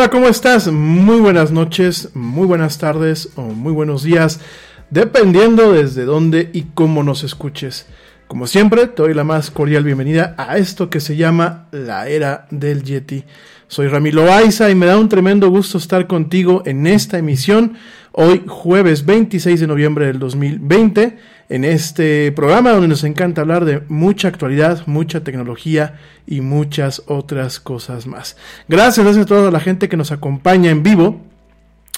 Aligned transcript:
Hola, 0.00 0.08
¿cómo 0.08 0.28
estás? 0.28 0.72
Muy 0.72 1.20
buenas 1.20 1.52
noches, 1.52 2.08
muy 2.14 2.46
buenas 2.46 2.78
tardes 2.78 3.28
o 3.36 3.42
muy 3.42 3.70
buenos 3.70 4.02
días, 4.02 4.40
dependiendo 4.88 5.74
desde 5.74 6.06
dónde 6.06 6.48
y 6.54 6.68
cómo 6.72 7.02
nos 7.02 7.22
escuches. 7.22 7.84
Como 8.26 8.46
siempre, 8.46 8.86
te 8.86 9.02
doy 9.02 9.12
la 9.12 9.24
más 9.24 9.50
cordial 9.50 9.84
bienvenida 9.84 10.34
a 10.38 10.56
esto 10.56 10.88
que 10.88 11.00
se 11.00 11.16
llama 11.16 11.66
la 11.70 12.08
era 12.08 12.46
del 12.50 12.82
Yeti. 12.82 13.26
Soy 13.70 13.86
Ramiro 13.86 14.32
Aiza 14.32 14.68
y 14.68 14.74
me 14.74 14.86
da 14.86 14.98
un 14.98 15.08
tremendo 15.08 15.48
gusto 15.48 15.78
estar 15.78 16.08
contigo 16.08 16.64
en 16.66 16.88
esta 16.88 17.18
emisión, 17.18 17.74
hoy 18.10 18.42
jueves 18.44 19.06
26 19.06 19.60
de 19.60 19.68
noviembre 19.68 20.06
del 20.06 20.18
2020, 20.18 21.16
en 21.48 21.64
este 21.64 22.32
programa 22.32 22.72
donde 22.72 22.88
nos 22.88 23.04
encanta 23.04 23.42
hablar 23.42 23.64
de 23.64 23.84
mucha 23.86 24.26
actualidad, 24.26 24.88
mucha 24.88 25.22
tecnología 25.22 26.00
y 26.26 26.40
muchas 26.40 27.04
otras 27.06 27.60
cosas 27.60 28.08
más. 28.08 28.36
Gracias, 28.66 29.04
gracias 29.04 29.26
a 29.26 29.28
toda 29.28 29.52
la 29.52 29.60
gente 29.60 29.88
que 29.88 29.96
nos 29.96 30.10
acompaña 30.10 30.72
en 30.72 30.82
vivo 30.82 31.20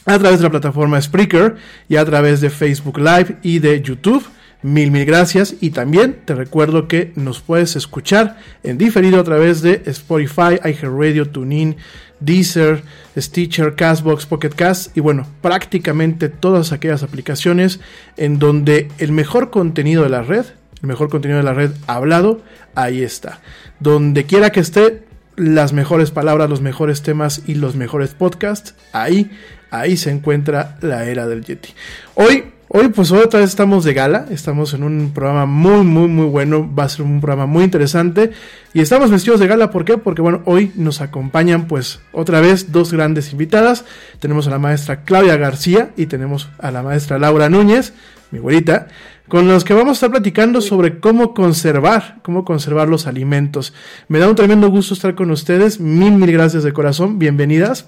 a 0.05 0.19
través 0.19 0.41
de 0.41 0.45
la 0.45 0.51
plataforma 0.51 1.01
Spreaker 1.01 1.57
y 1.89 1.97
a 1.97 2.05
través 2.05 2.43
de 2.43 2.51
Facebook 2.51 2.99
Live 2.99 3.39
y 3.43 3.61
de 3.61 3.81
YouTube. 3.81 4.23
Mil, 4.63 4.91
mil 4.91 5.05
gracias. 5.05 5.57
Y 5.61 5.71
también 5.71 6.21
te 6.25 6.35
recuerdo 6.35 6.89
que 6.89 7.13
nos 7.17 7.41
puedes 7.41 7.77
escuchar 7.77 8.39
en 8.63 8.79
diferido 8.79 9.21
a 9.21 9.25
través 9.25 9.61
de 9.63 9.83
Spotify, 9.87 10.61
iHeartRadio, 10.65 11.31
TuneIn, 11.31 11.77
Deezer, 12.21 12.83
Stitcher, 13.17 13.75
Castbox, 13.75 14.27
Pocket 14.27 14.51
Cast 14.51 14.97
y 14.97 15.01
bueno, 15.01 15.27
prácticamente 15.41 16.29
todas 16.29 16.73
aquellas 16.73 17.03
aplicaciones 17.03 17.81
en 18.17 18.39
donde 18.39 18.89
el 18.99 19.13
mejor 19.13 19.51
contenido 19.51 20.05
de 20.05 20.09
la 20.09 20.23
red, 20.23 20.47
el 20.81 20.89
mejor 20.89 21.09
contenido 21.09 21.39
de 21.39 21.45
la 21.45 21.55
red 21.55 21.73
hablado, 21.87 22.43
ahí 22.75 23.03
está. 23.03 23.41
Donde 23.81 24.25
quiera 24.25 24.51
que 24.51 24.61
esté, 24.61 25.03
las 25.37 25.73
mejores 25.73 26.11
palabras, 26.11 26.49
los 26.49 26.61
mejores 26.61 27.03
temas 27.03 27.43
y 27.47 27.55
los 27.55 27.75
mejores 27.75 28.15
podcasts, 28.15 28.75
ahí, 28.93 29.31
ahí 29.71 29.97
se 29.97 30.11
encuentra 30.11 30.77
la 30.81 31.07
era 31.07 31.27
del 31.27 31.45
Yeti. 31.45 31.71
Hoy 32.15 32.53
Hoy 32.75 32.89
pues 32.89 33.13
otra 33.13 33.41
vez 33.41 33.51
estamos 33.51 33.85
de 33.85 33.93
gala, 33.93 34.25
estamos 34.31 34.73
en 34.73 34.83
un 34.83 35.13
programa 35.13 35.45
muy 35.45 35.85
muy 35.85 36.09
muy 36.09 36.25
bueno, 36.25 36.75
va 36.75 36.85
a 36.85 36.89
ser 36.89 37.05
un 37.05 37.21
programa 37.21 37.45
muy 37.45 37.65
interesante 37.65 38.31
y 38.73 38.81
estamos 38.81 39.11
vestidos 39.11 39.41
de 39.41 39.47
gala, 39.47 39.71
¿por 39.71 39.85
qué? 39.85 39.99
Porque 39.99 40.23
bueno, 40.23 40.41
hoy 40.47 40.73
nos 40.75 41.03
acompañan 41.03 41.67
pues 41.67 42.01
otra 42.13 42.41
vez 42.41 42.73
dos 42.73 42.91
grandes 42.91 43.31
invitadas, 43.31 43.85
tenemos 44.21 44.47
a 44.47 44.51
la 44.51 44.59
maestra 44.59 45.05
Claudia 45.05 45.37
García 45.37 45.91
y 45.99 46.07
tenemos 46.07 46.49
a 46.61 46.71
la 46.71 46.83
maestra 46.83 47.19
Laura 47.19 47.51
Núñez, 47.51 47.93
mi 48.31 48.39
abuelita, 48.39 48.89
con 49.29 49.49
los 49.49 49.65
que 49.65 49.75
vamos 49.75 49.91
a 49.91 49.93
estar 49.93 50.11
platicando 50.11 50.63
sobre 50.63 50.99
cómo 50.99 51.35
conservar, 51.35 52.21
cómo 52.23 52.47
conservar 52.47 52.89
los 52.89 53.07
alimentos. 53.07 53.75
Me 54.09 54.19
da 54.19 54.31
un 54.31 54.35
tremendo 54.35 54.71
gusto 54.71 54.95
estar 54.95 55.15
con 55.15 55.31
ustedes, 55.31 55.79
mil 55.79 56.13
mil 56.13 56.33
gracias 56.33 56.65
de 56.65 56.73
corazón, 56.73 57.19
bienvenidas. 57.19 57.87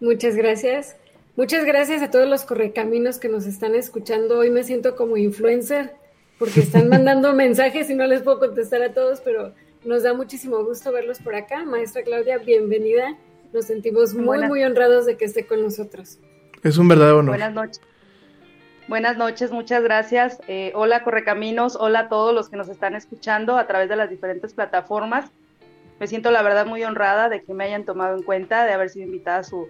Muchas 0.00 0.34
gracias. 0.34 0.96
Muchas 1.38 1.64
gracias 1.64 2.02
a 2.02 2.10
todos 2.10 2.28
los 2.28 2.42
correcaminos 2.42 3.20
que 3.20 3.28
nos 3.28 3.46
están 3.46 3.76
escuchando. 3.76 4.38
Hoy 4.38 4.50
me 4.50 4.64
siento 4.64 4.96
como 4.96 5.16
influencer 5.16 5.94
porque 6.36 6.58
están 6.58 6.88
mandando 6.88 7.32
mensajes 7.32 7.88
y 7.90 7.94
no 7.94 8.06
les 8.06 8.22
puedo 8.22 8.40
contestar 8.40 8.82
a 8.82 8.92
todos, 8.92 9.20
pero 9.20 9.54
nos 9.84 10.02
da 10.02 10.14
muchísimo 10.14 10.64
gusto 10.64 10.90
verlos 10.90 11.20
por 11.20 11.36
acá. 11.36 11.64
Maestra 11.64 12.02
Claudia, 12.02 12.38
bienvenida. 12.38 13.16
Nos 13.52 13.66
sentimos 13.66 14.14
muy, 14.14 14.48
muy 14.48 14.64
honrados 14.64 15.06
de 15.06 15.16
que 15.16 15.26
esté 15.26 15.46
con 15.46 15.62
nosotros. 15.62 16.18
Es 16.64 16.76
un 16.76 16.88
verdadero 16.88 17.18
honor. 17.18 17.36
Buenas 17.36 17.54
noches. 17.54 17.80
Buenas 18.88 19.16
noches, 19.16 19.52
muchas 19.52 19.84
gracias. 19.84 20.40
Eh, 20.48 20.72
hola 20.74 21.04
Correcaminos, 21.04 21.76
hola 21.78 22.00
a 22.00 22.08
todos 22.08 22.34
los 22.34 22.48
que 22.48 22.56
nos 22.56 22.68
están 22.68 22.96
escuchando 22.96 23.58
a 23.58 23.68
través 23.68 23.88
de 23.88 23.94
las 23.94 24.10
diferentes 24.10 24.54
plataformas. 24.54 25.30
Me 26.00 26.08
siento 26.08 26.32
la 26.32 26.42
verdad 26.42 26.66
muy 26.66 26.82
honrada 26.82 27.28
de 27.28 27.44
que 27.44 27.54
me 27.54 27.62
hayan 27.62 27.84
tomado 27.84 28.16
en 28.16 28.24
cuenta, 28.24 28.64
de 28.64 28.72
haber 28.72 28.90
sido 28.90 29.06
invitada 29.06 29.38
a 29.38 29.44
su 29.44 29.68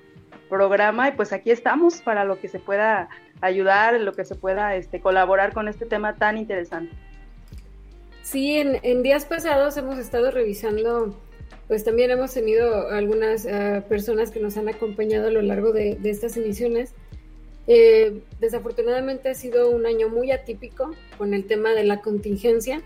programa 0.49 1.09
y 1.09 1.13
pues 1.13 1.33
aquí 1.33 1.51
estamos 1.51 2.01
para 2.01 2.25
lo 2.25 2.41
que 2.41 2.49
se 2.49 2.59
pueda 2.59 3.09
ayudar, 3.41 4.01
lo 4.01 4.13
que 4.13 4.25
se 4.25 4.35
pueda 4.35 4.75
este, 4.77 5.01
colaborar 5.01 5.53
con 5.53 5.69
este 5.69 5.87
tema 5.87 6.17
tan 6.17 6.39
interesante. 6.39 6.93
Sí, 8.23 8.57
en, 8.59 9.03
días 9.03 9.25
pasados 9.25 9.77
hemos 9.79 9.99
estado 9.99 10.31
revisando, 10.31 11.19
pues 11.67 11.85
también 11.85 12.11
hemos 12.11 12.35
tenido 12.35 12.89
algunas 12.91 13.47
eh, 13.47 13.83
personas 13.89 14.31
que 14.31 14.39
nos 14.39 14.57
han 14.59 14.69
acompañado 14.69 15.29
a 15.29 15.31
lo 15.31 15.41
largo 15.41 15.73
de, 15.73 15.99
estas 16.05 16.37
emisiones. 16.37 16.93
Eh, 17.67 18.21
desafortunadamente 18.39 19.31
ha 19.31 19.35
sido 19.35 19.71
un 19.71 19.87
año 19.87 20.09
muy 20.09 20.31
atípico 20.31 20.95
con 21.17 21.33
el 21.33 21.47
tema 21.47 21.71
de 21.71 21.85
la 21.85 22.01
contingencia 22.01 22.83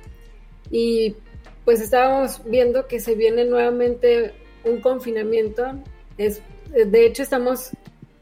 y 0.71 1.17
pues 1.65 1.81
estábamos 1.81 2.43
viendo 2.45 2.87
que 2.87 3.01
se 3.01 3.15
viene 3.15 3.45
nuevamente 3.45 4.33
un 4.65 4.81
confinamiento. 4.81 5.65
Es 6.19 6.43
de 6.73 7.07
hecho 7.07 7.23
estamos 7.23 7.71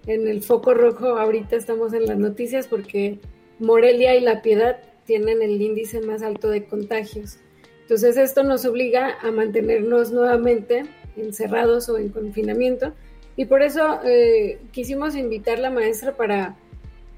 en 0.06 0.28
el 0.28 0.42
foco 0.42 0.74
rojo, 0.74 1.06
ahorita 1.18 1.56
estamos 1.56 1.92
en 1.92 2.06
las 2.06 2.18
noticias 2.18 2.66
porque 2.66 3.18
Morelia 3.58 4.16
y 4.16 4.20
La 4.20 4.42
Piedad 4.42 4.78
tienen 5.04 5.42
el 5.42 5.60
índice 5.60 6.00
más 6.00 6.22
alto 6.22 6.48
de 6.48 6.64
contagios. 6.64 7.38
Entonces 7.82 8.16
esto 8.16 8.42
nos 8.42 8.64
obliga 8.64 9.18
a 9.20 9.30
mantenernos 9.30 10.12
nuevamente 10.12 10.84
encerrados 11.16 11.88
o 11.88 11.98
en 11.98 12.08
confinamiento 12.10 12.92
y 13.36 13.46
por 13.46 13.62
eso 13.62 14.00
eh, 14.04 14.58
quisimos 14.72 15.14
invitar 15.16 15.58
a 15.58 15.62
la 15.62 15.70
maestra 15.70 16.16
para, 16.16 16.56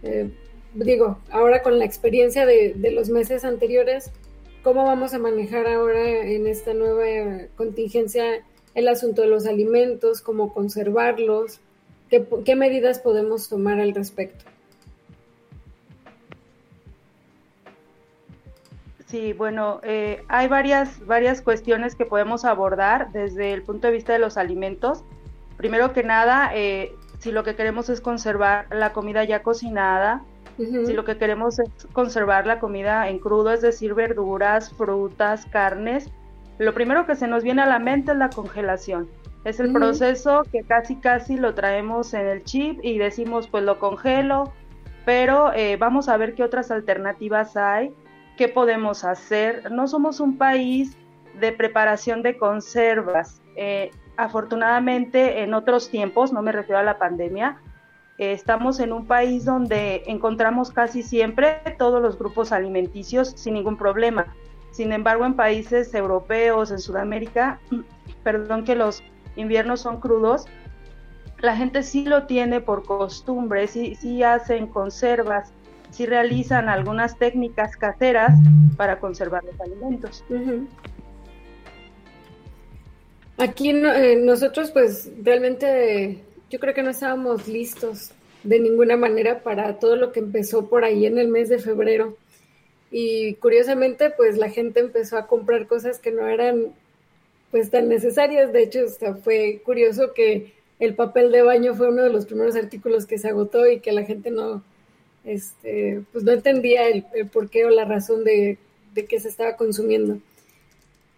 eh, 0.02 0.30
digo, 0.74 1.18
ahora 1.30 1.62
con 1.62 1.78
la 1.78 1.84
experiencia 1.84 2.46
de, 2.46 2.74
de 2.74 2.90
los 2.90 3.08
meses 3.08 3.44
anteriores, 3.44 4.10
cómo 4.62 4.84
vamos 4.84 5.14
a 5.14 5.18
manejar 5.18 5.66
ahora 5.66 6.26
en 6.26 6.46
esta 6.46 6.74
nueva 6.74 7.46
contingencia 7.56 8.42
el 8.74 8.88
asunto 8.88 9.22
de 9.22 9.28
los 9.28 9.46
alimentos, 9.46 10.20
cómo 10.20 10.52
conservarlos, 10.52 11.60
qué, 12.08 12.56
medidas 12.56 12.98
podemos 12.98 13.48
tomar 13.48 13.80
al 13.80 13.94
respecto. 13.94 14.44
Sí, 19.06 19.34
bueno, 19.34 19.80
eh, 19.82 20.22
hay 20.28 20.48
varias, 20.48 21.04
varias 21.06 21.42
cuestiones 21.42 21.94
que 21.94 22.06
podemos 22.06 22.46
abordar 22.46 23.12
desde 23.12 23.52
el 23.52 23.62
punto 23.62 23.88
de 23.88 23.92
vista 23.92 24.14
de 24.14 24.18
los 24.18 24.38
alimentos. 24.38 25.04
Primero 25.58 25.92
que 25.92 26.02
nada, 26.02 26.50
eh, 26.54 26.92
si 27.18 27.30
lo 27.30 27.44
que 27.44 27.54
queremos 27.54 27.90
es 27.90 28.00
conservar 28.00 28.66
la 28.70 28.94
comida 28.94 29.22
ya 29.24 29.42
cocinada, 29.42 30.24
si 30.56 30.92
lo 30.92 31.04
que 31.04 31.16
queremos 31.16 31.58
es 31.58 31.70
conservar 31.92 32.46
la 32.46 32.58
comida 32.58 33.08
en 33.08 33.18
crudo, 33.18 33.52
es 33.52 33.62
decir, 33.62 33.94
verduras, 33.94 34.72
frutas, 34.72 35.46
carnes, 35.46 36.10
lo 36.58 36.74
primero 36.74 37.06
que 37.06 37.16
se 37.16 37.26
nos 37.26 37.42
viene 37.42 37.62
a 37.62 37.66
la 37.66 37.78
mente 37.78 38.12
es 38.12 38.18
la 38.18 38.30
congelación. 38.30 39.08
Es 39.44 39.58
el 39.58 39.72
proceso 39.72 40.44
que 40.52 40.62
casi 40.62 40.96
casi 40.96 41.36
lo 41.36 41.54
traemos 41.54 42.14
en 42.14 42.26
el 42.26 42.44
chip 42.44 42.78
y 42.82 42.98
decimos 42.98 43.48
pues 43.48 43.64
lo 43.64 43.80
congelo, 43.80 44.52
pero 45.04 45.52
eh, 45.52 45.76
vamos 45.76 46.08
a 46.08 46.16
ver 46.16 46.34
qué 46.34 46.44
otras 46.44 46.70
alternativas 46.70 47.56
hay, 47.56 47.92
qué 48.36 48.48
podemos 48.48 49.04
hacer. 49.04 49.72
No 49.72 49.88
somos 49.88 50.20
un 50.20 50.38
país 50.38 50.96
de 51.40 51.50
preparación 51.50 52.22
de 52.22 52.36
conservas. 52.36 53.40
Eh, 53.56 53.90
afortunadamente 54.16 55.42
en 55.42 55.54
otros 55.54 55.90
tiempos, 55.90 56.32
no 56.32 56.42
me 56.42 56.52
refiero 56.52 56.78
a 56.78 56.84
la 56.84 56.98
pandemia, 56.98 57.58
eh, 58.18 58.32
estamos 58.32 58.78
en 58.78 58.92
un 58.92 59.06
país 59.06 59.44
donde 59.44 60.04
encontramos 60.06 60.70
casi 60.70 61.02
siempre 61.02 61.60
todos 61.78 62.00
los 62.00 62.18
grupos 62.18 62.52
alimenticios 62.52 63.30
sin 63.30 63.54
ningún 63.54 63.76
problema. 63.76 64.34
Sin 64.72 64.92
embargo, 64.92 65.26
en 65.26 65.34
países 65.34 65.94
europeos, 65.94 66.70
en 66.70 66.78
Sudamérica, 66.78 67.60
perdón 68.24 68.64
que 68.64 68.74
los 68.74 69.02
inviernos 69.36 69.80
son 69.80 70.00
crudos, 70.00 70.46
la 71.40 71.56
gente 71.56 71.82
sí 71.82 72.04
lo 72.04 72.26
tiene 72.26 72.60
por 72.60 72.84
costumbre, 72.84 73.66
sí, 73.66 73.94
sí 73.96 74.22
hacen 74.22 74.66
conservas, 74.68 75.52
sí 75.90 76.06
realizan 76.06 76.68
algunas 76.68 77.18
técnicas 77.18 77.76
caseras 77.76 78.32
para 78.76 78.98
conservar 78.98 79.42
los 79.44 79.60
alimentos. 79.60 80.24
Aquí 83.38 83.70
eh, 83.70 84.20
nosotros 84.22 84.70
pues 84.70 85.10
realmente 85.22 86.22
yo 86.48 86.60
creo 86.60 86.74
que 86.74 86.82
no 86.82 86.90
estábamos 86.90 87.48
listos 87.48 88.12
de 88.44 88.60
ninguna 88.60 88.96
manera 88.96 89.42
para 89.42 89.78
todo 89.78 89.96
lo 89.96 90.12
que 90.12 90.20
empezó 90.20 90.68
por 90.68 90.84
ahí 90.84 91.06
en 91.06 91.18
el 91.18 91.28
mes 91.28 91.48
de 91.48 91.58
febrero 91.58 92.16
y 92.92 93.34
curiosamente 93.36 94.10
pues 94.10 94.36
la 94.36 94.50
gente 94.50 94.80
empezó 94.80 95.16
a 95.16 95.26
comprar 95.26 95.66
cosas 95.66 95.98
que 95.98 96.12
no 96.12 96.28
eran 96.28 96.74
pues 97.50 97.70
tan 97.70 97.88
necesarias. 97.88 98.52
De 98.52 98.62
hecho, 98.62 98.80
fue 99.24 99.62
curioso 99.64 100.12
que 100.14 100.52
el 100.78 100.94
papel 100.94 101.32
de 101.32 101.42
baño 101.42 101.74
fue 101.74 101.88
uno 101.88 102.02
de 102.02 102.10
los 102.10 102.26
primeros 102.26 102.54
artículos 102.54 103.06
que 103.06 103.18
se 103.18 103.28
agotó 103.28 103.66
y 103.66 103.80
que 103.80 103.92
la 103.92 104.04
gente 104.04 104.30
no, 104.30 104.62
este, 105.24 106.02
pues 106.12 106.22
no 106.22 106.32
entendía 106.32 106.86
el, 106.86 107.04
por 107.32 107.48
qué 107.48 107.64
o 107.64 107.70
la 107.70 107.86
razón 107.86 108.24
de, 108.24 108.58
de 108.94 109.06
que 109.06 109.20
se 109.20 109.28
estaba 109.28 109.56
consumiendo. 109.56 110.18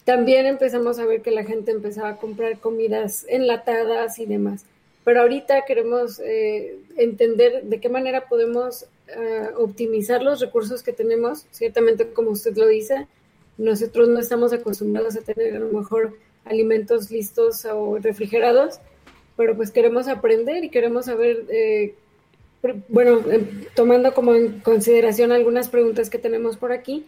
También 0.04 0.46
empezamos 0.46 0.98
a 0.98 1.06
ver 1.06 1.22
que 1.22 1.30
la 1.32 1.44
gente 1.44 1.72
empezaba 1.72 2.10
a 2.10 2.16
comprar 2.18 2.58
comidas 2.58 3.26
enlatadas 3.28 4.18
y 4.18 4.26
demás. 4.26 4.64
Pero 5.02 5.22
ahorita 5.22 5.64
queremos 5.66 6.20
eh, 6.20 6.78
entender 6.96 7.64
de 7.64 7.80
qué 7.80 7.88
manera 7.88 8.28
podemos 8.28 8.86
eh, 9.08 9.48
optimizar 9.56 10.22
los 10.22 10.40
recursos 10.40 10.82
que 10.82 10.92
tenemos. 10.92 11.46
Ciertamente, 11.50 12.12
como 12.12 12.30
usted 12.30 12.56
lo 12.56 12.66
dice, 12.66 13.06
nosotros 13.58 14.08
no 14.08 14.18
estamos 14.18 14.52
acostumbrados 14.52 15.16
a 15.16 15.20
tener 15.20 15.56
a 15.56 15.60
lo 15.60 15.68
mejor 15.78 16.16
alimentos 16.44 17.10
listos 17.10 17.64
o 17.64 17.98
refrigerados 17.98 18.80
pero 19.36 19.56
pues 19.56 19.70
queremos 19.70 20.08
aprender 20.08 20.64
y 20.64 20.70
queremos 20.70 21.06
saber, 21.06 21.44
eh, 21.48 21.94
bueno, 22.88 23.20
em, 23.30 23.64
tomando 23.74 24.14
como 24.14 24.34
en 24.34 24.60
consideración 24.60 25.32
algunas 25.32 25.68
preguntas 25.68 26.08
que 26.08 26.18
tenemos 26.18 26.56
por 26.56 26.72
aquí, 26.72 27.04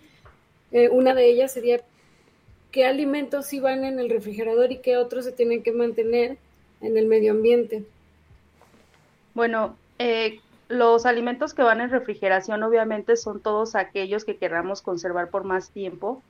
eh, 0.73 0.89
una 0.89 1.15
de 1.15 1.29
ellas 1.29 1.53
sería, 1.53 1.81
¿qué 2.73 2.85
alimentos 2.85 3.47
sí 3.47 3.61
van 3.61 3.85
en 3.85 3.99
el 3.99 4.11
refrigerador 4.11 4.73
y 4.73 4.79
qué 4.79 4.97
otros 4.97 5.25
se 5.25 5.33
tienen 5.33 5.63
que 5.63 5.73
mantener 5.73 6.37
en 6.81 6.97
el 6.97 7.07
medio 7.07 7.33
ambiente? 7.33 7.85
Bueno, 9.35 9.77
eh, 9.99 10.41
los 10.69 11.07
alimentos 11.07 11.55
que 11.55 11.63
van 11.63 11.81
en 11.81 11.91
refrigeración 11.91 12.63
obviamente 12.63 13.17
son 13.17 13.41
todos 13.41 13.75
aquellos 13.75 14.25
que 14.25 14.37
queramos 14.37 14.83
conservar 14.83 15.31
por 15.31 15.45
más 15.45 15.71
tiempo. 15.71 16.23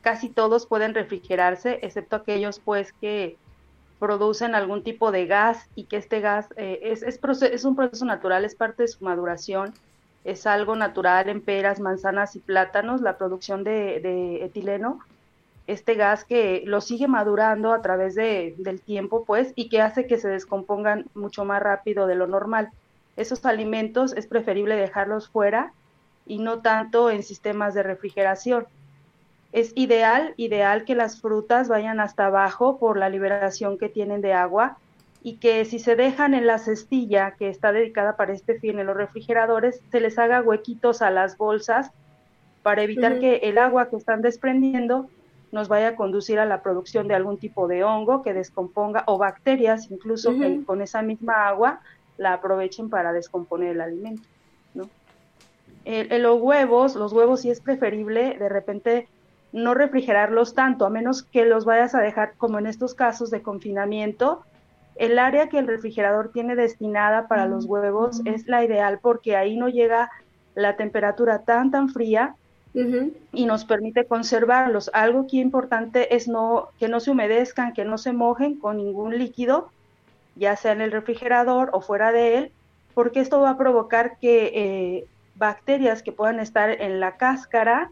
Casi 0.00 0.28
todos 0.28 0.66
pueden 0.66 0.94
refrigerarse, 0.94 1.80
excepto 1.82 2.16
aquellos 2.16 2.60
pues 2.60 2.92
que 2.92 3.36
producen 3.98 4.54
algún 4.54 4.82
tipo 4.82 5.10
de 5.12 5.26
gas 5.26 5.68
y 5.74 5.84
que 5.84 5.96
este 5.96 6.20
gas 6.20 6.48
eh, 6.56 6.80
es, 6.82 7.02
es, 7.02 7.64
un 7.64 7.74
proceso 7.74 8.04
natural, 8.04 8.44
es 8.44 8.54
parte 8.54 8.82
de 8.82 8.88
su 8.88 9.02
maduración, 9.04 9.72
es 10.24 10.46
algo 10.46 10.76
natural 10.76 11.28
en 11.28 11.40
peras, 11.40 11.80
manzanas 11.80 12.36
y 12.36 12.40
plátanos, 12.40 13.00
la 13.00 13.16
producción 13.16 13.64
de, 13.64 14.44
etileno, 14.44 15.00
este 15.66 15.94
gas 15.94 16.24
que 16.24 16.62
lo 16.66 16.80
sigue 16.80 17.08
madurando 17.08 17.72
a 17.72 17.80
través 17.80 18.14
de, 18.14 18.54
del 18.58 18.80
tiempo, 18.80 19.24
pues, 19.24 19.52
y 19.54 19.68
que 19.68 19.80
hace 19.80 20.06
que 20.06 20.18
se 20.18 20.28
descompongan 20.28 21.06
mucho 21.14 21.44
más 21.44 21.62
rápido 21.62 22.06
de 22.06 22.14
lo 22.14 22.26
normal. 22.26 22.70
Esos 23.16 23.44
alimentos 23.44 24.12
es 24.16 24.26
preferible 24.26 24.76
dejarlos 24.76 25.28
fuera 25.28 25.72
y 26.26 26.38
no 26.38 26.60
tanto 26.60 27.10
en 27.10 27.22
sistemas 27.22 27.74
de 27.74 27.82
refrigeración. 27.82 28.66
Es 29.52 29.72
ideal, 29.76 30.34
ideal 30.36 30.84
que 30.84 30.94
las 30.94 31.20
frutas 31.20 31.68
vayan 31.68 32.00
hasta 32.00 32.26
abajo 32.26 32.78
por 32.78 32.98
la 32.98 33.08
liberación 33.08 33.78
que 33.78 33.88
tienen 33.88 34.20
de 34.20 34.32
agua 34.32 34.78
y 35.22 35.36
que 35.36 35.64
si 35.64 35.78
se 35.78 35.96
dejan 35.96 36.34
en 36.34 36.46
la 36.46 36.58
cestilla 36.58 37.32
que 37.38 37.48
está 37.48 37.72
dedicada 37.72 38.16
para 38.16 38.32
este 38.32 38.58
fin 38.58 38.78
en 38.78 38.86
los 38.86 38.96
refrigeradores, 38.96 39.80
se 39.90 40.00
les 40.00 40.18
haga 40.18 40.42
huequitos 40.42 41.02
a 41.02 41.10
las 41.10 41.38
bolsas 41.38 41.92
para 42.62 42.82
evitar 42.82 43.20
que 43.20 43.36
el 43.36 43.58
agua 43.58 43.88
que 43.88 43.96
están 43.96 44.22
desprendiendo 44.22 45.08
nos 45.52 45.68
vaya 45.68 45.88
a 45.88 45.96
conducir 45.96 46.40
a 46.40 46.44
la 46.44 46.62
producción 46.62 47.06
de 47.06 47.14
algún 47.14 47.38
tipo 47.38 47.68
de 47.68 47.84
hongo 47.84 48.22
que 48.22 48.34
descomponga 48.34 49.04
o 49.06 49.18
bacterias 49.18 49.90
incluso 49.90 50.36
que 50.36 50.64
con 50.64 50.82
esa 50.82 51.00
misma 51.00 51.46
agua 51.46 51.80
la 52.18 52.34
aprovechen 52.34 52.90
para 52.90 53.12
descomponer 53.12 53.72
el 53.72 53.80
alimento. 53.80 54.22
¿no? 54.74 54.88
los 55.84 56.40
huevos, 56.40 56.94
los 56.96 57.12
huevos 57.12 57.42
sí 57.42 57.50
es 57.50 57.60
preferible 57.60 58.36
de 58.38 58.48
repente 58.48 59.08
no 59.54 59.72
refrigerarlos 59.72 60.54
tanto, 60.54 60.84
a 60.84 60.90
menos 60.90 61.22
que 61.22 61.44
los 61.44 61.64
vayas 61.64 61.94
a 61.94 62.00
dejar 62.00 62.34
como 62.36 62.58
en 62.58 62.66
estos 62.66 62.94
casos 62.94 63.30
de 63.30 63.40
confinamiento. 63.40 64.42
El 64.96 65.16
área 65.16 65.48
que 65.48 65.60
el 65.60 65.68
refrigerador 65.68 66.32
tiene 66.32 66.56
destinada 66.56 67.28
para 67.28 67.46
los 67.46 67.64
huevos 67.64 68.20
es 68.24 68.48
la 68.48 68.64
ideal 68.64 68.98
porque 69.00 69.36
ahí 69.36 69.56
no 69.56 69.68
llega 69.68 70.10
la 70.56 70.76
temperatura 70.76 71.42
tan 71.42 71.70
tan 71.70 71.88
fría 71.88 72.34
y 73.32 73.46
nos 73.46 73.64
permite 73.64 74.04
conservarlos. 74.06 74.90
Algo 74.92 75.20
aquí 75.20 75.40
importante 75.40 76.16
es 76.16 76.26
no 76.26 76.70
que 76.80 76.88
no 76.88 76.98
se 76.98 77.12
humedezcan, 77.12 77.72
que 77.72 77.84
no 77.84 77.96
se 77.96 78.12
mojen 78.12 78.58
con 78.58 78.78
ningún 78.78 79.16
líquido, 79.16 79.70
ya 80.36 80.56
sea 80.56 80.72
en 80.72 80.80
el 80.80 80.92
refrigerador 80.92 81.70
o 81.72 81.80
fuera 81.80 82.12
de 82.12 82.38
él, 82.38 82.52
porque 82.94 83.20
esto 83.20 83.40
va 83.40 83.50
a 83.50 83.58
provocar 83.58 84.18
que 84.18 84.52
eh, 84.54 85.06
bacterias 85.36 86.02
que 86.02 86.12
puedan 86.12 86.40
estar 86.40 86.70
en 86.70 87.00
la 87.00 87.16
cáscara 87.16 87.90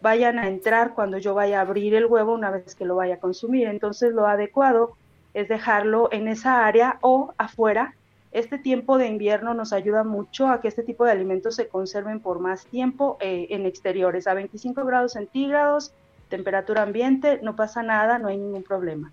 vayan 0.00 0.38
a 0.38 0.48
entrar 0.48 0.92
cuando 0.94 1.16
yo 1.18 1.34
vaya 1.34 1.58
a 1.58 1.62
abrir 1.62 1.94
el 1.94 2.06
huevo 2.06 2.34
una 2.34 2.50
vez 2.50 2.74
que 2.74 2.84
lo 2.84 2.96
vaya 2.96 3.14
a 3.14 3.20
consumir. 3.20 3.68
Entonces 3.68 4.12
lo 4.12 4.26
adecuado 4.26 4.96
es 5.32 5.48
dejarlo 5.48 6.10
en 6.12 6.28
esa 6.28 6.66
área 6.66 6.98
o 7.00 7.32
afuera. 7.38 7.94
Este 8.30 8.58
tiempo 8.58 8.98
de 8.98 9.06
invierno 9.06 9.54
nos 9.54 9.72
ayuda 9.72 10.04
mucho 10.04 10.48
a 10.48 10.60
que 10.60 10.68
este 10.68 10.82
tipo 10.82 11.04
de 11.04 11.12
alimentos 11.12 11.54
se 11.54 11.68
conserven 11.68 12.20
por 12.20 12.40
más 12.40 12.66
tiempo 12.66 13.16
eh, 13.20 13.46
en 13.50 13.64
exteriores, 13.64 14.26
a 14.26 14.34
25 14.34 14.84
grados 14.84 15.12
centígrados, 15.12 15.94
temperatura 16.28 16.82
ambiente, 16.82 17.38
no 17.42 17.56
pasa 17.56 17.82
nada, 17.82 18.18
no 18.18 18.28
hay 18.28 18.36
ningún 18.36 18.62
problema. 18.62 19.12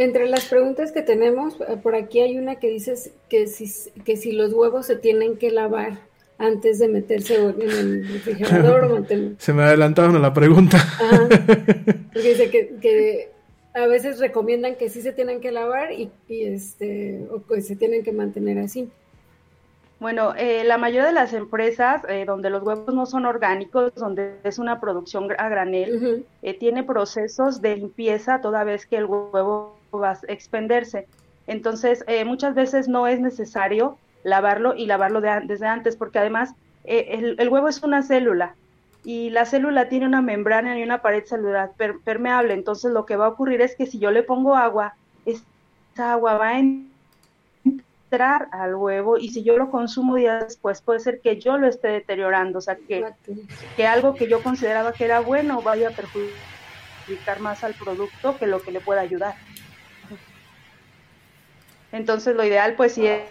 Entre 0.00 0.26
las 0.28 0.46
preguntas 0.46 0.92
que 0.92 1.02
tenemos, 1.02 1.60
eh, 1.60 1.76
por 1.76 1.94
aquí 1.94 2.20
hay 2.20 2.38
una 2.38 2.54
que 2.54 2.70
dice 2.70 2.94
que 3.28 3.46
si, 3.46 3.90
que 4.02 4.16
si 4.16 4.32
los 4.32 4.54
huevos 4.54 4.86
se 4.86 4.96
tienen 4.96 5.36
que 5.36 5.50
lavar 5.50 5.98
antes 6.38 6.78
de 6.78 6.88
meterse 6.88 7.34
en 7.34 7.60
el 7.60 8.08
refrigerador. 8.08 9.04
Se 9.38 9.52
me 9.52 9.62
adelantaron 9.62 10.16
a 10.16 10.18
la 10.18 10.32
pregunta. 10.32 10.78
Porque 12.14 12.28
dice 12.30 12.48
que, 12.50 13.28
a 13.74 13.86
veces 13.88 14.18
recomiendan 14.18 14.76
que 14.76 14.88
sí 14.88 15.02
se 15.02 15.12
tienen 15.12 15.42
que 15.42 15.52
lavar 15.52 15.92
y, 15.92 16.10
este 16.30 17.26
o 17.30 17.42
que 17.42 17.60
se 17.60 17.76
tienen 17.76 18.02
que 18.02 18.12
mantener 18.12 18.58
así. 18.58 18.88
Bueno, 19.98 20.32
eh, 20.34 20.64
la 20.64 20.78
mayoría 20.78 21.08
de 21.08 21.12
las 21.12 21.34
empresas 21.34 22.00
eh, 22.08 22.24
donde 22.24 22.48
los 22.48 22.62
huevos 22.62 22.94
no 22.94 23.04
son 23.04 23.26
orgánicos, 23.26 23.94
donde 23.96 24.36
es 24.44 24.58
una 24.58 24.80
producción 24.80 25.28
a 25.36 25.48
granel, 25.50 26.24
eh, 26.40 26.58
tiene 26.58 26.84
procesos 26.84 27.60
de 27.60 27.76
limpieza 27.76 28.40
toda 28.40 28.64
vez 28.64 28.86
que 28.86 28.96
el 28.96 29.04
huevo 29.04 29.79
va 29.98 30.12
a 30.12 30.18
expenderse. 30.28 31.06
Entonces, 31.46 32.04
muchas 32.24 32.54
veces 32.54 32.86
no 32.86 33.06
es 33.06 33.20
necesario 33.20 33.98
lavarlo 34.22 34.74
y 34.74 34.86
lavarlo 34.86 35.20
desde 35.20 35.66
antes, 35.66 35.96
porque 35.96 36.18
además 36.18 36.54
eh, 36.84 37.34
el, 37.38 37.48
huevo 37.48 37.68
es 37.68 37.82
una 37.82 38.02
célula 38.02 38.54
y 39.04 39.30
la 39.30 39.46
célula 39.46 39.88
tiene 39.88 40.06
una 40.06 40.22
membrana 40.22 40.78
y 40.78 40.82
una 40.82 41.02
pared 41.02 41.24
celular 41.24 41.72
permeable, 42.04 42.54
entonces 42.54 42.92
lo 42.92 43.06
que 43.06 43.16
va 43.16 43.26
a 43.26 43.30
ocurrir 43.30 43.60
es 43.62 43.74
que 43.76 43.86
si 43.86 43.98
yo 43.98 44.10
le 44.10 44.22
pongo 44.22 44.56
agua, 44.56 44.94
esa 45.24 46.12
agua 46.12 46.34
va 46.34 46.48
a 46.50 46.58
entrar 46.58 48.48
al 48.52 48.74
huevo 48.74 49.16
y 49.16 49.30
si 49.30 49.42
yo 49.42 49.56
lo 49.56 49.70
consumo 49.70 50.16
días 50.16 50.44
después 50.44 50.82
puede 50.82 51.00
ser 51.00 51.20
que 51.20 51.40
yo 51.40 51.56
lo 51.56 51.66
esté 51.66 51.88
deteriorando, 51.88 52.58
o 52.58 52.62
sea 52.62 52.76
que, 52.76 53.06
que 53.76 53.86
algo 53.86 54.14
que 54.14 54.28
yo 54.28 54.42
consideraba 54.42 54.92
que 54.92 55.04
era 55.04 55.20
bueno 55.20 55.62
vaya 55.62 55.88
a 55.88 55.92
perjudicar 55.92 57.40
más 57.40 57.64
al 57.64 57.74
producto 57.74 58.36
que 58.38 58.46
lo 58.46 58.60
que 58.60 58.72
le 58.72 58.80
pueda 58.80 59.00
ayudar. 59.00 59.34
Entonces 61.92 62.36
lo 62.36 62.44
ideal 62.44 62.74
pues 62.76 62.92
sí 62.94 63.06
es 63.06 63.22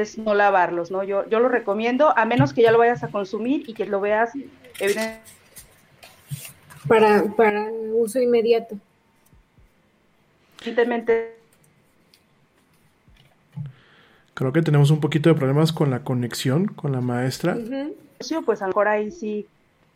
es 0.00 0.18
no 0.18 0.34
lavarlos, 0.34 0.90
¿no? 0.90 1.02
Yo, 1.04 1.28
yo 1.28 1.40
lo 1.40 1.48
recomiendo, 1.48 2.16
a 2.16 2.24
menos 2.24 2.52
que 2.52 2.62
ya 2.62 2.72
lo 2.72 2.78
vayas 2.78 3.02
a 3.04 3.08
consumir 3.08 3.68
y 3.68 3.74
que 3.74 3.86
lo 3.86 4.00
veas 4.00 4.32
para, 6.88 7.24
para 7.36 7.68
uso 7.92 8.20
inmediato. 8.20 8.76
Evidentemente. 10.60 11.36
Creo 14.34 14.52
que 14.52 14.62
tenemos 14.62 14.90
un 14.90 15.00
poquito 15.00 15.28
de 15.28 15.34
problemas 15.34 15.72
con 15.72 15.90
la 15.90 16.02
conexión 16.02 16.66
con 16.66 16.92
la 16.92 17.00
maestra. 17.00 17.56
Pues 18.44 18.62
a 18.62 18.64
lo 18.64 18.68
mejor 18.68 18.88
ahí 18.88 19.10
sí 19.10 19.46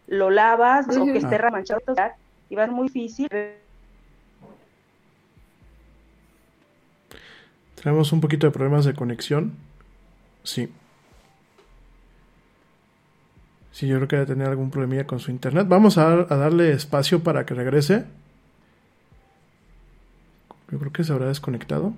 lo 0.07 0.31
lavas 0.31 0.87
o 0.97 1.05
que 1.05 1.19
esté 1.19 1.39
remanchado 1.39 1.81
y 2.51 2.55
va 2.55 2.65
a 2.65 2.67
ser 2.67 2.75
muy 2.75 2.89
difícil. 2.89 3.29
Tenemos 7.85 8.11
un 8.15 8.23
poquito 8.23 8.47
de 8.47 8.51
problemas 8.51 8.87
de 8.87 8.95
conexión. 8.95 9.53
Sí. 10.43 10.71
Sí, 13.73 13.87
yo 13.87 13.97
creo 13.97 14.09
que 14.09 14.17
debe 14.17 14.27
tener 14.27 14.49
algún 14.49 14.71
problemilla 14.71 15.07
con 15.07 15.21
su 15.21 15.31
internet. 15.31 15.67
Vamos 15.69 15.99
a, 15.99 16.25
darle 16.25 16.73
espacio 16.73 17.23
para 17.23 17.45
que 17.45 17.53
regrese. 17.53 18.07
Yo 20.71 20.79
creo 20.79 20.93
que 20.95 21.05
se 21.05 21.13
habrá 21.13 21.27
desconectado. 21.27 21.93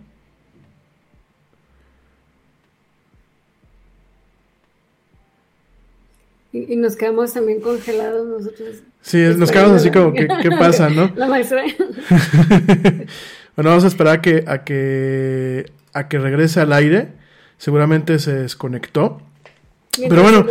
Y, 6.52 6.74
nos 6.74 6.96
quedamos 6.96 7.32
también 7.32 7.60
congelados 7.60 8.26
nosotros. 8.26 8.82
Sí, 9.02 9.18
nos 9.36 9.52
quedamos 9.52 9.76
así 9.76 9.92
como, 9.92 10.12
¿qué, 10.12 10.26
qué 10.42 10.50
pasa, 10.58 10.90
no? 10.90 11.12
La 11.14 11.28
maestra. 11.28 11.62
bueno, 13.56 13.70
vamos 13.70 13.84
a 13.84 13.88
esperar 13.88 14.18
a 14.18 14.22
que, 14.22 14.44
a 14.46 14.64
que, 14.64 15.72
a 15.92 16.08
que 16.08 16.18
regrese 16.18 16.60
al 16.60 16.72
aire 16.72 17.08
seguramente 17.58 18.18
se 18.18 18.34
desconectó. 18.34 19.20
Pero 20.08 20.22
bueno, 20.22 20.46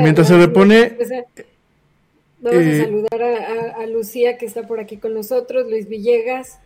mientras 0.00 0.28
se 0.28 0.36
repone... 0.36 0.96
Vamos 2.38 2.60
a 2.60 2.68
eh, 2.68 2.84
saludar 2.84 3.22
a, 3.78 3.86
Lucía 3.86 4.36
que 4.36 4.46
está 4.46 4.66
por 4.66 4.78
aquí 4.78 4.98
con 4.98 5.14
nosotros, 5.14 5.68
Luis 5.68 5.88
Villegas, 5.88 6.60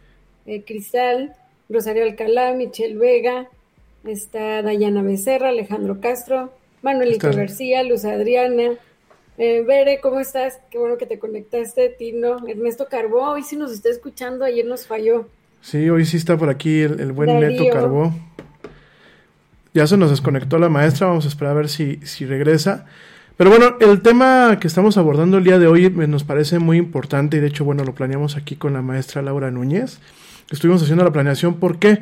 eh, 0.45 0.62
Cristal, 0.65 1.37
Rosario 1.69 2.03
Alcalá, 2.03 2.53
Michelle 2.53 2.97
Vega, 2.97 3.49
está 4.05 4.62
Dayana 4.62 5.03
Becerra, 5.03 5.50
Alejandro 5.50 6.00
Castro, 6.00 6.53
Manuelito 6.83 7.33
García, 7.33 7.83
Luz 7.85 8.05
Adriana, 8.05 8.75
eh, 9.39 9.62
Bere, 9.62 10.00
¿cómo 10.00 10.21
estás? 10.21 10.61
Qué 10.71 10.79
bueno 10.79 10.99
que 10.99 11.07
te 11.07 11.19
conectaste, 11.19 11.89
Tino, 11.91 12.47
Ernesto 12.49 12.89
Carbó, 12.89 13.31
hoy 13.31 13.43
sí 13.43 13.57
nos 13.57 13.73
está 13.73 13.89
escuchando, 13.91 14.45
ayer 14.45 14.67
nos 14.67 14.87
falló. 14.87 15.29
Sí, 15.61 15.90
hoy 15.90 16.05
sí 16.05 16.17
está 16.17 16.37
por 16.37 16.49
aquí 16.49 16.81
el, 16.81 17.12
buen 17.12 17.40
Neto 17.40 17.64
Carbó. 17.73 18.14
Ya 19.73 19.87
se 19.87 19.97
nos 19.97 20.11
desconectó 20.11 20.59
la 20.59 20.69
maestra, 20.69 21.07
vamos 21.07 21.25
a 21.26 21.29
esperar 21.29 21.52
a 21.52 21.57
ver 21.57 21.69
si, 21.69 22.00
si 22.02 22.26
regresa. 22.26 22.87
Pero 23.37 23.50
bueno, 23.50 23.76
el 23.81 24.02
tema 24.02 24.59
que 24.61 24.67
estamos 24.67 24.97
abordando 24.97 25.38
el 25.38 25.45
día 25.45 25.59
de 25.59 25.67
hoy 25.67 25.88
nos 25.90 26.25
parece 26.25 26.59
muy 26.59 26.76
importante 26.76 27.37
y 27.37 27.40
de 27.40 27.47
hecho, 27.47 27.64
bueno, 27.64 27.85
lo 27.85 27.95
planeamos 27.95 28.37
aquí 28.37 28.57
con 28.57 28.73
la 28.73 28.83
maestra 28.83 29.23
Laura 29.23 29.50
Núñez. 29.50 30.00
Estuvimos 30.50 30.83
haciendo 30.83 31.05
la 31.05 31.12
planeación 31.12 31.55
porque 31.55 32.00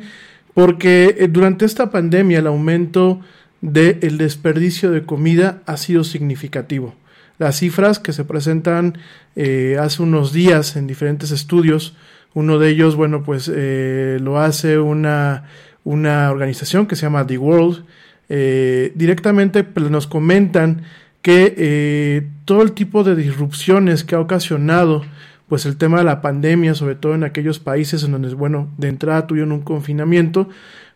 porque 0.53 1.15
eh, 1.17 1.27
durante 1.29 1.65
esta 1.65 1.89
pandemia 1.91 2.39
el 2.39 2.47
aumento 2.47 3.21
del 3.61 4.17
desperdicio 4.17 4.91
de 4.91 5.05
comida 5.05 5.61
ha 5.65 5.77
sido 5.77 6.03
significativo. 6.03 6.95
Las 7.37 7.59
cifras 7.59 7.99
que 7.99 8.11
se 8.13 8.25
presentan 8.25 8.97
eh, 9.35 9.77
hace 9.79 10.01
unos 10.03 10.33
días 10.33 10.75
en 10.75 10.87
diferentes 10.87 11.31
estudios, 11.31 11.95
uno 12.33 12.59
de 12.59 12.69
ellos, 12.69 12.95
bueno, 12.95 13.23
pues 13.23 13.51
eh, 13.53 14.17
lo 14.21 14.39
hace 14.39 14.79
una, 14.79 15.45
una 15.83 16.31
organización 16.31 16.85
que 16.85 16.95
se 16.95 17.03
llama 17.03 17.25
The 17.25 17.37
World, 17.37 17.85
directamente 18.29 19.63
pues, 19.63 19.89
nos 19.89 20.05
comentan 20.05 20.83
que 21.23 22.29
todo 22.45 22.61
el 22.61 22.73
tipo 22.73 23.03
de 23.03 23.15
disrupciones 23.15 24.03
que 24.03 24.13
ha 24.13 24.19
ocasionado 24.19 25.01
pues 25.49 25.65
el 25.65 25.77
tema 25.77 25.97
de 25.97 26.03
la 26.03 26.21
pandemia, 26.21 26.75
sobre 26.75 26.95
todo 26.95 27.15
en 27.15 27.23
aquellos 27.23 27.59
países 27.59 28.03
en 28.03 28.11
donde, 28.11 28.33
bueno, 28.35 28.69
de 28.77 28.87
entrada 28.87 29.25
tuvieron 29.25 29.51
un 29.51 29.61
confinamiento, 29.61 30.47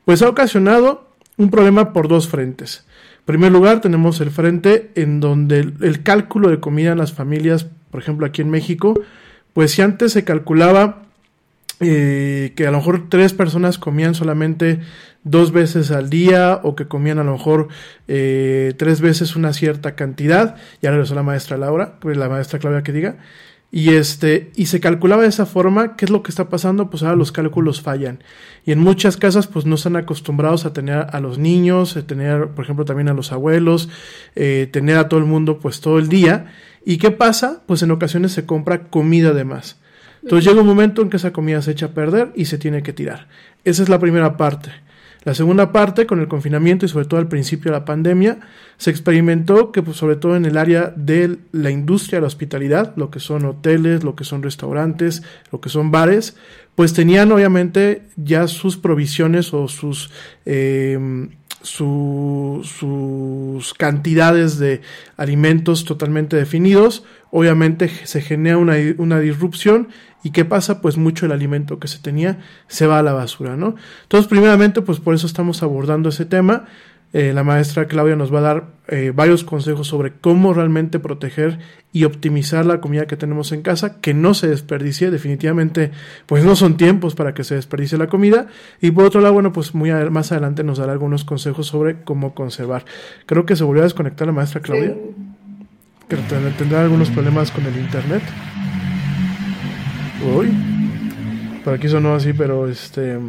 pues 0.06 0.22
ha 0.22 0.30
ocasionado 0.30 1.10
un 1.38 1.50
problema 1.50 1.92
por 1.92 2.08
dos 2.08 2.30
frentes. 2.30 2.86
En 3.20 3.25
primer 3.25 3.52
lugar, 3.52 3.82
tenemos 3.82 4.22
el 4.22 4.30
frente 4.30 4.92
en 4.96 5.20
donde 5.20 5.60
el, 5.60 6.04
cálculo 6.04 6.50
de 6.50 6.60
comida 6.60 6.92
en 6.92 7.00
las 7.00 7.13
familias, 7.13 7.66
por 7.90 8.02
ejemplo 8.02 8.28
aquí 8.28 8.44
en 8.44 8.52
México, 8.52 8.94
pues 9.54 9.72
si 9.72 9.82
antes 9.82 10.13
se 10.13 10.24
calculaba 10.24 11.04
eh, 11.80 12.53
que 12.56 12.68
a 12.68 12.72
lo 12.72 12.77
mejor 12.77 13.10
tres 13.10 13.34
personas 13.34 13.77
comían 13.77 14.15
solamente 14.15 14.80
dos 15.24 15.51
veces 15.51 15.92
al 15.92 16.10
día 16.10 16.60
o 16.63 16.75
que 16.75 16.88
comían 16.88 17.20
a 17.20 17.24
lo 17.24 17.34
mejor 17.34 17.70
eh, 18.08 18.74
tres 18.77 19.01
veces 19.01 19.36
una 19.36 19.53
cierta 19.53 19.96
cantidad, 19.96 20.56
ya 20.82 20.92
regresó 20.92 21.15
la 21.15 21.24
maestra 21.24 21.58
Laura, 21.58 22.00
pues 22.00 22.18
la 22.18 22.30
maestra 22.30 22.60
Claudia 22.60 22.84
que 22.84 22.92
diga, 22.92 23.18
y 23.75 23.96
este, 23.96 24.51
y 24.56 24.68
se 24.68 24.80
calculaba 24.80 25.24
de 25.24 25.30
esa 25.30 25.48
forma, 25.48 25.96
¿qué 25.96 26.06
es 26.06 26.12
lo 26.12 26.22
que 26.22 26.30
está 26.30 26.48
pasando? 26.48 26.92
Pues 26.92 27.01
ahora 27.01 27.15
los 27.15 27.32
cálculos 27.32 27.82
fallan. 27.82 28.24
Y 28.68 28.72
en 28.72 28.77
muchas 28.77 29.18
casas, 29.18 29.48
pues 29.48 29.65
no 29.65 29.74
están 29.74 29.96
acostumbrados 29.96 30.68
a 30.68 30.74
tener 30.74 31.08
a 31.10 31.20
los 31.20 31.39
niños, 31.39 31.98
a 31.98 32.06
tener, 32.06 32.50
por 32.50 32.65
ejemplo, 32.65 32.86
también 32.86 33.10
a 33.10 33.15
los 33.15 33.32
abuelos, 33.32 33.89
eh, 34.36 34.70
tener 34.72 34.98
a 34.98 35.10
todo 35.10 35.20
el 35.20 35.25
mundo, 35.25 35.58
pues 35.58 35.82
todo 35.82 35.98
el 35.98 36.08
día. 36.08 36.53
¿Y 36.86 36.98
qué 36.98 37.09
pasa? 37.09 37.64
Pues 37.66 37.81
en 37.81 37.90
ocasiones 37.90 38.31
se 38.33 38.46
compra 38.46 38.90
comida 38.90 39.33
de 39.33 39.44
más. 39.44 39.79
Entonces 40.24 40.50
llega 40.50 40.62
un 40.62 40.68
momento 40.68 41.01
en 41.01 41.09
que 41.09 41.18
esa 41.18 41.33
comida 41.33 41.62
se 41.62 41.72
echa 41.72 41.88
a 41.88 41.90
perder 41.90 42.31
y 42.36 42.46
se 42.46 42.57
tiene 42.57 42.81
que 42.81 42.94
tirar. 42.94 43.27
Esa 43.66 43.83
es 43.83 43.90
la 43.90 44.00
primera 44.00 44.38
parte. 44.38 44.72
La 45.25 45.33
segunda 45.33 45.72
parte, 45.72 46.05
con 46.05 46.20
el 46.20 46.27
confinamiento 46.27 46.86
y 46.86 46.90
sobre 46.90 47.05
todo 47.05 47.20
al 47.20 47.29
principio 47.29 47.72
de 47.72 47.77
la 47.77 47.86
pandemia, 47.86 48.40
se 48.77 48.90
experimentó 48.90 49.72
que 49.72 49.81
pues, 49.81 49.96
sobre 49.96 50.18
todo 50.18 50.36
en 50.36 50.46
el 50.46 50.57
área 50.57 50.94
de 50.96 51.38
la 51.53 51.72
industria 51.72 52.18
de 52.18 52.22
la 52.22 52.27
hospitalidad, 52.27 52.94
lo 52.98 53.09
que 53.09 53.20
son 53.20 53.46
hoteles, 53.46 54.03
lo 54.03 54.16
que 54.16 54.25
son 54.25 54.44
restaurantes, 54.44 55.24
lo 55.51 55.62
que 55.62 55.70
son 55.70 55.92
bares, 55.92 56.36
pues 56.75 56.94
tenían 56.94 57.31
obviamente 57.31 58.03
ya 58.18 58.48
sus 58.48 58.77
provisiones 58.77 59.53
o 59.53 59.68
sus... 59.68 60.12
Eh, 60.46 61.29
sus 61.64 62.64
cantidades 63.78 64.60
de 64.60 64.82
alimentos 65.18 65.86
totalmente 65.86 66.36
definidos, 66.36 67.04
obviamente 67.32 67.90
se 68.04 68.22
genera 68.22 68.58
una, 68.58 68.76
una, 68.98 69.20
disrupción 69.20 69.88
y 70.24 70.32
qué 70.32 70.46
pasa 70.46 70.82
pues 70.82 70.98
mucho 70.98 71.26
el 71.26 71.32
alimento 71.32 71.80
que 71.80 71.88
se 71.88 71.98
tenía 72.00 72.40
se 72.68 72.86
va 72.86 73.00
a 73.00 73.04
la 73.04 73.14
basura 73.14 73.58
no 73.58 73.76
entonces 74.04 74.30
primeramente 74.30 74.82
pues 74.82 75.00
por 75.00 75.16
eso 75.16 75.26
estamos 75.26 75.64
abordando 75.64 76.10
ese 76.10 76.26
tema 76.26 76.66
eh, 77.14 77.32
la 77.32 77.44
maestra 77.44 77.86
Claudia 77.86 78.16
nos 78.16 78.34
va 78.34 78.40
a 78.40 78.42
dar 78.42 78.64
eh, 78.88 79.14
varios 79.16 79.44
consejos 79.44 79.88
sobre 79.88 80.14
cómo 80.14 80.52
realmente 80.52 81.00
proteger 81.00 81.60
y 81.92 82.06
optimizar 82.06 82.66
la 82.66 82.82
comida 82.82 83.06
que 83.06 83.16
tenemos 83.16 83.52
en 83.52 83.62
casa, 83.62 84.02
que 84.02 84.16
no 84.16 84.34
se 84.34 84.48
desperdicie, 84.48 85.12
definitivamente, 85.12 85.92
pues 86.26 86.44
no 86.44 86.56
son 86.56 86.76
tiempos 86.76 87.14
para 87.14 87.36
que 87.36 87.44
se 87.44 87.54
desperdicie 87.54 88.00
la 88.00 88.08
comida. 88.08 88.48
Y 88.82 88.90
por 88.90 89.06
otro 89.06 89.22
lado, 89.22 89.36
bueno, 89.36 89.54
pues 89.54 89.76
muy 89.76 89.92
más 90.10 90.32
adelante 90.32 90.64
nos 90.64 90.80
dará 90.80 90.94
algunos 90.94 91.24
consejos 91.24 91.68
sobre 91.68 92.02
cómo 92.02 92.34
conservar. 92.34 92.84
Creo 93.28 93.46
que 93.46 93.56
se 93.56 93.64
volvió 93.64 93.84
a 93.84 93.86
desconectar 93.86 94.26
la 94.26 94.34
maestra 94.34 94.62
Claudia. 94.62 94.96
Que 96.10 96.18
tendrá 96.58 96.82
algunos 96.82 97.12
problemas 97.12 97.52
con 97.52 97.64
el 97.68 97.78
internet. 97.78 98.24
Uy, 100.36 100.52
por 101.64 101.76
aquí 101.76 101.88
sonó 101.88 102.16
así, 102.16 102.34
pero 102.34 102.68
este 102.68 103.20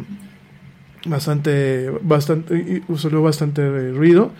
bastante, 1.05 1.89
bastante, 2.01 2.83
usó 2.87 3.09
bastante 3.21 3.91
ruido. 3.91 4.31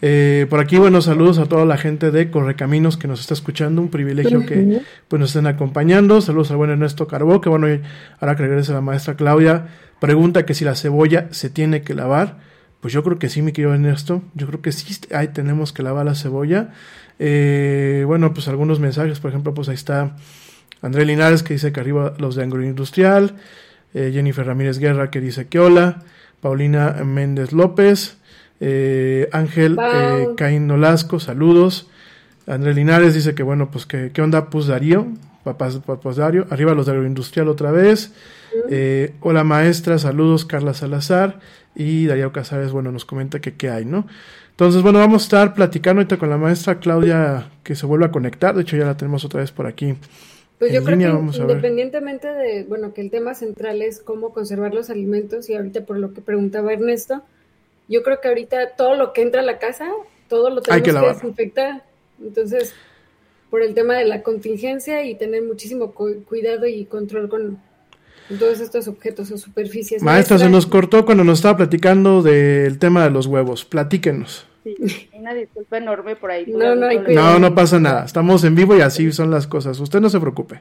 Eh, 0.00 0.46
por 0.48 0.60
aquí, 0.60 0.78
buenos 0.78 1.06
saludos 1.06 1.38
a 1.38 1.46
toda 1.46 1.64
la 1.64 1.76
gente 1.76 2.12
de 2.12 2.30
Correcaminos 2.30 2.96
que 2.96 3.08
nos 3.08 3.20
está 3.20 3.34
escuchando. 3.34 3.82
Un 3.82 3.88
privilegio 3.88 4.46
que 4.46 4.82
pues, 5.08 5.20
nos 5.20 5.30
estén 5.30 5.46
acompañando. 5.46 6.20
Saludos 6.20 6.50
al 6.50 6.56
buen 6.56 6.70
Ernesto 6.70 7.08
Carbó, 7.08 7.40
que 7.40 7.48
bueno, 7.48 7.66
ahora 8.20 8.36
que 8.36 8.42
regrese 8.42 8.72
la 8.72 8.80
maestra 8.80 9.14
Claudia, 9.14 9.68
pregunta 10.00 10.46
que 10.46 10.54
si 10.54 10.64
la 10.64 10.76
cebolla 10.76 11.28
se 11.30 11.50
tiene 11.50 11.82
que 11.82 11.94
lavar. 11.94 12.46
Pues 12.80 12.92
yo 12.92 13.02
creo 13.02 13.18
que 13.18 13.28
sí, 13.28 13.42
mi 13.42 13.50
querido 13.50 13.74
Ernesto. 13.74 14.22
Yo 14.34 14.46
creo 14.46 14.62
que 14.62 14.70
sí, 14.70 15.00
ahí 15.12 15.28
tenemos 15.28 15.72
que 15.72 15.82
lavar 15.82 16.06
la 16.06 16.14
cebolla. 16.14 16.70
Eh, 17.18 18.04
bueno, 18.06 18.32
pues 18.32 18.46
algunos 18.46 18.78
mensajes, 18.78 19.18
por 19.18 19.30
ejemplo, 19.30 19.52
pues 19.52 19.68
ahí 19.68 19.74
está 19.74 20.14
André 20.80 21.04
Linares 21.04 21.42
que 21.42 21.54
dice 21.54 21.72
que 21.72 21.80
arriba 21.80 22.14
los 22.18 22.36
de 22.36 22.44
agroindustrial. 22.44 23.34
Eh, 23.94 24.10
Jennifer 24.12 24.46
Ramírez 24.46 24.78
Guerra 24.78 25.10
que 25.10 25.20
dice 25.20 25.48
que 25.48 25.58
hola, 25.58 26.02
Paulina 26.40 26.90
Méndez 27.04 27.52
López, 27.52 28.18
eh, 28.60 29.28
Ángel 29.32 29.78
eh, 29.80 30.28
Caín 30.36 30.66
Nolasco, 30.66 31.20
saludos, 31.20 31.88
André 32.46 32.74
Linares 32.74 33.14
dice 33.14 33.34
que 33.34 33.42
bueno, 33.42 33.70
pues 33.70 33.86
que 33.86 34.10
qué 34.12 34.20
onda, 34.20 34.50
pues 34.50 34.66
Darío, 34.66 35.06
papás, 35.42 35.78
papás 35.78 36.16
Darío, 36.16 36.46
arriba 36.50 36.74
los 36.74 36.86
de 36.86 36.92
agroindustrial 36.92 37.48
otra 37.48 37.70
vez, 37.70 38.12
hola 39.20 39.44
maestra, 39.44 39.98
saludos, 39.98 40.44
Carla 40.44 40.74
Salazar, 40.74 41.40
y 41.74 42.06
Darío 42.06 42.32
Casares, 42.32 42.72
bueno, 42.72 42.92
nos 42.92 43.04
comenta 43.04 43.40
que 43.40 43.54
qué 43.54 43.70
hay, 43.70 43.84
¿no? 43.84 44.06
Entonces, 44.50 44.82
bueno, 44.82 44.98
vamos 44.98 45.22
a 45.22 45.24
estar 45.24 45.54
platicando 45.54 46.00
ahorita 46.00 46.16
con 46.16 46.28
la 46.28 46.36
maestra 46.36 46.80
Claudia 46.80 47.48
que 47.62 47.76
se 47.76 47.86
vuelve 47.86 48.06
a 48.06 48.10
conectar, 48.10 48.54
de 48.54 48.62
hecho 48.62 48.76
ya 48.76 48.84
la 48.84 48.96
tenemos 48.96 49.24
otra 49.24 49.40
vez 49.40 49.52
por 49.52 49.66
aquí 49.66 49.94
pues 50.58 50.72
yo 50.72 50.82
creo 50.82 50.98
que 50.98 51.36
independientemente 51.36 52.26
de, 52.26 52.64
bueno, 52.64 52.92
que 52.92 53.00
el 53.00 53.10
tema 53.10 53.34
central 53.34 53.80
es 53.80 54.00
cómo 54.00 54.32
conservar 54.32 54.74
los 54.74 54.90
alimentos 54.90 55.48
y 55.48 55.54
ahorita 55.54 55.82
por 55.82 55.98
lo 55.98 56.12
que 56.12 56.20
preguntaba 56.20 56.72
Ernesto, 56.72 57.22
yo 57.88 58.02
creo 58.02 58.20
que 58.20 58.28
ahorita 58.28 58.70
todo 58.76 58.96
lo 58.96 59.12
que 59.12 59.22
entra 59.22 59.40
a 59.40 59.44
la 59.44 59.58
casa, 59.58 59.88
todo 60.28 60.50
lo 60.50 60.60
tenemos 60.60 61.02
que, 61.02 61.14
desinfectar. 61.14 61.84
Entonces, 62.20 62.74
por 63.50 63.62
el 63.62 63.74
tema 63.74 63.94
de 63.94 64.04
la 64.04 64.22
contingencia 64.22 65.04
y 65.04 65.14
tener 65.14 65.42
muchísimo 65.42 65.92
cuidado 65.92 66.66
y 66.66 66.84
control 66.84 67.28
con, 67.28 67.58
todos 68.38 68.60
estos 68.60 68.88
objetos 68.88 69.30
o 69.30 69.38
superficies. 69.38 70.02
Maestra, 70.02 70.38
se 70.38 70.50
nos 70.50 70.66
cortó 70.66 71.06
cuando 71.06 71.24
nos 71.24 71.38
estaba 71.38 71.56
platicando 71.56 72.22
del 72.22 72.78
tema 72.78 73.04
de 73.04 73.10
los 73.10 73.26
huevos. 73.26 73.64
Platíquenos. 73.64 74.46
Una 75.12 75.34
disculpa 75.34 75.78
enorme 75.78 76.16
por 76.16 76.30
ahí. 76.30 76.46
No, 76.46 77.38
no, 77.38 77.54
pasa 77.54 77.78
nada. 77.78 78.04
Estamos 78.04 78.44
en 78.44 78.54
vivo 78.54 78.76
y 78.76 78.80
así 78.80 79.12
son 79.12 79.30
las 79.30 79.46
cosas. 79.46 79.78
Usted 79.80 80.00
no 80.00 80.10
se 80.10 80.20
preocupe. 80.20 80.60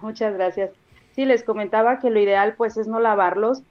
Muchas 0.00 0.34
gracias. 0.34 0.70
Sí, 1.14 1.24
les 1.24 1.42
comentaba 1.42 2.00
que 2.00 2.10
lo 2.10 2.20
ideal 2.20 2.54
pues 2.56 2.76
es 2.76 2.86
no 2.86 3.00
lavarlos. 3.00 3.62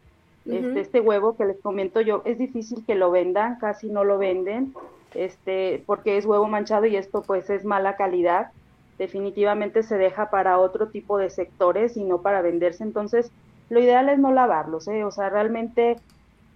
este, 0.46 0.80
este 0.80 1.00
huevo 1.00 1.36
que 1.36 1.46
les 1.46 1.60
comento 1.60 2.02
yo, 2.02 2.22
es 2.26 2.38
difícil 2.38 2.84
que 2.86 2.96
lo 2.96 3.12
vendan, 3.12 3.60
casi 3.60 3.90
no 3.90 4.04
lo 4.04 4.18
venden, 4.18 4.74
este, 5.14 5.84
porque 5.86 6.18
es 6.18 6.26
huevo 6.26 6.48
manchado 6.48 6.86
y 6.86 6.96
esto 6.96 7.22
pues 7.22 7.50
es 7.50 7.66
mala 7.66 7.96
calidad. 7.96 8.52
Definitivamente 8.98 9.84
se 9.84 9.98
deja 9.98 10.30
para 10.30 10.60
otro 10.60 10.88
tipo 10.88 11.18
de 11.18 11.30
sectores 11.30 11.98
y 11.98 12.04
no 12.04 12.22
para 12.22 12.42
venderse. 12.42 12.84
Entonces, 12.84 13.32
lo 13.70 13.80
ideal 13.80 14.10
es 14.10 14.20
no 14.20 14.32
lavarlos, 14.32 14.88
¿eh? 14.88 15.04
O 15.04 15.12
sea, 15.12 15.30
realmente 15.30 15.98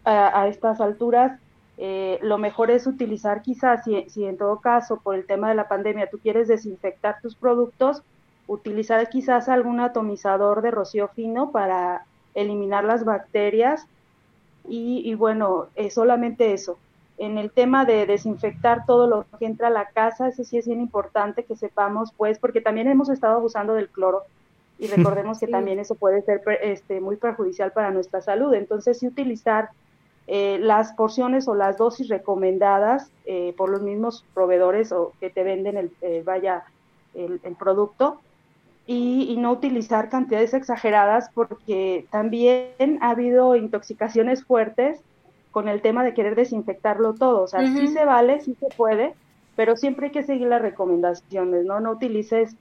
a 0.03 0.47
estas 0.47 0.81
alturas 0.81 1.39
eh, 1.77 2.19
lo 2.21 2.37
mejor 2.37 2.71
es 2.71 2.87
utilizar 2.87 3.41
quizás, 3.41 3.83
si, 3.83 4.09
si, 4.09 4.25
en 4.25 4.37
todo 4.37 4.59
caso 4.59 4.97
por 4.97 5.15
el 5.15 5.25
tema 5.25 5.49
de 5.49 5.55
la 5.55 5.67
pandemia 5.67 6.09
tú 6.09 6.19
quieres 6.19 6.47
desinfectar 6.47 7.19
tus 7.21 7.35
productos, 7.35 8.01
utilizar 8.47 9.09
quizás 9.09 9.49
algún 9.49 9.79
atomizador 9.79 10.61
de 10.61 10.71
rocío 10.71 11.09
fino 11.09 11.51
para 11.51 12.05
eliminar 12.33 12.83
las 12.83 13.03
bacterias 13.03 13.87
y, 14.67 15.13
bueno, 15.13 15.67
es 15.75 15.93
solamente 15.93 16.53
eso. 16.53 16.77
En 17.17 17.37
el 17.37 17.51
tema 17.51 17.85
de 17.85 18.05
desinfectar 18.05 18.85
todo 18.85 19.07
lo 19.07 19.25
que 19.37 19.45
entra 19.45 19.67
a 19.67 19.71
la 19.71 19.85
casa, 19.89 20.27
eso 20.27 20.43
sí 20.43 20.57
es 20.57 20.67
bien 20.67 20.81
importante 20.81 21.43
que 21.43 21.55
sepamos, 21.55 22.11
pues, 22.17 22.39
porque 22.39 22.61
también 22.61 22.87
hemos 22.87 23.09
estado 23.09 23.35
abusando 23.35 23.73
del 23.73 23.89
cloro 23.89 24.23
y 24.79 24.87
recordemos 24.87 25.39
que 25.39 25.47
también 25.47 25.79
eso 25.79 25.95
puede 25.95 26.21
ser 26.23 26.41
este, 26.61 26.99
muy 26.99 27.15
perjudicial 27.15 27.71
para 27.71 27.91
nuestra 27.91 28.21
salud. 28.21 28.53
Entonces, 28.53 28.97
sí 28.99 29.07
utilizar 29.07 29.69
eh, 30.27 30.57
las 30.59 30.93
porciones 30.93 31.47
o 31.47 31.53
las 31.53 31.77
dosis 31.77 32.07
recomendadas 32.07 33.11
eh, 33.25 33.53
por 33.57 33.69
los 33.69 33.83
mismos 33.83 34.25
proveedores 34.33 34.91
o 34.91 35.13
que 35.19 35.29
te 35.29 35.43
venden 35.43 35.77
el, 35.77 35.91
eh, 36.01 36.23
vaya 36.25 36.63
el, 37.13 37.39
producto 37.59 38.19
y, 38.87 39.35
no 39.37 39.51
utilizar 39.51 40.09
cantidades 40.09 40.55
exageradas 40.55 41.29
porque 41.33 42.07
también 42.09 42.97
ha 43.01 43.11
habido 43.11 43.55
intoxicaciones 43.55 44.43
fuertes 44.43 44.99
con 45.51 45.69
el 45.69 45.81
tema 45.81 46.03
de 46.03 46.13
querer 46.13 46.35
desinfectarlo 46.35 47.13
todo. 47.13 47.43
O 47.43 47.47
sea, 47.47 47.61
sí 47.61 47.87
se 47.87 48.03
vale, 48.03 48.41
sí 48.41 48.55
se 48.59 48.67
puede, 48.75 49.13
pero 49.55 49.77
siempre 49.77 50.07
hay 50.07 50.11
que 50.11 50.23
seguir 50.23 50.47
las 50.47 50.61
recomendaciones, 50.61 51.65
¿no? 51.65 51.79
No 51.79 51.91
utilices 51.91 52.55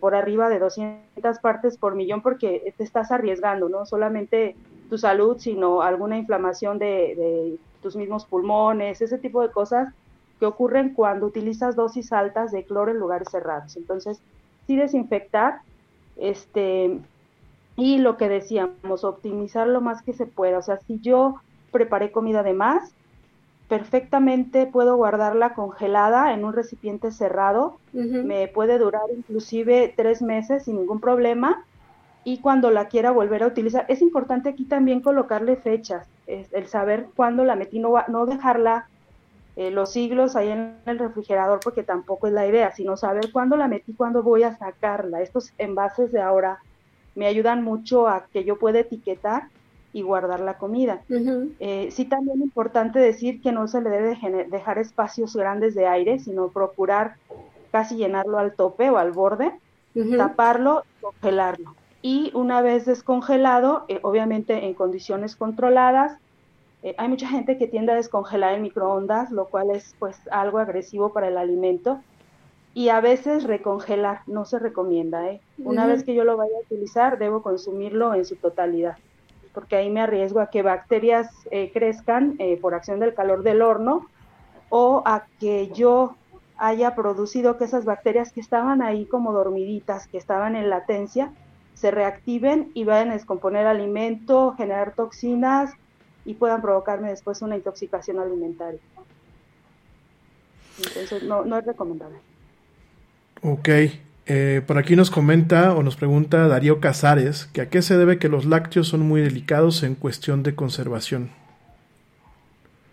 por 0.00 0.14
arriba 0.14 0.48
de 0.48 0.58
200 0.58 1.38
partes 1.38 1.78
por 1.78 1.94
millón 1.94 2.20
porque 2.20 2.74
te 2.76 2.84
estás 2.84 3.10
arriesgando, 3.10 3.68
¿no? 3.68 3.86
Solamente 3.86 4.54
tu 4.90 4.98
salud, 4.98 5.38
sino 5.38 5.80
alguna 5.80 6.18
inflamación 6.18 6.78
de, 6.78 7.14
de 7.16 7.58
tus 7.82 7.96
mismos 7.96 8.26
pulmones, 8.26 9.00
ese 9.00 9.18
tipo 9.18 9.42
de 9.42 9.50
cosas 9.50 9.92
que 10.38 10.46
ocurren 10.46 10.92
cuando 10.94 11.26
utilizas 11.26 11.76
dosis 11.76 12.12
altas 12.12 12.52
de 12.52 12.64
cloro 12.64 12.90
en 12.90 12.98
lugares 12.98 13.28
cerrados. 13.30 13.76
Entonces, 13.76 14.20
sí 14.66 14.76
desinfectar, 14.76 15.60
este, 16.16 16.98
y 17.76 17.98
lo 17.98 18.16
que 18.16 18.28
decíamos, 18.28 19.04
optimizar 19.04 19.66
lo 19.66 19.80
más 19.80 20.02
que 20.02 20.12
se 20.12 20.26
pueda. 20.26 20.58
O 20.58 20.62
sea, 20.62 20.78
si 20.78 21.00
yo 21.00 21.36
preparé 21.70 22.12
comida 22.12 22.42
de 22.42 22.54
más, 22.54 22.92
perfectamente 23.72 24.66
puedo 24.66 24.96
guardarla 24.96 25.54
congelada 25.54 26.34
en 26.34 26.44
un 26.44 26.52
recipiente 26.52 27.10
cerrado, 27.10 27.78
me 27.94 28.46
puede 28.46 28.76
durar 28.76 29.04
inclusive 29.16 29.94
tres 29.96 30.20
meses 30.20 30.64
sin 30.64 30.76
ningún 30.76 31.00
problema. 31.00 31.64
Y 32.22 32.40
cuando 32.40 32.70
la 32.70 32.88
quiera 32.88 33.12
volver 33.12 33.42
a 33.42 33.46
utilizar, 33.46 33.86
es 33.88 34.02
importante 34.02 34.50
aquí 34.50 34.66
también 34.66 35.00
colocarle 35.00 35.56
fechas, 35.56 36.06
el 36.26 36.66
saber 36.66 37.06
cuándo 37.16 37.46
la 37.46 37.56
metí, 37.56 37.78
no, 37.78 37.94
no 38.08 38.26
dejarla 38.26 38.88
eh, 39.56 39.70
los 39.70 39.90
siglos 39.90 40.36
ahí 40.36 40.50
en 40.50 40.76
el 40.84 40.98
refrigerador 40.98 41.60
porque 41.64 41.82
tampoco 41.82 42.26
es 42.26 42.34
la 42.34 42.46
idea, 42.46 42.72
sino 42.72 42.98
saber 42.98 43.32
cuándo 43.32 43.56
la 43.56 43.68
metí, 43.68 43.94
cuándo 43.94 44.22
voy 44.22 44.42
a 44.42 44.54
sacarla. 44.54 45.22
Estos 45.22 45.54
envases 45.56 46.12
de 46.12 46.20
ahora 46.20 46.58
me 47.14 47.26
ayudan 47.26 47.64
mucho 47.64 48.06
a 48.06 48.26
que 48.34 48.44
yo 48.44 48.58
pueda 48.58 48.80
etiquetar 48.80 49.44
y 49.92 50.02
guardar 50.02 50.40
la 50.40 50.58
comida. 50.58 51.02
Eh, 51.60 51.88
sí 51.90 52.04
también 52.06 52.38
es 52.38 52.44
importante 52.44 52.98
decir 52.98 53.42
que 53.42 53.52
no 53.52 53.68
se 53.68 53.80
le 53.80 53.90
debe 53.90 54.18
dejar 54.50 54.78
espacios 54.78 55.36
grandes 55.36 55.74
de 55.74 55.86
aire, 55.86 56.18
sino 56.18 56.48
procurar 56.48 57.16
casi 57.70 57.96
llenarlo 57.96 58.38
al 58.38 58.54
tope 58.54 58.90
o 58.90 58.98
al 58.98 59.12
borde, 59.12 59.52
taparlo, 60.16 60.84
congelarlo. 61.00 61.74
Y 62.00 62.32
una 62.34 62.62
vez 62.62 62.86
descongelado, 62.86 63.84
eh, 63.88 64.00
obviamente 64.02 64.66
en 64.66 64.74
condiciones 64.74 65.36
controladas, 65.36 66.18
eh, 66.82 66.94
hay 66.98 67.08
mucha 67.08 67.28
gente 67.28 67.58
que 67.58 67.68
tiende 67.68 67.92
a 67.92 67.96
descongelar 67.96 68.54
en 68.54 68.62
microondas, 68.62 69.30
lo 69.30 69.46
cual 69.46 69.70
es 69.70 69.94
pues 69.98 70.16
algo 70.30 70.58
agresivo 70.58 71.12
para 71.12 71.28
el 71.28 71.36
alimento. 71.36 72.00
Y 72.74 72.88
a 72.88 73.00
veces 73.00 73.44
recongelar 73.44 74.22
no 74.26 74.46
se 74.46 74.58
recomienda. 74.58 75.28
¿eh? 75.28 75.40
Una 75.58 75.86
vez 75.86 76.04
que 76.04 76.14
yo 76.14 76.24
lo 76.24 76.38
vaya 76.38 76.56
a 76.56 76.64
utilizar, 76.64 77.18
debo 77.18 77.42
consumirlo 77.42 78.14
en 78.14 78.24
su 78.24 78.36
totalidad 78.36 78.96
porque 79.52 79.76
ahí 79.76 79.90
me 79.90 80.00
arriesgo 80.00 80.40
a 80.40 80.50
que 80.50 80.62
bacterias 80.62 81.28
eh, 81.50 81.70
crezcan 81.72 82.36
eh, 82.38 82.56
por 82.56 82.74
acción 82.74 83.00
del 83.00 83.14
calor 83.14 83.42
del 83.42 83.62
horno 83.62 84.06
o 84.68 85.02
a 85.04 85.26
que 85.38 85.68
yo 85.68 86.16
haya 86.56 86.94
producido 86.94 87.58
que 87.58 87.64
esas 87.64 87.84
bacterias 87.84 88.32
que 88.32 88.40
estaban 88.40 88.82
ahí 88.82 89.04
como 89.06 89.32
dormiditas, 89.32 90.06
que 90.06 90.16
estaban 90.16 90.56
en 90.56 90.70
latencia, 90.70 91.32
se 91.74 91.90
reactiven 91.90 92.70
y 92.74 92.84
vayan 92.84 93.10
a 93.10 93.14
descomponer 93.14 93.66
alimento, 93.66 94.54
generar 94.56 94.94
toxinas 94.94 95.72
y 96.24 96.34
puedan 96.34 96.62
provocarme 96.62 97.10
después 97.10 97.42
una 97.42 97.56
intoxicación 97.56 98.18
alimentaria. 98.18 98.80
Entonces 100.78 101.22
no, 101.24 101.44
no 101.44 101.58
es 101.58 101.66
recomendable. 101.66 102.18
Ok, 103.42 103.68
eh, 104.26 104.62
por 104.66 104.78
aquí 104.78 104.94
nos 104.94 105.10
comenta 105.10 105.74
o 105.74 105.82
nos 105.82 105.96
pregunta 105.96 106.46
Darío 106.46 106.80
Casares 106.80 107.46
que 107.46 107.60
a 107.60 107.68
qué 107.68 107.82
se 107.82 107.96
debe 107.96 108.18
que 108.18 108.28
los 108.28 108.44
lácteos 108.44 108.88
son 108.88 109.00
muy 109.00 109.20
delicados 109.20 109.82
en 109.82 109.94
cuestión 109.94 110.42
de 110.42 110.54
conservación. 110.54 111.30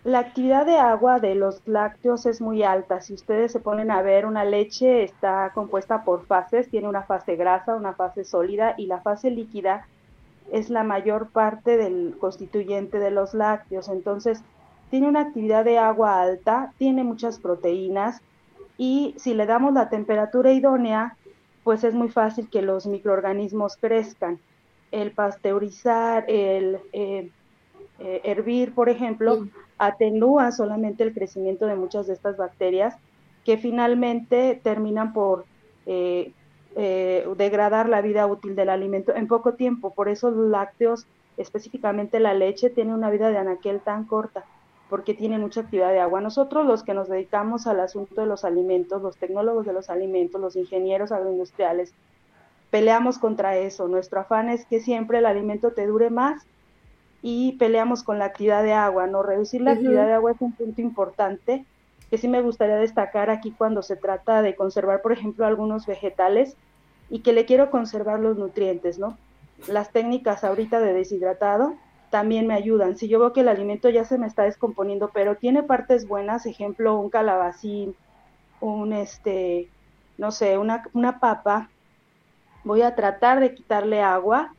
La 0.02 0.18
actividad 0.18 0.64
de 0.64 0.78
agua 0.78 1.20
de 1.20 1.34
los 1.34 1.60
lácteos 1.66 2.24
es 2.24 2.40
muy 2.40 2.62
alta. 2.62 3.02
Si 3.02 3.12
ustedes 3.12 3.52
se 3.52 3.60
ponen 3.60 3.90
a 3.90 4.00
ver, 4.00 4.24
una 4.24 4.44
leche 4.44 5.04
está 5.04 5.52
compuesta 5.54 6.04
por 6.04 6.24
fases, 6.24 6.70
tiene 6.70 6.88
una 6.88 7.02
fase 7.02 7.36
grasa, 7.36 7.76
una 7.76 7.92
fase 7.92 8.24
sólida 8.24 8.74
y 8.78 8.86
la 8.86 9.02
fase 9.02 9.30
líquida 9.30 9.86
es 10.50 10.70
la 10.70 10.84
mayor 10.84 11.28
parte 11.28 11.76
del 11.76 12.16
constituyente 12.18 12.98
de 12.98 13.10
los 13.10 13.34
lácteos. 13.34 13.88
Entonces, 13.88 14.42
tiene 14.90 15.06
una 15.06 15.20
actividad 15.20 15.64
de 15.64 15.78
agua 15.78 16.22
alta, 16.22 16.72
tiene 16.78 17.04
muchas 17.04 17.38
proteínas 17.38 18.22
y 18.78 19.14
si 19.18 19.34
le 19.34 19.44
damos 19.44 19.74
la 19.74 19.90
temperatura 19.90 20.52
idónea, 20.52 21.14
pues 21.64 21.84
es 21.84 21.94
muy 21.94 22.08
fácil 22.08 22.48
que 22.48 22.62
los 22.62 22.86
microorganismos 22.86 23.76
crezcan. 23.76 24.38
El 24.90 25.12
pasteurizar, 25.12 26.24
el 26.28 26.78
eh, 26.92 27.30
eh, 27.98 28.20
hervir, 28.24 28.74
por 28.74 28.88
ejemplo, 28.88 29.46
atenúa 29.78 30.52
solamente 30.52 31.04
el 31.04 31.14
crecimiento 31.14 31.66
de 31.66 31.76
muchas 31.76 32.06
de 32.06 32.14
estas 32.14 32.36
bacterias 32.36 32.96
que 33.44 33.56
finalmente 33.56 34.60
terminan 34.62 35.12
por 35.12 35.44
eh, 35.86 36.32
degradar 37.36 37.88
la 37.88 38.00
vida 38.00 38.26
útil 38.26 38.54
del 38.54 38.68
alimento 38.68 39.14
en 39.14 39.26
poco 39.26 39.54
tiempo. 39.54 39.92
Por 39.92 40.08
eso 40.08 40.30
los 40.30 40.48
lácteos, 40.50 41.06
específicamente 41.36 42.20
la 42.20 42.34
leche, 42.34 42.70
tiene 42.70 42.94
una 42.94 43.10
vida 43.10 43.28
de 43.28 43.38
anaquel 43.38 43.80
tan 43.80 44.04
corta 44.04 44.44
porque 44.90 45.14
tiene 45.14 45.38
mucha 45.38 45.60
actividad 45.60 45.92
de 45.92 46.00
agua. 46.00 46.20
Nosotros 46.20 46.66
los 46.66 46.82
que 46.82 46.92
nos 46.92 47.08
dedicamos 47.08 47.68
al 47.68 47.78
asunto 47.80 48.20
de 48.20 48.26
los 48.26 48.44
alimentos, 48.44 49.00
los 49.00 49.16
tecnólogos 49.16 49.64
de 49.64 49.72
los 49.72 49.88
alimentos, 49.88 50.40
los 50.40 50.56
ingenieros 50.56 51.12
agroindustriales, 51.12 51.94
peleamos 52.70 53.18
contra 53.18 53.56
eso. 53.56 53.86
Nuestro 53.86 54.20
afán 54.20 54.50
es 54.50 54.66
que 54.66 54.80
siempre 54.80 55.18
el 55.18 55.26
alimento 55.26 55.70
te 55.70 55.86
dure 55.86 56.10
más 56.10 56.44
y 57.22 57.52
peleamos 57.52 58.02
con 58.02 58.18
la 58.18 58.26
actividad 58.26 58.64
de 58.64 58.72
agua, 58.72 59.06
¿no? 59.06 59.22
Reducir 59.22 59.60
la 59.60 59.72
actividad 59.72 60.06
de 60.06 60.14
agua 60.14 60.32
es 60.32 60.40
un 60.40 60.52
punto 60.52 60.80
importante 60.80 61.64
que 62.10 62.18
sí 62.18 62.26
me 62.26 62.42
gustaría 62.42 62.76
destacar 62.76 63.30
aquí 63.30 63.52
cuando 63.52 63.82
se 63.82 63.94
trata 63.94 64.42
de 64.42 64.56
conservar, 64.56 65.00
por 65.02 65.12
ejemplo, 65.12 65.46
algunos 65.46 65.86
vegetales 65.86 66.56
y 67.08 67.20
que 67.20 67.32
le 67.32 67.44
quiero 67.44 67.70
conservar 67.70 68.18
los 68.18 68.36
nutrientes, 68.36 68.98
¿no? 68.98 69.16
Las 69.68 69.90
técnicas 69.90 70.42
ahorita 70.42 70.80
de 70.80 70.92
deshidratado, 70.92 71.74
también 72.10 72.46
me 72.46 72.54
ayudan. 72.54 72.96
Si 72.96 73.08
yo 73.08 73.18
veo 73.18 73.32
que 73.32 73.40
el 73.40 73.48
alimento 73.48 73.88
ya 73.88 74.04
se 74.04 74.18
me 74.18 74.26
está 74.26 74.42
descomponiendo, 74.42 75.10
pero 75.12 75.36
tiene 75.36 75.62
partes 75.62 76.06
buenas, 76.06 76.46
ejemplo, 76.46 76.98
un 76.98 77.10
calabacín, 77.10 77.94
un 78.60 78.92
este, 78.92 79.68
no 80.18 80.32
sé, 80.32 80.58
una, 80.58 80.84
una 80.92 81.20
papa, 81.20 81.70
voy 82.64 82.82
a 82.82 82.94
tratar 82.94 83.40
de 83.40 83.54
quitarle 83.54 84.02
agua 84.02 84.52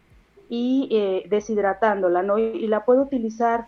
y 0.50 0.90
eh, 0.92 1.28
deshidratándola, 1.30 2.24
¿no? 2.24 2.38
y 2.38 2.68
la 2.68 2.84
puedo 2.84 3.04
utilizar 3.04 3.68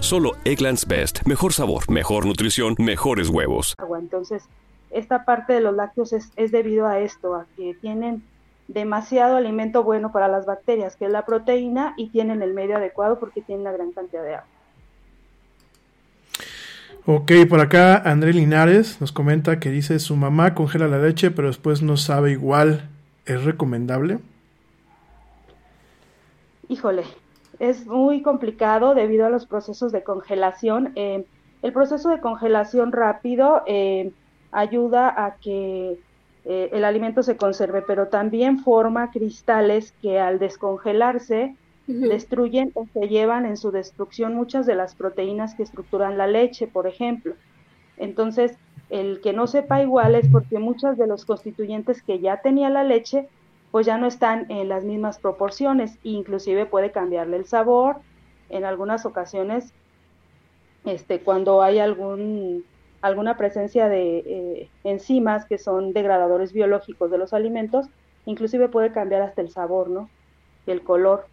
Solo 0.00 0.32
Egglands 0.44 0.86
Best. 0.86 1.26
Mejor 1.26 1.52
sabor, 1.52 1.90
mejor 1.90 2.26
nutrición, 2.26 2.74
mejores 2.78 3.28
huevos. 3.28 3.74
Entonces, 3.98 4.44
esta 4.90 5.24
parte 5.24 5.52
de 5.52 5.60
los 5.60 5.74
lácteos 5.74 6.12
es, 6.12 6.52
debido 6.52 6.86
a 6.86 7.00
esto, 7.00 7.34
a 7.34 7.46
que 7.56 7.74
tienen 7.80 8.22
demasiado 8.68 9.36
alimento 9.36 9.82
bueno 9.82 10.12
para 10.12 10.28
las 10.28 10.46
bacterias, 10.46 10.96
que 10.96 11.06
es 11.06 11.10
la 11.10 11.26
proteína, 11.26 11.94
y 11.96 12.08
tienen 12.08 12.42
el 12.42 12.54
medio 12.54 12.76
adecuado 12.76 13.18
porque 13.18 13.42
tienen 13.42 13.62
una 13.62 13.72
gran 13.72 13.92
cantidad 13.92 14.22
de 14.22 14.34
agua. 14.34 14.48
Ok, 17.04 17.32
por 17.48 17.60
acá 17.60 17.96
André 17.96 18.32
Linares 18.32 19.00
nos 19.00 19.10
comenta 19.10 19.58
que 19.58 19.70
dice 19.70 19.98
su 19.98 20.14
mamá 20.14 20.54
congela 20.54 20.86
la 20.86 20.98
leche, 20.98 21.32
pero 21.32 21.48
después 21.48 21.82
no 21.82 21.96
sabe 21.96 22.30
igual. 22.30 22.88
¿Es 23.26 23.44
recomendable? 23.44 24.18
Híjole, 26.68 27.04
es 27.62 27.86
muy 27.86 28.22
complicado 28.22 28.92
debido 28.92 29.24
a 29.24 29.30
los 29.30 29.46
procesos 29.46 29.92
de 29.92 30.02
congelación. 30.02 30.90
Eh, 30.96 31.24
el 31.62 31.72
proceso 31.72 32.08
de 32.08 32.18
congelación 32.18 32.90
rápido 32.90 33.62
eh, 33.68 34.10
ayuda 34.50 35.14
a 35.24 35.36
que 35.36 35.96
eh, 36.44 36.70
el 36.72 36.84
alimento 36.84 37.22
se 37.22 37.36
conserve, 37.36 37.82
pero 37.82 38.08
también 38.08 38.58
forma 38.58 39.12
cristales 39.12 39.94
que 40.02 40.18
al 40.18 40.40
descongelarse 40.40 41.54
destruyen 41.86 42.72
o 42.74 42.86
se 42.92 43.06
llevan 43.06 43.46
en 43.46 43.56
su 43.56 43.70
destrucción 43.70 44.34
muchas 44.34 44.66
de 44.66 44.74
las 44.74 44.96
proteínas 44.96 45.54
que 45.54 45.62
estructuran 45.62 46.18
la 46.18 46.26
leche, 46.26 46.66
por 46.66 46.88
ejemplo. 46.88 47.34
Entonces, 47.96 48.56
el 48.90 49.20
que 49.20 49.32
no 49.32 49.46
sepa 49.46 49.82
igual 49.82 50.16
es 50.16 50.26
porque 50.26 50.58
muchos 50.58 50.98
de 50.98 51.06
los 51.06 51.24
constituyentes 51.24 52.02
que 52.02 52.18
ya 52.18 52.38
tenía 52.38 52.70
la 52.70 52.82
leche, 52.82 53.28
pues 53.72 53.86
ya 53.86 53.96
no 53.98 54.06
están 54.06 54.48
en 54.50 54.68
las 54.68 54.84
mismas 54.84 55.18
proporciones, 55.18 55.98
inclusive 56.04 56.66
puede 56.66 56.92
cambiarle 56.92 57.38
el 57.38 57.46
sabor. 57.46 57.96
En 58.50 58.64
algunas 58.64 59.06
ocasiones, 59.06 59.72
este, 60.84 61.20
cuando 61.20 61.62
hay 61.62 61.78
algún, 61.78 62.64
alguna 63.00 63.38
presencia 63.38 63.88
de 63.88 64.18
eh, 64.18 64.70
enzimas 64.84 65.46
que 65.46 65.56
son 65.56 65.94
degradadores 65.94 66.52
biológicos 66.52 67.10
de 67.10 67.16
los 67.16 67.32
alimentos, 67.32 67.86
inclusive 68.26 68.68
puede 68.68 68.92
cambiar 68.92 69.22
hasta 69.22 69.40
el 69.40 69.50
sabor, 69.50 69.88
¿no? 69.88 70.10
Y 70.66 70.70
el 70.70 70.84
color 70.84 71.26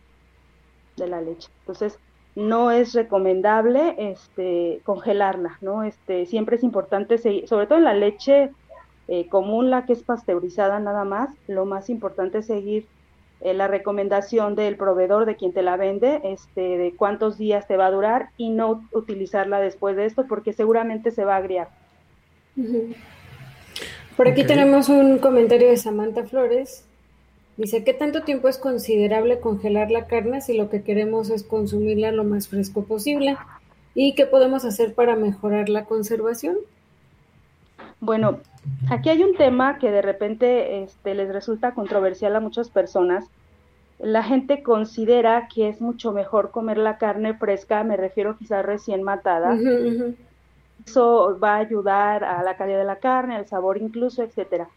de 0.96 1.08
la 1.08 1.20
leche. 1.20 1.50
Entonces, 1.60 2.00
no 2.36 2.72
es 2.72 2.94
recomendable 2.94 3.96
este, 3.98 4.80
congelarla, 4.86 5.58
¿no? 5.60 5.84
Este, 5.84 6.26
siempre 6.26 6.56
es 6.56 6.64
importante 6.64 7.18
seguir, 7.18 7.50
sobre 7.50 7.68
todo 7.68 7.80
en 7.80 7.84
la 7.84 7.94
leche 7.94 8.52
eh, 9.10 9.28
común, 9.28 9.70
la 9.70 9.86
que 9.86 9.94
es 9.94 10.04
pasteurizada 10.04 10.80
nada 10.80 11.04
más, 11.04 11.30
lo 11.48 11.66
más 11.66 11.90
importante 11.90 12.38
es 12.38 12.46
seguir 12.46 12.86
eh, 13.42 13.54
la 13.54 13.68
recomendación 13.68 14.56
del 14.56 14.78
proveedor 14.78 15.26
de 15.26 15.36
quien 15.36 15.52
te 15.52 15.62
la 15.62 15.76
vende, 15.76 16.22
este, 16.24 16.78
de 16.78 16.94
cuántos 16.96 17.38
días 17.38 17.68
te 17.68 17.76
va 17.76 17.88
a 17.88 17.92
durar 17.92 18.30
y 18.38 18.50
no 18.50 18.84
utilizarla 18.94 19.60
después 19.60 19.96
de 19.96 20.06
esto 20.06 20.26
porque 20.28 20.54
seguramente 20.54 21.12
se 21.12 21.26
va 21.26 21.36
a 21.36 21.40
agriar. 21.40 21.70
Por 24.16 24.28
aquí 24.28 24.46
tenemos 24.46 24.90
un 24.90 25.18
comentario 25.18 25.70
de 25.70 25.78
Samantha 25.78 26.24
Flores 26.24 26.86
Dice, 27.60 27.84
¿qué 27.84 27.94
tanto 27.94 28.22
tiempo 28.22 28.48
es 28.48 28.58
considerable 28.58 29.42
congelar 29.42 29.92
la 29.92 30.08
carne 30.08 30.40
si 30.40 30.56
lo 30.56 30.70
que 30.70 30.82
queremos 30.82 31.30
es 31.30 31.44
consumirla 31.44 32.14
lo 32.14 32.24
más 32.24 32.48
fresco 32.48 32.86
posible? 32.86 33.36
¿Y 33.94 34.16
qué 34.16 34.26
podemos 34.26 34.64
hacer 34.64 34.94
para 34.94 35.18
mejorar 35.18 35.68
la 35.68 35.84
conservación? 35.84 36.56
Bueno, 38.00 38.40
aquí 38.90 39.10
hay 39.10 39.24
un 39.24 39.36
tema 39.36 39.78
que 39.78 39.92
de 39.92 40.02
repente 40.02 40.84
este, 40.84 41.16
les 41.16 41.32
resulta 41.32 41.74
controversial 41.74 42.36
a 42.36 42.40
muchas 42.40 42.70
personas. 42.70 43.26
La 44.00 44.24
gente 44.24 44.64
considera 44.64 45.48
que 45.54 45.68
es 45.68 45.82
mucho 45.82 46.12
mejor 46.12 46.52
comer 46.52 46.78
la 46.78 46.98
carne 46.98 47.34
fresca, 47.34 47.84
me 47.84 47.98
refiero 47.98 48.38
quizás 48.38 48.66
recién 48.66 49.04
matada. 49.04 49.58
Eso 50.86 51.38
va 51.42 51.56
a 51.56 51.60
ayudar 51.60 52.24
a 52.24 52.42
la 52.44 52.56
calidad 52.56 52.80
de 52.80 52.86
la 52.86 53.00
carne, 53.00 53.36
al 53.36 53.48
sabor 53.48 53.78
incluso, 53.78 54.24
etcétera. 54.24 54.70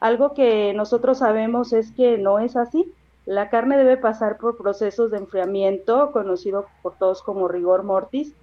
Algo 0.00 0.34
que 0.34 0.74
nosotros 0.74 1.18
sabemos 1.18 1.72
es 1.72 1.90
que 1.92 2.18
no 2.18 2.38
es 2.38 2.56
así. 2.56 2.92
La 3.24 3.48
carne 3.48 3.76
debe 3.78 3.96
pasar 3.96 4.36
por 4.36 4.56
procesos 4.56 5.10
de 5.10 5.18
enfriamiento, 5.18 6.12
conocido 6.12 6.66
por 6.82 6.96
todos 6.96 7.22
como 7.22 7.48
rigor 7.48 7.82
mortis, 7.82 8.34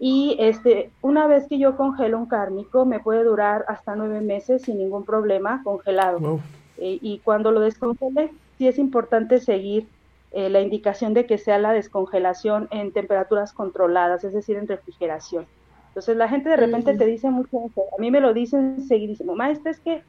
y 0.00 0.36
este, 0.38 0.90
una 1.02 1.26
vez 1.26 1.46
que 1.48 1.58
yo 1.58 1.76
congelo 1.76 2.18
un 2.18 2.26
cárnico, 2.26 2.84
me 2.84 3.00
puede 3.00 3.24
durar 3.24 3.64
hasta 3.68 3.96
nueve 3.96 4.20
meses 4.20 4.62
sin 4.62 4.78
ningún 4.78 5.04
problema 5.04 5.62
congelado. 5.64 6.40
Eh, 6.76 6.98
y 7.00 7.18
cuando 7.20 7.50
lo 7.50 7.60
descongele, 7.60 8.30
sí 8.58 8.68
es 8.68 8.78
importante 8.78 9.40
seguir 9.40 9.86
eh, 10.32 10.50
la 10.50 10.60
indicación 10.60 11.14
de 11.14 11.26
que 11.26 11.38
sea 11.38 11.58
la 11.58 11.72
descongelación 11.72 12.68
en 12.70 12.92
temperaturas 12.92 13.52
controladas, 13.52 14.22
es 14.24 14.34
decir, 14.34 14.56
en 14.56 14.68
refrigeración. 14.68 15.46
Entonces 15.88 16.16
la 16.16 16.28
gente 16.28 16.50
de 16.50 16.56
repente 16.56 16.96
te 16.96 17.06
dice 17.06 17.30
mucho, 17.30 17.58
a 17.76 18.00
mí 18.00 18.10
me 18.10 18.20
lo 18.20 18.34
dicen 18.34 18.82
seguidísimo, 18.86 19.34
maestra, 19.34 19.70
es 19.70 19.80
que 19.80 20.02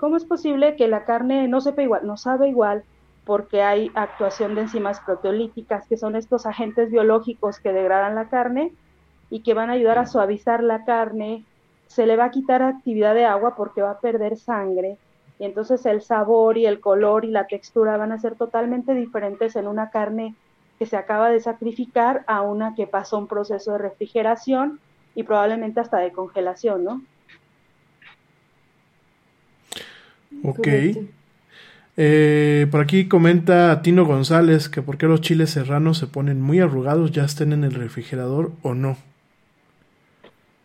¿Cómo 0.00 0.16
es 0.16 0.24
posible 0.24 0.76
que 0.76 0.88
la 0.88 1.04
carne 1.04 1.46
no 1.46 1.60
sepa 1.60 1.82
igual? 1.82 2.06
No 2.06 2.16
sabe 2.16 2.48
igual 2.48 2.84
porque 3.26 3.60
hay 3.60 3.90
actuación 3.94 4.54
de 4.54 4.62
enzimas 4.62 4.98
proteolíticas, 5.00 5.86
que 5.86 5.98
son 5.98 6.16
estos 6.16 6.46
agentes 6.46 6.90
biológicos 6.90 7.60
que 7.60 7.74
degradan 7.74 8.14
la 8.14 8.30
carne 8.30 8.72
y 9.30 9.40
que 9.40 9.54
van 9.54 9.70
a 9.70 9.74
ayudar 9.74 9.98
a 9.98 10.06
suavizar 10.06 10.62
la 10.62 10.84
carne. 10.84 11.44
Se 11.86 12.06
le 12.06 12.16
va 12.16 12.26
a 12.26 12.30
quitar 12.30 12.62
actividad 12.62 13.14
de 13.14 13.24
agua 13.24 13.54
porque 13.56 13.82
va 13.82 13.92
a 13.92 14.00
perder 14.00 14.36
sangre 14.36 14.98
y 15.40 15.44
entonces 15.44 15.86
el 15.86 16.02
sabor 16.02 16.58
y 16.58 16.66
el 16.66 16.80
color 16.80 17.24
y 17.24 17.30
la 17.30 17.46
textura 17.46 17.96
van 17.96 18.12
a 18.12 18.18
ser 18.18 18.34
totalmente 18.34 18.94
diferentes 18.94 19.56
en 19.56 19.66
una 19.66 19.88
carne 19.88 20.34
que 20.78 20.84
se 20.84 20.98
acaba 20.98 21.30
de 21.30 21.40
sacrificar 21.40 22.24
a 22.26 22.42
una 22.42 22.74
que 22.74 22.86
pasó 22.86 23.16
un 23.16 23.26
proceso 23.26 23.72
de 23.72 23.78
refrigeración 23.78 24.80
y 25.14 25.22
probablemente 25.22 25.80
hasta 25.80 25.98
de 25.98 26.12
congelación, 26.12 26.84
¿no? 26.84 27.02
Ok. 30.44 30.68
Eh, 31.96 32.66
por 32.70 32.82
aquí 32.82 33.08
comenta 33.08 33.80
Tino 33.80 34.04
González 34.04 34.68
que 34.68 34.82
por 34.82 34.98
qué 34.98 35.06
los 35.06 35.22
chiles 35.22 35.50
serranos 35.50 35.96
se 35.96 36.06
ponen 36.06 36.42
muy 36.42 36.60
arrugados, 36.60 37.12
ya 37.12 37.24
estén 37.24 37.54
en 37.54 37.64
el 37.64 37.72
refrigerador 37.72 38.52
o 38.60 38.74
no. 38.74 38.98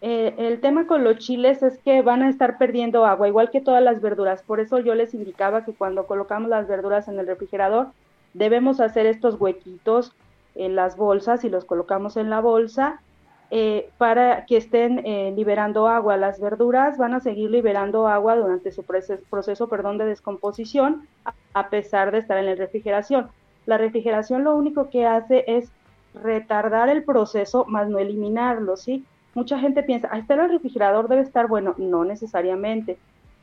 Eh, 0.07 0.35
el 0.37 0.61
tema 0.61 0.85
con 0.85 1.03
los 1.03 1.17
chiles 1.17 1.63
es 1.63 1.79
que 1.79 2.03
van 2.03 2.21
a 2.21 2.29
estar 2.29 2.59
perdiendo 2.59 3.07
agua, 3.07 3.27
igual 3.27 3.49
que 3.49 3.59
todas 3.59 3.81
las 3.81 4.01
verduras. 4.01 4.43
Por 4.43 4.59
eso 4.59 4.77
yo 4.77 4.93
les 4.93 5.15
indicaba 5.15 5.65
que 5.65 5.73
cuando 5.73 6.05
colocamos 6.05 6.47
las 6.47 6.67
verduras 6.67 7.07
en 7.07 7.17
el 7.17 7.25
refrigerador, 7.25 7.87
debemos 8.35 8.79
hacer 8.79 9.07
estos 9.07 9.41
huequitos 9.41 10.13
en 10.53 10.75
las 10.75 10.95
bolsas 10.95 11.43
y 11.43 11.49
los 11.49 11.65
colocamos 11.65 12.17
en 12.17 12.29
la 12.29 12.39
bolsa 12.39 13.01
eh, 13.49 13.89
para 13.97 14.45
que 14.45 14.57
estén 14.57 15.01
eh, 15.07 15.33
liberando 15.35 15.87
agua. 15.87 16.17
Las 16.17 16.39
verduras 16.39 16.99
van 16.99 17.15
a 17.15 17.19
seguir 17.19 17.49
liberando 17.49 18.07
agua 18.07 18.35
durante 18.35 18.71
su 18.71 18.83
proceso, 18.83 19.67
perdón, 19.67 19.97
de 19.97 20.05
descomposición, 20.05 21.07
a 21.55 21.69
pesar 21.69 22.11
de 22.11 22.19
estar 22.19 22.37
en 22.37 22.45
la 22.45 22.53
refrigeración. 22.53 23.29
La 23.65 23.79
refrigeración 23.79 24.43
lo 24.43 24.55
único 24.55 24.91
que 24.91 25.07
hace 25.07 25.45
es 25.47 25.71
retardar 26.13 26.89
el 26.89 27.03
proceso, 27.03 27.65
más 27.65 27.89
no 27.89 27.97
eliminarlo, 27.97 28.77
¿sí? 28.77 29.03
Mucha 29.35 29.59
gente 29.59 29.83
piensa, 29.83 30.07
ahí 30.11 30.21
está 30.21 30.33
el 30.33 30.49
refrigerador, 30.49 31.07
debe 31.07 31.21
estar 31.21 31.47
bueno. 31.47 31.75
No 31.77 32.03
necesariamente. 32.05 32.97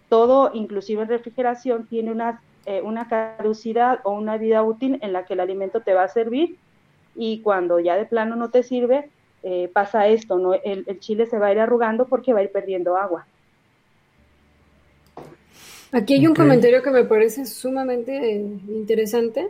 Todo, 0.08 0.50
inclusive 0.52 1.02
en 1.02 1.08
refrigeración, 1.08 1.86
tiene 1.86 2.10
una, 2.10 2.42
eh, 2.66 2.80
una 2.82 3.08
caducidad 3.08 4.00
o 4.04 4.12
una 4.12 4.36
vida 4.38 4.62
útil 4.62 4.98
en 5.02 5.12
la 5.12 5.24
que 5.24 5.34
el 5.34 5.40
alimento 5.40 5.80
te 5.80 5.94
va 5.94 6.04
a 6.04 6.08
servir 6.08 6.58
y 7.14 7.40
cuando 7.40 7.78
ya 7.78 7.96
de 7.96 8.06
plano 8.06 8.36
no 8.36 8.50
te 8.50 8.62
sirve, 8.62 9.10
eh, 9.42 9.68
pasa 9.72 10.06
esto, 10.08 10.38
¿no? 10.38 10.54
El, 10.54 10.98
chile 11.00 11.26
se 11.26 11.38
va 11.38 11.48
a 11.48 11.52
ir 11.52 11.58
arrugando 11.58 12.06
porque 12.06 12.32
va 12.32 12.40
a 12.40 12.42
ir 12.44 12.52
perdiendo 12.52 12.96
agua. 12.96 13.26
Aquí 15.90 16.14
hay 16.14 16.26
un 16.26 16.34
comentario 16.34 16.82
que 16.82 16.90
me 16.90 17.04
parece 17.04 17.44
sumamente 17.44 18.34
interesante. 18.68 19.48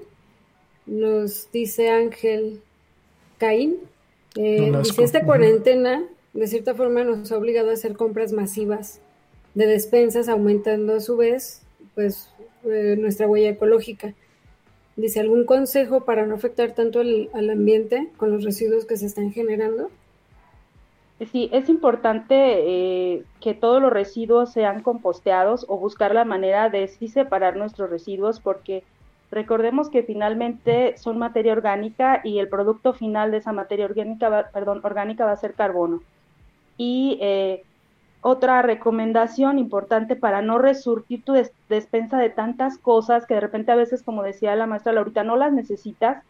Nos 0.87 1.51
dice 1.53 1.91
Ángel 1.91 2.61
Caín. 3.39 3.77
Eh, 4.35 4.73
dice, 4.83 5.05
esta 5.05 5.25
cuarentena 5.25 6.03
de 6.33 6.47
cierta 6.47 6.75
forma 6.75 7.05
nos 7.05 7.31
ha 7.31 7.37
obligado 7.37 7.71
a 7.71 7.75
hacer 7.75 7.97
compras 7.97 8.33
masivas 8.33 9.01
de 9.55 9.67
despensas, 9.67 10.29
aumentando 10.29 10.95
a 10.95 11.01
su 11.01 11.17
vez 11.17 11.63
pues 11.95 12.31
eh, 12.65 12.97
nuestra 12.99 13.27
huella 13.27 13.51
ecológica. 13.51 14.15
Dice, 14.97 15.21
¿algún 15.21 15.45
consejo 15.45 16.05
para 16.05 16.27
no 16.27 16.35
afectar 16.35 16.73
tanto 16.73 17.01
al, 17.01 17.51
ambiente 17.51 18.11
con 18.17 18.31
los 18.31 18.45
residuos 18.45 18.85
que 18.85 18.97
se 18.97 19.07
están 19.07 19.33
generando? 19.33 19.91
Sí, 21.31 21.49
es 21.53 21.69
importante 21.69 22.35
eh, 22.35 23.23
que 23.41 23.55
todos 23.55 23.81
los 23.81 23.93
residuos 23.93 24.53
sean 24.53 24.83
composteados 24.83 25.65
o 25.69 25.79
buscar 25.79 26.15
la 26.15 26.25
manera 26.25 26.69
de 26.69 26.89
sí 26.89 27.09
separar 27.09 27.57
nuestros 27.57 27.91
residuos 27.91 28.41
porque 28.41 28.83
recordemos 29.31 29.89
que 29.89 30.03
finalmente 30.03 30.97
son 30.99 31.19
materia 31.19 31.53
orgánica 31.53 32.21
y 32.25 32.39
el 32.39 32.49
producto 32.49 32.93
final 32.93 33.31
de 33.31 33.39
esa 33.39 33.53
materia 33.53 33.85
orgánica, 33.85 34.51
perdón, 34.53 34.81
orgánica 34.83 35.25
va 35.25 35.33
a 35.33 35.37
ser 35.37 35.55
carbono. 35.55 36.03
Y 36.77 37.19
eh, 37.21 37.63
otra 38.21 38.63
recomendación 38.63 39.59
importante 39.59 40.17
para 40.17 40.43
no 40.43 40.59
resurgir 40.59 41.25
tu 41.25 41.35
despensa 41.69 42.19
de 42.19 42.31
tantas 42.31 42.79
cosas 42.79 43.27
que 43.27 43.35
de 43.35 43.41
repente 43.41 43.73
a 43.73 43.77
veces, 43.77 44.03
como 44.03 44.23
decía 44.23 44.55
la 44.55 44.67
maestra 44.67 44.93
Laurita, 44.93 45.25
no 45.25 45.37
las 45.37 45.53
necesitas 45.53 46.23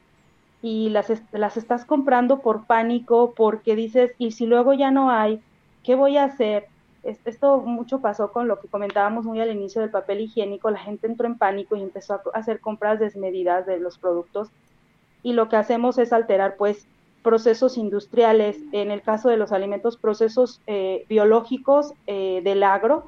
y 0.63 0.89
las, 0.89 1.13
las 1.33 1.57
estás 1.57 1.85
comprando 1.85 2.39
por 2.39 2.67
pánico, 2.67 3.35
porque 3.37 3.77
dices, 3.77 4.13
y 4.17 4.31
si 4.31 4.47
luego 4.47 4.73
ya 4.73 4.91
no 4.91 5.11
hay, 5.11 5.43
¿qué 5.83 5.95
voy 5.95 6.17
a 6.17 6.25
hacer? 6.25 6.67
Esto 7.03 7.61
mucho 7.61 8.01
pasó 8.01 8.31
con 8.31 8.47
lo 8.47 8.61
que 8.61 8.69
comentábamos 8.69 9.25
muy 9.25 9.41
al 9.41 9.51
inicio 9.51 9.81
del 9.81 9.91
papel 9.91 10.21
higiénico, 10.21 10.71
la 10.71 10.79
gente 10.79 11.09
entró 11.09 11.27
en 11.27 11.37
pánico 11.37 11.75
y 11.75 11.83
empezó 11.83 12.15
a 12.15 12.23
hacer 12.33 12.61
compras 12.61 13.01
desmedidas 13.01 13.67
de 13.67 13.81
los 13.81 13.99
productos 13.99 14.51
y 15.23 15.33
lo 15.33 15.49
que 15.49 15.57
hacemos 15.57 15.99
es 15.99 16.13
alterar 16.13 16.57
pues 16.57 16.87
procesos 17.23 17.79
industriales, 17.79 18.59
en 18.73 18.91
el 18.91 19.03
caso 19.03 19.29
de 19.29 19.37
los 19.37 19.53
alimentos, 19.53 19.97
procesos 19.97 20.61
eh, 20.67 21.07
biológicos 21.09 21.95
eh, 22.07 22.41
del 22.45 22.63
agro. 22.63 23.05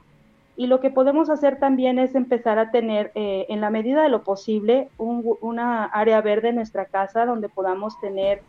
Y 0.57 0.69
lo 0.69 0.81
que 0.81 0.91
podemos 0.91 1.31
hacer 1.31 1.59
también 1.59 1.99
es 1.99 2.15
empezar 2.15 2.59
a 2.61 2.71
tener, 2.71 3.11
eh, 3.17 3.47
en 3.49 3.61
la 3.61 3.71
medida 3.71 4.05
de 4.05 4.09
lo 4.09 4.23
posible, 4.23 4.89
una 4.99 5.85
área 5.85 6.21
verde 6.21 6.51
en 6.51 6.55
nuestra 6.55 6.85
casa 6.85 7.27
donde 7.27 7.49
podamos 7.49 8.01
tener 8.01 8.43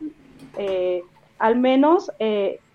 al 1.39 1.55
menos 1.57 2.11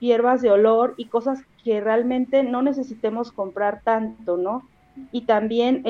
hierbas 0.01 0.43
de 0.43 0.51
olor 0.51 0.95
y 0.97 1.07
cosas 1.07 1.41
que 1.63 1.81
realmente 1.81 2.43
no 2.43 2.61
necesitemos 2.61 3.31
comprar 3.31 3.83
tanto, 3.85 4.37
¿no? 4.37 4.65
Y 5.13 5.23
también 5.23 5.85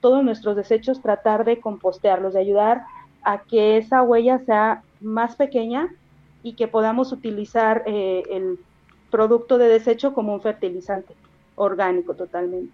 todos 0.00 0.24
nuestros 0.24 0.56
desechos 0.56 1.02
tratar 1.02 1.44
de 1.44 1.60
compostearlos, 1.60 2.32
de 2.32 2.40
ayudar 2.40 2.84
a 3.22 3.42
que 3.42 3.76
esa 3.76 4.02
huella 4.02 4.38
sea 4.38 4.82
más 5.02 5.36
pequeña 5.36 5.90
y 6.42 6.54
que 6.54 6.68
podamos 6.68 7.12
utilizar 7.12 7.82
eh, 7.86 8.22
el 8.30 8.58
producto 9.10 9.58
de 9.58 9.68
desecho 9.68 10.14
como 10.14 10.34
un 10.34 10.42
fertilizante 10.42 11.14
orgánico 11.54 12.14
totalmente. 12.14 12.72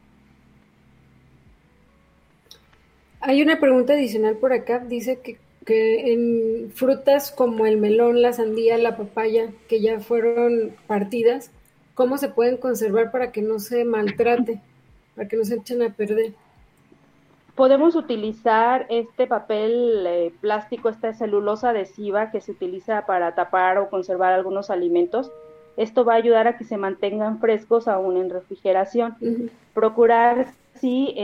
Hay 3.20 3.40
una 3.40 3.60
pregunta 3.60 3.92
adicional 3.92 4.36
por 4.36 4.52
acá, 4.52 4.80
dice 4.80 5.20
que, 5.20 5.38
que 5.64 6.12
en 6.12 6.72
frutas 6.72 7.30
como 7.30 7.66
el 7.66 7.78
melón, 7.78 8.20
la 8.20 8.32
sandía, 8.32 8.76
la 8.78 8.96
papaya, 8.96 9.50
que 9.68 9.80
ya 9.80 10.00
fueron 10.00 10.74
partidas, 10.88 11.52
¿cómo 11.94 12.18
se 12.18 12.28
pueden 12.28 12.56
conservar 12.56 13.12
para 13.12 13.30
que 13.30 13.42
no 13.42 13.60
se 13.60 13.84
maltrate, 13.84 14.60
para 15.14 15.28
que 15.28 15.36
no 15.36 15.44
se 15.44 15.54
echen 15.54 15.82
a 15.82 15.90
perder? 15.90 16.32
Podemos 17.54 17.96
utilizar 17.96 18.86
este 18.88 19.26
papel 19.26 20.06
eh, 20.06 20.32
plástico, 20.40 20.88
esta 20.88 21.12
celulosa 21.12 21.70
adhesiva 21.70 22.30
que 22.30 22.40
se 22.40 22.52
utiliza 22.52 23.04
para 23.04 23.34
tapar 23.34 23.76
o 23.76 23.90
conservar 23.90 24.32
algunos 24.32 24.70
alimentos. 24.70 25.30
Esto 25.76 26.04
va 26.04 26.14
a 26.14 26.16
ayudar 26.16 26.46
a 26.48 26.56
que 26.56 26.64
se 26.64 26.78
mantengan 26.78 27.40
frescos 27.40 27.88
aún 27.88 28.16
en 28.16 28.30
refrigeración. 28.30 29.16
Procurar, 29.74 30.48
sí, 30.74 31.14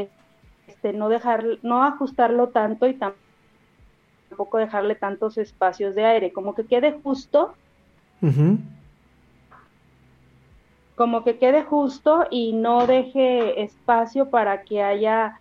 este, 0.66 0.92
no 0.92 1.08
dejar, 1.08 1.44
no 1.62 1.82
ajustarlo 1.82 2.48
tanto 2.48 2.86
y 2.86 2.94
tampoco 2.94 4.58
dejarle 4.58 4.94
tantos 4.96 5.38
espacios 5.38 5.94
de 5.94 6.04
aire, 6.04 6.32
como 6.32 6.54
que 6.54 6.66
quede 6.66 6.92
justo. 7.02 7.54
Como 10.94 11.24
que 11.24 11.38
quede 11.38 11.62
justo 11.62 12.26
y 12.30 12.52
no 12.52 12.86
deje 12.86 13.62
espacio 13.62 14.28
para 14.28 14.62
que 14.62 14.82
haya 14.82 15.40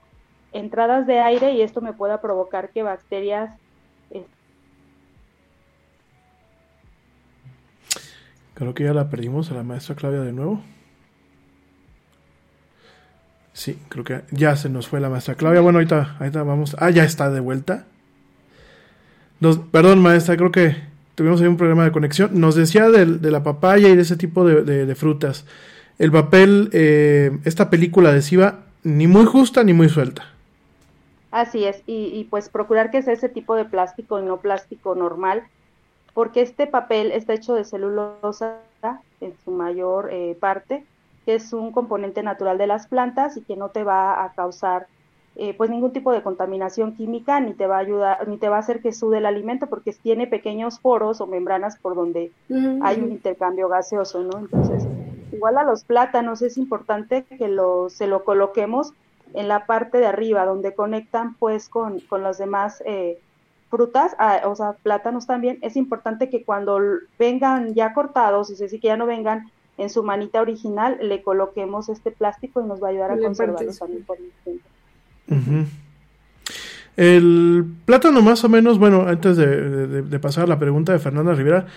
entradas 0.57 1.07
de 1.07 1.19
aire 1.19 1.53
y 1.53 1.61
esto 1.61 1.81
me 1.81 1.93
pueda 1.93 2.21
provocar 2.21 2.69
que 2.69 2.83
bacterias 2.83 3.51
Creo 8.57 8.73
que 8.73 8.85
ya 8.85 8.93
la 8.93 9.07
perdimos 9.07 9.51
a 9.51 9.53
la 9.53 9.61
maestra 9.61 9.93
Claudia 9.93 10.21
de 10.21 10.31
nuevo. 10.31 10.63
Sí, 13.53 13.77
creo 13.87 14.03
que 14.03 14.21
ya 14.31 14.55
se 14.55 14.67
nos 14.67 14.87
fue 14.87 14.99
la 14.99 15.09
maestra 15.09 15.35
Claudia. 15.35 15.61
Bueno, 15.61 15.77
ahorita, 15.77 16.15
ahorita 16.19 16.41
vamos. 16.41 16.75
Ah, 16.79 16.89
ya 16.89 17.03
está 17.03 17.29
de 17.29 17.39
vuelta. 17.39 17.85
perdón, 19.71 20.01
maestra, 20.01 20.37
creo 20.37 20.51
que 20.51 20.75
tuvimos 21.13 21.39
ahí 21.39 21.45
un 21.45 21.57
problema 21.57 21.83
de 21.83 21.91
conexión. 21.91 22.31
Nos 22.39 22.55
decía 22.55 22.89
de, 22.89 23.05
la 23.29 23.43
papaya 23.43 23.89
y 23.89 23.95
de 23.95 24.01
ese 24.01 24.17
tipo 24.17 24.43
de, 24.43 24.95
frutas. 24.95 25.45
El 25.99 26.11
papel, 26.11 26.71
eh, 26.73 27.37
esta 27.43 27.69
película 27.69 28.09
adhesiva, 28.09 28.61
ni 28.81 29.05
muy 29.05 29.25
justa 29.25 29.63
ni 29.63 29.73
muy 29.73 29.89
suelta. 29.89 30.33
Así 31.31 31.65
es, 31.65 31.83
y, 31.85 32.23
pues 32.29 32.49
procurar 32.49 32.89
que 32.89 33.01
sea 33.01 33.13
ese 33.13 33.27
tipo 33.27 33.55
de 33.55 33.65
plástico 33.65 34.19
y 34.19 34.23
no 34.23 34.37
plástico 34.37 34.95
normal, 34.95 35.43
porque 36.13 36.41
este 36.41 36.67
papel 36.67 37.11
está 37.11 37.33
hecho 37.33 37.53
de 37.53 37.65
celulosa 37.65 38.59
en 39.19 39.33
su 39.43 39.51
mayor 39.51 40.09
eh, 40.11 40.37
parte, 40.39 40.85
que 41.25 41.35
es 41.35 41.51
un 41.51 41.73
componente 41.73 42.23
natural 42.23 42.57
de 42.57 42.67
las 42.67 42.87
plantas 42.87 43.35
y 43.35 43.41
que 43.41 43.57
no 43.57 43.69
te 43.69 43.83
va 43.83 44.23
a 44.23 44.31
causar 44.33 44.87
eh, 45.39 45.53
pues 45.55 45.69
ningún 45.69 45.91
tipo 45.91 46.11
de 46.11 46.23
contaminación 46.23 46.95
química 46.95 47.39
ni 47.39 47.53
te 47.53 47.67
va 47.67 47.75
a 47.75 47.81
ayudar 47.81 48.27
ni 48.27 48.37
te 48.37 48.49
va 48.49 48.55
a 48.55 48.59
hacer 48.59 48.81
que 48.81 48.91
sude 48.91 49.19
el 49.19 49.27
alimento 49.27 49.67
porque 49.67 49.93
tiene 49.93 50.25
pequeños 50.25 50.79
poros 50.79 51.21
o 51.21 51.27
membranas 51.27 51.77
por 51.77 51.93
donde 51.93 52.31
hay 52.81 52.99
un 52.99 53.11
intercambio 53.11 53.67
gaseoso, 53.67 54.23
¿no? 54.23 54.39
Entonces, 54.39 54.87
igual 55.31 55.59
a 55.59 55.63
los 55.63 55.83
plátanos 55.83 56.41
es 56.41 56.57
importante 56.57 57.23
que 57.23 57.47
lo, 57.49 57.91
se 57.91 58.07
lo 58.07 58.23
coloquemos 58.23 58.93
en 59.33 59.47
la 59.47 59.65
parte 59.65 59.97
de 59.97 60.07
arriba, 60.07 60.45
donde 60.45 60.73
conectan 60.73 61.35
pues 61.35 61.69
con, 61.69 61.99
con 62.01 62.23
las 62.23 62.37
demás 62.37 62.81
eh, 62.85 63.17
frutas, 63.69 64.15
ah, 64.19 64.41
o 64.45 64.55
sea, 64.55 64.73
plátanos 64.73 65.27
también, 65.27 65.59
es 65.61 65.75
importante 65.75 66.29
que 66.29 66.43
cuando 66.43 66.79
vengan 67.19 67.73
ya 67.73 67.93
cortados, 67.93 68.49
es 68.49 68.59
decir, 68.59 68.79
que 68.79 68.87
ya 68.87 68.97
no 68.97 69.05
vengan 69.05 69.51
en 69.77 69.89
su 69.89 70.03
manita 70.03 70.41
original, 70.41 70.97
le 71.01 71.21
coloquemos 71.21 71.89
este 71.89 72.11
plástico 72.11 72.61
y 72.61 72.65
nos 72.65 72.81
va 72.81 72.87
a 72.87 72.91
ayudar 72.91 73.11
a 73.11 73.17
conservarlos 73.17 73.77
también 73.77 74.03
por 74.05 74.17
el 74.17 75.67
El 76.95 77.65
plátano 77.85 78.21
más 78.21 78.43
o 78.43 78.49
menos, 78.49 78.79
bueno, 78.79 79.07
antes 79.07 79.37
de, 79.37 80.01
de, 80.01 80.19
pasar 80.19 80.45
a 80.45 80.47
la 80.47 80.57
pregunta 80.57 80.93
de 80.93 80.99
Fernanda 80.99 81.33
Rivera, 81.33 81.67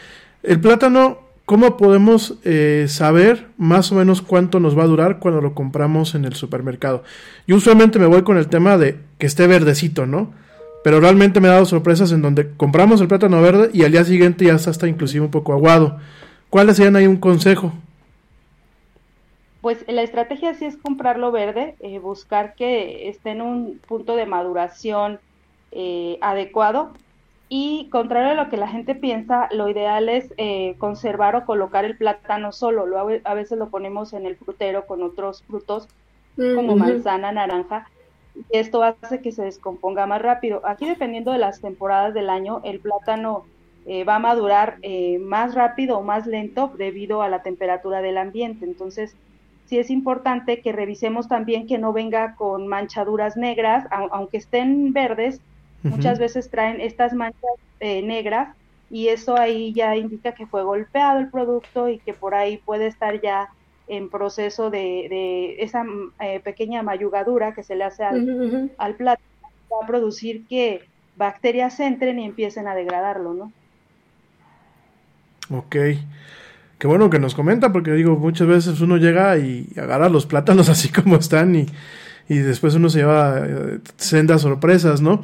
el 0.43 0.61
plátano 0.61 1.30
¿Cómo 1.51 1.77
podemos 1.77 2.39
eh, 2.45 2.87
saber 2.87 3.49
más 3.57 3.91
o 3.91 3.97
menos 3.97 4.23
cuánto 4.23 4.61
nos 4.61 4.79
va 4.79 4.85
a 4.85 4.87
durar 4.87 5.19
cuando 5.19 5.41
lo 5.41 5.53
compramos 5.53 6.15
en 6.15 6.25
el 6.25 6.35
supermercado? 6.35 7.03
Yo 7.45 7.57
usualmente 7.57 7.99
me 7.99 8.07
voy 8.07 8.23
con 8.23 8.39
el 8.39 8.47
tema 8.47 8.79
de 8.79 9.01
que 9.19 9.27
esté 9.27 9.49
verdecito, 9.49 10.07
¿no? 10.07 10.33
Pero 10.85 11.01
realmente 11.01 11.41
me 11.41 11.49
he 11.49 11.51
dado 11.51 11.65
sorpresas 11.65 12.13
en 12.13 12.23
donde 12.23 12.53
compramos 12.57 13.01
el 13.01 13.09
plátano 13.09 13.43
verde 13.43 13.69
y 13.73 13.83
al 13.83 13.91
día 13.91 14.05
siguiente 14.05 14.45
ya 14.45 14.55
está, 14.55 14.87
inclusive 14.87 15.25
un 15.25 15.33
poco 15.33 15.53
aguado. 15.53 15.99
¿Cuáles 16.51 16.77
serían 16.77 16.95
ahí 16.95 17.09
un 17.09 17.17
consejo? 17.17 17.73
Pues 19.61 19.85
la 19.89 20.03
estrategia 20.03 20.55
sí 20.55 20.67
es 20.67 20.77
comprarlo 20.77 21.33
verde, 21.33 21.75
eh, 21.81 21.99
buscar 21.99 22.55
que 22.55 23.09
esté 23.09 23.31
en 23.31 23.43
un 23.43 23.81
punto 23.89 24.15
de 24.15 24.25
maduración 24.25 25.19
eh, 25.73 26.17
adecuado 26.21 26.93
y 27.53 27.89
contrario 27.91 28.31
a 28.31 28.45
lo 28.45 28.49
que 28.49 28.57
la 28.57 28.69
gente 28.69 28.95
piensa, 28.95 29.49
lo 29.51 29.69
ideal 29.69 30.09
es 30.09 30.33
eh, 30.37 30.77
conservar 30.79 31.35
o 31.35 31.45
colocar 31.45 31.85
el 31.85 31.97
plátano 31.97 32.53
solo. 32.53 32.87
a 33.25 33.35
veces 33.35 33.59
lo 33.59 33.71
ponemos 33.71 34.13
en 34.13 34.25
el 34.25 34.37
frutero 34.37 34.87
con 34.87 35.03
otros 35.03 35.43
frutos 35.43 35.89
como 36.37 36.77
manzana, 36.77 37.33
naranja. 37.33 37.91
Y 38.37 38.57
esto 38.57 38.85
hace 38.85 39.21
que 39.21 39.33
se 39.33 39.43
descomponga 39.43 40.07
más 40.07 40.23
rápido. 40.23 40.63
Aquí 40.65 40.89
dependiendo 40.89 41.33
de 41.33 41.39
las 41.39 41.61
temporadas 41.61 42.15
del 42.15 42.31
año, 42.31 42.61
el 42.63 42.79
plátano 42.79 43.45
eh, 43.85 44.05
va 44.05 44.15
a 44.15 44.21
madurar 44.21 44.77
eh, 44.83 45.19
más 45.19 45.57
rápido 45.57 45.99
o 45.99 46.03
más 46.05 46.29
lento 46.29 46.73
debido 46.79 47.21
a 47.21 47.29
la 47.29 47.43
temperatura 47.43 48.01
del 48.01 48.19
ambiente. 48.19 48.65
Entonces, 48.65 49.17
sí 49.67 49.77
es 49.77 49.91
importante 49.91 50.61
que 50.61 50.71
revisemos 50.71 51.27
también 51.27 51.67
que 51.67 51.79
no 51.79 51.93
venga 51.93 52.37
con 52.37 52.69
manchaduras 52.69 53.37
negras, 53.37 53.87
aunque 53.91 54.37
estén 54.37 54.93
verdes, 54.93 55.41
Muchas 55.83 56.19
veces 56.19 56.51
traen 56.51 56.81
estas 56.81 57.15
manchas 57.15 57.51
eh, 57.81 58.03
negras 58.03 58.55
y 58.91 59.09
eso 59.09 59.39
ahí 59.39 59.73
ya 59.73 59.97
indica 59.97 60.33
que 60.33 60.47
fue 60.47 60.63
golpeado 60.63 61.21
el 61.21 61.29
producto 61.29 61.89
y 61.89 61.99
que 61.99 62.13
por 62.13 62.35
ahí 62.35 62.59
puede 62.59 62.87
estar 62.87 63.21
ya 63.21 63.49
en 63.89 64.09
proceso 64.09 64.71
de, 64.71 65.57
esa 65.59 65.85
eh, 66.21 66.41
pequeña 66.41 66.83
mayugadura 66.83 67.55
que 67.55 67.63
se 67.63 67.77
le 67.77 67.85
hace 67.85 68.05
al, 68.05 68.71
al 68.79 68.95
plato, 68.95 69.23
va 69.73 69.85
a 69.85 69.87
producir 69.87 70.47
que 70.47 70.83
bacterias 71.17 71.81
entren 71.81 72.19
y 72.19 72.25
empiecen 72.25 72.69
a 72.69 72.75
degradarlo, 72.75 73.35
¿no? 73.35 73.53
Ok. 75.51 75.77
Qué 76.79 76.87
bueno 76.87 77.11
que 77.11 77.19
nos 77.19 77.35
comenta, 77.35 77.73
porque 77.73 77.93
digo, 77.93 78.17
muchas 78.17 78.47
veces 78.47 78.81
uno 78.81 78.97
llega 78.97 79.37
y 79.37 79.69
agarra 79.77 80.09
los 80.09 80.27
plátanos 80.27 80.69
así 80.71 80.89
como 80.89 81.17
están 81.17 81.55
y, 81.55 81.67
y 82.29 82.39
después 82.39 82.75
uno 82.75 82.89
se 82.89 83.01
lleva 83.01 83.39
eh, 83.47 83.81
sendas 83.97 84.43
sorpresas, 84.43 85.01
¿no? 85.01 85.23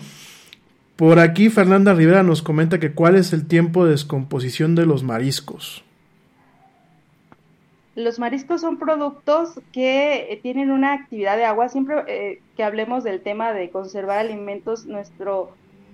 Por 0.96 1.18
aquí 1.18 1.50
Fernanda 1.50 1.92
Rivera 1.92 2.22
nos 2.22 2.40
comenta 2.40 2.80
que 2.80 2.92
cuál 2.92 3.16
es 3.16 3.34
el 3.34 3.46
tiempo 3.46 3.84
de 3.84 3.90
descomposición 3.90 4.74
de 4.74 4.86
los 4.86 5.02
mariscos. 5.02 5.84
Los 7.94 8.18
mariscos 8.18 8.62
son 8.62 8.78
productos 8.78 9.60
que 9.72 10.32
eh, 10.32 10.40
tienen 10.42 10.70
una 10.70 10.94
actividad 10.94 11.36
de 11.36 11.44
agua. 11.44 11.68
Siempre 11.68 11.96
eh, 12.08 12.40
que 12.56 12.64
hablemos 12.64 13.04
del 13.04 13.20
tema 13.20 13.52
de 13.52 13.68
conservar 13.68 14.18
alimentos, 14.18 14.86
nuestro 14.86 15.50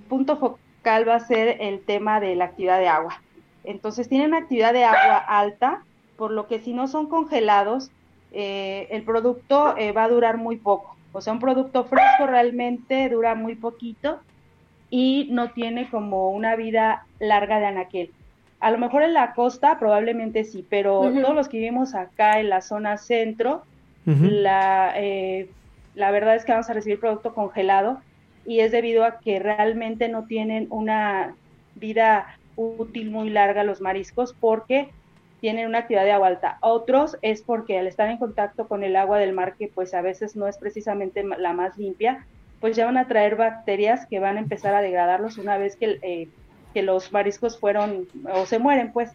punto 0.09 0.37
focal 0.37 1.09
va 1.09 1.17
a 1.17 1.27
ser 1.27 1.57
el 1.61 1.81
tema 1.81 2.21
de 2.21 2.37
la 2.37 2.45
actividad 2.45 2.79
de 2.79 2.89
agua. 2.89 3.21
Entonces 3.65 4.09
tienen 4.09 4.29
una 4.29 4.39
actividad 4.39 4.73
de 4.73 4.85
agua 4.85 5.17
alta, 5.17 5.83
por 6.17 6.31
lo 6.31 6.47
que 6.47 6.61
si 6.61 6.73
no 6.73 6.87
son 6.87 7.09
congelados, 7.09 7.91
eh, 8.31 8.87
el 8.91 9.03
producto 9.03 9.75
va 9.97 10.05
a 10.05 10.09
durar 10.09 10.37
muy 10.37 10.57
poco. 10.57 10.97
O 11.13 11.21
sea, 11.21 11.33
un 11.33 11.41
producto 11.41 11.85
fresco 11.85 12.27
realmente 12.27 13.09
dura 13.09 13.35
muy 13.35 13.57
poquito 13.57 14.21
y 14.93 15.27
no 15.31 15.53
tiene 15.53 15.89
como 15.89 16.33
una 16.33 16.55
vida 16.55 17.07
larga 17.19 17.59
de 17.59 17.65
anaquel. 17.65 18.11
A 18.61 18.71
lo 18.71 18.77
mejor 18.77 19.03
en 19.03 19.15
la 19.15 19.33
costa 19.33 19.79
probablemente 19.79 20.45
sí, 20.45 20.67
pero 20.69 21.01
todos 21.01 21.35
los 21.35 21.49
que 21.49 21.57
vivimos 21.57 21.95
acá 21.95 22.39
en 22.39 22.51
la 22.51 22.61
zona 22.61 22.99
centro, 22.99 23.63
la, 24.05 24.93
eh, 24.97 25.49
la 25.95 26.11
verdad 26.11 26.37
es 26.37 26.45
que 26.45 26.53
vamos 26.53 26.69
a 26.69 26.75
recibir 26.75 27.01
producto 27.01 27.35
congelado 27.35 28.03
y 28.45 28.61
es 28.61 28.71
debido 28.71 29.05
a 29.05 29.19
que 29.21 29.39
realmente 29.39 30.11
no 30.11 30.27
tienen 30.27 30.67
una 30.69 31.37
vida 31.75 32.27
útil 32.57 33.11
muy 33.11 33.31
larga 33.31 33.65
los 33.65 33.81
mariscos 33.81 34.35
porque 34.39 34.91
tienen 35.41 35.67
una 35.67 35.79
actividad 35.79 36.05
de 36.05 36.13
agua 36.13 36.29
alta. 36.29 36.59
Otros 36.61 37.17
es 37.23 37.41
porque 37.41 37.79
al 37.79 37.87
estar 37.87 38.11
en 38.11 38.19
contacto 38.19 38.69
con 38.69 38.85
el 38.85 38.97
agua 38.97 39.19
del 39.19 39.33
mar, 39.33 39.55
que 39.59 39.69
pues 39.69 39.95
a 39.95 40.03
veces 40.03 40.37
no 40.37 40.47
es 40.49 40.59
precisamente 40.59 41.25
la 41.25 41.55
más 41.55 41.79
limpia, 41.79 42.27
pues 42.63 42.77
ya 42.77 42.87
van 42.87 42.97
a 42.97 43.09
traer 43.09 43.35
bacterias 43.35 44.07
que 44.07 44.21
van 44.21 44.37
a 44.37 44.41
empezar 44.41 44.73
a 44.73 44.81
degradarlos 44.81 45.37
una 45.37 45.59
vez 45.59 45.75
que, 45.75 45.99
eh, 46.01 46.29
que 46.73 46.83
los 46.83 47.13
mariscos 47.13 47.59
fueron 47.59 48.07
o 48.33 48.47
se 48.47 48.61
mueren, 48.61 48.93
pues 48.93 49.11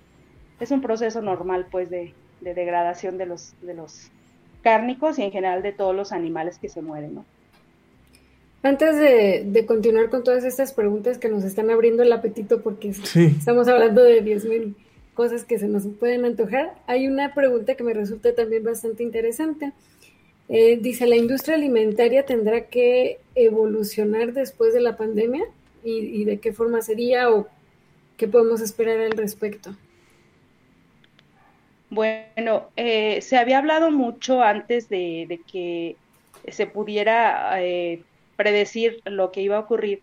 es 0.60 0.70
un 0.70 0.82
proceso 0.82 1.22
normal, 1.22 1.66
pues, 1.72 1.89
de, 1.89 2.14
degradación 2.41 3.18
de 3.18 3.26
los, 3.26 3.54
de 3.62 3.74
los 3.74 4.12
cárnicos 4.62 5.18
y 5.18 5.24
en 5.24 5.32
general 5.32 5.64
de 5.64 5.72
todos 5.72 5.95
los 5.95 6.12
animales 6.12 6.60
que 6.60 6.68
se 6.68 6.82
mueren, 6.82 7.16
¿no? 7.16 7.26
Antes 8.64 8.98
de, 8.98 9.66
continuar 9.66 10.10
con 10.10 10.26
todas 10.26 10.43
estas 10.43 10.74
preguntas 10.74 11.18
que 11.18 11.30
nos 11.30 11.45
están 11.45 11.70
abriendo 11.70 12.04
el 12.04 12.12
apetito 12.12 12.62
porque 12.62 12.89
estamos 12.89 13.70
hablando 13.70 14.04
de 14.04 14.26
10.000 14.26 14.76
cosas 15.14 15.45
que 15.45 15.58
se 15.58 15.70
nos 15.70 15.88
pueden 15.88 16.26
antojar, 16.26 16.76
hay 16.86 17.08
una 17.08 17.34
pregunta 17.34 17.76
que 17.76 17.84
me 17.86 17.93
resulta 17.93 18.36
también 18.36 18.66
bastante 18.66 19.04
interesante. 19.04 19.72
Eh, 20.50 20.78
dice, 20.82 21.08
¿la 21.08 21.16
industria 21.18 21.56
alimentaria 21.56 22.26
tendrá 22.26 22.68
que 22.68 23.20
evolucionar 23.36 24.34
después 24.34 24.74
de 24.74 24.82
la 24.82 24.95
pandemia? 24.95 25.43
¿Y, 25.84 26.26
de 26.26 26.39
qué 26.39 26.52
forma 26.52 26.82
sería 26.82 27.30
o 27.32 27.48
qué 28.18 28.28
podemos 28.28 28.60
esperar 28.60 29.00
al 29.00 29.12
respecto? 29.12 29.74
Bueno, 31.89 32.68
eh, 32.76 33.22
se 33.22 33.38
había 33.38 33.60
hablado 33.60 33.89
mucho 33.89 34.43
antes 34.43 34.89
de, 34.89 35.39
que 35.50 35.95
se 36.50 36.68
pudiera 36.68 37.64
eh, 37.64 38.02
predecir 38.36 39.02
lo 39.06 39.32
que 39.32 39.41
iba 39.41 39.56
a 39.56 39.62
ocurrir 39.62 40.02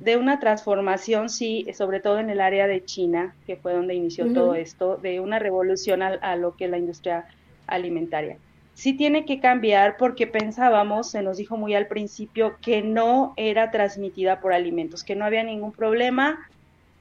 de 0.00 0.16
una 0.16 0.38
transformación, 0.38 1.28
sí, 1.28 1.66
sobre 1.74 2.00
todo 2.00 2.20
en 2.20 2.30
el 2.30 2.40
área 2.40 2.66
de 2.66 2.84
China, 2.84 3.34
que 3.46 3.56
fue 3.56 3.72
donde 3.72 3.94
inició 3.94 4.32
todo 4.32 4.54
esto, 4.54 4.96
de 4.96 5.20
una 5.20 5.38
revolución 5.38 6.02
a, 6.02 6.36
lo 6.36 6.56
que 6.56 6.66
es 6.66 6.70
la 6.70 6.78
industria 6.78 7.26
alimentaria. 7.66 8.38
Sí 8.78 8.92
tiene 8.92 9.24
que 9.24 9.40
cambiar 9.40 9.96
porque 9.96 10.28
pensábamos, 10.28 11.10
se 11.10 11.20
nos 11.20 11.36
dijo 11.36 11.56
muy 11.56 11.74
al 11.74 11.88
principio, 11.88 12.58
que 12.62 12.80
no 12.80 13.34
era 13.36 13.72
transmitida 13.72 14.40
por 14.40 14.52
alimentos, 14.52 15.02
que 15.02 15.16
no 15.16 15.24
había 15.24 15.42
ningún 15.42 15.72
problema, 15.72 16.48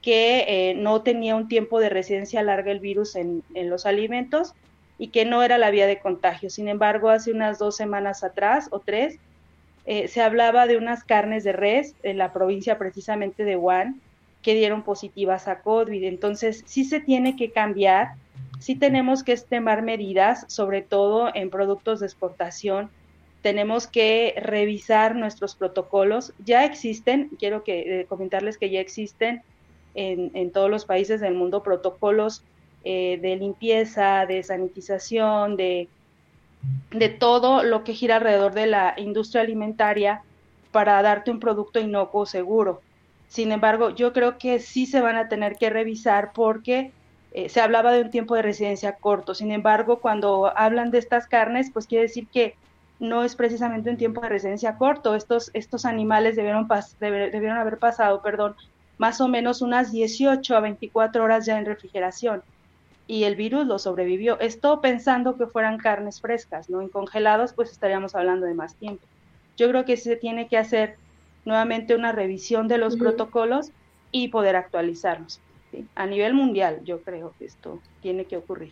que 0.02 0.46
eh, 0.48 0.74
no 0.74 1.04
tenía 1.04 1.36
un 1.36 1.48
tiempo 1.48 1.80
de 1.80 1.90
residencia 1.90 2.42
larga 2.42 2.72
el 2.72 2.80
virus 2.80 3.16
en, 3.16 3.44
en 3.54 3.70
los 3.70 3.86
alimentos 3.86 4.56
y 4.98 5.10
que 5.10 5.24
no 5.24 5.44
era 5.44 5.60
la 5.60 5.70
vía 5.70 5.86
de 5.86 6.00
contagio. 6.00 6.50
Sin 6.50 6.68
embargo, 6.68 7.12
hace 7.12 7.32
unas 7.32 7.60
dos 7.60 7.76
semanas 7.76 8.24
atrás 8.24 8.70
o 8.72 8.80
tres, 8.80 9.20
eh, 9.86 10.08
se 10.08 10.24
hablaba 10.24 10.66
de 10.66 10.78
unas 10.78 11.04
carnes 11.04 11.44
de 11.44 11.52
res 11.52 11.94
en 12.02 12.18
la 12.18 12.34
provincia 12.34 12.80
precisamente 12.80 13.44
de 13.44 13.56
Wuhan 13.56 14.02
que 14.42 14.56
dieron 14.56 14.82
positivas 14.82 15.48
a 15.48 15.62
COVID. 15.62 16.04
Entonces, 16.06 16.64
sí 16.66 16.86
se 16.86 17.02
tiene 17.02 17.36
que 17.36 17.52
cambiar, 17.52 18.16
sí 18.60 18.76
tenemos 18.76 19.24
que 19.24 19.34
estimar 19.34 19.82
medidas, 19.82 20.46
sobre 20.48 20.82
todo 20.82 21.30
en 21.34 21.50
productos 21.50 22.00
de 22.00 22.06
exportación. 22.08 22.90
Tenemos 23.42 23.88
que 23.88 24.36
revisar 24.38 25.16
nuestros 25.16 25.56
protocolos. 25.56 26.34
Ya 26.44 26.66
existen, 26.66 27.30
quiero 27.40 27.64
que, 27.64 28.02
eh, 28.02 28.06
comentarles 28.06 28.58
que 28.58 28.70
ya 28.70 28.80
existen 28.80 29.44
en, 29.96 30.52
todos 30.52 30.70
los 30.70 30.86
países 30.86 31.22
del 31.22 31.34
mundo 31.34 31.64
protocolos 31.64 32.44
eh, 32.84 33.18
de 33.20 33.36
limpieza, 33.36 34.28
de 34.28 34.44
sanitización, 34.44 35.58
de 35.58 35.88
de 36.92 37.10
todo 37.10 37.64
lo 37.64 37.84
que 37.84 37.94
gira 37.94 38.18
alrededor 38.18 38.54
de 38.54 38.68
la 38.68 38.94
industria 38.98 39.42
alimentaria 39.42 40.22
para 40.72 41.02
darte 41.02 41.32
un 41.32 41.40
producto 41.40 41.80
inocuo 41.80 42.26
seguro. 42.26 42.82
Sin 43.28 43.52
embargo, 43.52 43.90
yo 43.90 44.14
creo 44.14 44.38
que 44.38 44.60
sí 44.60 44.86
se 44.86 45.02
van 45.02 45.18
a 45.18 45.28
tener 45.28 45.58
que 45.58 45.70
revisar 45.70 46.32
porque 46.34 46.92
eh, 47.32 47.50
se 47.50 47.62
hablaba 47.62 47.92
de 47.92 48.02
un 48.02 48.10
tiempo 48.10 48.36
de 48.36 48.42
residencia 48.42 48.94
corto. 48.94 49.34
Sin 49.34 49.52
embargo, 49.52 50.00
cuando 50.00 50.52
hablan 50.58 50.92
de 50.92 51.00
estas 51.00 51.28
carnes, 51.28 51.72
pues 51.72 51.88
quiere 51.88 52.04
decir 52.04 52.28
que 52.28 52.56
no 53.00 53.24
es 53.24 53.36
precisamente 53.36 53.90
un 53.90 53.98
tiempo 53.98 54.22
de 54.22 54.30
residencia 54.30 54.78
corto. 54.78 55.16
Estos, 55.16 55.52
estos 55.54 55.86
animales 55.86 56.36
debieron, 56.36 56.68
debieron 57.00 57.58
haber 57.58 57.78
pasado, 57.78 58.22
perdón, 58.22 58.56
más 58.98 59.22
o 59.22 59.28
menos 59.28 59.62
unas 59.62 59.92
18 59.92 60.56
a 60.56 60.60
24 60.60 61.24
horas 61.24 61.46
ya 61.46 61.58
en 61.58 61.66
refrigeración 61.66 62.42
y 63.08 63.24
el 63.24 63.36
virus 63.36 63.66
lo 63.66 63.80
sobrevivió. 63.80 64.40
Esto 64.40 64.82
pensando 64.82 65.38
que 65.38 65.48
fueran 65.48 65.78
carnes 65.78 66.20
frescas, 66.20 66.70
¿no? 66.70 66.82
En 66.82 66.90
congelados, 66.90 67.54
pues 67.54 67.72
estaríamos 67.72 68.16
hablando 68.16 68.46
de 68.46 68.54
más 68.54 68.76
tiempo. 68.76 69.04
Yo 69.56 69.70
creo 69.70 69.86
que 69.86 69.98
se 69.98 70.18
tiene 70.18 70.48
que 70.48 70.58
hacer 70.58 70.98
nuevamente 71.46 71.96
una 71.96 72.12
revisión 72.12 72.68
de 72.68 72.78
los 72.78 72.98
protocolos 72.98 73.72
y 74.12 74.28
poder 74.28 74.58
actualizarlos. 74.58 75.40
A 75.96 76.06
nivel 76.06 76.34
mundial, 76.34 76.82
yo 76.86 77.02
creo 77.02 77.34
que 77.38 77.46
esto 77.46 77.80
tiene 78.02 78.26
que 78.26 78.38
ocurrir. 78.38 78.72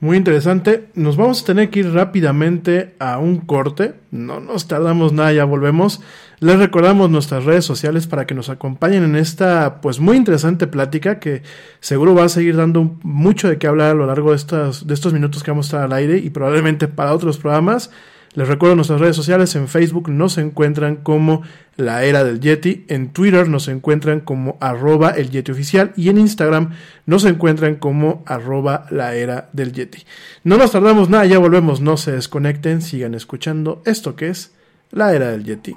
Muy 0.00 0.16
interesante. 0.16 0.90
Nos 0.94 1.16
vamos 1.16 1.42
a 1.42 1.46
tener 1.46 1.70
que 1.70 1.80
ir 1.80 1.92
rápidamente 1.92 2.94
a 3.00 3.18
un 3.18 3.38
corte. 3.38 3.94
No 4.12 4.38
nos 4.38 4.68
tardamos 4.68 5.12
nada, 5.12 5.32
ya 5.32 5.44
volvemos. 5.44 6.00
Les 6.38 6.56
recordamos 6.56 7.10
nuestras 7.10 7.44
redes 7.44 7.64
sociales 7.64 8.06
para 8.06 8.24
que 8.24 8.34
nos 8.34 8.48
acompañen 8.48 9.02
en 9.02 9.16
esta 9.16 9.80
pues 9.80 9.98
muy 9.98 10.16
interesante 10.16 10.68
plática 10.68 11.18
que 11.18 11.42
seguro 11.80 12.14
va 12.14 12.24
a 12.24 12.28
seguir 12.28 12.56
dando 12.56 12.96
mucho 13.02 13.48
de 13.48 13.58
qué 13.58 13.66
hablar 13.66 13.90
a 13.90 13.94
lo 13.94 14.06
largo 14.06 14.30
de 14.30 14.36
estos, 14.36 14.86
de 14.86 14.94
estos 14.94 15.12
minutos 15.12 15.42
que 15.42 15.50
vamos 15.50 15.66
a 15.66 15.68
estar 15.68 15.82
al 15.82 15.92
aire 15.92 16.18
y 16.18 16.30
probablemente 16.30 16.86
para 16.86 17.12
otros 17.12 17.38
programas. 17.38 17.90
Les 18.34 18.46
recuerdo 18.46 18.76
nuestras 18.76 19.00
redes 19.00 19.16
sociales, 19.16 19.54
en 19.56 19.68
Facebook 19.68 20.08
nos 20.10 20.38
encuentran 20.38 20.96
como 20.96 21.42
La 21.76 22.04
Era 22.04 22.24
del 22.24 22.40
Yeti, 22.40 22.84
en 22.88 23.12
Twitter 23.12 23.48
nos 23.48 23.68
encuentran 23.68 24.20
como 24.20 24.58
arroba 24.60 25.10
el 25.10 25.30
Yeti 25.30 25.50
oficial 25.50 25.92
y 25.96 26.08
en 26.08 26.18
Instagram 26.18 26.70
nos 27.06 27.24
encuentran 27.24 27.76
como 27.76 28.22
arroba 28.26 28.86
la 28.90 29.14
Era 29.14 29.48
del 29.52 29.72
Yeti. 29.72 30.04
No 30.44 30.56
nos 30.56 30.72
tardamos 30.72 31.08
nada, 31.08 31.24
ya 31.26 31.38
volvemos, 31.38 31.80
no 31.80 31.96
se 31.96 32.12
desconecten, 32.12 32.82
sigan 32.82 33.14
escuchando 33.14 33.82
esto 33.86 34.14
que 34.14 34.28
es 34.28 34.52
La 34.90 35.14
Era 35.14 35.30
del 35.30 35.44
Yeti. 35.44 35.76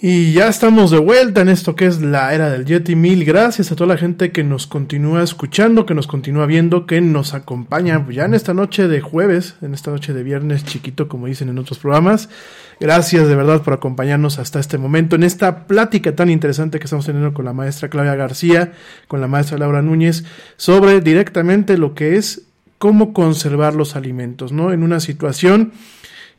Y 0.00 0.32
ya 0.32 0.46
estamos 0.46 0.92
de 0.92 0.98
vuelta 0.98 1.40
en 1.40 1.48
esto 1.48 1.74
que 1.74 1.84
es 1.86 2.00
la 2.00 2.32
era 2.32 2.50
del 2.50 2.64
Yeti. 2.64 2.94
Mil 2.94 3.24
gracias 3.24 3.72
a 3.72 3.74
toda 3.74 3.94
la 3.94 3.98
gente 3.98 4.30
que 4.30 4.44
nos 4.44 4.68
continúa 4.68 5.24
escuchando, 5.24 5.86
que 5.86 5.94
nos 5.94 6.06
continúa 6.06 6.46
viendo, 6.46 6.86
que 6.86 7.00
nos 7.00 7.34
acompaña 7.34 8.06
ya 8.08 8.24
en 8.24 8.34
esta 8.34 8.54
noche 8.54 8.86
de 8.86 9.00
jueves, 9.00 9.56
en 9.60 9.74
esta 9.74 9.90
noche 9.90 10.12
de 10.12 10.22
viernes 10.22 10.64
chiquito, 10.64 11.08
como 11.08 11.26
dicen 11.26 11.48
en 11.48 11.58
otros 11.58 11.80
programas. 11.80 12.28
Gracias 12.78 13.26
de 13.26 13.34
verdad 13.34 13.62
por 13.62 13.72
acompañarnos 13.72 14.38
hasta 14.38 14.60
este 14.60 14.78
momento 14.78 15.16
en 15.16 15.24
esta 15.24 15.66
plática 15.66 16.14
tan 16.14 16.30
interesante 16.30 16.78
que 16.78 16.84
estamos 16.84 17.06
teniendo 17.06 17.34
con 17.34 17.44
la 17.44 17.52
maestra 17.52 17.90
Claudia 17.90 18.14
García, 18.14 18.74
con 19.08 19.20
la 19.20 19.26
maestra 19.26 19.58
Laura 19.58 19.82
Núñez, 19.82 20.22
sobre 20.56 21.00
directamente 21.00 21.76
lo 21.76 21.94
que 21.94 22.14
es 22.14 22.42
cómo 22.78 23.12
conservar 23.12 23.74
los 23.74 23.96
alimentos, 23.96 24.52
¿no? 24.52 24.72
En 24.72 24.84
una 24.84 25.00
situación 25.00 25.72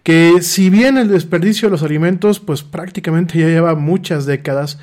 que 0.04 0.42
si 0.42 0.70
bien 0.70 0.98
el 0.98 1.10
desperdicio 1.10 1.68
de 1.68 1.72
los 1.72 1.84
alimentos 1.84 2.40
pues 2.40 2.64
prácticamente 2.64 3.40
ya 3.40 3.48
lleva 3.48 3.76
muchas 3.76 4.26
décadas 4.26 4.80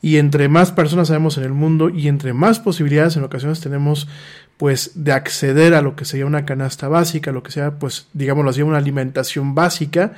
y 0.00 0.18
entre 0.18 0.48
más 0.48 0.72
personas 0.72 1.08
sabemos 1.08 1.38
en 1.38 1.44
el 1.44 1.52
mundo 1.52 1.88
y 1.88 2.08
entre 2.08 2.32
más 2.32 2.60
posibilidades 2.60 3.16
en 3.16 3.24
ocasiones 3.24 3.60
tenemos 3.60 4.08
pues 4.56 4.92
de 4.94 5.12
acceder 5.12 5.74
a 5.74 5.82
lo 5.82 5.96
que 5.96 6.04
sería 6.04 6.26
una 6.26 6.44
canasta 6.44 6.88
básica, 6.88 7.32
lo 7.32 7.42
que 7.42 7.52
sea 7.52 7.78
pues 7.78 8.08
digámoslo 8.12 8.50
así 8.50 8.62
una 8.62 8.78
alimentación 8.78 9.54
básica, 9.54 10.12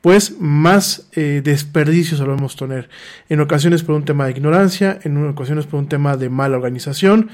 pues 0.00 0.38
más 0.38 1.08
eh, 1.14 1.40
desperdicio 1.42 2.18
solemos 2.18 2.56
tener. 2.56 2.90
En 3.30 3.40
ocasiones 3.40 3.82
por 3.82 3.94
un 3.94 4.04
tema 4.04 4.26
de 4.26 4.32
ignorancia, 4.32 4.98
en 5.02 5.26
ocasiones 5.26 5.64
por 5.66 5.80
un 5.80 5.88
tema 5.88 6.18
de 6.18 6.28
mala 6.28 6.56
organización, 6.56 7.30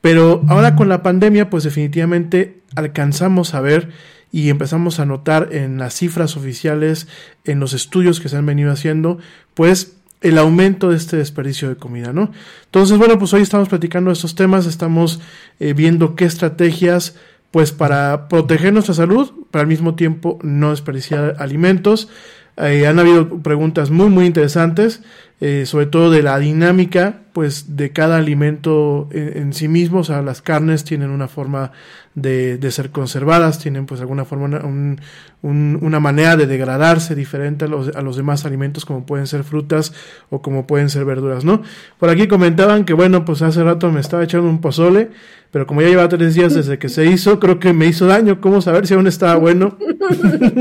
pero 0.00 0.42
ahora 0.48 0.76
con 0.76 0.88
la 0.88 1.02
pandemia 1.02 1.50
pues 1.50 1.64
definitivamente 1.64 2.60
alcanzamos 2.74 3.52
a 3.54 3.60
ver 3.60 3.90
y 4.32 4.50
empezamos 4.50 5.00
a 5.00 5.06
notar 5.06 5.48
en 5.52 5.78
las 5.78 5.94
cifras 5.94 6.36
oficiales, 6.36 7.08
en 7.44 7.60
los 7.60 7.72
estudios 7.72 8.20
que 8.20 8.28
se 8.28 8.36
han 8.36 8.46
venido 8.46 8.72
haciendo, 8.72 9.18
pues 9.54 9.96
el 10.20 10.38
aumento 10.38 10.90
de 10.90 10.96
este 10.96 11.16
desperdicio 11.16 11.68
de 11.68 11.76
comida, 11.76 12.12
¿no? 12.12 12.32
Entonces, 12.64 12.98
bueno, 12.98 13.18
pues 13.18 13.32
hoy 13.32 13.42
estamos 13.42 13.68
platicando 13.68 14.10
estos 14.10 14.34
temas, 14.34 14.66
estamos 14.66 15.20
eh, 15.60 15.72
viendo 15.72 16.16
qué 16.16 16.24
estrategias, 16.24 17.16
pues 17.50 17.72
para 17.72 18.28
proteger 18.28 18.72
nuestra 18.72 18.94
salud, 18.94 19.32
pero 19.50 19.62
al 19.62 19.68
mismo 19.68 19.94
tiempo 19.94 20.38
no 20.42 20.70
desperdiciar 20.70 21.36
alimentos. 21.38 22.08
Eh, 22.56 22.86
han 22.86 22.98
habido 22.98 23.42
preguntas 23.42 23.90
muy, 23.90 24.08
muy 24.08 24.26
interesantes. 24.26 25.02
Eh, 25.38 25.66
sobre 25.66 25.84
todo 25.84 26.10
de 26.10 26.22
la 26.22 26.38
dinámica 26.38 27.20
pues 27.34 27.76
de 27.76 27.92
cada 27.92 28.16
alimento 28.16 29.10
en, 29.12 29.52
sí 29.52 29.68
mismo, 29.68 29.98
o 29.98 30.04
sea, 30.04 30.22
las 30.22 30.40
carnes 30.40 30.82
tienen 30.82 31.10
una 31.10 31.28
forma 31.28 31.72
de, 32.14 32.58
ser 32.70 32.88
conservadas, 32.88 33.58
tienen 33.58 33.84
pues 33.84 34.00
alguna 34.00 34.24
forma, 34.24 34.46
un, 34.64 34.98
una 35.42 36.00
manera 36.00 36.38
de 36.38 36.46
degradarse 36.46 37.14
diferente 37.14 37.66
a 37.66 37.68
los, 37.68 37.94
a 37.94 38.00
los 38.00 38.16
demás 38.16 38.46
alimentos 38.46 38.86
como 38.86 39.04
pueden 39.04 39.26
ser 39.26 39.44
frutas 39.44 39.92
o 40.30 40.40
como 40.40 40.66
pueden 40.66 40.88
ser 40.88 41.04
verduras, 41.04 41.44
¿no? 41.44 41.60
Por 41.98 42.08
aquí 42.08 42.28
comentaban 42.28 42.86
que 42.86 42.94
bueno, 42.94 43.26
pues 43.26 43.42
hace 43.42 43.62
rato 43.62 43.92
me 43.92 44.00
estaba 44.00 44.24
echando 44.24 44.48
un 44.48 44.62
pozole, 44.62 45.10
pero 45.50 45.66
como 45.66 45.82
ya 45.82 45.88
lleva 45.88 46.08
tres 46.08 46.34
días 46.34 46.54
desde 46.54 46.78
que 46.78 46.88
se 46.88 47.04
hizo, 47.04 47.38
creo 47.38 47.58
que 47.58 47.74
me 47.74 47.84
hizo 47.84 48.06
daño, 48.06 48.40
¿cómo 48.40 48.62
saber 48.62 48.86
si 48.86 48.94
aún 48.94 49.06
estaba 49.06 49.36
bueno? 49.36 49.76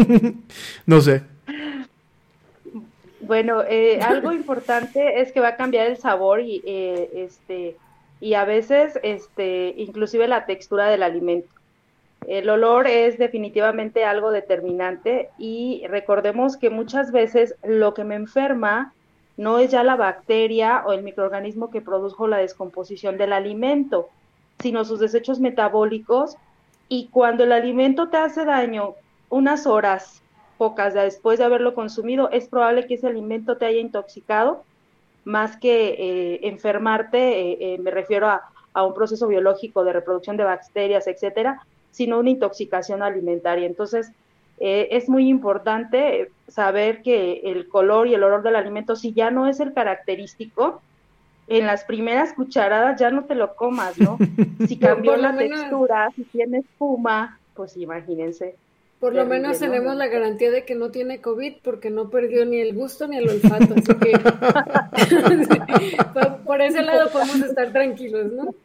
no 0.85 0.99
sé. 0.99 1.34
Bueno, 3.25 3.63
eh, 3.63 3.99
algo 4.01 4.31
importante 4.31 5.21
es 5.21 5.31
que 5.31 5.39
va 5.39 5.49
a 5.49 5.55
cambiar 5.55 5.87
el 5.87 5.97
sabor 5.97 6.41
y 6.41 6.61
eh, 6.65 7.09
este 7.15 7.75
y 8.21 8.35
a 8.35 8.45
veces 8.45 8.99
este 9.03 9.73
inclusive 9.77 10.27
la 10.27 10.45
textura 10.45 10.87
del 10.87 11.01
alimento. 11.01 11.49
El 12.27 12.49
olor 12.49 12.87
es 12.87 13.17
definitivamente 13.17 14.03
algo 14.05 14.31
determinante 14.31 15.29
y 15.37 15.83
recordemos 15.87 16.57
que 16.57 16.69
muchas 16.69 17.11
veces 17.11 17.55
lo 17.63 17.93
que 17.93 18.03
me 18.03 18.15
enferma 18.15 18.93
no 19.37 19.59
es 19.59 19.71
ya 19.71 19.83
la 19.83 19.95
bacteria 19.95 20.83
o 20.85 20.93
el 20.93 21.03
microorganismo 21.03 21.71
que 21.71 21.81
produjo 21.81 22.27
la 22.27 22.37
descomposición 22.37 23.17
del 23.17 23.33
alimento, 23.33 24.09
sino 24.59 24.85
sus 24.85 24.99
desechos 24.99 25.39
metabólicos 25.39 26.37
y 26.89 27.07
cuando 27.07 27.43
el 27.43 27.51
alimento 27.51 28.09
te 28.09 28.17
hace 28.17 28.45
daño 28.45 28.93
unas 29.29 29.65
horas 29.65 30.21
pocas 30.57 30.93
después 30.93 31.39
de 31.39 31.45
haberlo 31.45 31.73
consumido, 31.73 32.29
es 32.31 32.47
probable 32.47 32.87
que 32.87 32.95
ese 32.95 33.07
alimento 33.07 33.57
te 33.57 33.65
haya 33.65 33.79
intoxicado, 33.79 34.63
más 35.25 35.57
que 35.57 35.95
eh, 35.97 36.39
enfermarte, 36.47 37.17
eh, 37.17 37.57
eh, 37.59 37.77
me 37.79 37.91
refiero 37.91 38.27
a, 38.27 38.43
un 38.83 38.93
proceso 38.93 39.27
biológico 39.27 39.85
de 39.85 39.93
reproducción 39.93 40.35
de 40.35 40.43
bacterias, 40.43 41.07
etcétera, 41.07 41.61
sino 41.91 42.19
una 42.19 42.29
intoxicación 42.29 43.01
alimentaria. 43.01 43.65
Entonces, 43.65 44.11
es 44.57 45.07
muy 45.07 45.29
importante 45.29 46.29
saber 46.49 47.01
que 47.01 47.39
el 47.45 47.69
color 47.69 48.07
y 48.07 48.15
el 48.15 48.23
olor 48.23 48.43
del 48.43 48.57
alimento, 48.57 48.97
si 48.97 49.13
ya 49.13 49.31
no 49.31 49.47
es 49.47 49.61
el 49.61 49.73
característico, 49.73 50.81
en 51.47 51.65
las 51.67 51.85
primeras 51.85 52.33
cucharadas 52.33 52.99
ya 52.99 53.11
no 53.11 53.23
te 53.23 53.35
lo 53.35 53.55
comas, 53.55 53.97
¿no? 53.97 54.17
Si 54.67 54.77
cambió 54.77 55.15
la 55.15 55.37
textura, 55.37 56.11
si 56.13 56.23
tiene 56.25 56.57
espuma, 56.57 57.39
pues 57.53 57.77
imagínense. 57.77 58.55
Por 59.05 59.13
lo 59.13 59.27
menos 59.27 59.59
tenemos 59.59 59.95
la 59.95 60.07
garantía 60.07 60.49
de 60.49 60.65
que 60.65 60.73
no 60.73 60.89
tiene 60.89 61.21
COVID 61.21 61.57
porque 61.61 61.91
no 61.91 62.09
perdió 62.09 62.43
ni 62.43 62.57
el 62.57 62.73
gusto 62.73 63.07
ni 63.07 63.17
el 63.17 63.29
olfato. 63.29 63.75
Así 63.75 63.93
que 63.99 64.17
por, 66.43 66.59
ese 66.59 66.81
lado 66.81 67.11
podemos 67.11 67.35
estar 67.35 67.71
tranquilos, 67.71 68.33
¿no? 68.33 68.55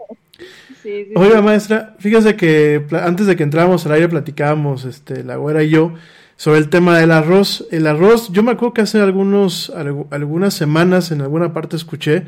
Sí, 0.82 1.04
sí, 1.04 1.12
Oiga, 1.14 1.42
maestra, 1.42 1.94
fíjese 1.98 2.36
que 2.36 2.86
antes 3.02 3.26
de 3.26 3.36
que 3.36 3.42
entráramos 3.42 3.84
al 3.84 3.92
aire 3.92 4.08
platicábamos, 4.08 4.86
este, 4.86 5.24
la 5.24 5.36
güera 5.36 5.62
y 5.62 5.68
yo, 5.68 5.92
sobre 6.36 6.60
el 6.60 6.70
tema 6.70 6.98
del 6.98 7.10
arroz. 7.10 7.68
El 7.70 7.86
arroz, 7.86 8.32
yo 8.32 8.42
me 8.42 8.52
acuerdo 8.52 8.72
que 8.72 8.80
hace 8.80 8.98
algunos, 8.98 9.70
algunas 10.10 10.54
semanas 10.54 11.12
en 11.12 11.20
alguna 11.20 11.52
parte 11.52 11.76
escuché 11.76 12.24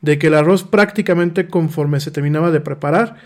de 0.00 0.18
que 0.18 0.26
el 0.26 0.34
arroz 0.34 0.64
prácticamente 0.64 1.46
conforme 1.46 2.00
se 2.00 2.10
terminaba 2.10 2.50
de 2.50 2.60
preparar, 2.60 3.18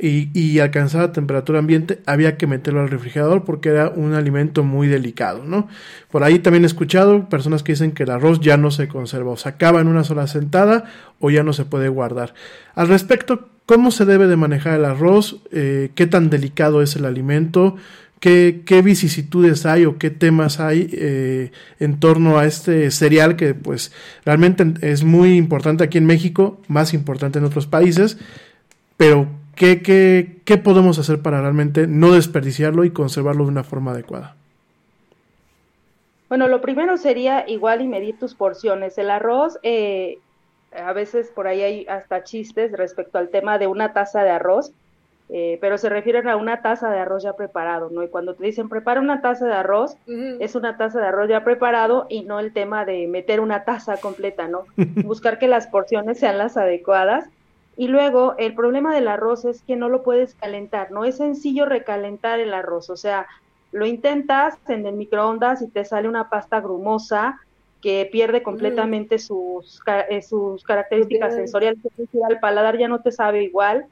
y, 0.00 0.28
y 0.38 0.58
alcanzar 0.58 1.02
la 1.02 1.12
temperatura 1.12 1.60
ambiente 1.60 2.00
había 2.04 2.36
que 2.36 2.48
meterlo 2.48 2.80
al 2.80 2.90
refrigerador 2.90 3.44
porque 3.44 3.68
era 3.68 3.90
un 3.90 4.14
alimento 4.14 4.64
muy 4.64 4.88
delicado, 4.88 5.44
¿no? 5.44 5.68
Por 6.10 6.24
ahí 6.24 6.40
también 6.40 6.64
he 6.64 6.66
escuchado 6.66 7.28
personas 7.28 7.62
que 7.62 7.72
dicen 7.72 7.92
que 7.92 8.02
el 8.02 8.10
arroz 8.10 8.40
ya 8.40 8.56
no 8.56 8.70
se 8.70 8.88
conserva 8.88 9.30
o 9.30 9.36
se 9.36 9.48
acaba 9.48 9.80
en 9.80 9.86
una 9.86 10.02
sola 10.02 10.26
sentada 10.26 10.84
o 11.20 11.30
ya 11.30 11.44
no 11.44 11.52
se 11.52 11.64
puede 11.64 11.88
guardar. 11.88 12.34
Al 12.74 12.88
respecto, 12.88 13.48
¿cómo 13.66 13.92
se 13.92 14.04
debe 14.04 14.26
de 14.26 14.36
manejar 14.36 14.78
el 14.78 14.84
arroz? 14.84 15.40
Eh, 15.52 15.90
¿Qué 15.94 16.06
tan 16.06 16.28
delicado 16.28 16.82
es 16.82 16.96
el 16.96 17.04
alimento? 17.04 17.76
¿Qué, 18.18 18.62
qué 18.64 18.82
vicisitudes 18.82 19.64
hay 19.64 19.84
o 19.84 19.98
qué 19.98 20.10
temas 20.10 20.58
hay 20.58 20.88
eh, 20.92 21.52
en 21.78 22.00
torno 22.00 22.38
a 22.38 22.46
este 22.46 22.90
cereal 22.90 23.36
que 23.36 23.54
pues 23.54 23.92
realmente 24.24 24.74
es 24.80 25.04
muy 25.04 25.36
importante 25.36 25.84
aquí 25.84 25.98
en 25.98 26.06
México, 26.06 26.60
más 26.66 26.94
importante 26.94 27.38
en 27.38 27.44
otros 27.44 27.66
países, 27.66 28.16
pero 28.96 29.28
¿Qué, 29.56 29.82
qué, 29.82 30.40
qué 30.44 30.58
podemos 30.58 30.98
hacer 30.98 31.22
para 31.22 31.40
realmente 31.40 31.86
no 31.86 32.12
desperdiciarlo 32.12 32.84
y 32.84 32.90
conservarlo 32.90 33.44
de 33.44 33.50
una 33.50 33.64
forma 33.64 33.92
adecuada? 33.92 34.36
Bueno, 36.28 36.48
lo 36.48 36.60
primero 36.60 36.96
sería 36.96 37.48
igual 37.48 37.80
y 37.80 37.86
medir 37.86 38.18
tus 38.18 38.34
porciones. 38.34 38.98
El 38.98 39.10
arroz, 39.10 39.58
eh, 39.62 40.18
a 40.76 40.92
veces 40.92 41.30
por 41.32 41.46
ahí 41.46 41.62
hay 41.62 41.86
hasta 41.86 42.24
chistes 42.24 42.72
respecto 42.72 43.18
al 43.18 43.28
tema 43.28 43.58
de 43.58 43.66
una 43.66 43.92
taza 43.92 44.24
de 44.24 44.30
arroz, 44.30 44.72
eh, 45.28 45.58
pero 45.60 45.78
se 45.78 45.88
refieren 45.88 46.28
a 46.28 46.36
una 46.36 46.60
taza 46.60 46.90
de 46.90 46.98
arroz 46.98 47.22
ya 47.22 47.34
preparado, 47.34 47.88
¿no? 47.90 48.02
Y 48.02 48.08
cuando 48.08 48.34
te 48.34 48.44
dicen 48.44 48.68
prepara 48.68 49.00
una 49.00 49.20
taza 49.20 49.46
de 49.46 49.54
arroz, 49.54 49.96
es 50.06 50.54
una 50.54 50.76
taza 50.76 51.00
de 51.00 51.06
arroz 51.06 51.28
ya 51.28 51.44
preparado 51.44 52.06
y 52.08 52.22
no 52.24 52.40
el 52.40 52.52
tema 52.52 52.84
de 52.84 53.06
meter 53.06 53.40
una 53.40 53.64
taza 53.64 53.96
completa, 53.98 54.48
¿no? 54.48 54.64
Buscar 54.76 55.38
que 55.38 55.46
las 55.46 55.66
porciones 55.66 56.18
sean 56.18 56.38
las 56.38 56.56
adecuadas 56.56 57.28
y 57.76 57.88
luego 57.88 58.34
el 58.38 58.54
problema 58.54 58.94
del 58.94 59.08
arroz 59.08 59.44
es 59.44 59.62
que 59.62 59.76
no 59.76 59.88
lo 59.88 60.02
puedes 60.02 60.34
calentar, 60.34 60.90
no 60.90 61.04
es 61.04 61.16
sencillo 61.16 61.66
recalentar 61.66 62.40
el 62.40 62.54
arroz, 62.54 62.90
o 62.90 62.96
sea, 62.96 63.26
lo 63.72 63.86
intentas 63.86 64.56
en 64.68 64.86
el 64.86 64.94
microondas 64.94 65.60
y 65.60 65.68
te 65.68 65.84
sale 65.84 66.08
una 66.08 66.30
pasta 66.30 66.60
grumosa 66.60 67.40
que 67.82 68.08
pierde 68.10 68.40
mm. 68.40 68.42
completamente 68.44 69.18
sus, 69.18 69.82
eh, 70.08 70.22
sus 70.22 70.62
características 70.62 71.34
sensoriales, 71.34 71.80
al 72.26 72.40
paladar 72.40 72.78
ya 72.78 72.88
no 72.88 73.00
te 73.00 73.10
sabe 73.10 73.42
igual. 73.42 73.86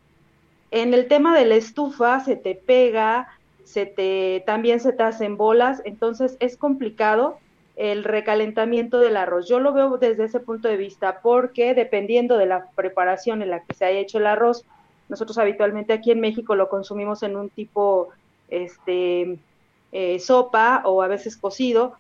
En 0.70 0.95
el 0.95 1.09
tema 1.09 1.37
de 1.37 1.45
la 1.45 1.57
estufa 1.57 2.20
se 2.20 2.37
te 2.37 2.55
pega, 2.55 3.28
se 3.64 3.85
te, 3.85 4.43
también 4.47 4.80
se 4.80 4.93
te 4.93 5.03
hacen 5.03 5.37
bolas, 5.37 5.83
entonces 5.85 6.37
es 6.41 6.57
complicado 6.57 7.39
el 7.77 8.05
recalentamiento 8.05 8.99
del 8.99 9.16
arroz. 9.16 9.49
Yo 9.49 9.61
lo 9.61 9.73
veo 9.73 9.97
desde 9.99 10.25
ese 10.25 10.41
punto 10.41 10.68
de 10.68 10.77
vista 10.77 11.20
porque 11.23 11.75
dependiendo 11.75 12.37
de 12.37 12.47
la 12.47 12.66
preparación 12.75 13.43
en 13.43 13.51
la 13.51 13.64
que 13.64 13.75
se 13.75 13.85
haya 13.85 14.01
hecho 14.01 14.18
el 14.18 14.27
arroz, 14.27 14.64
nosotros 15.09 15.39
habitualmente 15.39 15.93
aquí 15.93 16.11
en 16.11 16.20
México 16.20 16.55
lo 16.55 16.68
consumimos 16.68 17.23
en 17.23 17.37
un 17.37 17.51
tipo 17.51 18.11
este, 18.49 19.39
eh, 19.93 20.18
sopa 20.20 20.83
o 20.85 21.03
a 21.03 21.09
veces 21.09 21.37
cocido, 21.37 21.95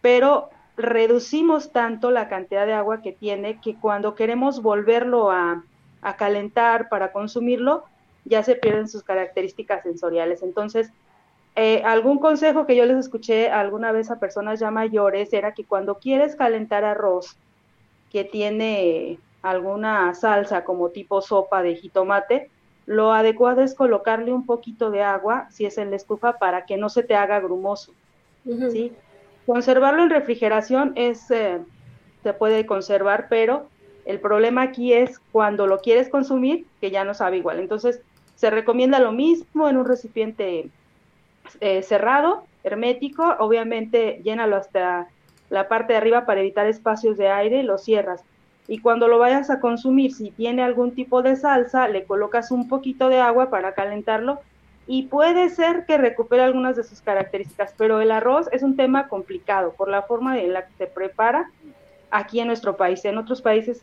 pero 0.00 0.50
reducimos 0.76 1.72
tanto 1.72 2.10
la 2.10 2.28
cantidad 2.28 2.66
de 2.66 2.72
agua 2.72 3.02
que 3.02 3.12
tiene 3.12 3.60
que 3.60 3.76
cuando 3.76 4.14
queremos 4.14 4.62
volverlo 4.62 5.30
a, 5.30 5.64
a 6.02 6.16
calentar 6.16 6.88
para 6.88 7.12
consumirlo, 7.12 7.84
ya 8.24 8.42
se 8.42 8.54
pierden 8.54 8.88
sus 8.88 9.02
características 9.02 9.82
sensoriales. 9.82 10.42
Entonces, 10.42 10.90
eh, 11.54 11.82
algún 11.84 12.18
consejo 12.18 12.66
que 12.66 12.76
yo 12.76 12.86
les 12.86 12.96
escuché 12.96 13.50
alguna 13.50 13.92
vez 13.92 14.10
a 14.10 14.18
personas 14.18 14.58
ya 14.58 14.70
mayores 14.70 15.32
era 15.32 15.52
que 15.52 15.64
cuando 15.64 15.98
quieres 15.98 16.34
calentar 16.34 16.84
arroz 16.84 17.36
que 18.10 18.24
tiene 18.24 19.18
alguna 19.42 20.14
salsa 20.14 20.64
como 20.64 20.90
tipo 20.90 21.20
sopa 21.20 21.62
de 21.62 21.74
jitomate, 21.74 22.50
lo 22.86 23.12
adecuado 23.12 23.62
es 23.62 23.74
colocarle 23.74 24.32
un 24.32 24.46
poquito 24.46 24.90
de 24.90 25.02
agua, 25.02 25.48
si 25.50 25.66
es 25.66 25.78
en 25.78 25.90
la 25.90 25.96
estufa, 25.96 26.38
para 26.38 26.64
que 26.64 26.76
no 26.76 26.88
se 26.88 27.02
te 27.02 27.14
haga 27.14 27.40
grumoso. 27.40 27.92
¿sí? 28.44 28.92
Conservarlo 29.46 30.02
en 30.02 30.10
refrigeración 30.10 30.92
es, 30.94 31.30
eh, 31.30 31.60
se 32.22 32.32
puede 32.32 32.66
conservar, 32.66 33.26
pero 33.28 33.66
el 34.04 34.20
problema 34.20 34.62
aquí 34.62 34.92
es 34.92 35.18
cuando 35.32 35.66
lo 35.66 35.80
quieres 35.80 36.08
consumir, 36.08 36.66
que 36.80 36.90
ya 36.90 37.04
no 37.04 37.14
sabe 37.14 37.38
igual. 37.38 37.60
Entonces, 37.60 38.00
se 38.34 38.50
recomienda 38.50 38.98
lo 38.98 39.12
mismo 39.12 39.68
en 39.68 39.76
un 39.76 39.86
recipiente 39.86 40.68
eh, 41.60 41.82
cerrado, 41.82 42.44
hermético, 42.64 43.36
obviamente 43.38 44.20
llénalo 44.24 44.56
hasta 44.56 45.08
la 45.50 45.68
parte 45.68 45.92
de 45.92 45.98
arriba 45.98 46.24
para 46.24 46.40
evitar 46.40 46.66
espacios 46.66 47.16
de 47.18 47.28
aire, 47.28 47.62
lo 47.62 47.78
cierras. 47.78 48.24
Y 48.68 48.78
cuando 48.78 49.08
lo 49.08 49.18
vayas 49.18 49.50
a 49.50 49.60
consumir, 49.60 50.14
si 50.14 50.30
tiene 50.30 50.62
algún 50.62 50.94
tipo 50.94 51.22
de 51.22 51.36
salsa, 51.36 51.88
le 51.88 52.04
colocas 52.04 52.50
un 52.50 52.68
poquito 52.68 53.08
de 53.08 53.18
agua 53.18 53.50
para 53.50 53.74
calentarlo 53.74 54.40
y 54.86 55.04
puede 55.04 55.48
ser 55.50 55.84
que 55.86 55.98
recupere 55.98 56.42
algunas 56.42 56.76
de 56.76 56.84
sus 56.84 57.00
características, 57.00 57.74
pero 57.76 58.00
el 58.00 58.10
arroz 58.10 58.48
es 58.52 58.62
un 58.62 58.76
tema 58.76 59.08
complicado 59.08 59.72
por 59.72 59.88
la 59.88 60.02
forma 60.02 60.40
en 60.40 60.52
la 60.52 60.66
que 60.66 60.72
se 60.78 60.86
prepara 60.86 61.50
aquí 62.10 62.40
en 62.40 62.46
nuestro 62.48 62.76
país. 62.76 63.04
En 63.04 63.18
otros 63.18 63.42
países 63.42 63.82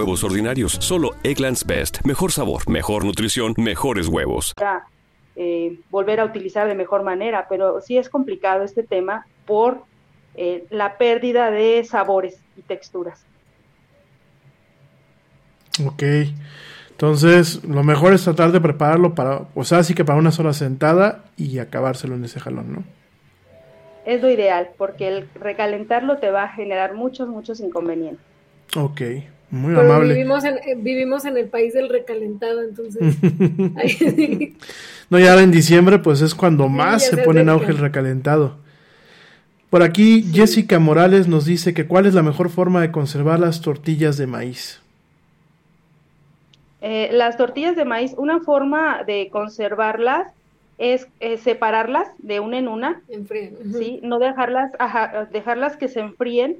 huevos 0.00 0.24
ordinarios. 0.24 0.72
Solo 0.80 1.10
Egglands 1.22 1.66
Best. 1.66 1.98
Mejor 2.04 2.32
sabor, 2.32 2.68
mejor 2.68 3.04
nutrición, 3.04 3.54
mejores 3.58 4.08
huevos. 4.08 4.54
Eh, 5.36 5.78
volver 5.90 6.20
a 6.20 6.24
utilizar 6.24 6.66
de 6.66 6.74
mejor 6.74 7.02
manera, 7.02 7.46
pero 7.48 7.80
sí 7.80 7.98
es 7.98 8.08
complicado 8.08 8.64
este 8.64 8.82
tema 8.82 9.26
por 9.44 9.84
eh, 10.34 10.64
la 10.70 10.96
pérdida 10.96 11.50
de 11.50 11.84
sabores 11.84 12.40
y 12.56 12.62
texturas. 12.62 13.24
Ok, 15.86 16.02
entonces 16.90 17.62
lo 17.64 17.82
mejor 17.82 18.12
es 18.12 18.24
tratar 18.24 18.52
de 18.52 18.60
prepararlo 18.60 19.14
para, 19.14 19.48
o 19.54 19.64
sea, 19.64 19.82
sí 19.82 19.94
que 19.94 20.04
para 20.04 20.18
una 20.18 20.32
sola 20.32 20.52
sentada 20.52 21.24
y 21.36 21.58
acabárselo 21.58 22.14
en 22.14 22.24
ese 22.24 22.40
jalón, 22.40 22.72
¿no? 22.72 22.84
Es 24.04 24.20
lo 24.22 24.30
ideal, 24.30 24.70
porque 24.76 25.08
el 25.08 25.28
recalentarlo 25.34 26.18
te 26.18 26.30
va 26.30 26.44
a 26.44 26.48
generar 26.48 26.94
muchos, 26.94 27.28
muchos 27.28 27.60
inconvenientes. 27.60 28.24
Ok, 28.76 29.00
muy 29.50 29.74
amable. 29.74 30.14
Vivimos 30.14 30.44
en, 30.44 30.54
eh, 30.56 30.74
vivimos 30.76 31.24
en 31.24 31.36
el 31.36 31.46
país 31.46 31.74
del 31.74 31.88
recalentado, 31.88 32.62
entonces. 32.62 33.16
no, 35.10 35.18
y 35.18 35.26
ahora 35.26 35.42
en 35.42 35.50
diciembre, 35.50 35.98
pues 35.98 36.20
es 36.22 36.34
cuando 36.34 36.68
más 36.68 37.06
se 37.06 37.16
pone 37.18 37.40
en 37.40 37.48
auge 37.48 37.70
el 37.70 37.78
recalentado. 37.78 38.56
Por 39.70 39.82
aquí, 39.82 40.24
Jessica 40.32 40.78
Morales 40.78 41.28
nos 41.28 41.44
dice 41.44 41.74
que 41.74 41.86
cuál 41.86 42.06
es 42.06 42.14
la 42.14 42.22
mejor 42.22 42.50
forma 42.50 42.80
de 42.80 42.90
conservar 42.90 43.38
las 43.38 43.60
tortillas 43.60 44.16
de 44.16 44.26
maíz. 44.26 44.80
Eh, 46.80 47.10
las 47.12 47.36
tortillas 47.36 47.76
de 47.76 47.84
maíz, 47.84 48.14
una 48.16 48.40
forma 48.40 49.04
de 49.04 49.28
conservarlas 49.30 50.32
es 50.78 51.08
eh, 51.20 51.36
separarlas 51.36 52.08
de 52.18 52.40
una 52.40 52.58
en 52.58 52.68
una, 52.68 53.02
¿sí? 53.78 54.00
no 54.02 54.18
dejarlas, 54.18 54.72
dejarlas 55.30 55.76
que 55.76 55.88
se 55.88 56.00
enfríen 56.00 56.56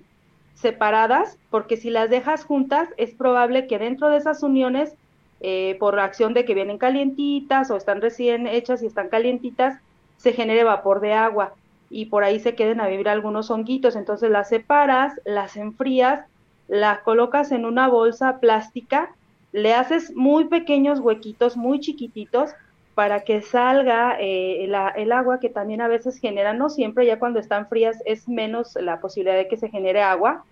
separadas, 0.61 1.39
porque 1.51 1.77
si 1.77 1.91
las 1.91 2.11
dejas 2.11 2.45
juntas, 2.45 2.89
es 2.97 3.15
probable 3.15 3.67
que 3.67 3.79
dentro 3.79 4.09
de 4.09 4.19
esas 4.19 4.43
uniones, 4.43 4.95
eh, 5.41 5.77
por 5.81 5.99
acción 5.99 6.35
de 6.35 6.45
que 6.45 6.55
vienen 6.55 6.79
calientitas 6.79 7.71
o 7.71 7.77
están 7.77 8.01
recién 8.01 8.47
hechas 8.47 8.83
y 8.83 8.87
están 8.87 9.09
calientitas, 9.09 9.81
se 10.19 10.33
genere 10.33 10.65
vapor 10.65 11.01
de 11.01 11.15
agua 11.15 11.55
y 11.89 12.07
por 12.07 12.25
ahí 12.25 12.39
se 12.41 12.55
queden 12.55 12.81
a 12.81 12.89
vivir 12.89 13.09
algunos 13.09 13.51
honguitos. 13.51 13.97
Entonces 13.97 14.31
las 14.31 14.51
separas, 14.51 15.19
las 15.25 15.57
enfrías, 15.57 16.27
las 16.69 17.01
colocas 17.01 17.53
en 17.53 17.65
una 17.65 17.89
bolsa 17.89 18.39
plástica, 18.39 19.11
le 19.53 19.75
haces 19.75 20.15
muy 20.15 20.45
pequeños 20.45 21.01
huequitos, 21.01 21.57
muy 21.57 21.81
chiquititos, 21.81 22.51
para 22.95 23.21
que 23.21 23.41
salga 23.41 24.17
eh, 24.21 24.65
el 24.97 25.13
agua 25.13 25.41
que 25.41 25.49
también 25.49 25.81
a 25.81 25.89
veces 25.89 26.19
genera, 26.19 26.53
no 26.53 26.69
siempre, 26.69 27.07
ya 27.07 27.19
cuando 27.19 27.41
están 27.41 27.67
frías 27.67 27.97
es 28.05 28.29
menos 28.29 28.77
la 28.79 29.01
posibilidad 29.01 29.37
de 29.37 29.49
que 29.49 29.57
se 29.57 29.71
genere 29.71 30.03
agua, 30.03 30.45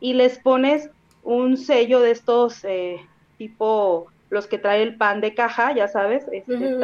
y 0.00 0.14
les 0.14 0.38
pones 0.38 0.90
un 1.22 1.56
sello 1.56 2.00
de 2.00 2.10
estos 2.10 2.64
eh, 2.64 3.00
tipo 3.36 4.06
los 4.30 4.46
que 4.46 4.58
trae 4.58 4.82
el 4.82 4.96
pan 4.96 5.20
de 5.20 5.34
caja, 5.34 5.74
ya 5.74 5.88
sabes, 5.88 6.24
este 6.32 6.76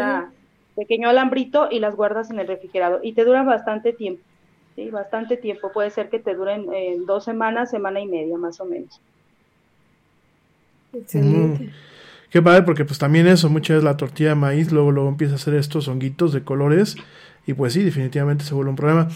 pequeño 0.75 1.09
alambrito 1.09 1.69
y 1.71 1.79
las 1.79 1.95
guardas 1.95 2.31
en 2.31 2.41
el 2.41 2.49
refrigerador 2.49 3.01
y 3.03 3.13
te 3.13 3.25
duran 3.25 3.47
bastante 3.47 3.93
tiempo, 3.93 4.23
sí, 4.75 4.91
bastante 4.91 5.37
tiempo, 5.37 5.71
puede 5.73 5.91
ser 5.91 6.09
que 6.09 6.19
te 6.19 6.35
duren 6.35 6.67
eh, 6.73 6.97
dos 7.07 7.25
semanas, 7.25 7.71
semana 7.71 8.01
y 8.01 8.07
media 8.07 8.37
más 8.39 8.61
o 8.61 8.65
menos. 8.65 9.01
Excelente. 10.93 11.65
Mm. 11.65 11.71
Qué 12.31 12.43
padre, 12.43 12.63
porque 12.63 12.85
pues 12.85 12.99
también 12.99 13.29
eso, 13.29 13.49
muchas 13.49 13.77
veces 13.77 13.85
la 13.85 13.97
tortilla 13.97 14.31
de 14.31 14.35
maíz 14.35 14.73
luego, 14.73 14.91
luego 14.91 15.09
empieza 15.09 15.35
a 15.35 15.37
hacer 15.37 15.55
estos 15.55 15.87
honguitos 15.87 16.33
de 16.33 16.43
colores 16.43 16.97
y 17.47 17.55
pues 17.55 17.73
sí, 17.75 17.83
definitivamente 17.83 18.45
se 18.45 18.55
vuelve 18.55 18.71
un 18.71 18.77
problema. 18.77 19.09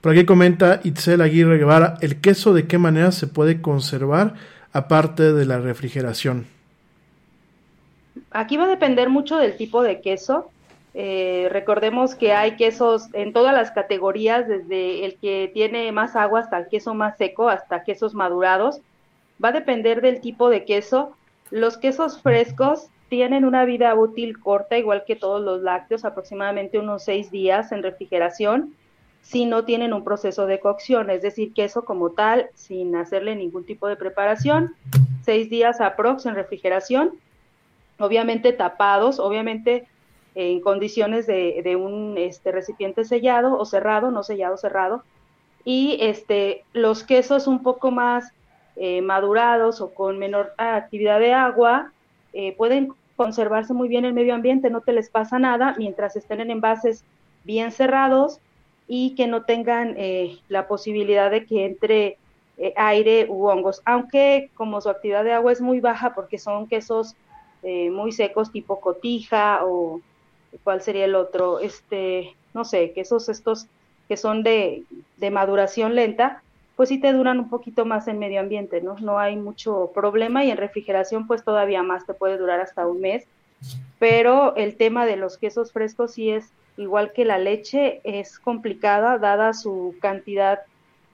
Por 0.00 0.12
aquí 0.12 0.24
comenta 0.24 0.80
Itzel 0.84 1.20
Aguirre 1.20 1.58
Guevara, 1.58 1.98
¿el 2.00 2.20
queso 2.20 2.54
de 2.54 2.66
qué 2.66 2.78
manera 2.78 3.12
se 3.12 3.26
puede 3.26 3.60
conservar 3.60 4.34
aparte 4.72 5.32
de 5.32 5.44
la 5.44 5.58
refrigeración? 5.58 6.46
Aquí 8.30 8.56
va 8.56 8.64
a 8.64 8.68
depender 8.68 9.10
mucho 9.10 9.36
del 9.36 9.56
tipo 9.56 9.82
de 9.82 10.00
queso. 10.00 10.50
Eh, 10.94 11.48
recordemos 11.50 12.14
que 12.14 12.32
hay 12.32 12.56
quesos 12.56 13.08
en 13.12 13.32
todas 13.32 13.52
las 13.52 13.72
categorías, 13.72 14.46
desde 14.46 15.04
el 15.04 15.16
que 15.16 15.50
tiene 15.52 15.90
más 15.92 16.16
agua 16.16 16.40
hasta 16.40 16.58
el 16.58 16.68
queso 16.68 16.94
más 16.94 17.16
seco, 17.18 17.48
hasta 17.48 17.84
quesos 17.84 18.14
madurados. 18.14 18.80
Va 19.42 19.48
a 19.48 19.52
depender 19.52 20.00
del 20.00 20.20
tipo 20.20 20.48
de 20.48 20.64
queso 20.64 21.16
los 21.50 21.76
quesos 21.76 22.20
frescos 22.20 22.88
tienen 23.14 23.44
una 23.44 23.64
vida 23.64 23.94
útil 23.94 24.40
corta, 24.40 24.76
igual 24.76 25.04
que 25.06 25.14
todos 25.14 25.40
los 25.40 25.62
lácteos, 25.62 26.04
aproximadamente 26.04 26.80
unos 26.80 27.04
seis 27.04 27.30
días 27.30 27.70
en 27.70 27.84
refrigeración, 27.84 28.74
si 29.22 29.46
no 29.46 29.64
tienen 29.64 29.92
un 29.92 30.02
proceso 30.02 30.46
de 30.46 30.58
cocción, 30.58 31.10
es 31.10 31.22
decir, 31.22 31.54
queso 31.54 31.84
como 31.84 32.10
tal, 32.10 32.48
sin 32.54 32.96
hacerle 32.96 33.36
ningún 33.36 33.64
tipo 33.64 33.86
de 33.86 33.94
preparación, 33.94 34.74
seis 35.24 35.48
días 35.48 35.80
aprox 35.80 36.26
en 36.26 36.34
refrigeración, 36.34 37.12
obviamente 38.00 38.52
tapados, 38.52 39.20
obviamente 39.20 39.86
en 40.34 40.60
condiciones 40.60 41.28
de, 41.28 41.60
de 41.62 41.76
un 41.76 42.16
este, 42.18 42.50
recipiente 42.50 43.04
sellado 43.04 43.56
o 43.56 43.64
cerrado, 43.64 44.10
no 44.10 44.24
sellado, 44.24 44.56
cerrado. 44.56 45.04
Y 45.64 45.98
este, 46.00 46.64
los 46.72 47.04
quesos 47.04 47.46
un 47.46 47.62
poco 47.62 47.92
más 47.92 48.32
eh, 48.74 49.02
madurados 49.02 49.80
o 49.80 49.94
con 49.94 50.18
menor 50.18 50.52
actividad 50.58 51.20
de 51.20 51.32
agua 51.32 51.92
eh, 52.36 52.52
pueden 52.56 52.92
conservarse 53.16 53.72
muy 53.74 53.88
bien 53.88 54.04
en 54.04 54.10
el 54.10 54.14
medio 54.14 54.34
ambiente, 54.34 54.70
no 54.70 54.80
te 54.80 54.92
les 54.92 55.08
pasa 55.08 55.38
nada 55.38 55.74
mientras 55.78 56.16
estén 56.16 56.40
en 56.40 56.50
envases 56.50 57.04
bien 57.44 57.72
cerrados 57.72 58.40
y 58.86 59.14
que 59.14 59.26
no 59.26 59.44
tengan 59.44 59.94
eh, 59.96 60.38
la 60.48 60.66
posibilidad 60.68 61.30
de 61.30 61.46
que 61.46 61.64
entre 61.66 62.18
aire 62.76 63.26
u 63.28 63.48
hongos, 63.48 63.82
aunque 63.84 64.48
como 64.54 64.80
su 64.80 64.88
actividad 64.88 65.24
de 65.24 65.32
agua 65.32 65.50
es 65.50 65.60
muy 65.60 65.80
baja 65.80 66.14
porque 66.14 66.38
son 66.38 66.68
quesos 66.68 67.16
muy 67.62 68.12
secos 68.12 68.52
tipo 68.52 68.78
cotija 68.78 69.64
o 69.64 70.00
cuál 70.62 70.82
sería 70.82 71.06
el 71.06 71.14
otro, 71.14 71.58
este, 71.58 72.36
no 72.52 72.64
sé, 72.64 72.92
quesos 72.92 73.28
estos 73.28 73.66
que 74.06 74.16
son 74.16 74.42
de, 74.42 74.84
de 75.16 75.30
maduración 75.30 75.94
lenta, 75.94 76.43
pues 76.76 76.88
sí 76.88 76.98
te 76.98 77.12
duran 77.12 77.38
un 77.38 77.48
poquito 77.48 77.84
más 77.84 78.08
en 78.08 78.18
medio 78.18 78.40
ambiente, 78.40 78.80
¿no? 78.80 78.96
No 78.98 79.18
hay 79.18 79.36
mucho 79.36 79.92
problema 79.94 80.44
y 80.44 80.50
en 80.50 80.56
refrigeración 80.56 81.26
pues 81.26 81.44
todavía 81.44 81.82
más, 81.82 82.06
te 82.06 82.14
puede 82.14 82.38
durar 82.38 82.60
hasta 82.60 82.86
un 82.86 83.00
mes. 83.00 83.24
Pero 83.98 84.56
el 84.56 84.76
tema 84.76 85.06
de 85.06 85.16
los 85.16 85.38
quesos 85.38 85.72
frescos 85.72 86.12
sí 86.12 86.30
es 86.30 86.50
igual 86.76 87.12
que 87.12 87.24
la 87.24 87.38
leche, 87.38 88.00
es 88.04 88.38
complicada 88.38 89.18
dada 89.18 89.54
su 89.54 89.94
cantidad 90.00 90.60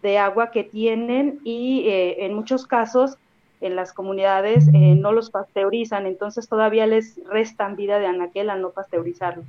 de 0.03 0.19
agua 0.19 0.51
que 0.51 0.65
tienen 0.65 1.41
y 1.45 1.85
eh, 1.87 2.25
en 2.25 2.35
muchos 2.35 2.67
casos 2.67 3.19
en 3.61 3.77
las 3.77 3.93
comunidades 3.93 4.69
eh, 4.69 4.95
no 4.95 5.13
los 5.13 5.31
pasteurizan, 5.31 6.07
entonces 6.07 6.49
todavía 6.49 6.87
les 6.87 7.21
restan 7.27 7.77
vida 7.77 7.99
de 7.99 8.07
anaquel 8.07 8.49
al 8.49 8.63
no 8.63 8.71
pasteurizarlos. 8.71 9.45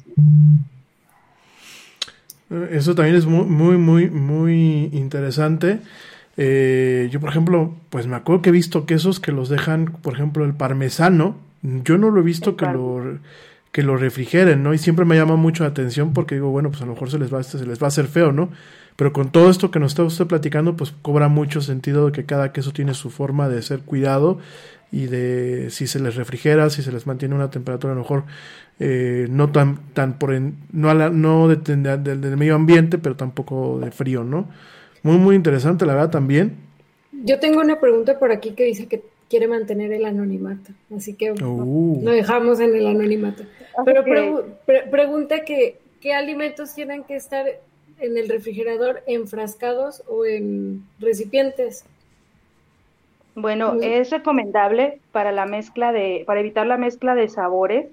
Eso 2.71 2.95
también 2.95 3.15
es 3.15 3.25
muy, 3.25 3.45
muy, 3.45 3.77
muy, 3.77 4.09
muy 4.09 4.89
interesante. 4.91 5.79
Eh, 6.37 7.09
yo, 7.11 7.19
por 7.19 7.29
ejemplo, 7.29 7.75
pues 7.89 8.07
me 8.07 8.15
acuerdo 8.15 8.41
que 8.41 8.49
he 8.49 8.53
visto 8.53 8.85
quesos 8.85 9.19
que 9.19 9.31
los 9.31 9.49
dejan, 9.49 9.85
por 9.85 10.13
ejemplo, 10.13 10.43
el 10.43 10.53
parmesano. 10.53 11.37
Yo 11.61 11.97
no 11.97 12.09
lo 12.09 12.19
he 12.19 12.23
visto 12.23 12.55
que 12.57 12.65
lo, 12.65 13.19
que 13.71 13.83
lo 13.83 13.95
refrigeren, 13.95 14.63
¿no? 14.63 14.73
Y 14.73 14.77
siempre 14.77 15.05
me 15.05 15.15
llama 15.15 15.35
mucho 15.35 15.63
la 15.63 15.69
atención 15.69 16.13
porque 16.13 16.35
digo, 16.35 16.49
bueno, 16.49 16.69
pues 16.69 16.81
a 16.81 16.85
lo 16.85 16.93
mejor 16.93 17.09
se 17.09 17.19
les 17.19 17.33
va, 17.33 17.41
se 17.43 17.65
les 17.65 17.81
va 17.81 17.85
a 17.85 17.89
hacer 17.89 18.07
feo, 18.07 18.31
¿no? 18.31 18.49
Pero 18.95 19.13
con 19.13 19.31
todo 19.31 19.49
esto 19.49 19.71
que 19.71 19.79
nos 19.79 19.93
está 19.93 20.03
usted 20.03 20.27
platicando, 20.27 20.75
pues 20.75 20.93
cobra 21.01 21.29
mucho 21.29 21.61
sentido 21.61 22.07
de 22.07 22.11
que 22.11 22.25
cada 22.25 22.51
queso 22.51 22.73
tiene 22.73 22.93
su 22.93 23.09
forma 23.09 23.47
de 23.47 23.61
ser 23.61 23.79
cuidado 23.79 24.39
y 24.91 25.05
de 25.05 25.69
si 25.69 25.87
se 25.87 25.99
les 25.99 26.15
refrigera, 26.15 26.69
si 26.69 26.81
se 26.81 26.91
les 26.91 27.07
mantiene 27.07 27.33
una 27.33 27.49
temperatura 27.49 27.93
a 27.93 27.95
lo 27.95 28.01
mejor 28.01 28.25
eh, 28.83 29.27
no 29.29 29.51
tan, 29.51 29.77
tan 29.93 30.17
por 30.17 30.33
en, 30.33 30.55
no, 30.71 30.89
a 30.89 30.95
la, 30.95 31.09
no 31.11 31.47
de, 31.47 31.55
del 31.55 32.35
medio 32.35 32.55
ambiente, 32.55 32.97
pero 32.97 33.15
tampoco 33.15 33.79
de 33.79 33.91
frío, 33.91 34.23
¿no? 34.23 34.47
Muy, 35.03 35.17
muy 35.17 35.35
interesante, 35.35 35.85
la 35.85 35.93
verdad, 35.93 36.09
también. 36.09 36.55
Yo 37.11 37.39
tengo 37.39 37.61
una 37.61 37.79
pregunta 37.79 38.17
por 38.17 38.31
aquí 38.31 38.53
que 38.53 38.63
dice 38.65 38.87
que 38.87 39.03
quiere 39.29 39.47
mantener 39.47 39.93
el 39.93 40.05
anonimato, 40.05 40.71
así 40.95 41.13
que 41.13 41.31
uh. 41.31 42.01
no 42.03 42.11
dejamos 42.11 42.59
en 42.59 42.75
el 42.75 42.87
anonimato. 42.87 43.43
Pero 43.85 44.03
pregunta 44.91 45.45
que, 45.45 45.77
¿qué 46.01 46.13
alimentos 46.13 46.73
tienen 46.73 47.03
que 47.03 47.15
estar 47.15 47.45
en 47.99 48.17
el 48.17 48.29
refrigerador 48.29 49.03
enfrascados 49.05 50.01
o 50.07 50.25
en 50.25 50.83
recipientes? 50.99 51.85
Bueno, 53.35 53.75
es 53.81 54.09
recomendable 54.09 54.99
para 55.11 55.31
la 55.31 55.45
mezcla 55.45 55.91
de, 55.91 56.23
para 56.25 56.39
evitar 56.39 56.65
la 56.65 56.77
mezcla 56.77 57.15
de 57.15 57.29
sabores, 57.29 57.85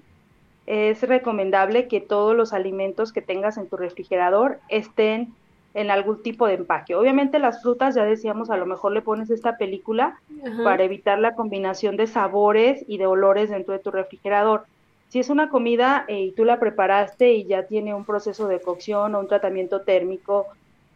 es 0.69 1.01
recomendable 1.01 1.87
que 1.87 1.99
todos 1.99 2.35
los 2.35 2.53
alimentos 2.53 3.11
que 3.11 3.23
tengas 3.23 3.57
en 3.57 3.67
tu 3.67 3.75
refrigerador 3.75 4.59
estén 4.69 5.33
en 5.73 5.89
algún 5.89 6.21
tipo 6.21 6.45
de 6.45 6.53
empaque. 6.53 6.93
Obviamente 6.93 7.39
las 7.39 7.63
frutas, 7.63 7.95
ya 7.95 8.05
decíamos, 8.05 8.51
a 8.51 8.57
lo 8.57 8.67
mejor 8.67 8.91
le 8.91 9.01
pones 9.01 9.31
esta 9.31 9.57
película 9.57 10.19
para 10.63 10.83
evitar 10.83 11.17
la 11.17 11.33
combinación 11.33 11.97
de 11.97 12.05
sabores 12.05 12.85
y 12.87 12.99
de 12.99 13.07
olores 13.07 13.49
dentro 13.49 13.73
de 13.73 13.79
tu 13.79 13.89
refrigerador. 13.89 14.65
Si 15.07 15.17
es 15.19 15.31
una 15.31 15.49
comida 15.49 16.05
eh, 16.07 16.21
y 16.21 16.31
tú 16.33 16.45
la 16.45 16.59
preparaste 16.59 17.33
y 17.33 17.45
ya 17.45 17.63
tiene 17.63 17.95
un 17.95 18.05
proceso 18.05 18.47
de 18.47 18.61
cocción 18.61 19.15
o 19.15 19.19
un 19.19 19.27
tratamiento 19.27 19.81
térmico 19.81 20.45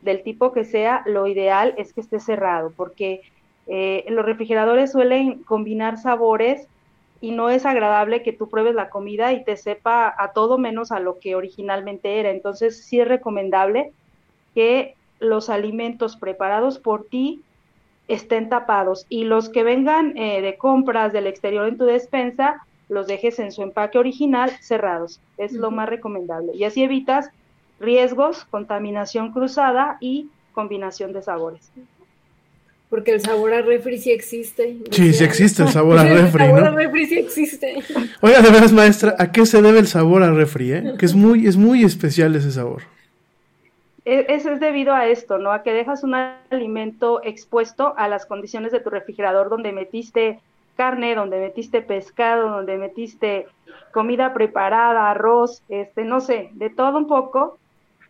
del 0.01 0.21
tipo 0.21 0.51
que 0.51 0.65
sea, 0.65 1.01
lo 1.07 1.25
ideal 1.25 1.73
es 1.77 1.93
que 1.93 2.01
esté 2.01 2.19
cerrado, 2.19 2.71
porque 2.75 3.21
eh, 3.65 4.05
los 4.09 4.23
refrigeradores 4.23 4.91
suelen 4.91 5.41
combinar 5.43 5.97
sabores 5.97 6.67
y 7.23 7.31
no 7.31 7.49
es 7.49 7.65
agradable 7.65 8.21
que 8.21 8.33
tú 8.33 8.49
pruebes 8.49 8.75
la 8.75 8.89
comida 8.89 9.31
y 9.31 9.45
te 9.45 9.55
sepa 9.55 10.13
a 10.17 10.33
todo 10.33 10.57
menos 10.57 10.91
a 10.91 10.99
lo 10.99 11.19
que 11.19 11.35
originalmente 11.35 12.19
era. 12.19 12.31
Entonces 12.31 12.83
sí 12.83 12.99
es 12.99 13.07
recomendable 13.07 13.93
que 14.53 14.95
los 15.19 15.49
alimentos 15.49 16.17
preparados 16.17 16.79
por 16.79 17.05
ti 17.05 17.41
estén 18.09 18.49
tapados 18.49 19.05
y 19.07 19.23
los 19.23 19.47
que 19.47 19.63
vengan 19.63 20.17
eh, 20.17 20.41
de 20.41 20.57
compras 20.57 21.13
del 21.13 21.27
exterior 21.27 21.65
en 21.65 21.77
tu 21.77 21.85
despensa 21.85 22.67
los 22.89 23.07
dejes 23.07 23.39
en 23.39 23.53
su 23.53 23.63
empaque 23.63 23.97
original 23.97 24.49
cerrados. 24.59 25.21
Es 25.37 25.53
lo 25.53 25.71
más 25.71 25.87
recomendable. 25.87 26.51
Y 26.53 26.65
así 26.65 26.83
evitas 26.83 27.29
riesgos, 27.79 28.43
contaminación 28.43 29.31
cruzada 29.31 29.95
y 30.01 30.27
combinación 30.51 31.13
de 31.13 31.21
sabores 31.21 31.71
porque 32.93 33.09
el 33.09 33.21
sabor 33.21 33.51
a 33.55 33.63
refri 33.63 33.97
sí 33.97 34.11
existe. 34.11 34.77
Sí, 34.91 35.13
sí 35.13 35.23
existe 35.23 35.63
el 35.63 35.69
sabor 35.69 35.97
a 35.97 36.03
refri, 36.03 36.43
El 36.43 36.49
sabor 36.51 36.63
a 36.63 36.69
refri 36.69 37.07
sí 37.07 37.17
existe. 37.17 37.79
Oiga, 38.21 38.39
de 38.39 38.51
veras, 38.51 38.71
maestra, 38.71 39.15
¿a 39.17 39.31
qué 39.31 39.47
se 39.47 39.63
debe 39.63 39.79
el 39.79 39.87
sabor 39.87 40.21
a 40.21 40.29
refri? 40.29 40.73
Eh? 40.73 40.93
Que 40.99 41.07
es 41.07 41.15
muy, 41.15 41.47
es 41.47 41.57
muy 41.57 41.83
especial 41.83 42.35
ese 42.35 42.51
sabor. 42.51 42.83
E, 44.05 44.27
eso 44.29 44.51
es 44.51 44.59
debido 44.59 44.93
a 44.93 45.07
esto, 45.07 45.39
¿no? 45.39 45.51
A 45.51 45.63
que 45.63 45.73
dejas 45.73 46.03
un 46.03 46.13
alimento 46.13 47.19
expuesto 47.23 47.95
a 47.97 48.07
las 48.07 48.27
condiciones 48.27 48.71
de 48.71 48.79
tu 48.79 48.91
refrigerador 48.91 49.49
donde 49.49 49.71
metiste 49.71 50.39
carne, 50.77 51.15
donde 51.15 51.39
metiste 51.39 51.81
pescado, 51.81 52.49
donde 52.49 52.77
metiste 52.77 53.47
comida 53.91 54.35
preparada, 54.35 55.09
arroz, 55.09 55.63
este, 55.67 56.03
no 56.03 56.21
sé, 56.21 56.51
de 56.53 56.69
todo 56.69 56.99
un 56.99 57.07
poco, 57.07 57.57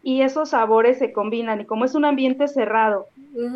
y 0.05 0.21
esos 0.21 0.49
sabores 0.49 0.99
se 0.99 1.13
combinan 1.13 1.61
y 1.61 1.65
como 1.65 1.85
es 1.85 1.95
un 1.95 2.03
ambiente 2.03 2.49
cerrado, 2.49 3.07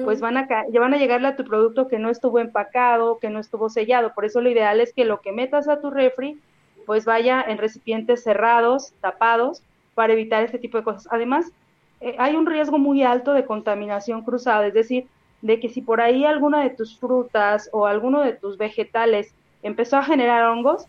pues 0.06 0.22
van 0.22 0.38
a, 0.38 0.48
ya 0.72 0.80
van 0.80 0.94
a 0.94 0.98
llegarle 0.98 1.28
a 1.28 1.36
tu 1.36 1.44
producto 1.44 1.90
que 1.90 2.00
no 2.00 2.10
estuvo 2.10 2.40
empacado, 2.40 3.20
que 3.20 3.30
no 3.30 3.40
estuvo 3.40 3.70
sellado. 3.70 4.14
Por 4.16 4.24
eso 4.24 4.40
lo 4.40 4.50
ideal 4.50 4.80
es 4.80 4.94
que 4.94 5.04
lo 5.04 5.20
que 5.20 5.34
metas 5.34 5.68
a 5.68 5.82
tu 5.82 5.92
refri, 5.92 6.40
pues 6.86 7.04
vaya 7.04 7.44
en 7.46 7.58
recipientes 7.58 8.24
cerrados, 8.24 8.94
tapados, 9.02 9.62
para 9.94 10.14
evitar 10.14 10.42
este 10.42 10.58
tipo 10.58 10.78
de 10.78 10.86
cosas. 10.86 11.08
Además, 11.12 11.52
eh, 12.00 12.16
hay 12.18 12.36
un 12.36 12.46
riesgo 12.46 12.80
muy 12.80 13.04
alto 13.04 13.34
de 13.34 13.46
contaminación 13.46 14.24
cruzada, 14.24 14.68
es 14.68 14.74
decir, 14.74 15.06
de 15.42 15.60
que 15.60 15.68
si 15.68 15.82
por 15.82 16.00
ahí 16.00 16.24
alguna 16.24 16.64
de 16.64 16.70
tus 16.70 16.98
frutas 16.98 17.70
o 17.74 17.86
alguno 17.86 18.22
de 18.22 18.34
tus 18.34 18.58
vegetales 18.58 19.34
empezó 19.64 19.98
a 19.98 20.04
generar 20.04 20.46
hongos, 20.46 20.88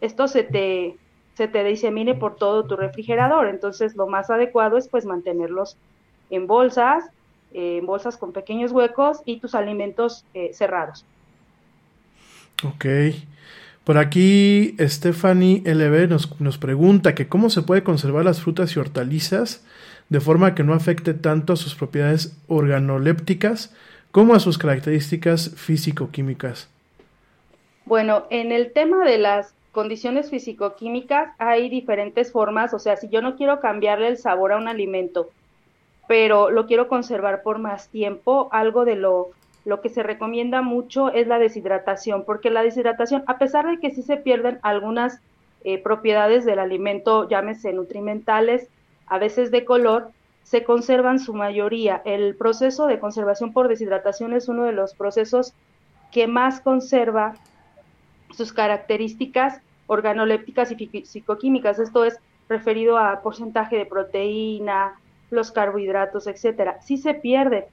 esto 0.00 0.28
se 0.28 0.44
te, 0.44 0.96
se 1.40 1.48
te 1.48 1.64
disemine 1.64 2.14
por 2.14 2.36
todo 2.36 2.66
tu 2.66 2.76
refrigerador. 2.76 3.48
Entonces, 3.48 3.96
lo 3.96 4.06
más 4.06 4.28
adecuado 4.28 4.76
es 4.76 4.88
pues 4.88 5.06
mantenerlos 5.06 5.78
en 6.28 6.46
bolsas, 6.46 7.06
eh, 7.54 7.78
en 7.78 7.86
bolsas 7.86 8.18
con 8.18 8.32
pequeños 8.32 8.72
huecos 8.72 9.22
y 9.24 9.40
tus 9.40 9.54
alimentos 9.54 10.26
eh, 10.34 10.50
cerrados. 10.52 11.06
Ok. 12.62 12.84
Por 13.84 13.96
aquí 13.96 14.76
Stephanie 14.80 15.62
LB 15.64 16.10
nos, 16.10 16.38
nos 16.42 16.58
pregunta 16.58 17.14
que 17.14 17.26
cómo 17.26 17.48
se 17.48 17.62
puede 17.62 17.82
conservar 17.82 18.26
las 18.26 18.42
frutas 18.42 18.76
y 18.76 18.78
hortalizas 18.78 19.64
de 20.10 20.20
forma 20.20 20.54
que 20.54 20.62
no 20.62 20.74
afecte 20.74 21.14
tanto 21.14 21.54
a 21.54 21.56
sus 21.56 21.74
propiedades 21.74 22.36
organolépticas 22.48 23.74
como 24.12 24.34
a 24.34 24.40
sus 24.40 24.58
características 24.58 25.54
físico-químicas. 25.56 26.68
Bueno, 27.86 28.26
en 28.28 28.52
el 28.52 28.74
tema 28.74 29.06
de 29.06 29.16
las 29.16 29.54
condiciones 29.72 30.30
físico-químicas 30.30 31.32
hay 31.38 31.68
diferentes 31.68 32.32
formas, 32.32 32.74
o 32.74 32.78
sea, 32.78 32.96
si 32.96 33.08
yo 33.08 33.22
no 33.22 33.36
quiero 33.36 33.60
cambiarle 33.60 34.08
el 34.08 34.18
sabor 34.18 34.52
a 34.52 34.56
un 34.56 34.68
alimento, 34.68 35.30
pero 36.08 36.50
lo 36.50 36.66
quiero 36.66 36.88
conservar 36.88 37.42
por 37.42 37.58
más 37.58 37.88
tiempo, 37.88 38.48
algo 38.52 38.84
de 38.84 38.96
lo, 38.96 39.30
lo 39.64 39.80
que 39.80 39.88
se 39.88 40.02
recomienda 40.02 40.62
mucho 40.62 41.10
es 41.12 41.26
la 41.26 41.38
deshidratación, 41.38 42.24
porque 42.24 42.50
la 42.50 42.62
deshidratación, 42.62 43.22
a 43.26 43.38
pesar 43.38 43.68
de 43.68 43.78
que 43.78 43.90
sí 43.90 44.02
se 44.02 44.16
pierden 44.16 44.58
algunas 44.62 45.20
eh, 45.62 45.78
propiedades 45.78 46.44
del 46.44 46.58
alimento, 46.58 47.28
llámese 47.28 47.72
nutrimentales, 47.72 48.68
a 49.06 49.18
veces 49.18 49.50
de 49.50 49.64
color, 49.64 50.10
se 50.42 50.64
conservan 50.64 51.20
su 51.20 51.34
mayoría. 51.34 52.02
El 52.04 52.34
proceso 52.34 52.86
de 52.86 52.98
conservación 52.98 53.52
por 53.52 53.68
deshidratación 53.68 54.32
es 54.32 54.48
uno 54.48 54.64
de 54.64 54.72
los 54.72 54.94
procesos 54.94 55.52
que 56.10 56.26
más 56.26 56.60
conserva 56.60 57.34
sus 58.32 58.52
características 58.52 59.60
organolépticas 59.86 60.70
y 60.72 61.04
psicoquímicas. 61.04 61.78
Esto 61.78 62.04
es 62.04 62.18
referido 62.48 62.96
a 62.98 63.20
porcentaje 63.22 63.76
de 63.76 63.86
proteína, 63.86 64.94
los 65.30 65.52
carbohidratos, 65.52 66.26
etcétera. 66.26 66.80
Sí 66.82 66.96
se 66.96 67.14
pierde, 67.14 67.68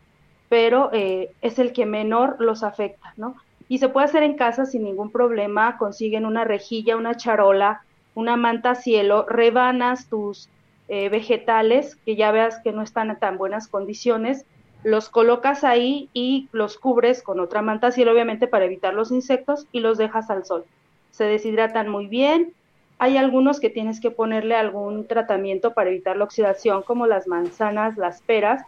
pero 0.49 0.89
eh, 0.93 1.32
es 1.41 1.60
el 1.60 1.74
que 1.74 1.86
menor 1.86 2.38
los 2.39 2.64
afecta, 2.64 3.14
¿no? 3.18 3.36
Y 3.70 3.80
se 3.80 3.89
puede 3.89 4.05
hacer 4.05 4.24
en 4.24 4.36
casa 4.36 4.66
sin 4.66 4.84
ningún 4.84 5.12
problema, 5.12 5.78
consiguen 5.78 6.26
una 6.26 6.43
rejilla, 6.43 6.95
una 6.95 7.16
charola 7.16 7.82
una 8.18 8.36
manta 8.36 8.74
cielo, 8.74 9.28
rebanas 9.30 10.10
tus 10.10 10.49
eh, 10.88 11.08
vegetales 11.10 11.97
que 11.97 12.16
ya 12.16 12.32
veas 12.32 12.60
que 12.64 12.72
no 12.72 12.82
están 12.82 13.12
en 13.12 13.20
tan 13.20 13.38
buenas 13.38 13.68
condiciones, 13.68 14.43
los 14.84 15.10
colocas 15.10 15.64
ahí 15.64 16.10
y 16.14 16.48
los 16.52 16.78
cubres 16.78 17.22
con 17.22 17.40
otra 17.40 17.62
manta 17.62 17.92
cielo, 17.92 18.12
obviamente 18.12 18.48
para 18.48 18.66
evitar 18.66 18.94
los 18.94 19.12
insectos, 19.12 19.68
y 19.72 19.80
los 19.80 19.98
dejas 19.98 20.30
al 20.30 20.46
sol. 20.46 20.66
Se 21.12 21.26
deshidratan 21.26 21.90
muy 21.90 22.08
bien. 22.08 22.54
Hay 23.00 23.18
algunos 23.18 23.60
que 23.60 23.70
tienes 23.70 24.00
que 24.00 24.12
ponerle 24.12 24.56
algún 24.56 25.08
tratamiento 25.08 25.74
para 25.74 25.90
evitar 25.90 26.18
la 26.18 26.24
oxidación, 26.24 26.84
como 26.84 27.06
las 27.08 27.28
manzanas, 27.28 27.98
las 27.98 28.22
peras. 28.22 28.64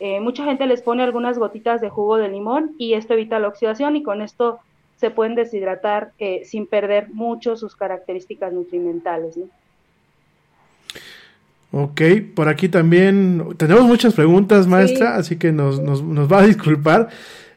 Eh, 0.00 0.20
mucha 0.20 0.44
gente 0.44 0.66
les 0.66 0.82
pone 0.82 1.02
algunas 1.02 1.38
gotitas 1.38 1.80
de 1.80 1.90
jugo 1.90 2.16
de 2.16 2.28
limón 2.28 2.74
y 2.78 2.94
esto 2.94 3.14
evita 3.14 3.38
la 3.38 3.48
oxidación 3.48 3.96
y 3.96 4.02
con 4.02 4.22
esto 4.22 4.60
se 4.96 5.10
pueden 5.10 5.34
deshidratar 5.34 6.12
eh, 6.18 6.44
sin 6.44 6.66
perder 6.66 7.10
mucho 7.10 7.56
sus 7.56 7.74
características 7.74 8.52
nutrimentales. 8.52 9.38
Ok, 11.76 12.02
por 12.36 12.48
aquí 12.48 12.68
también 12.68 13.42
tenemos 13.56 13.82
muchas 13.82 14.14
preguntas, 14.14 14.68
maestra, 14.68 15.16
así 15.16 15.34
que 15.34 15.50
nos, 15.50 15.80
nos, 15.80 16.04
nos, 16.04 16.30
va 16.32 16.38
a 16.38 16.46
disculpar. 16.46 17.08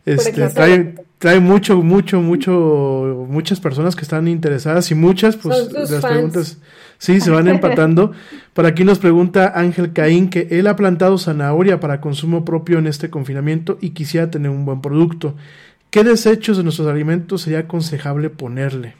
Este, 0.07 0.32
trae, 0.49 0.95
trae 1.20 1.39
mucho, 1.39 1.84
mucho, 1.84 2.20
mucho, 2.20 3.28
muchas 3.30 3.59
personas 3.59 3.95
que 3.95 4.01
están 4.01 4.28
interesadas 4.28 4.89
y 4.89 4.95
muchas, 4.95 5.38
pues 5.38 5.72
las 5.72 6.03
preguntas, 6.03 6.57
sí, 6.97 7.22
se 7.22 7.30
van 7.30 7.47
empatando. 7.47 8.11
por 8.55 8.65
aquí 8.65 8.84
nos 8.84 8.97
pregunta 8.97 9.53
Ángel 9.53 9.93
Caín 9.93 10.32
que 10.32 10.47
él 10.49 10.65
ha 10.65 10.76
plantado 10.76 11.20
zanahoria 11.20 11.80
para 11.80 12.01
consumo 12.01 12.43
propio 12.43 12.80
en 12.80 12.88
este 12.88 13.11
confinamiento 13.11 13.78
y 13.82 13.91
quisiera 13.91 14.32
tener 14.32 14.49
un 14.49 14.65
buen 14.65 14.82
producto. 14.82 15.36
¿Qué 15.91 16.03
desechos 16.03 16.57
de 16.57 16.63
nuestros 16.63 16.88
alimentos 16.88 17.43
sería 17.43 17.59
aconsejable 17.59 18.32
ponerle? 18.32 18.95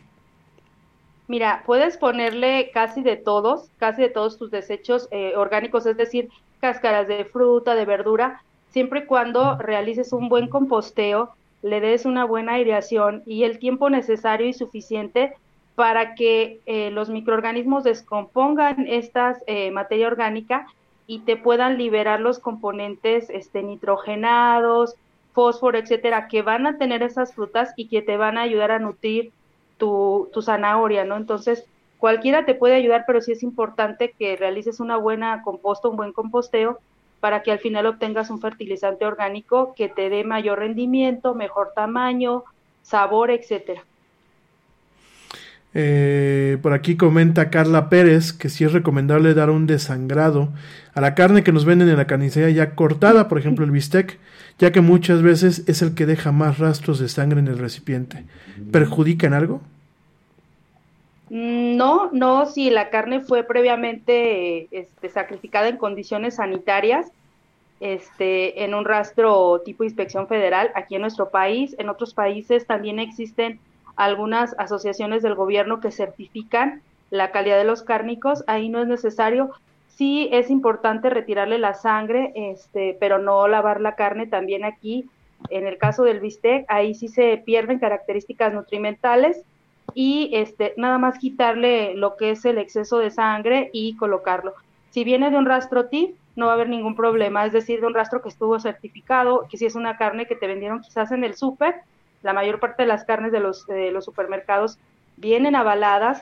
Mira, 1.28 1.63
puedes 1.65 1.97
ponerle 1.97 2.71
casi 2.73 3.01
de 3.01 3.17
todos, 3.17 3.69
casi 3.78 4.01
de 4.01 4.09
todos 4.09 4.38
tus 4.38 4.49
desechos 4.49 5.09
eh, 5.11 5.34
orgánicos, 5.36 5.86
es 5.86 5.97
decir, 5.97 6.30
cáscaras 6.61 7.07
de 7.07 7.25
fruta, 7.25 7.75
de 7.75 7.86
verdura, 7.86 8.41
siempre 8.69 9.01
y 9.01 9.05
cuando 9.05 9.57
realices 9.57 10.13
un 10.13 10.30
buen 10.30 10.47
composteo, 10.47 11.32
le 11.61 11.82
des 11.82 12.05
una 12.05 12.23
buena 12.23 12.53
aireación 12.53 13.23
y 13.25 13.43
el 13.43 13.59
tiempo 13.59 13.89
necesario 13.89 14.47
y 14.47 14.53
suficiente 14.53 15.34
para 15.75 16.15
que 16.15 16.61
eh, 16.65 16.91
los 16.91 17.09
microorganismos 17.09 17.84
descompongan 17.84 18.88
esta 18.88 19.38
eh, 19.47 19.69
materia 19.71 20.07
orgánica 20.07 20.67
y 21.07 21.19
te 21.19 21.36
puedan 21.36 21.78
liberar 21.78 22.19
los 22.19 22.39
componentes 22.39 23.30
este, 23.30 23.63
nitrogenados, 23.63 24.95
fósforo, 25.34 25.78
etcétera, 25.78 26.28
que 26.28 26.41
van 26.41 26.65
a 26.67 26.78
tener 26.78 27.03
esas 27.03 27.34
frutas 27.34 27.73
y 27.75 27.89
que 27.89 28.01
te 28.01 28.17
van 28.17 28.38
a 28.38 28.41
ayudar 28.41 28.71
a 28.71 28.80
nutrir 28.80 29.32
tu, 29.78 30.30
tu 30.34 30.41
zanahoria, 30.41 31.05
¿no? 31.05 31.17
Entonces, 31.17 31.65
cualquiera 31.97 32.45
te 32.45 32.55
puede 32.55 32.75
ayudar, 32.75 33.03
pero 33.07 33.21
sí 33.21 33.32
es 33.32 33.43
importante 33.43 34.13
que 34.17 34.36
realices 34.36 34.80
una 34.80 34.97
buena 34.97 35.41
composta, 35.43 35.88
un 35.88 35.97
buen 35.97 36.13
composteo, 36.13 36.80
para 37.19 37.41
que 37.41 37.51
al 37.51 37.59
final 37.59 37.86
obtengas 37.88 38.30
un 38.30 38.39
fertilizante 38.39 39.05
orgánico 39.05 39.73
que 39.75 39.89
te 39.89 40.09
dé 40.09 40.23
mayor 40.23 40.59
rendimiento, 40.59 41.34
mejor 41.34 41.71
tamaño, 41.75 42.43
sabor, 42.84 43.32
etcétera. 43.32 43.84
Eh, 45.73 46.57
por 46.61 46.73
aquí 46.73 46.95
comenta 46.95 47.49
Carla 47.49 47.89
Pérez 47.89 48.34
que 48.34 48.49
sí 48.49 48.63
es 48.63 48.73
recomendable 48.73 49.34
dar 49.34 49.49
un 49.49 49.67
desangrado 49.67 50.49
a 50.93 51.01
la 51.01 51.13
carne 51.13 51.43
que 51.43 51.51
nos 51.51 51.65
venden 51.65 51.89
en 51.89 51.97
la 51.97 52.07
carnicería 52.07 52.49
ya 52.49 52.73
cortada, 52.73 53.28
por 53.28 53.38
ejemplo 53.38 53.65
el 53.65 53.71
bistec, 53.71 54.17
ya 54.60 54.72
que 54.72 54.82
muchas 54.82 55.22
veces 55.22 55.64
es 55.68 55.82
el 55.82 55.93
que 55.93 56.05
deja 56.05 56.32
más 56.32 56.58
rastros 56.58 56.99
de 56.99 57.10
sangre 57.10 57.39
en 57.39 57.47
el 57.47 57.60
recipiente. 57.60 58.26
¿Perjudica 58.72 59.28
en 59.28 59.34
algo? 59.34 59.62
Mm, 61.30 61.76
no, 61.78 62.10
no, 62.12 62.45
si 62.45 62.70
la 62.70 62.89
carne 62.89 63.22
fue 63.22 63.43
previamente 63.43 64.68
este, 64.72 65.10
sacrificada 65.10 65.68
en 65.68 65.78
condiciones 65.78 66.36
sanitarias, 66.36 67.12
este, 67.80 68.64
en 68.64 68.74
un 68.74 68.86
rastro 68.86 69.62
tipo 69.64 69.84
inspección 69.84 70.28
federal 70.28 70.72
aquí 70.76 70.95
en 70.95 71.01
nuestro 71.01 71.30
país. 71.30 71.76
En 71.78 71.89
otros 71.89 72.14
países 72.14 72.66
también 72.66 72.99
existen 72.99 73.60
algunas 73.95 74.55
asociaciones 74.58 75.22
del 75.22 75.36
gobierno 75.36 75.80
que 75.80 75.91
certifican 75.91 76.82
la 77.12 77.32
calidad 77.32 77.58
de 77.58 77.66
los 77.66 77.84
cárnicos. 77.84 78.43
Ahí 78.47 78.70
no 78.70 78.82
es 78.82 78.88
necesario. 78.88 79.51
Sí 79.98 80.30
es 80.32 80.52
importante 80.52 81.10
retirarle 81.10 81.58
la 81.58 81.74
sangre, 81.74 82.32
este, 82.36 82.95
pero 83.00 83.18
no 83.18 83.48
lavar 83.48 83.82
la 83.82 83.95
carne. 83.95 84.28
También 84.28 84.64
aquí, 84.64 85.10
en 85.50 85.66
el 85.66 85.80
caso 85.80 86.04
del 86.04 86.20
bistec, 86.20 86.66
ahí 86.68 86.93
sí 86.93 87.08
se 87.08 87.38
pierden 87.38 87.80
características 87.80 88.54
nutrimentales 88.54 89.43
y 89.95 90.30
este, 90.34 90.76
nada 90.78 91.00
más 91.00 91.18
quitarle 91.18 91.95
lo 91.95 92.16
que 92.16 92.30
es 92.30 92.45
el 92.45 92.60
exceso 92.60 93.00
de 93.00 93.10
sangre 93.10 93.72
y 93.74 93.95
colocarlo. 93.95 94.54
Si 94.91 95.04
viene 95.04 95.32
de 95.32 95.38
un 95.38 95.48
rastro 95.48 95.88
TIF, 95.88 96.12
no 96.36 96.45
va 96.45 96.52
a 96.52 96.56
haber 96.56 96.70
ningún 96.70 96.95
problema, 96.95 97.48
es 97.48 97.52
decir, 97.52 97.82
de 97.82 97.88
un 97.88 97.95
rastro 97.95 98.22
que 98.22 98.30
estuvo 98.30 98.60
certificado, 98.60 99.48
que 99.50 99.58
si 99.58 99.66
es 99.66 99.74
una 99.74 99.98
carne 99.98 100.28
que 100.28 100.36
te 100.36 100.45
vendieron 100.45 100.82
quizás 100.82 101.12
en 101.12 101.24
el 101.24 101.34
súper, 101.34 101.74
la 102.22 102.34
mayor 102.34 102.60
parte 102.60 102.84
de 102.84 102.88
las 102.88 103.04
carnes 103.04 103.32
de 103.32 103.39
los, 103.39 103.66
de 103.66 103.89
los 103.89 104.06
supermercados 104.06 104.78
vienen 105.16 105.56
avaladas 105.56 106.22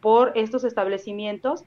por 0.00 0.30
estos 0.36 0.62
establecimientos 0.62 1.64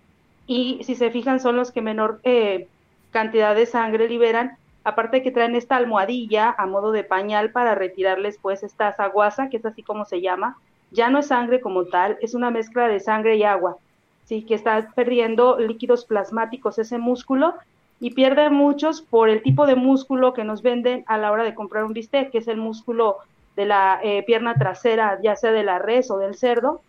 y 0.49 0.83
si 0.83 0.95
se 0.95 1.11
fijan 1.11 1.39
son 1.39 1.55
los 1.57 1.71
que 1.71 1.83
menor 1.83 2.21
eh, 2.23 2.67
cantidad 3.11 3.53
de 3.53 3.67
sangre 3.67 4.09
liberan, 4.09 4.57
aparte 4.83 5.17
de 5.17 5.23
que 5.23 5.29
traen 5.29 5.55
esta 5.55 5.75
almohadilla 5.75 6.55
a 6.57 6.65
modo 6.65 6.91
de 6.91 7.03
pañal 7.03 7.51
para 7.51 7.75
retirarles 7.75 8.39
pues 8.41 8.63
esta 8.63 8.91
saguasa, 8.95 9.49
que 9.49 9.57
es 9.57 9.65
así 9.67 9.83
como 9.83 10.05
se 10.05 10.21
llama, 10.21 10.57
ya 10.89 11.11
no 11.11 11.19
es 11.19 11.27
sangre 11.27 11.61
como 11.61 11.85
tal, 11.85 12.17
es 12.21 12.33
una 12.33 12.49
mezcla 12.49 12.87
de 12.87 12.99
sangre 12.99 13.37
y 13.37 13.43
agua, 13.43 13.77
sí 14.25 14.41
que 14.41 14.55
está 14.55 14.89
perdiendo 14.95 15.59
líquidos 15.59 16.05
plasmáticos 16.05 16.79
ese 16.79 16.97
músculo 16.97 17.53
y 17.99 18.15
pierde 18.15 18.49
muchos 18.49 19.03
por 19.03 19.29
el 19.29 19.43
tipo 19.43 19.67
de 19.67 19.75
músculo 19.75 20.33
que 20.33 20.43
nos 20.43 20.63
venden 20.63 21.03
a 21.05 21.19
la 21.19 21.31
hora 21.31 21.43
de 21.43 21.53
comprar 21.53 21.83
un 21.83 21.93
bistec, 21.93 22.31
que 22.31 22.39
es 22.39 22.47
el 22.47 22.57
músculo 22.57 23.17
de 23.55 23.67
la 23.67 23.99
eh, 24.01 24.23
pierna 24.25 24.55
trasera, 24.55 25.19
ya 25.21 25.35
sea 25.35 25.51
de 25.51 25.63
la 25.63 25.77
res 25.77 26.09
o 26.09 26.17
del 26.17 26.33
cerdo, 26.33 26.81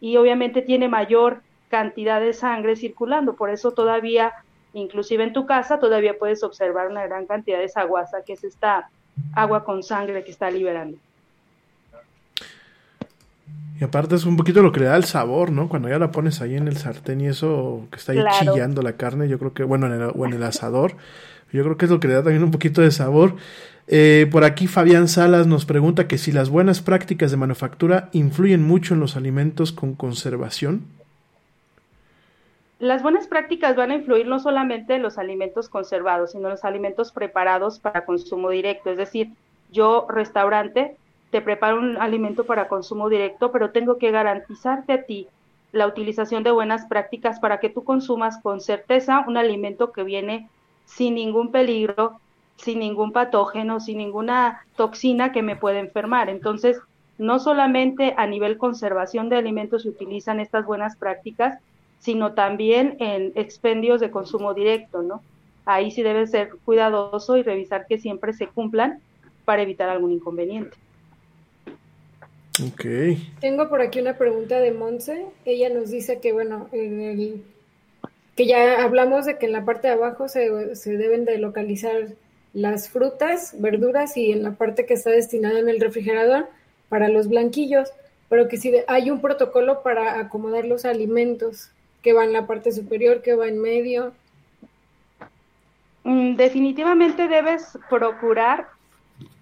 y 0.00 0.18
obviamente 0.18 0.62
tiene 0.62 0.86
mayor 0.86 1.42
cantidad 1.68 2.20
de 2.20 2.32
sangre 2.32 2.76
circulando, 2.76 3.34
por 3.34 3.50
eso 3.50 3.72
todavía, 3.72 4.32
inclusive 4.72 5.24
en 5.24 5.32
tu 5.32 5.46
casa, 5.46 5.78
todavía 5.78 6.18
puedes 6.18 6.42
observar 6.42 6.88
una 6.88 7.06
gran 7.06 7.26
cantidad 7.26 7.58
de 7.58 7.68
saguasa, 7.68 8.22
que 8.26 8.34
es 8.34 8.44
esta 8.44 8.90
agua 9.34 9.64
con 9.64 9.82
sangre 9.82 10.24
que 10.24 10.30
está 10.30 10.50
liberando. 10.50 10.98
Y 13.80 13.84
aparte 13.84 14.16
es 14.16 14.24
un 14.24 14.36
poquito 14.36 14.60
lo 14.60 14.72
que 14.72 14.80
le 14.80 14.86
da 14.86 14.96
el 14.96 15.04
sabor, 15.04 15.52
¿no? 15.52 15.68
Cuando 15.68 15.88
ya 15.88 16.00
la 16.00 16.10
pones 16.10 16.40
ahí 16.40 16.56
en 16.56 16.66
el 16.66 16.76
sartén 16.76 17.20
y 17.20 17.28
eso 17.28 17.86
que 17.92 17.98
está 17.98 18.12
ahí 18.12 18.24
chillando 18.40 18.82
la 18.82 18.94
carne, 18.94 19.28
yo 19.28 19.38
creo 19.38 19.52
que, 19.52 19.62
bueno, 19.62 19.86
en 19.86 19.92
el, 19.92 20.10
o 20.14 20.26
en 20.26 20.32
el 20.32 20.42
asador, 20.42 20.96
yo 21.52 21.62
creo 21.62 21.76
que 21.76 21.84
es 21.84 21.90
lo 21.90 22.00
que 22.00 22.08
le 22.08 22.14
da 22.14 22.24
también 22.24 22.42
un 22.42 22.50
poquito 22.50 22.80
de 22.82 22.90
sabor. 22.90 23.36
Eh, 23.86 24.28
por 24.30 24.44
aquí 24.44 24.66
Fabián 24.66 25.06
Salas 25.06 25.46
nos 25.46 25.64
pregunta 25.64 26.08
que 26.08 26.18
si 26.18 26.32
las 26.32 26.50
buenas 26.50 26.82
prácticas 26.82 27.30
de 27.30 27.36
manufactura 27.36 28.10
influyen 28.12 28.62
mucho 28.66 28.94
en 28.94 29.00
los 29.00 29.16
alimentos 29.16 29.70
con 29.72 29.94
conservación. 29.94 30.97
Las 32.78 33.02
buenas 33.02 33.26
prácticas 33.26 33.74
van 33.74 33.90
a 33.90 33.96
influir 33.96 34.28
no 34.28 34.38
solamente 34.38 34.94
en 34.94 35.02
los 35.02 35.18
alimentos 35.18 35.68
conservados, 35.68 36.30
sino 36.30 36.44
en 36.44 36.52
los 36.52 36.64
alimentos 36.64 37.10
preparados 37.10 37.80
para 37.80 38.04
consumo 38.04 38.50
directo. 38.50 38.90
Es 38.90 38.96
decir, 38.96 39.30
yo, 39.72 40.06
restaurante, 40.08 40.96
te 41.30 41.40
preparo 41.40 41.78
un 41.78 41.96
alimento 41.96 42.44
para 42.44 42.68
consumo 42.68 43.08
directo, 43.08 43.50
pero 43.50 43.70
tengo 43.70 43.98
que 43.98 44.12
garantizarte 44.12 44.92
a 44.92 45.02
ti 45.02 45.26
la 45.72 45.88
utilización 45.88 46.44
de 46.44 46.52
buenas 46.52 46.86
prácticas 46.86 47.40
para 47.40 47.58
que 47.58 47.68
tú 47.68 47.82
consumas 47.82 48.40
con 48.40 48.60
certeza 48.60 49.24
un 49.26 49.36
alimento 49.36 49.90
que 49.90 50.04
viene 50.04 50.48
sin 50.86 51.16
ningún 51.16 51.50
peligro, 51.50 52.20
sin 52.56 52.78
ningún 52.78 53.12
patógeno, 53.12 53.80
sin 53.80 53.98
ninguna 53.98 54.64
toxina 54.76 55.32
que 55.32 55.42
me 55.42 55.56
pueda 55.56 55.80
enfermar. 55.80 56.30
Entonces, 56.30 56.80
no 57.18 57.40
solamente 57.40 58.14
a 58.16 58.26
nivel 58.26 58.56
conservación 58.56 59.28
de 59.28 59.36
alimentos 59.36 59.82
se 59.82 59.88
utilizan 59.88 60.38
estas 60.38 60.64
buenas 60.64 60.96
prácticas, 60.96 61.58
sino 61.98 62.34
también 62.34 62.96
en 63.00 63.32
expendios 63.34 64.00
de 64.00 64.10
consumo 64.10 64.54
directo, 64.54 65.02
¿no? 65.02 65.22
Ahí 65.64 65.90
sí 65.90 66.02
debe 66.02 66.26
ser 66.26 66.50
cuidadoso 66.64 67.36
y 67.36 67.42
revisar 67.42 67.86
que 67.86 67.98
siempre 67.98 68.32
se 68.32 68.46
cumplan 68.46 69.00
para 69.44 69.62
evitar 69.62 69.88
algún 69.88 70.12
inconveniente. 70.12 70.76
Ok. 72.66 72.84
Tengo 73.40 73.68
por 73.68 73.80
aquí 73.80 74.00
una 74.00 74.16
pregunta 74.16 74.58
de 74.60 74.72
Monse. 74.72 75.26
Ella 75.44 75.68
nos 75.68 75.90
dice 75.90 76.20
que, 76.20 76.32
bueno, 76.32 76.68
en 76.72 77.00
el, 77.00 77.42
que 78.34 78.46
ya 78.46 78.82
hablamos 78.82 79.26
de 79.26 79.38
que 79.38 79.46
en 79.46 79.52
la 79.52 79.64
parte 79.64 79.88
de 79.88 79.94
abajo 79.94 80.28
se, 80.28 80.74
se 80.74 80.96
deben 80.96 81.24
de 81.24 81.38
localizar 81.38 82.08
las 82.52 82.88
frutas, 82.88 83.54
verduras 83.58 84.16
y 84.16 84.32
en 84.32 84.42
la 84.42 84.52
parte 84.52 84.86
que 84.86 84.94
está 84.94 85.10
destinada 85.10 85.58
en 85.58 85.68
el 85.68 85.80
refrigerador 85.80 86.46
para 86.88 87.08
los 87.08 87.28
blanquillos, 87.28 87.90
pero 88.28 88.48
que 88.48 88.56
si 88.56 88.72
hay 88.86 89.10
un 89.10 89.20
protocolo 89.20 89.82
para 89.82 90.18
acomodar 90.18 90.64
los 90.64 90.84
alimentos, 90.84 91.70
que 92.02 92.12
va 92.12 92.24
en 92.24 92.32
la 92.32 92.46
parte 92.46 92.72
superior, 92.72 93.22
que 93.22 93.34
va 93.34 93.48
en 93.48 93.60
medio. 93.60 94.12
Mm, 96.04 96.36
definitivamente 96.36 97.28
debes 97.28 97.78
procurar 97.90 98.68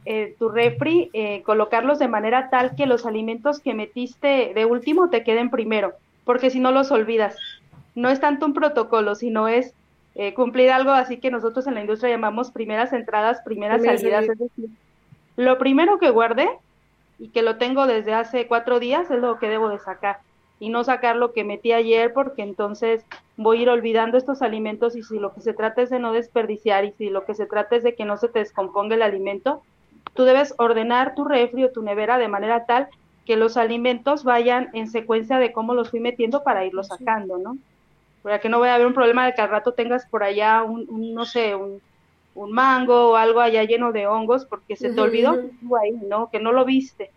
eh, 0.05 0.35
tu 0.39 0.49
refri, 0.49 1.11
eh, 1.13 1.43
colocarlos 1.43 1.99
de 1.99 2.09
manera 2.09 2.49
tal 2.51 2.75
que 2.77 2.87
los 2.87 3.07
alimentos 3.07 3.61
que 3.61 3.75
metiste 3.75 4.53
de 4.55 4.65
último 4.65 5.11
te 5.11 5.25
queden 5.25 5.51
primero. 5.51 5.95
porque 6.25 6.51
si 6.51 6.59
no 6.59 6.73
los 6.73 6.91
olvidas. 6.91 7.37
No 7.95 8.09
es 8.09 8.19
tanto 8.19 8.47
un 8.47 8.53
protocolo, 8.53 9.15
sino 9.15 9.47
es 9.47 9.75
eh, 10.17 10.35
cumplir 10.35 10.71
algo 10.71 10.91
así 10.91 11.19
que 11.19 11.31
nosotros 11.31 11.69
en 11.69 11.75
la 11.75 11.83
industria 11.83 12.11
llamamos 12.11 12.51
primeras 12.51 12.93
entradas, 12.93 13.41
primeras 13.45 13.85
salidas. 13.85 14.29
Es 14.29 14.37
decir, 14.37 14.71
lo 15.37 15.57
primero 15.59 15.99
que 16.01 16.11
guardé 16.11 16.49
y 17.21 17.29
que 17.29 17.43
lo 17.43 17.59
tengo 17.59 17.87
desde 17.87 18.13
hace 18.13 18.49
cuatro 18.49 18.81
días 18.81 19.09
es 19.09 19.21
lo 19.21 19.39
que 19.39 19.49
debo 19.49 19.69
de 19.69 19.79
sacar 19.79 20.19
y 20.59 20.71
no 20.71 20.85
sacar 20.85 21.17
lo 21.17 21.33
que 21.33 21.45
metí 21.45 21.73
ayer 21.73 22.13
porque 22.13 22.43
entonces 22.43 23.05
voy 23.37 23.59
a 23.59 23.63
ir 23.63 23.69
olvidando 23.69 24.17
estos 24.17 24.43
alimentos 24.43 24.97
y 24.97 25.03
si 25.03 25.19
lo 25.19 25.35
que 25.35 25.41
se 25.41 25.53
trata 25.53 25.83
es 25.83 25.91
de 25.91 25.99
no 25.99 26.13
desperdiciar 26.13 26.85
y 26.85 26.93
si 26.93 27.11
lo 27.11 27.25
que 27.25 27.35
se 27.35 27.47
trata 27.47 27.77
es 27.77 27.83
de 27.83 27.95
que 27.95 28.05
no 28.05 28.17
se 28.17 28.29
te 28.29 28.39
descomponga 28.39 28.95
el 28.95 29.03
alimento, 29.03 29.63
tú 30.15 30.25
debes 30.25 30.55
ordenar 30.59 31.15
tu 31.15 31.25
refri 31.25 31.65
o 31.65 31.71
tu 31.71 31.83
nevera 31.83 32.19
de 32.19 32.29
manera 32.29 32.65
tal 32.65 32.89
que 33.27 33.37
los 33.37 33.57
alimentos 33.57 34.25
vayan 34.25 34.71
en 34.73 34.89
secuencia 34.89 35.39
de 35.39 35.53
cómo 35.53 35.75
los 35.75 35.91
fui 35.91 36.01
metiendo 36.01 36.43
para 36.43 36.65
irlos 36.65 36.87
sacando, 36.87 37.39
¿no? 37.39 37.59
Para 38.23 38.41
que 38.41 38.49
no 38.49 38.61
vaya 38.61 38.73
a 38.73 38.75
haber 38.77 38.87
un 38.87 38.95
problema 38.95 39.27
de 39.27 39.35
que 39.35 39.43
al 39.43 39.51
rato 39.51 39.73
tengas 39.73 40.07
por 40.07 40.23
allá 40.23 40.63
un, 40.63 40.87
no 41.13 41.25
sé, 41.27 41.55
un, 41.55 41.83
un, 42.35 42.53
mango 42.53 43.11
o 43.11 43.17
algo 43.17 43.41
allá 43.41 43.65
lleno 43.65 43.93
de 43.93 44.07
hongos 44.07 44.47
porque 44.47 44.77
se 44.77 44.91
te 44.91 45.01
olvidó 45.01 45.33
ahí, 45.83 45.93
¿no? 46.09 46.31
Que 46.31 46.39
no 46.39 46.53
lo 46.53 46.65
viste. 46.65 47.11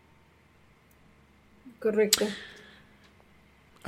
Correcto. 1.80 2.26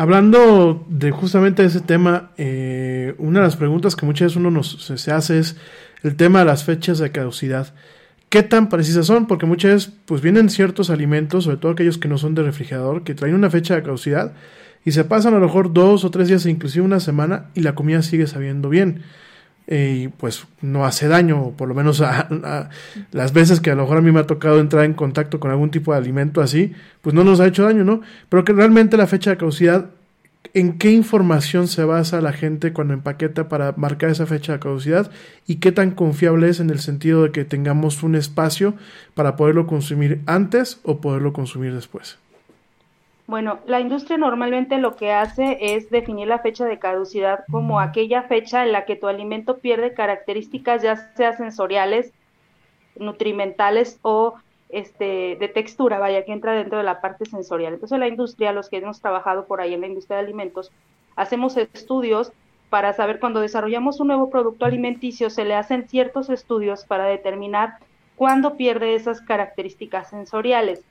Hablando 0.02 0.84
de 0.89 1.12
justamente 1.12 1.64
ese 1.64 1.80
tema, 1.80 2.32
eh, 2.36 3.14
una 3.20 3.41
de 3.41 3.45
las 3.45 3.56
preguntas 3.56 3.95
que 3.95 4.08
muchas 4.08 4.30
veces 4.30 4.38
uno 4.38 4.49
nos, 4.49 4.84
se, 4.84 5.12
hace 5.12 5.38
es 5.38 5.58
el 6.02 6.16
tema 6.16 6.39
de 6.39 6.45
las 6.45 6.64
fechas 6.64 6.97
de 6.97 7.12
caducidad. 7.12 7.76
¿Qué 8.30 8.41
tan 8.41 8.68
precisas 8.68 9.06
son? 9.06 9.28
Porque 9.28 9.45
muchas 9.45 9.72
veces 9.72 9.93
pues 10.08 10.24
vienen 10.24 10.49
ciertos 10.49 10.89
alimentos, 10.89 11.43
sobre 11.43 11.58
todo 11.58 11.74
aquellos 11.74 11.99
que 11.99 12.08
no 12.08 12.18
son 12.18 12.34
de 12.34 12.41
refrigerador, 12.41 13.04
que 13.04 13.14
traen 13.14 13.36
una 13.36 13.52
fecha 13.52 13.76
de 13.76 13.84
caducidad 13.84 14.34
y 14.84 14.93
se 14.93 15.04
pasan 15.04 15.36
a 15.36 15.39
lo 15.39 15.45
mejor 15.45 15.72
dos 15.72 16.04
o 16.04 16.10
tres 16.10 16.30
días, 16.30 16.47
inclusive 16.47 16.84
una 16.84 16.99
semana, 16.99 17.52
y 17.54 17.62
la 17.62 17.76
comida 17.76 18.02
sigue 18.02 18.26
sabiendo 18.26 18.70
bien. 18.70 19.04
Y 19.68 20.09
pues 20.09 20.45
no 20.62 20.86
hace 20.86 21.07
daño, 21.07 21.41
o 21.41 21.51
por 21.51 21.68
lo 21.68 21.76
menos 21.76 22.01
a, 22.01 22.70
las 23.12 23.34
veces 23.34 23.62
que 23.62 23.72
a 23.72 23.76
lo 23.76 23.84
mejor 23.84 23.97
a 23.97 24.01
mí 24.01 24.12
me 24.12 24.20
ha 24.20 24.28
tocado 24.28 24.59
entrar 24.59 24.86
en 24.86 24.93
contacto 24.93 25.39
con 25.39 25.51
algún 25.51 25.72
tipo 25.72 25.91
de 25.91 25.99
alimento 25.99 26.41
así, 26.41 26.74
pues 27.01 27.14
no 27.14 27.24
nos 27.24 27.39
ha 27.39 27.47
hecho 27.47 27.64
daño, 27.64 27.84
¿no? 27.84 28.01
Pero 28.30 28.43
que 28.43 28.53
realmente 28.53 28.97
la 28.97 29.07
fecha 29.07 29.30
de 29.30 29.38
caducidad, 29.38 29.91
¿en 30.53 30.78
qué 30.78 30.91
información 30.91 31.68
se 31.68 31.86
basa 31.86 32.22
la 32.22 32.34
gente 32.34 32.74
cuando 32.74 32.93
empaqueta 32.93 33.47
para 33.47 33.74
marcar 33.78 34.09
esa 34.09 34.26
fecha 34.26 34.53
de 34.53 34.59
caducidad? 34.59 35.12
¿Y 35.47 35.57
qué 35.57 35.72
tan 35.72 35.91
confiable 35.91 36.49
es 36.49 36.59
en 36.59 36.70
el 36.70 36.80
sentido 36.80 37.24
de 37.24 37.32
que 37.32 37.45
tengamos 37.45 38.03
un 38.03 38.16
espacio 38.16 38.74
para 39.14 39.36
poderlo 39.36 39.68
consumir 39.68 40.22
antes 40.26 40.80
o 40.84 40.99
poderlo 40.99 41.34
consumir 41.34 41.74
después? 41.74 42.18
Bueno, 43.32 43.62
la 43.66 43.80
industria 43.80 44.18
normalmente 44.18 44.78
lo 44.78 44.98
que 44.98 45.14
hace 45.14 45.58
es 45.62 45.90
definir 45.90 46.28
la 46.28 46.40
fecha 46.40 46.66
de 46.66 46.80
caducidad 46.80 47.46
como 47.50 47.80
aquella 47.80 48.24
fecha 48.24 48.66
en 48.66 48.74
la 48.74 48.84
que 48.84 48.98
tu 48.98 49.08
alimento 49.08 49.60
pierde 49.60 49.94
características 49.94 50.82
ya 50.82 50.98
sea 51.16 51.32
sensoriales, 51.38 52.12
nutrimentales 52.98 54.00
o 54.02 54.34
este, 54.68 55.38
de 55.40 55.48
textura, 55.48 55.98
vaya, 55.98 56.26
que 56.26 56.34
entra 56.34 56.52
dentro 56.52 56.80
de 56.80 56.84
la 56.84 57.00
parte 57.00 57.24
sensorial. 57.24 57.76
Entonces 57.76 57.98
la 58.00 58.10
industria, 58.10 58.52
los 58.52 58.68
que 58.68 58.80
hemos 58.80 59.00
trabajado 59.00 59.46
por 59.46 59.62
ahí 59.62 59.74
en 59.76 59.80
la 59.80 59.88
industria 59.88 60.18
de 60.18 60.24
alimentos, 60.24 60.70
hacemos 61.16 61.56
estudios 61.56 62.34
para 62.70 62.92
saber 62.92 63.22
cuando 63.22 63.40
desarrollamos 63.40 64.02
un 64.02 64.08
nuevo 64.08 64.30
producto 64.30 64.66
alimenticio, 64.66 65.30
se 65.30 65.46
le 65.46 65.56
hacen 65.56 65.88
ciertos 65.88 66.30
estudios 66.30 66.84
para 66.84 67.06
determinar 67.06 67.78
cuándo 68.18 68.58
pierde 68.58 68.96
esas 68.96 69.22
características 69.22 70.10
sensoriales. 70.10 70.84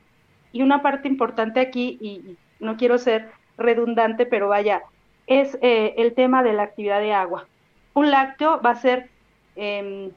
Y 0.53 0.63
una 0.63 0.83
parte 0.83 1.09
importante 1.09 1.61
aquí, 1.61 1.99
y, 2.01 2.37
no 2.59 2.77
quiero 2.77 2.99
ser 2.99 3.31
redundante, 3.57 4.27
pero 4.27 4.49
vaya, 4.49 4.83
es 5.27 5.57
eh, 5.63 5.95
el 5.97 6.15
tema 6.15 6.43
de 6.43 6.53
la 6.53 6.65
actividad 6.65 7.01
de 7.01 7.13
agua. 7.13 7.47
Un 7.95 8.11
lácteo 8.11 8.61
va 8.61 8.71
a 8.71 8.81
ser 8.81 9.09
em, 9.57 10.11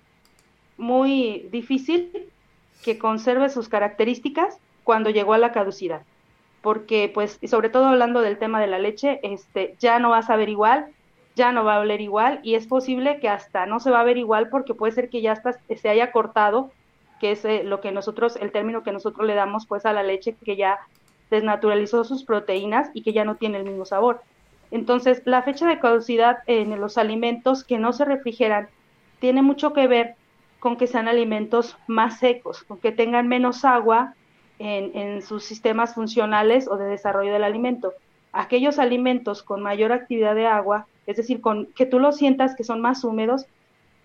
muy 0.78 1.48
difícil 1.52 2.30
que 2.84 2.98
conserve 2.98 3.50
sus 3.50 3.70
características 3.70 4.58
cuando 4.84 5.10
llegó 5.10 5.34
a 5.34 5.38
la 5.38 5.54
caducidad, 5.54 6.02
porque 6.62 7.10
pues, 7.14 7.38
y 7.42 7.48
sobre 7.48 7.70
todo 7.70 7.88
hablando 7.88 8.22
del 8.22 8.38
tema 8.38 8.60
de 8.60 8.68
la 8.68 8.80
leche, 8.80 9.20
este, 9.24 9.76
ya 9.80 10.00
no 10.00 10.10
va 10.10 10.18
a 10.20 10.24
saber 10.24 10.50
igual, 10.50 10.88
ya 11.36 11.52
no 11.52 11.64
va 11.64 11.78
a 11.78 11.80
oler 11.80 12.02
igual 12.02 12.40
y 12.44 12.56
es 12.56 12.68
posible 12.68 13.20
que 13.20 13.30
hasta 13.30 13.66
no 13.66 13.80
se 13.80 13.92
va 13.92 14.02
a 14.02 14.04
ver 14.04 14.18
igual 14.18 14.50
porque 14.50 14.74
puede 14.74 14.94
ser 14.94 15.10
que 15.10 15.22
ya 15.22 15.32
hasta 15.32 15.54
se 15.54 15.90
haya 15.90 16.12
cortado 16.12 16.72
que 17.24 17.32
es 17.32 17.46
eh, 17.46 17.64
lo 17.64 17.80
que 17.80 17.94
nosotros, 17.94 18.36
el 18.36 18.52
término 18.52 18.84
que 18.84 18.92
nosotros 18.92 19.26
le 19.26 19.34
damos 19.34 19.66
pues 19.66 19.86
a 19.86 19.94
la 19.94 20.04
leche 20.04 20.36
que 20.44 20.58
ya 20.58 20.80
desnaturalizó 21.32 22.04
sus 22.04 22.26
proteínas 22.26 22.90
y 22.94 23.02
que 23.02 23.14
ya 23.14 23.24
no 23.24 23.36
tiene 23.36 23.60
el 23.60 23.64
mismo 23.64 23.86
sabor. 23.86 24.20
Entonces, 24.72 25.22
la 25.24 25.42
fecha 25.42 25.66
de 25.66 25.80
caducidad 25.80 26.40
en 26.48 26.78
los 26.82 26.98
alimentos 26.98 27.64
que 27.64 27.78
no 27.78 27.94
se 27.94 28.04
refrigeran 28.04 28.68
tiene 29.22 29.42
mucho 29.42 29.72
que 29.72 29.88
ver 29.88 30.16
con 30.60 30.76
que 30.76 30.86
sean 30.86 31.08
alimentos 31.08 31.78
más 31.88 32.20
secos, 32.20 32.64
con 32.64 32.78
que 32.78 32.92
tengan 32.92 33.30
menos 33.30 33.64
agua 33.64 34.16
en, 34.60 34.92
en 34.94 35.22
sus 35.22 35.46
sistemas 35.46 35.96
funcionales 35.96 36.68
o 36.68 36.76
de 36.76 36.88
desarrollo 36.88 37.32
del 37.32 37.46
alimento. 37.46 37.94
Aquellos 38.34 38.80
alimentos 38.80 39.44
con 39.44 39.62
mayor 39.62 39.94
actividad 39.94 40.36
de 40.36 40.48
agua, 40.48 40.88
es 41.08 41.16
decir, 41.16 41.40
con 41.40 41.68
que 41.68 41.86
tú 41.86 42.00
lo 42.00 42.12
sientas 42.12 42.54
que 42.54 42.66
son 42.66 42.82
más 42.82 43.06
húmedos, 43.06 43.46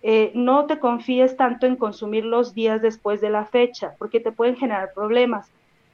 eh, 0.01 0.31
no 0.33 0.65
te 0.65 0.79
confíes 0.79 1.35
tanto 1.35 1.65
en 1.65 1.75
consumirlos 1.75 2.53
días 2.53 2.81
después 2.81 3.19
de 3.21 3.29
la 3.29 3.45
fecha, 3.45 3.95
porque 3.97 4.19
te 4.19 4.31
pueden 4.31 4.55
generar 4.55 4.93
problemas. 4.93 5.51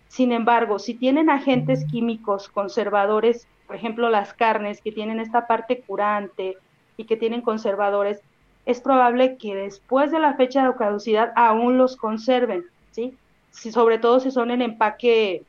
Sin 0.08 0.32
embargo, 0.32 0.80
si 0.80 0.94
tienen 0.94 1.30
agentes 1.30 1.86
químicos 1.86 2.50
conservadores, 2.50 3.48
por 3.68 3.76
ejemplo 3.76 4.10
las 4.10 4.34
carnes 4.34 4.82
que 4.82 4.92
tienen 4.92 5.20
esta 5.20 5.48
parte 5.48 5.82
curante 5.82 6.56
y 6.98 7.06
que 7.06 7.18
tienen 7.18 7.42
conservadores, 7.42 8.22
es 8.66 8.80
probable 8.80 9.38
que 9.38 9.56
después 9.56 10.12
de 10.12 10.20
la 10.20 10.36
fecha 10.36 10.68
de 10.68 10.76
caducidad 10.76 11.32
aún 11.36 11.78
los 11.78 11.98
conserven, 11.98 12.66
¿sí? 12.92 13.14
Si, 13.52 13.72
sobre 13.72 14.00
todo 14.00 14.20
si 14.20 14.32
son 14.32 14.52
en 14.52 14.62
empaque 14.62 15.44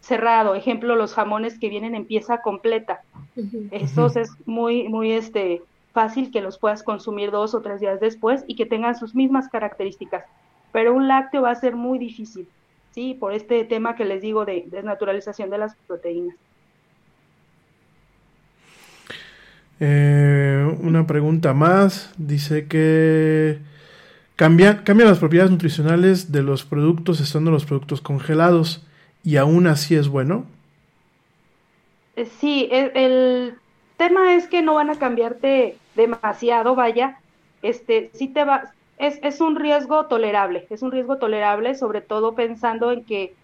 cerrado, 0.00 0.54
ejemplo 0.54 0.96
los 0.96 1.14
jamones 1.14 1.58
que 1.58 1.68
vienen 1.68 1.94
en 1.94 2.06
pieza 2.06 2.40
completa. 2.42 3.02
Eso 3.70 4.06
es 4.06 4.30
muy, 4.46 4.88
muy 4.88 5.12
este, 5.12 5.62
fácil 5.92 6.30
que 6.30 6.40
los 6.40 6.58
puedas 6.58 6.82
consumir 6.82 7.30
dos 7.30 7.54
o 7.54 7.60
tres 7.60 7.80
días 7.80 8.00
después 8.00 8.44
y 8.46 8.56
que 8.56 8.66
tengan 8.66 8.96
sus 8.96 9.14
mismas 9.14 9.48
características. 9.48 10.24
Pero 10.72 10.94
un 10.94 11.06
lácteo 11.06 11.42
va 11.42 11.50
a 11.50 11.54
ser 11.54 11.76
muy 11.76 11.98
difícil, 11.98 12.48
¿sí? 12.92 13.14
Por 13.18 13.34
este 13.34 13.64
tema 13.64 13.94
que 13.94 14.04
les 14.04 14.22
digo 14.22 14.44
de 14.44 14.64
desnaturalización 14.70 15.50
de 15.50 15.58
las 15.58 15.74
proteínas. 15.86 16.36
Eh, 19.80 20.76
una 20.80 21.06
pregunta 21.06 21.52
más. 21.52 22.12
Dice 22.16 22.66
que 22.66 23.58
cambia, 24.36 24.84
cambia 24.84 25.06
las 25.06 25.18
propiedades 25.18 25.50
nutricionales 25.50 26.32
de 26.32 26.42
los 26.42 26.64
productos 26.64 27.20
estando 27.20 27.50
los 27.50 27.66
productos 27.66 28.00
congelados 28.00 28.86
y 29.24 29.36
aún 29.36 29.66
así 29.66 29.94
es 29.94 30.08
bueno. 30.08 30.46
Eh, 32.16 32.26
sí, 32.40 32.68
el 32.70 33.54
tema 33.96 34.34
es 34.34 34.46
que 34.46 34.62
no 34.62 34.74
van 34.74 34.90
a 34.90 34.96
cambiarte 34.96 35.76
demasiado, 35.94 36.74
vaya, 36.74 37.18
este, 37.62 38.10
si 38.14 38.28
te 38.28 38.44
va, 38.44 38.72
es, 38.98 39.18
es 39.22 39.40
un 39.40 39.56
riesgo 39.56 40.06
tolerable, 40.06 40.66
es 40.70 40.82
un 40.82 40.92
riesgo 40.92 41.18
tolerable, 41.18 41.74
sobre 41.74 42.00
todo 42.00 42.34
pensando 42.34 42.92
en 42.92 43.04
que 43.04 43.34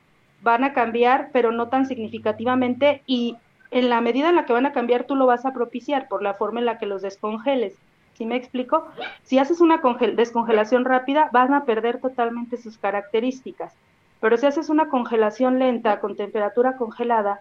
van 0.42 0.64
a 0.64 0.72
cambiar, 0.72 1.30
pero 1.32 1.52
no 1.52 1.68
tan 1.68 1.86
significativamente, 1.86 3.02
y 3.06 3.36
en 3.70 3.88
la 3.88 4.00
medida 4.00 4.28
en 4.28 4.36
la 4.36 4.46
que 4.46 4.52
van 4.52 4.66
a 4.66 4.72
cambiar, 4.72 5.04
tú 5.04 5.14
lo 5.14 5.26
vas 5.26 5.44
a 5.44 5.52
propiciar 5.52 6.08
por 6.08 6.22
la 6.22 6.34
forma 6.34 6.60
en 6.60 6.66
la 6.66 6.78
que 6.78 6.86
los 6.86 7.02
descongeles. 7.02 7.76
¿Sí 8.14 8.26
me 8.26 8.36
explico? 8.36 8.88
Si 9.22 9.38
haces 9.38 9.60
una 9.60 9.80
descongelación 10.14 10.84
rápida, 10.84 11.28
van 11.32 11.54
a 11.54 11.64
perder 11.64 12.00
totalmente 12.00 12.56
sus 12.56 12.78
características. 12.78 13.74
Pero 14.20 14.36
si 14.36 14.46
haces 14.46 14.70
una 14.70 14.88
congelación 14.88 15.58
lenta 15.60 16.00
con 16.00 16.16
temperatura 16.16 16.76
congelada, 16.76 17.40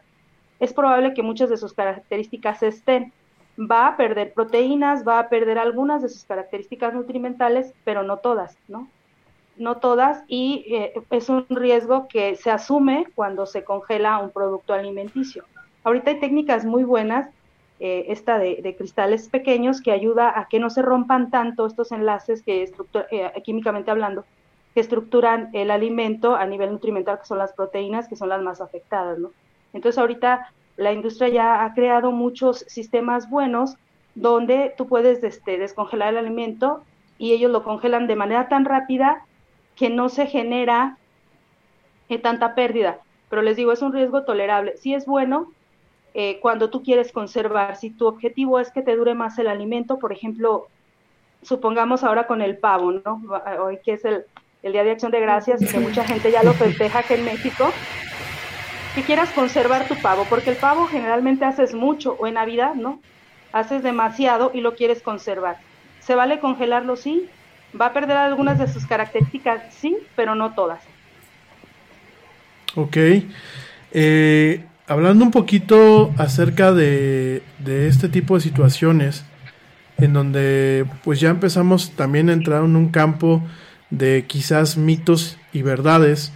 es 0.59 0.73
probable 0.73 1.13
que 1.13 1.23
muchas 1.23 1.49
de 1.49 1.57
sus 1.57 1.73
características 1.73 2.61
estén. 2.61 3.11
Va 3.59 3.87
a 3.87 3.97
perder 3.97 4.33
proteínas, 4.33 5.07
va 5.07 5.19
a 5.19 5.29
perder 5.29 5.57
algunas 5.57 6.01
de 6.01 6.09
sus 6.09 6.23
características 6.25 6.93
nutrimentales, 6.93 7.73
pero 7.83 8.03
no 8.03 8.17
todas, 8.17 8.57
¿no? 8.67 8.87
No 9.57 9.77
todas, 9.77 10.23
y 10.27 10.65
eh, 10.69 10.93
es 11.09 11.29
un 11.29 11.45
riesgo 11.49 12.07
que 12.07 12.35
se 12.35 12.51
asume 12.51 13.07
cuando 13.15 13.47
se 13.47 13.63
congela 13.63 14.19
un 14.19 14.29
producto 14.29 14.73
alimenticio. 14.73 15.45
Ahorita 15.83 16.11
hay 16.11 16.19
técnicas 16.19 16.65
muy 16.65 16.83
buenas, 16.83 17.29
eh, 17.79 18.05
esta 18.09 18.37
de, 18.37 18.75
cristales 18.77 19.29
pequeños, 19.29 19.81
que 19.81 19.91
ayuda 19.91 20.39
a 20.39 20.47
que 20.47 20.59
no 20.59 20.69
se 20.69 20.83
rompan 20.83 21.31
tanto 21.31 21.65
estos 21.65 21.91
enlaces 21.91 22.43
que 22.43 22.71
eh, 23.11 23.41
químicamente 23.43 23.89
hablando, 23.89 24.25
que 24.75 24.81
estructuran 24.81 25.49
el 25.53 25.71
alimento 25.71 26.35
a 26.35 26.45
nivel 26.45 26.71
nutrimental, 26.71 27.19
que 27.19 27.25
son 27.25 27.39
las 27.39 27.53
proteínas, 27.53 28.07
que 28.07 28.15
son 28.15 28.29
las 28.29 28.41
más 28.43 28.61
afectadas, 28.61 29.17
¿no? 29.17 29.31
Entonces 29.73 29.97
ahorita 29.97 30.51
la 30.77 30.93
industria 30.93 31.29
ya 31.29 31.65
ha 31.65 31.73
creado 31.73 32.11
muchos 32.11 32.59
sistemas 32.67 33.29
buenos 33.29 33.75
donde 34.15 34.73
tú 34.77 34.87
puedes 34.87 35.23
este, 35.23 35.57
descongelar 35.57 36.09
el 36.09 36.17
alimento 36.17 36.83
y 37.17 37.33
ellos 37.33 37.51
lo 37.51 37.63
congelan 37.63 38.07
de 38.07 38.15
manera 38.15 38.47
tan 38.47 38.65
rápida 38.65 39.25
que 39.75 39.89
no 39.89 40.09
se 40.09 40.27
genera 40.27 40.97
eh, 42.09 42.19
tanta 42.19 42.55
pérdida. 42.55 42.99
Pero 43.29 43.41
les 43.41 43.57
digo, 43.57 43.71
es 43.71 43.81
un 43.81 43.93
riesgo 43.93 44.23
tolerable. 44.23 44.77
Sí 44.77 44.93
es 44.93 45.05
bueno, 45.05 45.51
eh, 46.13 46.39
cuando 46.41 46.69
tú 46.69 46.83
quieres 46.83 47.11
conservar. 47.11 47.75
Si 47.75 47.89
tu 47.89 48.07
objetivo 48.07 48.59
es 48.59 48.71
que 48.71 48.81
te 48.81 48.95
dure 48.95 49.13
más 49.13 49.37
el 49.39 49.47
alimento, 49.47 49.99
por 49.99 50.11
ejemplo, 50.11 50.67
supongamos 51.41 52.03
ahora 52.03 52.25
con 52.25 52.41
el 52.41 52.57
pavo, 52.57 52.91
¿no? 52.91 53.21
Hoy 53.61 53.79
que 53.83 53.93
es 53.93 54.05
el 54.05 54.25
Día 54.63 54.83
de 54.83 54.91
Acción 54.91 55.11
de 55.11 55.19
Gracias 55.19 55.61
y 55.61 55.67
que 55.67 55.79
mucha 55.79 56.03
gente 56.03 56.31
ya 56.31 56.43
lo 56.43 56.53
festeja 56.53 56.99
aquí 56.99 57.13
en 57.13 57.25
México, 57.25 57.71
que 58.97 59.03
quieras 59.03 59.29
conservar 59.29 59.87
tu 59.87 59.93
pavo, 60.01 60.25
porque 60.27 60.49
el 60.49 60.55
pavo 60.55 60.87
generalmente 60.87 61.45
haces 61.45 61.75
mucho, 61.75 62.17
o 62.19 62.25
en 62.25 62.33
Navidad, 62.33 62.73
¿no? 62.73 62.99
Haces 63.51 63.83
demasiado 63.83 64.49
y 64.55 64.61
lo 64.61 64.73
quieres 64.73 65.03
conservar. 65.03 65.57
¿Se 65.99 66.15
vale 66.15 66.39
congelarlo? 66.39 66.95
Sí. 66.95 67.29
¿Va 67.79 67.87
a 67.87 67.93
perder 67.93 68.17
algunas 68.17 68.57
de 68.57 68.67
sus 68.67 68.87
características? 68.87 69.61
Sí, 69.75 69.95
pero 70.15 70.33
no 70.33 70.55
todas. 70.55 70.79
Ok. 72.73 72.97
Eh, 73.91 74.65
hablando 74.87 75.25
un 75.25 75.31
poquito 75.31 76.11
acerca 76.17 76.73
de, 76.73 77.43
de 77.59 77.89
este 77.89 78.09
tipo 78.09 78.33
de 78.33 78.41
situaciones, 78.41 79.23
en 79.99 80.13
donde 80.13 80.87
pues 81.03 81.19
ya 81.19 81.29
empezamos 81.29 81.91
también 81.91 82.31
a 82.31 82.33
entrar 82.33 82.63
en 82.63 82.75
un 82.75 82.89
campo 82.89 83.43
de 83.91 84.25
quizás 84.25 84.75
mitos 84.75 85.37
y 85.53 85.61
verdades. 85.61 86.33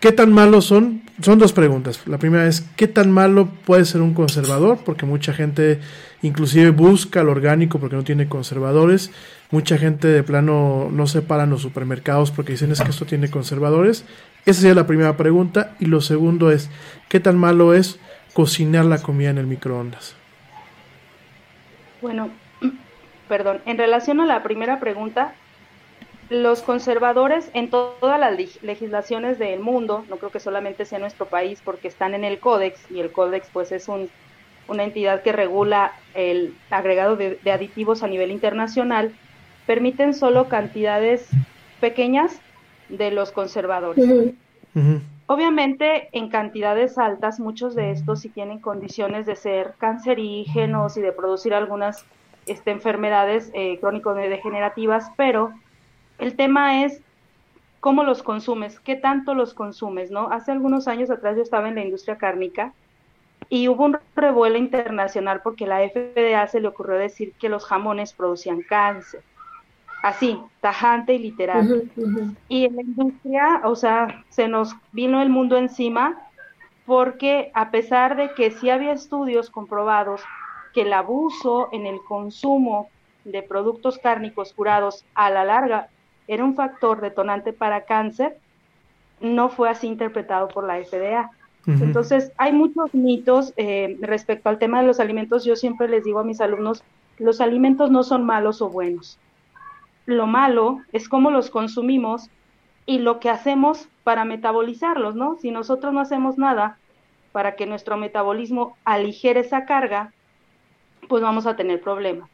¿Qué 0.00 0.12
tan 0.12 0.32
malos 0.32 0.66
son? 0.66 1.02
Son 1.22 1.38
dos 1.38 1.54
preguntas. 1.54 2.06
La 2.06 2.18
primera 2.18 2.46
es, 2.46 2.60
¿qué 2.76 2.86
tan 2.86 3.10
malo 3.10 3.48
puede 3.64 3.86
ser 3.86 4.02
un 4.02 4.12
conservador? 4.12 4.78
Porque 4.84 5.06
mucha 5.06 5.32
gente 5.32 5.80
inclusive 6.20 6.70
busca 6.70 7.22
lo 7.22 7.32
orgánico 7.32 7.78
porque 7.78 7.96
no 7.96 8.04
tiene 8.04 8.28
conservadores. 8.28 9.10
Mucha 9.50 9.78
gente 9.78 10.08
de 10.08 10.22
plano 10.22 10.88
no 10.92 11.06
se 11.06 11.22
para 11.22 11.44
en 11.44 11.50
los 11.50 11.62
supermercados 11.62 12.30
porque 12.30 12.52
dicen 12.52 12.72
es 12.72 12.82
que 12.82 12.90
esto 12.90 13.06
tiene 13.06 13.30
conservadores. 13.30 14.04
Esa 14.44 14.60
sería 14.60 14.74
la 14.74 14.86
primera 14.86 15.16
pregunta. 15.16 15.74
Y 15.80 15.86
lo 15.86 16.02
segundo 16.02 16.50
es, 16.50 16.68
¿qué 17.08 17.18
tan 17.18 17.38
malo 17.38 17.72
es 17.72 17.98
cocinar 18.34 18.84
la 18.84 18.98
comida 18.98 19.30
en 19.30 19.38
el 19.38 19.46
microondas? 19.46 20.14
Bueno, 22.02 22.28
perdón, 23.28 23.62
en 23.64 23.78
relación 23.78 24.20
a 24.20 24.26
la 24.26 24.42
primera 24.42 24.78
pregunta, 24.78 25.34
los 26.28 26.62
conservadores 26.62 27.50
en 27.54 27.70
todas 27.70 28.18
las 28.18 28.36
legislaciones 28.62 29.38
del 29.38 29.60
mundo, 29.60 30.04
no 30.08 30.16
creo 30.16 30.30
que 30.30 30.40
solamente 30.40 30.84
sea 30.84 30.98
nuestro 30.98 31.26
país 31.26 31.60
porque 31.64 31.88
están 31.88 32.14
en 32.14 32.24
el 32.24 32.40
códex 32.40 32.90
y 32.90 33.00
el 33.00 33.12
códex 33.12 33.48
pues 33.52 33.70
es 33.70 33.88
un, 33.88 34.10
una 34.66 34.82
entidad 34.82 35.22
que 35.22 35.32
regula 35.32 35.92
el 36.14 36.56
agregado 36.70 37.16
de, 37.16 37.38
aditivos 37.50 38.02
a 38.02 38.08
nivel 38.08 38.32
internacional, 38.32 39.14
permiten 39.66 40.14
solo 40.14 40.48
cantidades 40.48 41.28
pequeñas 41.80 42.40
de 42.88 43.10
los 43.12 43.30
conservadores. 43.30 44.04
Obviamente 45.28 46.08
en 46.12 46.28
cantidades 46.28 46.98
altas 46.98 47.40
muchos 47.40 47.74
de 47.74 47.90
estos 47.90 48.20
sí 48.20 48.28
tienen 48.28 48.60
condiciones 48.60 49.26
de 49.26 49.34
ser 49.34 49.74
cancerígenos 49.78 50.96
y 50.96 51.00
de 51.00 51.12
producir 51.12 51.54
algunas 51.54 52.04
este, 52.46 52.70
enfermedades 52.70 53.50
eh, 53.54 53.78
crónico-degenerativas, 53.80 55.10
pero 55.16 55.52
el 56.18 56.36
tema 56.36 56.84
es 56.84 57.02
cómo 57.80 58.02
los 58.02 58.22
consumes, 58.22 58.80
qué 58.80 58.96
tanto 58.96 59.34
los 59.34 59.54
consumes, 59.54 60.10
¿no? 60.10 60.30
Hace 60.30 60.52
algunos 60.52 60.88
años 60.88 61.10
atrás 61.10 61.36
yo 61.36 61.42
estaba 61.42 61.68
en 61.68 61.76
la 61.76 61.84
industria 61.84 62.16
cárnica 62.16 62.72
y 63.48 63.68
hubo 63.68 63.84
un 63.84 63.98
revuelo 64.14 64.58
internacional 64.58 65.40
porque 65.42 65.66
la 65.66 65.80
FDA 65.88 66.46
se 66.48 66.60
le 66.60 66.68
ocurrió 66.68 66.96
decir 66.96 67.32
que 67.38 67.48
los 67.48 67.64
jamones 67.64 68.12
producían 68.12 68.62
cáncer. 68.62 69.22
Así, 70.02 70.38
tajante 70.60 71.14
y 71.14 71.18
literal. 71.18 71.90
Y 72.48 72.64
en 72.64 72.76
la 72.76 72.82
industria, 72.82 73.60
o 73.64 73.74
sea, 73.74 74.24
se 74.28 74.48
nos 74.48 74.74
vino 74.92 75.22
el 75.22 75.30
mundo 75.30 75.56
encima 75.56 76.16
porque 76.86 77.50
a 77.54 77.70
pesar 77.70 78.16
de 78.16 78.32
que 78.34 78.50
sí 78.52 78.70
había 78.70 78.92
estudios 78.92 79.50
comprobados 79.50 80.22
que 80.72 80.82
el 80.82 80.92
abuso 80.92 81.68
en 81.72 81.86
el 81.86 81.98
consumo 82.06 82.88
de 83.24 83.42
productos 83.42 83.98
cárnicos 83.98 84.52
curados 84.52 85.04
a 85.14 85.30
la 85.30 85.44
larga 85.44 85.88
era 86.28 86.44
un 86.44 86.54
factor 86.54 87.00
detonante 87.00 87.52
para 87.52 87.84
cáncer, 87.84 88.38
no 89.20 89.48
fue 89.48 89.68
así 89.68 89.86
interpretado 89.86 90.48
por 90.48 90.66
la 90.66 90.82
FDA. 90.82 91.30
Entonces, 91.66 92.30
hay 92.36 92.52
muchos 92.52 92.94
mitos 92.94 93.52
eh, 93.56 93.96
respecto 94.00 94.48
al 94.48 94.58
tema 94.58 94.80
de 94.80 94.86
los 94.86 95.00
alimentos. 95.00 95.44
Yo 95.44 95.56
siempre 95.56 95.88
les 95.88 96.04
digo 96.04 96.20
a 96.20 96.24
mis 96.24 96.40
alumnos, 96.40 96.84
los 97.18 97.40
alimentos 97.40 97.90
no 97.90 98.04
son 98.04 98.24
malos 98.24 98.62
o 98.62 98.68
buenos. 98.68 99.18
Lo 100.04 100.28
malo 100.28 100.78
es 100.92 101.08
cómo 101.08 101.32
los 101.32 101.50
consumimos 101.50 102.30
y 102.86 103.00
lo 103.00 103.18
que 103.18 103.30
hacemos 103.30 103.88
para 104.04 104.24
metabolizarlos, 104.24 105.16
¿no? 105.16 105.38
Si 105.40 105.50
nosotros 105.50 105.92
no 105.92 105.98
hacemos 105.98 106.38
nada 106.38 106.78
para 107.32 107.56
que 107.56 107.66
nuestro 107.66 107.96
metabolismo 107.96 108.76
aligere 108.84 109.40
esa 109.40 109.64
carga, 109.64 110.12
pues 111.08 111.20
vamos 111.22 111.46
a 111.46 111.56
tener 111.56 111.80
problemas. 111.80 112.30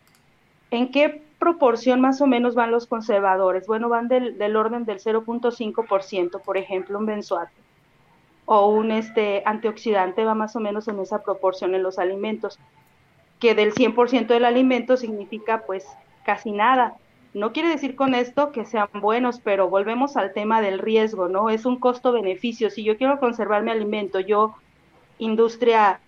¿En 0.70 0.90
qué 0.90 1.22
proporción 1.42 2.00
más 2.00 2.20
o 2.20 2.28
menos 2.28 2.54
van 2.54 2.70
los 2.70 2.86
conservadores? 2.86 3.66
Bueno, 3.66 3.88
van 3.88 4.06
del, 4.06 4.38
del 4.38 4.54
orden 4.54 4.84
del 4.84 5.00
0.5%, 5.00 6.40
por 6.40 6.56
ejemplo, 6.56 7.00
un 7.00 7.06
benzoato 7.06 7.50
o 8.44 8.68
un 8.68 8.92
este, 8.92 9.42
antioxidante 9.44 10.24
va 10.24 10.36
más 10.36 10.54
o 10.54 10.60
menos 10.60 10.86
en 10.86 11.00
esa 11.00 11.24
proporción 11.24 11.74
en 11.74 11.82
los 11.82 11.98
alimentos, 11.98 12.60
que 13.40 13.56
del 13.56 13.74
100% 13.74 14.28
del 14.28 14.44
alimento 14.44 14.96
significa 14.96 15.62
pues 15.66 15.84
casi 16.24 16.52
nada. 16.52 16.94
No 17.34 17.52
quiere 17.52 17.70
decir 17.70 17.96
con 17.96 18.14
esto 18.14 18.52
que 18.52 18.64
sean 18.64 18.88
buenos, 19.00 19.40
pero 19.40 19.68
volvemos 19.68 20.16
al 20.16 20.32
tema 20.32 20.60
del 20.60 20.78
riesgo, 20.78 21.26
¿no? 21.26 21.50
Es 21.50 21.66
un 21.66 21.80
costo-beneficio. 21.80 22.70
Si 22.70 22.84
yo 22.84 22.96
quiero 22.96 23.18
conservar 23.18 23.64
mi 23.64 23.72
alimento, 23.72 24.20
yo, 24.20 24.54
industria 25.18 25.98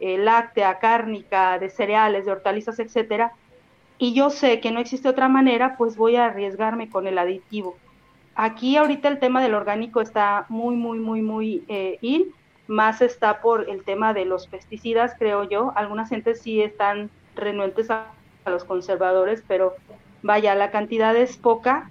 eh, 0.00 0.16
láctea, 0.16 0.78
cárnica, 0.78 1.58
de 1.58 1.68
cereales, 1.68 2.24
de 2.24 2.32
hortalizas, 2.32 2.78
etcétera, 2.78 3.32
y 3.98 4.14
yo 4.14 4.30
sé 4.30 4.60
que 4.60 4.70
no 4.70 4.80
existe 4.80 5.08
otra 5.08 5.28
manera, 5.28 5.76
pues 5.76 5.96
voy 5.96 6.16
a 6.16 6.26
arriesgarme 6.26 6.88
con 6.88 7.06
el 7.06 7.18
aditivo. 7.18 7.76
Aquí 8.34 8.76
ahorita 8.76 9.08
el 9.08 9.18
tema 9.18 9.42
del 9.42 9.54
orgánico 9.54 10.00
está 10.00 10.46
muy, 10.48 10.74
muy, 10.74 10.98
muy, 10.98 11.22
muy 11.22 11.64
eh, 11.68 11.98
in, 12.00 12.32
más 12.66 13.02
está 13.02 13.40
por 13.40 13.68
el 13.68 13.84
tema 13.84 14.14
de 14.14 14.24
los 14.24 14.46
pesticidas, 14.46 15.14
creo 15.18 15.48
yo. 15.48 15.72
Algunas 15.76 16.08
gentes 16.08 16.40
sí 16.40 16.62
están 16.62 17.10
renuentes 17.34 17.90
a, 17.90 18.06
los 18.44 18.64
conservadores, 18.64 19.44
pero 19.46 19.74
vaya, 20.22 20.56
la 20.56 20.72
cantidad 20.72 21.14
es 21.14 21.36
poca 21.36 21.90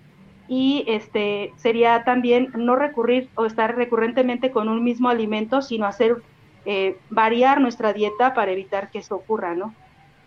y 0.49 0.83
este 0.85 1.53
sería 1.55 2.03
también 2.03 2.51
no 2.55 2.75
recurrir 2.75 3.29
o 3.35 3.45
estar 3.45 3.73
recurrentemente 3.77 4.51
con 4.51 4.67
un 4.67 4.83
mismo 4.83 5.07
alimento, 5.07 5.61
sino 5.61 5.85
hacer 5.85 6.17
eh, 6.65 6.97
variar 7.09 7.61
nuestra 7.61 7.93
dieta 7.93 8.33
para 8.33 8.51
evitar 8.51 8.91
que 8.91 8.99
eso 8.99 9.15
ocurra, 9.15 9.55
¿no? 9.55 9.73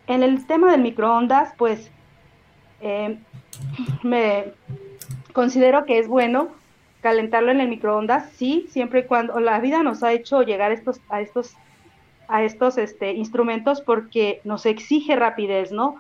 En 0.07 0.23
el 0.23 0.47
tema 0.47 0.71
del 0.71 0.83
microondas, 0.83 1.55
pues 1.57 1.91
eh, 2.81 3.19
me 4.03 4.53
considero 5.33 5.85
que 5.87 5.99
es 5.99 6.09
bueno 6.09 6.49
calentarlo 7.01 7.51
en 7.51 7.61
el 7.61 7.69
microondas, 7.69 8.31
sí, 8.33 8.67
siempre 8.71 9.01
y 9.01 9.05
cuando 9.05 9.39
la 9.41 9.59
vida 9.61 9.83
nos 9.83 10.03
ha 10.03 10.13
hecho 10.13 10.43
llegar 10.43 10.73
estos, 10.73 11.01
a 11.11 11.21
estos, 11.21 11.55
a 12.29 12.43
estos 12.43 12.79
este, 12.79 13.13
instrumentos 13.13 13.83
porque 13.83 14.41
nos 14.45 14.65
exige 14.65 15.15
rapidez, 15.15 15.71
¿no? 15.71 15.97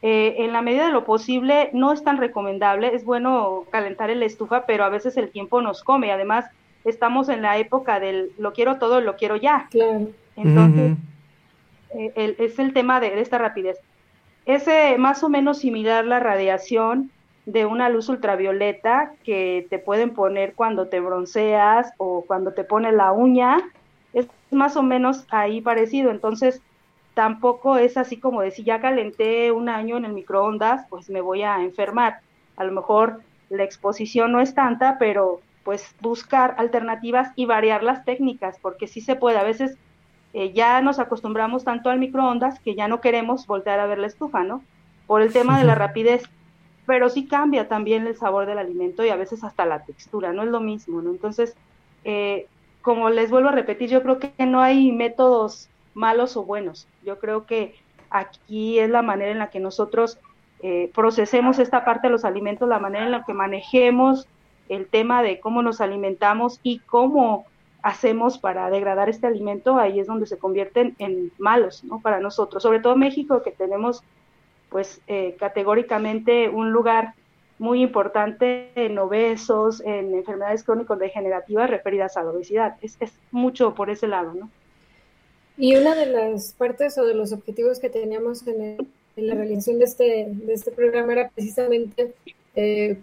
Eh, 0.00 0.36
en 0.38 0.52
la 0.52 0.62
medida 0.62 0.86
de 0.86 0.92
lo 0.92 1.04
posible 1.04 1.70
no 1.72 1.92
es 1.92 2.04
tan 2.04 2.18
recomendable, 2.18 2.94
es 2.94 3.04
bueno 3.04 3.64
calentar 3.70 4.10
en 4.10 4.20
la 4.20 4.26
estufa, 4.26 4.64
pero 4.64 4.84
a 4.84 4.88
veces 4.88 5.16
el 5.16 5.30
tiempo 5.30 5.60
nos 5.60 5.82
come, 5.82 6.12
además 6.12 6.46
estamos 6.84 7.28
en 7.28 7.42
la 7.42 7.58
época 7.58 8.00
del 8.00 8.30
lo 8.38 8.52
quiero 8.52 8.78
todo, 8.78 9.00
lo 9.00 9.16
quiero 9.16 9.36
ya. 9.36 9.66
Claro. 9.70 10.08
Entonces, 10.36 10.96
eh, 11.94 12.36
es 12.38 12.58
el 12.58 12.72
tema 12.72 13.00
de, 13.00 13.20
esta 13.20 13.38
rapidez. 13.38 13.78
Es 14.46 14.66
eh, 14.68 14.96
más 14.98 15.22
o 15.22 15.28
menos 15.28 15.58
similar 15.58 16.04
la 16.04 16.20
radiación 16.20 17.10
de 17.46 17.64
una 17.64 17.88
luz 17.88 18.08
ultravioleta 18.08 19.12
que 19.24 19.66
te 19.70 19.78
pueden 19.78 20.14
poner 20.14 20.54
cuando 20.54 20.88
te 20.88 21.00
bronceas 21.00 21.92
o 21.96 22.24
cuando 22.26 22.52
te 22.52 22.64
pone 22.64 22.92
la 22.92 23.12
uña. 23.12 23.58
Es 24.12 24.28
más 24.50 24.76
o 24.76 24.82
menos 24.82 25.26
ahí 25.30 25.60
parecido. 25.60 26.10
Entonces, 26.10 26.60
tampoco 27.14 27.78
es 27.78 27.96
así 27.96 28.18
como 28.18 28.42
de 28.42 28.50
si 28.50 28.64
ya 28.64 28.80
calenté 28.80 29.50
un 29.50 29.68
año 29.68 29.96
en 29.96 30.04
el 30.04 30.12
microondas, 30.12 30.86
pues 30.88 31.10
me 31.10 31.20
voy 31.20 31.42
a 31.42 31.62
enfermar. 31.62 32.20
A 32.56 32.64
lo 32.64 32.72
mejor 32.72 33.20
la 33.50 33.64
exposición 33.64 34.32
no 34.32 34.40
es 34.40 34.54
tanta, 34.54 34.98
pero 34.98 35.40
pues 35.64 35.94
buscar 36.00 36.54
alternativas 36.58 37.32
y 37.34 37.44
variar 37.44 37.82
las 37.82 38.04
técnicas, 38.04 38.58
porque 38.60 38.86
sí 38.86 39.00
se 39.00 39.16
puede. 39.16 39.38
A 39.38 39.42
veces 39.42 39.76
eh, 40.34 40.52
ya 40.52 40.80
nos 40.80 40.98
acostumbramos 40.98 41.64
tanto 41.64 41.90
al 41.90 41.98
microondas 41.98 42.60
que 42.60 42.74
ya 42.74 42.88
no 42.88 43.00
queremos 43.00 43.46
voltear 43.46 43.80
a 43.80 43.86
ver 43.86 43.98
la 43.98 44.06
estufa, 44.06 44.44
¿no? 44.44 44.62
Por 45.06 45.22
el 45.22 45.32
tema 45.32 45.58
de 45.58 45.64
la 45.64 45.74
rapidez. 45.74 46.22
Pero 46.86 47.08
sí 47.08 47.26
cambia 47.26 47.68
también 47.68 48.06
el 48.06 48.16
sabor 48.16 48.46
del 48.46 48.58
alimento 48.58 49.04
y 49.04 49.10
a 49.10 49.16
veces 49.16 49.44
hasta 49.44 49.66
la 49.66 49.84
textura, 49.84 50.32
no 50.32 50.42
es 50.42 50.48
lo 50.48 50.60
mismo, 50.60 51.02
¿no? 51.02 51.10
Entonces, 51.10 51.54
eh, 52.04 52.46
como 52.82 53.10
les 53.10 53.30
vuelvo 53.30 53.50
a 53.50 53.52
repetir, 53.52 53.90
yo 53.90 54.02
creo 54.02 54.18
que 54.18 54.32
no 54.46 54.60
hay 54.60 54.92
métodos 54.92 55.68
malos 55.94 56.36
o 56.36 56.44
buenos. 56.44 56.86
Yo 57.04 57.18
creo 57.18 57.44
que 57.44 57.74
aquí 58.10 58.78
es 58.78 58.88
la 58.88 59.02
manera 59.02 59.32
en 59.32 59.38
la 59.38 59.50
que 59.50 59.60
nosotros 59.60 60.18
eh, 60.62 60.90
procesemos 60.94 61.58
esta 61.58 61.84
parte 61.84 62.06
de 62.06 62.12
los 62.12 62.24
alimentos, 62.24 62.68
la 62.68 62.78
manera 62.78 63.04
en 63.04 63.12
la 63.12 63.24
que 63.24 63.34
manejemos 63.34 64.26
el 64.68 64.86
tema 64.86 65.22
de 65.22 65.40
cómo 65.40 65.62
nos 65.62 65.80
alimentamos 65.80 66.60
y 66.62 66.80
cómo 66.80 67.46
hacemos 67.82 68.38
para 68.38 68.70
degradar 68.70 69.08
este 69.08 69.26
alimento, 69.26 69.78
ahí 69.78 70.00
es 70.00 70.06
donde 70.06 70.26
se 70.26 70.38
convierten 70.38 70.94
en 70.98 71.32
malos, 71.38 71.84
¿no? 71.84 72.00
Para 72.00 72.20
nosotros, 72.20 72.62
sobre 72.62 72.80
todo 72.80 72.96
México, 72.96 73.42
que 73.42 73.52
tenemos, 73.52 74.02
pues, 74.68 75.00
eh, 75.06 75.36
categóricamente 75.38 76.48
un 76.48 76.72
lugar 76.72 77.14
muy 77.58 77.82
importante 77.82 78.70
en 78.74 78.98
obesos, 78.98 79.80
en 79.80 80.14
enfermedades 80.14 80.62
crónico-degenerativas 80.64 81.70
referidas 81.70 82.16
a 82.16 82.22
la 82.22 82.30
obesidad. 82.30 82.76
Es, 82.82 82.96
es 83.00 83.12
mucho 83.30 83.74
por 83.74 83.90
ese 83.90 84.06
lado, 84.06 84.34
¿no? 84.34 84.50
Y 85.56 85.74
una 85.74 85.96
de 85.96 86.06
las 86.06 86.52
partes 86.52 86.96
o 86.98 87.04
de 87.04 87.14
los 87.14 87.32
objetivos 87.32 87.80
que 87.80 87.90
teníamos 87.90 88.46
en, 88.46 88.76
la 89.16 89.34
realización 89.34 89.80
de 89.80 89.84
este, 89.84 90.28
de 90.30 90.54
este 90.54 90.70
programa 90.70 91.12
era 91.12 91.28
precisamente 91.30 92.14
eh, 92.54 92.96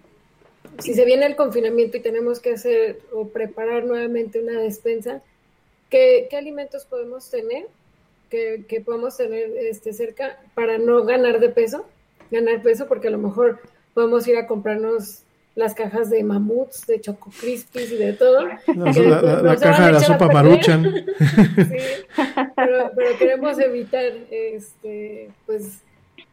si 0.80 0.94
se 0.94 1.06
viene 1.06 1.26
el 1.26 1.36
confinamiento 1.36 1.98
y 1.98 2.02
tenemos 2.02 2.40
que 2.40 2.54
hacer 2.54 3.00
o 3.14 3.28
preparar 3.30 3.86
nuevamente 3.86 4.42
una 4.42 4.60
despensa, 4.60 5.22
¿qué, 5.90 6.28
alimentos 6.38 6.86
podemos 6.86 7.30
tener 7.30 7.68
que, 8.30 8.66
que, 8.68 8.82
podemos 8.82 9.18
tener 9.18 9.52
este, 9.58 9.94
cerca 9.94 10.40
para 10.54 10.78
no 10.78 11.04
ganar 11.04 11.40
de 11.40 11.50
peso? 11.50 11.86
Ganar 12.32 12.62
peso 12.62 12.88
porque 12.88 13.08
a 13.08 13.12
lo 13.12 13.18
mejor 13.18 13.60
podemos 13.94 14.28
ir 14.28 14.38
a 14.38 14.48
comprarnos 14.48 15.26
las 15.56 15.74
cajas 15.74 16.10
de 16.10 16.22
mamuts, 16.24 16.86
de 16.86 17.00
choco 17.00 17.32
crispies 17.40 17.92
y 17.92 17.96
de 17.96 18.14
todo. 18.14 18.46
la, 18.68 19.56
caja 19.58 19.86
de 19.88 19.92
la 19.94 20.00
sopa 20.02 20.28
maruchan. 20.28 20.84
sí, 21.18 21.78
pero, 22.56 22.92
pero, 22.96 23.18
queremos 23.18 23.58
evitar 23.60 24.12
este 24.30 25.30
pues 25.46 25.82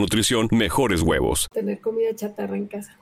nutrición, 0.00 0.48
mejores 0.50 1.02
huevos. 1.02 1.48
Tener 1.52 1.80
comida 1.80 2.14
chatarra 2.14 2.56
en 2.56 2.66
casa. 2.66 2.96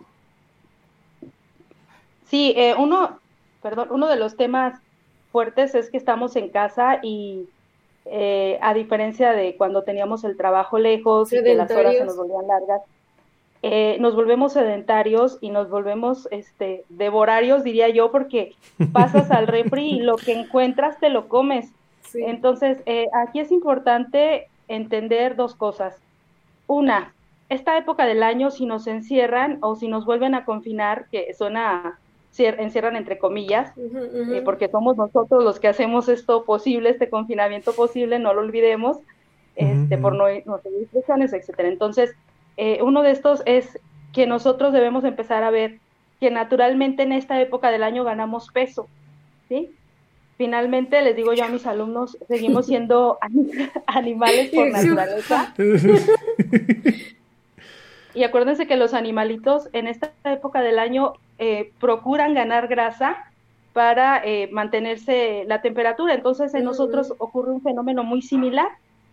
Sí, 2.28 2.52
eh, 2.56 2.74
uno, 2.78 3.18
perdón, 3.62 3.88
uno 3.90 4.06
de 4.08 4.16
los 4.16 4.36
temas 4.36 4.80
fuertes 5.32 5.74
es 5.74 5.90
que 5.90 5.96
estamos 5.96 6.36
en 6.36 6.50
casa 6.50 7.00
y 7.02 7.48
eh, 8.04 8.58
a 8.60 8.74
diferencia 8.74 9.32
de 9.32 9.56
cuando 9.56 9.82
teníamos 9.82 10.24
el 10.24 10.36
trabajo 10.36 10.78
lejos 10.78 11.32
y 11.32 11.42
que 11.42 11.54
las 11.54 11.70
horas 11.70 11.96
se 11.96 12.04
nos 12.04 12.16
volvían 12.16 12.46
largas, 12.46 12.82
eh, 13.62 13.96
nos 14.00 14.14
volvemos 14.14 14.52
sedentarios 14.52 15.38
y 15.40 15.50
nos 15.50 15.68
volvemos 15.70 16.28
este 16.30 16.84
devorarios, 16.90 17.64
diría 17.64 17.88
yo, 17.88 18.12
porque 18.12 18.54
pasas 18.92 19.30
al 19.30 19.46
refri 19.46 19.92
y 19.92 20.00
lo 20.00 20.16
que 20.16 20.32
encuentras 20.32 20.98
te 21.00 21.08
lo 21.08 21.28
comes. 21.28 21.70
Entonces, 22.14 22.78
aquí 23.12 23.40
es 23.40 23.52
importante 23.52 24.48
entender 24.66 25.36
dos 25.36 25.54
cosas. 25.54 25.98
Una, 26.68 27.14
esta 27.48 27.76
época 27.78 28.04
del 28.04 28.22
año, 28.22 28.50
si 28.50 28.66
nos 28.66 28.86
encierran 28.86 29.58
o 29.62 29.74
si 29.74 29.88
nos 29.88 30.04
vuelven 30.04 30.34
a 30.34 30.44
confinar, 30.44 31.06
que 31.10 31.32
suena, 31.34 31.98
encierran 32.36 32.94
entre 32.94 33.18
comillas, 33.18 33.72
eh, 33.76 34.42
porque 34.44 34.68
somos 34.68 34.96
nosotros 34.96 35.42
los 35.42 35.58
que 35.58 35.66
hacemos 35.66 36.08
esto 36.08 36.44
posible, 36.44 36.90
este 36.90 37.08
confinamiento 37.08 37.72
posible, 37.72 38.18
no 38.18 38.34
lo 38.34 38.42
olvidemos, 38.42 38.98
este, 39.56 39.98
por 39.98 40.14
no, 40.14 40.26
no 40.44 40.58
seguir 40.58 40.82
instrucciones, 40.82 41.32
etcétera. 41.32 41.68
Entonces, 41.68 42.14
eh, 42.58 42.80
uno 42.82 43.02
de 43.02 43.12
estos 43.12 43.42
es 43.46 43.80
que 44.12 44.26
nosotros 44.26 44.72
debemos 44.72 45.04
empezar 45.04 45.42
a 45.42 45.50
ver 45.50 45.78
que 46.20 46.30
naturalmente 46.30 47.02
en 47.02 47.12
esta 47.12 47.40
época 47.40 47.70
del 47.70 47.82
año 47.82 48.04
ganamos 48.04 48.50
peso, 48.52 48.88
¿sí? 49.48 49.74
Finalmente 50.38 51.02
les 51.02 51.16
digo 51.16 51.34
yo 51.34 51.44
a 51.44 51.48
mis 51.48 51.66
alumnos, 51.66 52.16
seguimos 52.28 52.66
siendo 52.66 53.18
animales 53.86 54.50
por 54.54 54.70
naturaleza. 54.70 55.54
Y 58.14 58.22
acuérdense 58.24 58.66
que 58.66 58.76
los 58.76 58.94
animalitos 58.94 59.68
en 59.72 59.86
esta 59.86 60.10
época 60.24 60.62
del 60.62 60.78
año 60.78 61.12
eh, 61.38 61.72
procuran 61.78 62.34
ganar 62.34 62.68
grasa 62.68 63.30
para 63.72 64.22
eh, 64.24 64.48
mantenerse 64.50 65.44
la 65.46 65.60
temperatura. 65.60 66.14
Entonces 66.14 66.54
en 66.54 66.64
nosotros 66.64 67.12
ocurre 67.18 67.52
un 67.52 67.62
fenómeno 67.62 68.02
muy 68.04 68.22
similar, 68.22 68.68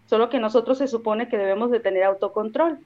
solo 0.08 0.30
que 0.30 0.40
nosotros 0.40 0.78
se 0.78 0.88
supone 0.88 1.28
que 1.28 1.38
debemos 1.38 1.72
de 1.72 1.80
tener 1.80 2.04
autocontrol. 2.04 2.80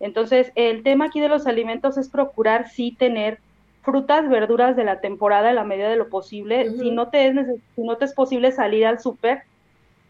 Entonces 0.00 0.52
el 0.54 0.82
tema 0.82 1.06
aquí 1.06 1.20
de 1.20 1.28
los 1.28 1.46
alimentos 1.46 1.98
es 1.98 2.08
procurar 2.08 2.68
sí 2.68 2.94
tener 2.96 3.40
frutas, 3.86 4.28
verduras 4.28 4.74
de 4.74 4.82
la 4.82 5.00
temporada 5.00 5.48
en 5.48 5.56
la 5.56 5.64
medida 5.64 5.88
de 5.88 5.96
lo 5.96 6.08
posible. 6.08 6.72
Si 6.72 6.90
no 6.90 7.08
te 7.08 7.28
es 7.28 7.36
si 7.76 7.82
no 7.82 7.96
te 7.96 8.04
es 8.04 8.12
posible 8.12 8.50
salir 8.50 8.84
al 8.84 8.98
súper 8.98 9.44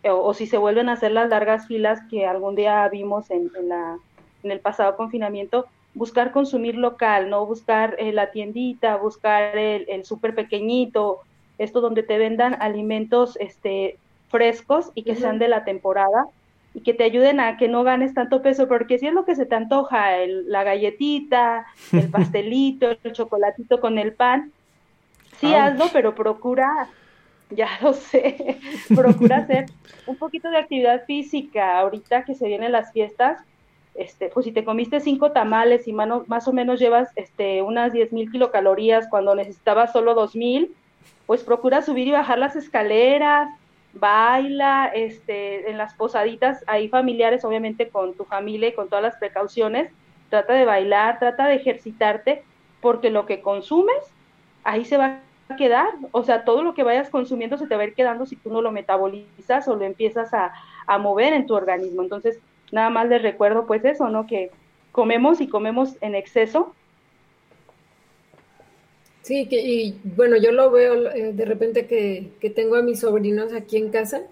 eh, 0.03 0.11
o, 0.11 0.33
si 0.33 0.47
se 0.47 0.57
vuelven 0.57 0.89
a 0.89 0.95
hacer 0.95 1.13
las 1.13 1.29
largas 1.29 1.67
filas 1.67 2.01
que 2.09 2.27
algún 2.27 2.55
día 2.55 2.89
vimos 2.89 3.31
en, 3.31 3.51
la, 3.69 3.99
en 4.43 4.51
el 4.51 4.61
pasado 4.61 4.97
confinamiento, 4.97 5.67
buscar 5.93 6.33
consumir 6.33 6.75
local, 6.77 7.29
no 7.29 7.45
buscar 7.45 7.97
eh, 7.99 8.13
la 8.13 8.31
tiendita, 8.31 8.97
buscar 8.97 9.59
el, 9.59 9.85
el 9.91 10.07
súper 10.07 10.35
pequeñito, 10.35 11.19
esto 11.59 11.83
donde 11.83 12.03
te 12.03 12.17
vendan 12.17 12.57
alimentos 12.61 13.37
este, 13.41 13.99
frescos 14.31 14.91
y 14.95 15.03
que 15.03 15.17
sean 15.17 15.39
de 15.39 15.49
la 15.49 15.65
temporada 15.65 16.29
y 16.77 16.83
que 16.83 16.93
te 16.93 17.05
ayuden 17.05 17.41
a 17.41 17.57
que 17.57 17.69
no 17.69 17.85
ganes 17.85 18.13
tanto 18.13 18.43
peso, 18.43 18.69
porque 18.69 18.99
si 18.99 19.07
es 19.07 19.15
lo 19.15 19.25
que 19.25 19.35
se 19.35 19.47
te 19.47 19.55
antoja, 19.55 20.11
la 20.27 20.63
galletita, 20.63 21.67
el 21.91 22.11
pastelito, 22.11 22.91
el 23.03 23.13
chocolatito 23.13 23.81
con 23.81 23.99
el 23.99 24.13
pan, 24.13 24.53
sí 25.41 25.55
hazlo, 25.55 25.87
pero 25.91 26.15
procura, 26.15 26.91
ya 27.49 27.71
lo 27.81 27.95
sé, 27.95 28.59
procura 28.95 29.39
hacer 29.39 29.65
un 30.07 30.17
poquito 30.17 30.51
de 30.51 30.59
actividad 30.59 31.07
física 31.07 31.79
ahorita 31.79 32.27
que 32.27 32.35
se 32.35 32.47
vienen 32.47 32.73
las 32.73 32.93
fiestas, 32.93 33.41
este, 33.95 34.29
pues 34.29 34.45
si 34.45 34.53
te 34.53 34.63
comiste 34.63 35.01
cinco 35.01 35.33
tamales 35.33 35.89
y 35.89 35.95
más 35.95 36.47
o 36.47 36.53
menos 36.53 36.79
llevas 36.79 37.09
este, 37.17 37.63
unas 37.63 37.95
diez 37.95 38.13
mil 38.13 38.31
kilocalorías 38.31 39.09
cuando 39.09 39.35
necesitabas 39.35 39.93
solo 39.93 40.13
dos 40.13 40.37
mil, 40.37 40.75
pues 41.25 41.43
procura 41.43 41.81
subir 41.81 42.09
y 42.09 42.13
bajar 42.13 42.37
las 42.39 42.55
escaleras, 42.55 43.49
baila, 43.99 44.91
este, 44.95 45.71
en 45.71 45.79
las 45.79 45.95
posaditas, 45.95 46.65
ahí 46.67 46.89
familiares, 46.89 47.45
obviamente 47.45 47.89
con 47.89 48.15
tu 48.15 48.25
familia 48.25 48.69
y 48.69 48.75
con 48.75 48.89
todas 48.89 49.03
las 49.03 49.17
precauciones, 49.17 49.91
trata 50.31 50.55
de 50.55 50.65
bailar, 50.65 51.19
trata 51.19 51.47
de 51.47 51.57
ejercitarte, 51.57 52.43
porque 52.81 53.11
lo 53.11 53.27
que 53.27 53.41
consumes, 53.41 53.97
ahí 54.65 54.85
se 54.85 54.97
va 54.97 55.21
a 55.49 55.57
quedar, 55.57 55.89
o 56.13 56.25
sea, 56.25 56.45
todo 56.45 56.63
lo 56.63 56.75
que 56.75 56.83
vayas 56.83 57.11
consumiendo 57.11 57.57
se 57.57 57.67
te 57.67 57.77
va 57.77 57.83
a 57.83 57.87
ir 57.87 57.95
quedando 57.95 58.27
si 58.27 58.37
tú 58.37 58.53
no 58.53 58.63
lo 58.63 58.73
metabolizas 58.73 59.69
o 59.69 59.77
lo 59.77 59.85
empiezas 59.85 60.35
a, 60.35 60.53
a 60.87 60.99
mover 60.99 61.33
en 61.33 61.47
tu 61.47 61.55
organismo. 61.55 62.03
Entonces, 62.03 62.41
nada 62.73 62.91
más 62.91 63.09
les 63.09 63.23
recuerdo 63.23 63.67
pues 63.67 63.85
eso, 63.85 64.09
¿no? 64.09 64.27
Que 64.27 64.51
comemos 64.93 65.41
y 65.41 65.49
comemos 65.49 65.97
en 66.01 66.15
exceso 66.15 66.75
Sí, 69.27 69.47
que, 69.49 69.61
y 69.61 70.01
bueno, 70.05 70.37
yo 70.37 70.53
lo 70.53 70.71
veo 70.71 71.11
eh, 71.11 71.33
de 71.33 71.45
repente 71.45 71.89
que, 71.89 72.31
que, 72.41 72.49
tengo 72.49 72.77
a 72.77 72.83
mis 72.83 73.01
sobrinos 73.01 73.53
aquí 73.53 73.77
en 73.77 73.91
casa 73.91 74.23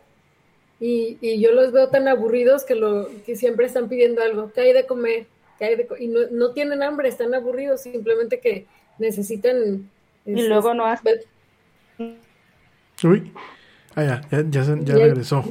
y, 0.79 1.19
y, 1.21 1.41
yo 1.41 1.51
los 1.51 1.73
veo 1.73 1.89
tan 1.89 2.07
aburridos 2.07 2.63
que, 2.63 2.77
lo, 2.77 3.09
que 3.27 3.35
siempre 3.35 3.67
están 3.67 3.89
pidiendo 3.89 4.23
algo, 4.23 4.53
que 4.53 4.61
hay 4.61 4.73
de 4.73 4.87
comer, 4.87 5.27
que 5.59 5.65
hay 5.65 5.75
de 5.75 5.89
y 5.99 6.07
no, 6.07 6.21
no 6.31 6.53
tienen 6.53 6.85
hambre, 6.85 7.09
están 7.09 7.35
aburridos, 7.35 7.81
simplemente 7.81 8.39
que 8.39 8.67
necesitan... 9.01 9.91
Y 10.27 10.43
luego 10.43 10.73
no 10.75 10.87
hacen... 10.87 11.17
Uy, 13.03 13.33
ah, 13.97 14.05
ya, 14.05 14.45
ya, 14.49 14.63
ya, 14.81 14.95
regresó. 14.95 15.43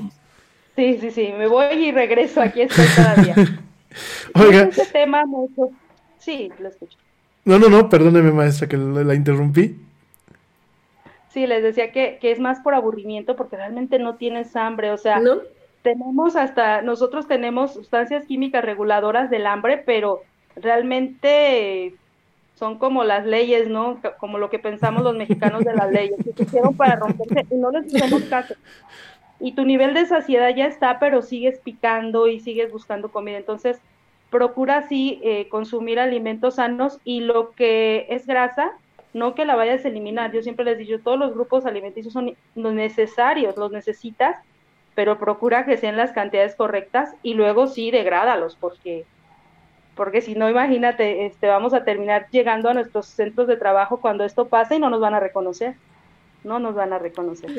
Sí, 0.77 0.99
sí, 1.01 1.11
sí, 1.11 1.33
me 1.37 1.47
voy 1.47 1.65
y 1.73 1.91
regreso, 1.91 2.39
aquí 2.39 2.61
estoy 2.61 2.85
todavía. 2.95 3.35
Oiga. 4.35 4.61
Este 4.69 4.85
tema 4.85 5.25
mucho... 5.25 5.69
Sí, 6.17 6.49
lo 6.59 6.69
escucho. 6.69 6.97
No, 7.45 7.59
no, 7.59 7.69
no, 7.69 7.89
perdóneme 7.89 8.31
maestra 8.31 8.67
que 8.67 8.77
la, 8.77 9.13
interrumpí. 9.13 9.77
Sí, 11.29 11.47
les 11.47 11.63
decía 11.63 11.91
que, 11.91 12.19
que, 12.21 12.31
es 12.31 12.39
más 12.39 12.59
por 12.59 12.73
aburrimiento 12.73 13.35
porque 13.35 13.57
realmente 13.57 13.99
no 13.99 14.15
tienes 14.15 14.55
hambre, 14.55 14.91
o 14.91 14.97
sea, 14.97 15.19
¿No? 15.19 15.41
tenemos 15.83 16.35
hasta, 16.35 16.81
nosotros 16.81 17.27
tenemos 17.27 17.73
sustancias 17.73 18.25
químicas 18.25 18.63
reguladoras 18.63 19.29
del 19.29 19.45
hambre, 19.45 19.77
pero 19.77 20.21
realmente 20.55 21.95
son 22.55 22.77
como 22.77 23.03
las 23.03 23.25
leyes, 23.25 23.67
¿no? 23.67 23.99
Como 24.19 24.37
lo 24.37 24.49
que 24.49 24.59
pensamos 24.59 25.03
los 25.03 25.15
mexicanos 25.15 25.65
de 25.65 25.75
las 25.75 25.91
leyes, 25.91 26.15
que 26.23 26.31
se 26.31 26.43
hicieron 26.43 26.75
para 26.75 26.95
romperse 26.95 27.45
y 27.53 27.55
no 27.55 27.71
les 27.71 27.93
hacemos 27.93 28.23
caso. 28.23 28.55
Y 29.39 29.53
tu 29.53 29.65
nivel 29.65 29.93
de 29.93 30.05
saciedad 30.05 30.55
ya 30.55 30.67
está, 30.67 30.99
pero 30.99 31.21
sigues 31.21 31.59
picando 31.59 32.27
y 32.27 32.39
sigues 32.39 32.71
buscando 32.71 33.11
comida. 33.11 33.37
Entonces, 33.37 33.81
procura 34.33 34.87
sí 34.89 35.21
eh, 35.23 35.47
consumir 35.47 35.99
alimentos 35.99 36.55
sanos 36.55 36.99
y 37.05 37.21
lo 37.21 37.51
que 37.51 38.07
es 38.09 38.25
grasa, 38.25 38.71
no 39.13 39.35
que 39.35 39.45
la 39.45 39.55
vayas 39.55 39.85
a 39.85 39.89
eliminar. 39.89 40.33
Yo 40.33 40.41
siempre 40.41 40.65
les 40.65 40.79
digo, 40.79 40.97
todos 40.97 41.19
los 41.19 41.35
grupos 41.35 41.67
alimenticios 41.67 42.13
son 42.13 42.35
necesarios, 42.55 43.55
los 43.55 43.71
necesitas, 43.71 44.35
pero 44.95 45.19
procura 45.19 45.65
que 45.65 45.77
sean 45.77 45.97
las 45.97 46.13
cantidades 46.13 46.55
correctas 46.55 47.15
y 47.21 47.35
luego 47.35 47.67
sí 47.67 47.91
degrádalos, 47.91 48.57
porque 48.59 49.05
porque 49.95 50.21
si 50.21 50.33
no, 50.33 50.49
imagínate, 50.49 51.27
este, 51.27 51.45
vamos 51.45 51.75
a 51.75 51.83
terminar 51.83 52.25
llegando 52.31 52.67
a 52.67 52.73
nuestros 52.73 53.05
centros 53.05 53.47
de 53.47 53.57
trabajo 53.57 54.01
cuando 54.01 54.23
esto 54.23 54.47
pase 54.47 54.77
y 54.77 54.79
no 54.79 54.89
nos 54.89 54.99
van 54.99 55.13
a 55.13 55.19
reconocer, 55.19 55.75
no 56.43 56.57
nos 56.57 56.73
van 56.73 56.93
a 56.93 56.97
reconocer. 56.97 57.51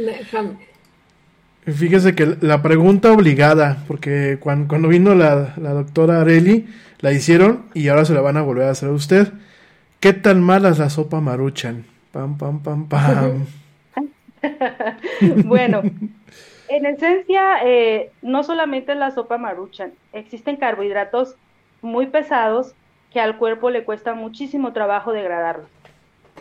Fíjese 1.67 2.15
que 2.15 2.37
la 2.41 2.61
pregunta 2.61 3.13
obligada, 3.13 3.79
porque 3.89 4.39
cuando, 4.39 4.69
cuando 4.69 4.89
vino 4.89 5.15
la, 5.15 5.55
la 5.57 5.71
doctora 5.71 6.21
Areli, 6.21 6.67
la 7.01 7.13
hicieron 7.13 7.65
y 7.73 7.89
ahora 7.89 8.05
se 8.05 8.15
la 8.15 8.21
van 8.21 8.37
a 8.37 8.43
volver 8.43 8.67
a 8.67 8.71
hacer 8.71 8.91
a 8.91 8.93
usted. 8.93 9.29
¿Qué 10.01 10.13
tan 10.13 10.43
mala 10.43 10.69
es 10.69 10.79
la 10.79 10.91
sopa 10.91 11.21
maruchan? 11.21 11.87
Pam, 12.13 12.37
pam, 12.37 12.63
pam, 12.63 12.89
pam. 12.89 13.47
bueno, 15.47 15.83
en 16.69 16.87
esencia, 16.87 17.65
eh, 17.65 18.11
no 18.21 18.43
solamente 18.43 18.95
la 18.95 19.11
sopa 19.11 19.39
maruchan, 19.39 19.93
existen 20.13 20.57
carbohidratos 20.57 21.37
muy 21.81 22.07
pesados 22.07 22.75
que 23.13 23.21
al 23.21 23.39
cuerpo 23.39 23.71
le 23.71 23.85
cuesta 23.85 24.15
muchísimo 24.15 24.73
trabajo 24.73 25.13
degradarlos. 25.13 25.69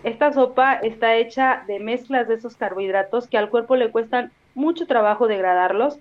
Esta 0.04 0.34
sopa 0.34 0.74
está 0.74 1.16
hecha 1.16 1.64
de 1.68 1.80
mezclas 1.80 2.28
de 2.28 2.36
esos 2.36 2.56
carbohidratos 2.56 3.28
que 3.28 3.38
al 3.38 3.50
cuerpo 3.50 3.76
le 3.76 3.92
cuestan 3.92 4.32
mucho 4.56 4.88
trabajo 4.88 5.28
degradarlos. 5.28 6.00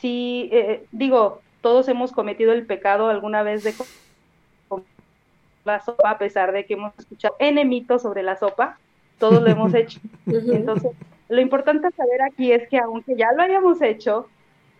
Si, 0.00 0.48
eh, 0.52 0.84
digo, 0.92 1.40
todos 1.60 1.88
hemos 1.88 2.12
cometido 2.12 2.52
el 2.52 2.66
pecado 2.66 3.08
alguna 3.08 3.42
vez 3.42 3.64
de 3.64 3.74
la 5.64 5.80
sopa, 5.80 6.10
a 6.10 6.18
pesar 6.18 6.52
de 6.52 6.64
que 6.64 6.74
hemos 6.74 6.96
escuchado 6.98 7.34
N 7.38 7.64
mitos 7.64 8.02
sobre 8.02 8.22
la 8.22 8.36
sopa, 8.36 8.78
todos 9.18 9.42
lo 9.42 9.48
hemos 9.48 9.74
hecho. 9.74 10.00
Entonces, 10.26 10.92
lo 11.28 11.40
importante 11.40 11.90
saber 11.90 12.22
aquí 12.22 12.52
es 12.52 12.68
que 12.68 12.78
aunque 12.78 13.16
ya 13.16 13.32
lo 13.32 13.42
hayamos 13.42 13.82
hecho, 13.82 14.28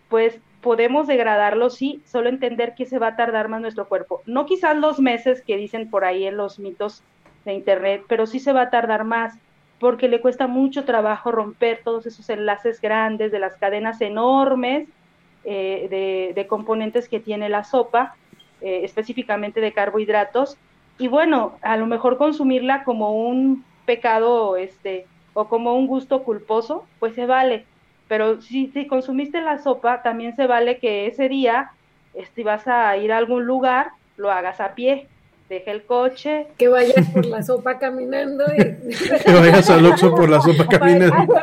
pues 0.09 0.39
podemos 0.61 1.07
degradarlo, 1.07 1.69
sí, 1.69 2.01
solo 2.05 2.29
entender 2.29 2.73
que 2.75 2.85
se 2.85 2.99
va 2.99 3.07
a 3.07 3.15
tardar 3.15 3.49
más 3.49 3.61
nuestro 3.61 3.87
cuerpo. 3.87 4.21
No 4.25 4.45
quizás 4.45 4.77
los 4.77 4.99
meses 4.99 5.41
que 5.41 5.57
dicen 5.57 5.89
por 5.89 6.05
ahí 6.05 6.25
en 6.25 6.37
los 6.37 6.59
mitos 6.59 7.03
de 7.45 7.53
Internet, 7.53 8.03
pero 8.07 8.25
sí 8.25 8.39
se 8.39 8.53
va 8.53 8.63
a 8.63 8.69
tardar 8.69 9.03
más 9.03 9.37
porque 9.79 10.07
le 10.07 10.21
cuesta 10.21 10.47
mucho 10.47 10.85
trabajo 10.85 11.31
romper 11.31 11.81
todos 11.83 12.05
esos 12.05 12.29
enlaces 12.29 12.81
grandes 12.81 13.31
de 13.31 13.39
las 13.39 13.55
cadenas 13.57 14.01
enormes 14.01 14.87
eh, 15.43 16.33
de, 16.35 16.47
componentes 16.47 17.07
que 17.07 17.19
tiene 17.19 17.49
la 17.49 17.63
sopa, 17.63 18.15
eh, 18.61 18.81
específicamente 18.83 19.61
de 19.61 19.73
carbohidratos. 19.73 20.57
Y 20.97 21.07
bueno, 21.07 21.57
a 21.61 21.77
lo 21.77 21.85
mejor 21.85 22.17
consumirla 22.17 22.83
como 22.83 23.11
un 23.11 23.63
pecado 23.85 24.57
este, 24.57 25.05
o 25.33 25.47
como 25.47 25.75
un 25.75 25.87
gusto 25.87 26.23
culposo, 26.23 26.85
pues 26.99 27.13
se 27.13 27.25
vale 27.25 27.65
pero 28.07 28.41
si, 28.41 28.67
si 28.67 28.87
consumiste 28.87 29.41
la 29.41 29.57
sopa, 29.59 30.01
también 30.01 30.35
se 30.35 30.47
vale 30.47 30.79
que 30.79 31.07
ese 31.07 31.29
día, 31.29 31.71
si 32.33 32.43
vas 32.43 32.67
a 32.67 32.95
ir 32.97 33.11
a 33.11 33.17
algún 33.17 33.45
lugar, 33.45 33.91
lo 34.15 34.31
hagas 34.31 34.59
a 34.61 34.75
pie. 34.75 35.07
Deje 35.49 35.71
el 35.71 35.85
coche. 35.85 36.47
Que 36.57 36.67
vayas 36.67 37.07
por 37.09 37.25
la 37.25 37.41
sopa 37.41 37.79
caminando. 37.79 38.43
Y... 38.53 38.57
que 39.25 39.33
vayas 39.33 39.69
al 39.69 39.85
Oxxo 39.85 40.13
por 40.13 40.29
la 40.29 40.41
sopa 40.41 40.67
caminando. 40.69 41.35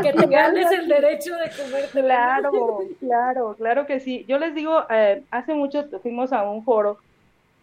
que, 0.00 0.12
te 0.12 0.26
ganes 0.26 0.70
el 0.72 0.88
derecho 0.88 1.34
de 1.36 1.50
comer. 1.50 1.88
Claro, 1.92 2.82
claro, 3.00 3.54
claro 3.56 3.86
que 3.86 4.00
sí. 4.00 4.24
Yo 4.26 4.38
les 4.38 4.54
digo, 4.54 4.84
eh, 4.90 5.22
hace 5.30 5.54
mucho 5.54 5.86
fuimos 6.02 6.32
a 6.32 6.42
un 6.42 6.64
foro 6.64 6.98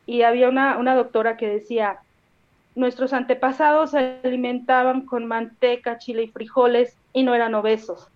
y 0.05 0.21
había 0.21 0.47
una, 0.47 0.77
una 0.77 0.95
doctora 0.95 1.35
que 1.35 1.47
decía, 1.47 1.99
nuestros 2.75 3.11
antepasados 3.11 3.91
se 3.91 4.17
alimentaban 4.23 5.01
con 5.01 5.25
manteca, 5.25 5.97
chile 5.97 6.23
y 6.23 6.27
frijoles 6.29 6.95
y 7.11 7.23
no 7.23 7.35
eran 7.35 7.53
obesos. 7.53 8.07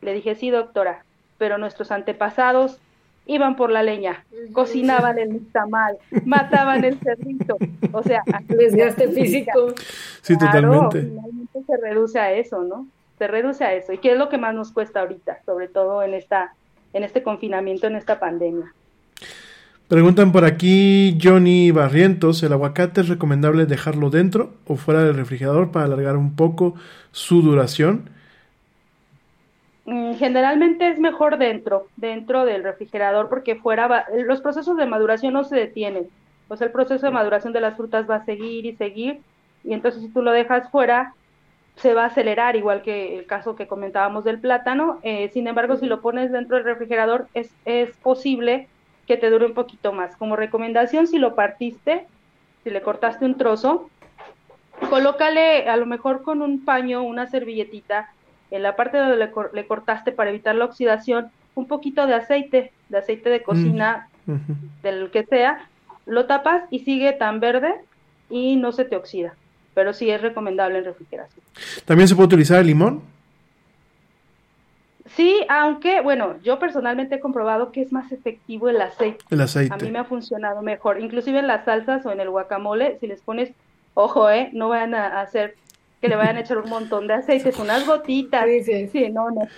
Le 0.00 0.14
dije, 0.14 0.36
sí, 0.36 0.50
doctora, 0.50 1.04
pero 1.38 1.58
nuestros 1.58 1.90
antepasados 1.90 2.78
iban 3.26 3.56
por 3.56 3.70
la 3.70 3.82
leña, 3.82 4.24
cocinaban 4.52 5.18
el 5.18 5.46
tamal, 5.52 5.96
mataban 6.24 6.84
el 6.84 6.98
cerdito, 6.98 7.56
o 7.92 8.02
sea, 8.02 8.22
desgaste 8.48 9.08
físico. 9.08 9.74
Sí, 10.22 10.36
totalmente. 10.36 11.02
Finalmente 11.02 11.62
se 11.66 11.76
reduce 11.76 12.18
a 12.18 12.32
eso, 12.32 12.62
¿no? 12.62 12.86
Se 13.18 13.26
reduce 13.28 13.64
a 13.64 13.74
eso. 13.74 13.92
¿Y 13.92 13.98
qué 13.98 14.12
es 14.12 14.18
lo 14.18 14.28
que 14.28 14.38
más 14.38 14.54
nos 14.54 14.72
cuesta 14.72 15.00
ahorita, 15.00 15.38
sobre 15.46 15.68
todo 15.68 16.02
en 16.02 16.14
esta 16.14 16.52
en 16.94 17.02
este 17.02 17.22
confinamiento, 17.22 17.86
en 17.86 17.96
esta 17.96 18.18
pandemia? 18.18 18.72
Preguntan 19.88 20.32
por 20.32 20.44
aquí 20.44 21.18
Johnny 21.22 21.70
Barrientos, 21.70 22.42
¿el 22.42 22.52
aguacate 22.52 23.02
es 23.02 23.08
recomendable 23.08 23.66
dejarlo 23.66 24.08
dentro 24.08 24.54
o 24.66 24.76
fuera 24.76 25.04
del 25.04 25.14
refrigerador 25.14 25.72
para 25.72 25.84
alargar 25.84 26.16
un 26.16 26.34
poco 26.36 26.74
su 27.12 27.42
duración? 27.42 28.08
Generalmente 29.86 30.88
es 30.88 30.98
mejor 30.98 31.36
dentro, 31.36 31.88
dentro 31.96 32.46
del 32.46 32.64
refrigerador, 32.64 33.28
porque 33.28 33.56
fuera 33.56 34.06
los 34.24 34.40
procesos 34.40 34.76
de 34.78 34.86
maduración 34.86 35.34
no 35.34 35.44
se 35.44 35.56
detienen. 35.56 36.08
O 36.48 36.56
sea, 36.56 36.66
el 36.66 36.72
proceso 36.72 37.04
de 37.04 37.12
maduración 37.12 37.52
de 37.52 37.60
las 37.60 37.76
frutas 37.76 38.08
va 38.08 38.16
a 38.16 38.24
seguir 38.24 38.64
y 38.64 38.76
seguir, 38.76 39.20
y 39.62 39.74
entonces 39.74 40.02
si 40.02 40.08
tú 40.08 40.22
lo 40.22 40.32
dejas 40.32 40.70
fuera, 40.70 41.14
se 41.76 41.92
va 41.92 42.04
a 42.04 42.06
acelerar, 42.06 42.56
igual 42.56 42.82
que 42.82 43.18
el 43.18 43.26
caso 43.26 43.56
que 43.56 43.66
comentábamos 43.66 44.24
del 44.24 44.38
plátano. 44.38 45.00
Eh, 45.02 45.30
sin 45.32 45.46
embargo, 45.46 45.76
si 45.76 45.86
lo 45.86 46.00
pones 46.00 46.30
dentro 46.30 46.56
del 46.56 46.64
refrigerador, 46.64 47.26
es, 47.34 47.50
es 47.64 47.96
posible 47.98 48.68
que 49.06 49.16
te 49.16 49.28
dure 49.28 49.46
un 49.46 49.54
poquito 49.54 49.92
más. 49.92 50.16
Como 50.16 50.36
recomendación, 50.36 51.06
si 51.06 51.18
lo 51.18 51.34
partiste, 51.34 52.06
si 52.62 52.70
le 52.70 52.80
cortaste 52.80 53.24
un 53.24 53.36
trozo, 53.36 53.90
colócale 54.88 55.68
a 55.68 55.76
lo 55.76 55.86
mejor 55.86 56.22
con 56.22 56.42
un 56.42 56.64
paño, 56.64 57.02
una 57.02 57.26
servilletita, 57.26 58.10
en 58.50 58.62
la 58.62 58.76
parte 58.76 58.98
donde 58.98 59.16
le, 59.16 59.66
cortaste 59.66 60.12
para 60.12 60.30
evitar 60.30 60.54
la 60.54 60.64
oxidación, 60.64 61.30
un 61.54 61.66
poquito 61.66 62.06
de 62.06 62.14
aceite, 62.14 62.72
de 62.88 62.98
aceite 62.98 63.30
de 63.30 63.42
cocina, 63.42 64.08
mm, 64.26 64.36
del 64.82 65.10
que 65.10 65.24
sea, 65.24 65.68
lo 66.06 66.26
tapas 66.26 66.64
y 66.70 66.80
sigue 66.80 67.12
tan 67.12 67.40
verde 67.40 67.74
y 68.30 68.56
no 68.56 68.72
se 68.72 68.84
te 68.84 68.96
oxida. 68.96 69.34
Pero 69.74 69.92
sí 69.92 70.10
es 70.10 70.20
recomendable 70.20 70.78
en 70.78 70.84
refrigeración. 70.84 71.44
¿También 71.84 72.08
se 72.08 72.14
puede 72.14 72.26
utilizar 72.26 72.60
el 72.60 72.68
limón? 72.68 73.02
Sí, 75.16 75.44
aunque, 75.48 76.00
bueno, 76.00 76.36
yo 76.42 76.58
personalmente 76.58 77.16
he 77.16 77.20
comprobado 77.20 77.72
que 77.72 77.82
es 77.82 77.92
más 77.92 78.10
efectivo 78.10 78.68
el 78.68 78.80
aceite. 78.80 79.24
El 79.30 79.40
aceite. 79.40 79.74
A 79.74 79.76
mí 79.76 79.90
me 79.90 79.98
ha 79.98 80.04
funcionado 80.04 80.62
mejor. 80.62 81.00
Inclusive 81.00 81.38
en 81.38 81.46
las 81.46 81.64
salsas 81.64 82.04
o 82.06 82.12
en 82.12 82.20
el 82.20 82.30
guacamole, 82.30 82.98
si 82.98 83.06
les 83.06 83.20
pones, 83.20 83.52
ojo, 83.94 84.30
eh, 84.30 84.50
no 84.52 84.70
vayan 84.70 84.94
a 84.94 85.20
hacer 85.20 85.56
que 86.04 86.10
le 86.10 86.16
vayan 86.16 86.36
a 86.36 86.40
echar 86.40 86.58
un 86.58 86.68
montón 86.68 87.06
de 87.06 87.14
aceite, 87.14 87.50
son 87.50 87.64
unas 87.64 87.86
gotitas. 87.86 88.44
Sí, 88.66 88.88
sí. 88.88 89.08
no, 89.10 89.30
no. 89.30 89.48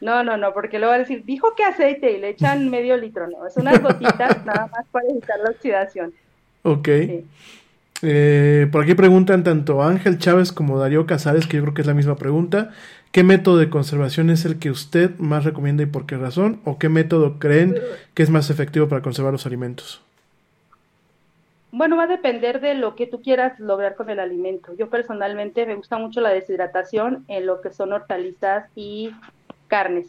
No, 0.00 0.22
no, 0.22 0.36
no, 0.36 0.52
porque 0.52 0.78
luego 0.78 0.92
van 0.92 1.00
a 1.00 1.02
decir, 1.02 1.24
dijo 1.24 1.54
que 1.56 1.64
aceite 1.64 2.12
y 2.12 2.20
le 2.20 2.28
echan 2.28 2.70
medio 2.70 2.96
litro, 2.96 3.26
no, 3.26 3.44
es 3.44 3.56
unas 3.56 3.82
gotitas 3.82 4.44
nada 4.44 4.68
más 4.68 4.86
para 4.92 5.08
evitar 5.08 5.40
la 5.42 5.50
oxidación. 5.50 6.12
Ok. 6.62 6.88
Eh, 8.02 8.68
por 8.70 8.84
aquí 8.84 8.94
preguntan 8.94 9.42
tanto 9.42 9.82
Ángel 9.82 10.18
Chávez 10.18 10.52
como 10.52 10.78
Darío 10.78 11.06
Casares, 11.06 11.48
que 11.48 11.56
yo 11.56 11.64
creo 11.64 11.74
que 11.74 11.80
es 11.80 11.88
la 11.88 11.94
misma 11.94 12.14
pregunta. 12.14 12.70
¿Qué 13.10 13.24
método 13.24 13.56
de 13.56 13.68
conservación 13.68 14.30
es 14.30 14.44
el 14.44 14.60
que 14.60 14.70
usted 14.70 15.10
más 15.18 15.44
recomienda 15.44 15.82
y 15.82 15.86
por 15.86 16.06
qué 16.06 16.16
razón? 16.16 16.60
¿O 16.64 16.78
qué 16.78 16.88
método 16.88 17.40
creen 17.40 17.74
que 18.14 18.22
es 18.22 18.30
más 18.30 18.48
efectivo 18.50 18.86
para 18.86 19.02
conservar 19.02 19.32
los 19.32 19.46
alimentos? 19.46 20.02
Bueno, 21.76 21.98
va 21.98 22.04
a 22.04 22.06
depender 22.06 22.62
de 22.62 22.72
lo 22.74 22.94
que 22.94 23.06
tú 23.06 23.20
quieras 23.20 23.60
lograr 23.60 23.96
con 23.96 24.08
el 24.08 24.18
alimento. 24.18 24.72
Yo 24.78 24.88
personalmente 24.88 25.66
me 25.66 25.74
gusta 25.74 25.98
mucho 25.98 26.22
la 26.22 26.30
deshidratación 26.30 27.26
en 27.28 27.44
lo 27.44 27.60
que 27.60 27.70
son 27.70 27.92
hortalizas 27.92 28.64
y 28.74 29.10
carnes. 29.68 30.06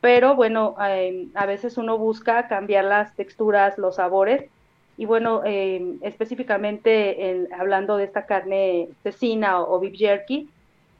Pero 0.00 0.36
bueno, 0.36 0.76
em, 0.78 1.32
a 1.34 1.44
veces 1.44 1.76
uno 1.76 1.98
busca 1.98 2.46
cambiar 2.46 2.84
las 2.84 3.16
texturas, 3.16 3.78
los 3.78 3.96
sabores. 3.96 4.48
Y 4.96 5.06
bueno, 5.06 5.42
em, 5.44 5.98
específicamente 6.02 7.30
en, 7.30 7.52
hablando 7.52 7.96
de 7.96 8.04
esta 8.04 8.24
carne 8.24 8.88
cecina 9.02 9.60
o 9.60 9.80
beef 9.80 9.96
jerky, 9.96 10.48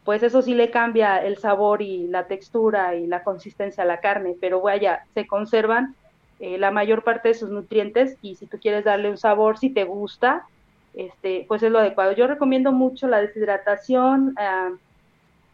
pues 0.05 0.25
eso 0.25 0.43
sí 0.43 0.57
le 0.57 0.73
cambia 0.73 1.25
el 1.25 1.37
sabor 1.37 1.81
y 1.81 2.09
la 2.09 2.27
textura 2.27 2.97
y 2.97 3.07
la 3.07 3.23
consistencia 3.23 3.85
a 3.85 3.87
la 3.87 4.01
carne, 4.01 4.35
pero 4.41 4.61
vaya, 4.61 5.05
se 5.15 5.29
conservan 5.29 5.95
eh, 6.43 6.59
la 6.59 6.73
mayor 6.73 7.05
parte 7.05 7.29
de 7.29 7.35
sus 7.35 7.51
nutrientes 7.51 8.17
y 8.21 8.35
si 8.35 8.47
tú 8.47 8.59
quieres 8.59 8.85
darle 8.85 9.09
un 9.09 9.17
sabor, 9.17 9.59
si 9.59 9.71
te 9.71 9.85
gusta, 9.85 10.45
este, 10.93 11.45
pues 11.47 11.63
es 11.63 11.71
lo 11.71 11.79
adecuado. 11.79 12.11
Yo 12.11 12.27
recomiendo 12.27 12.73
mucho 12.73 13.07
la 13.07 13.21
deshidratación, 13.21 14.35
ah, 14.37 14.71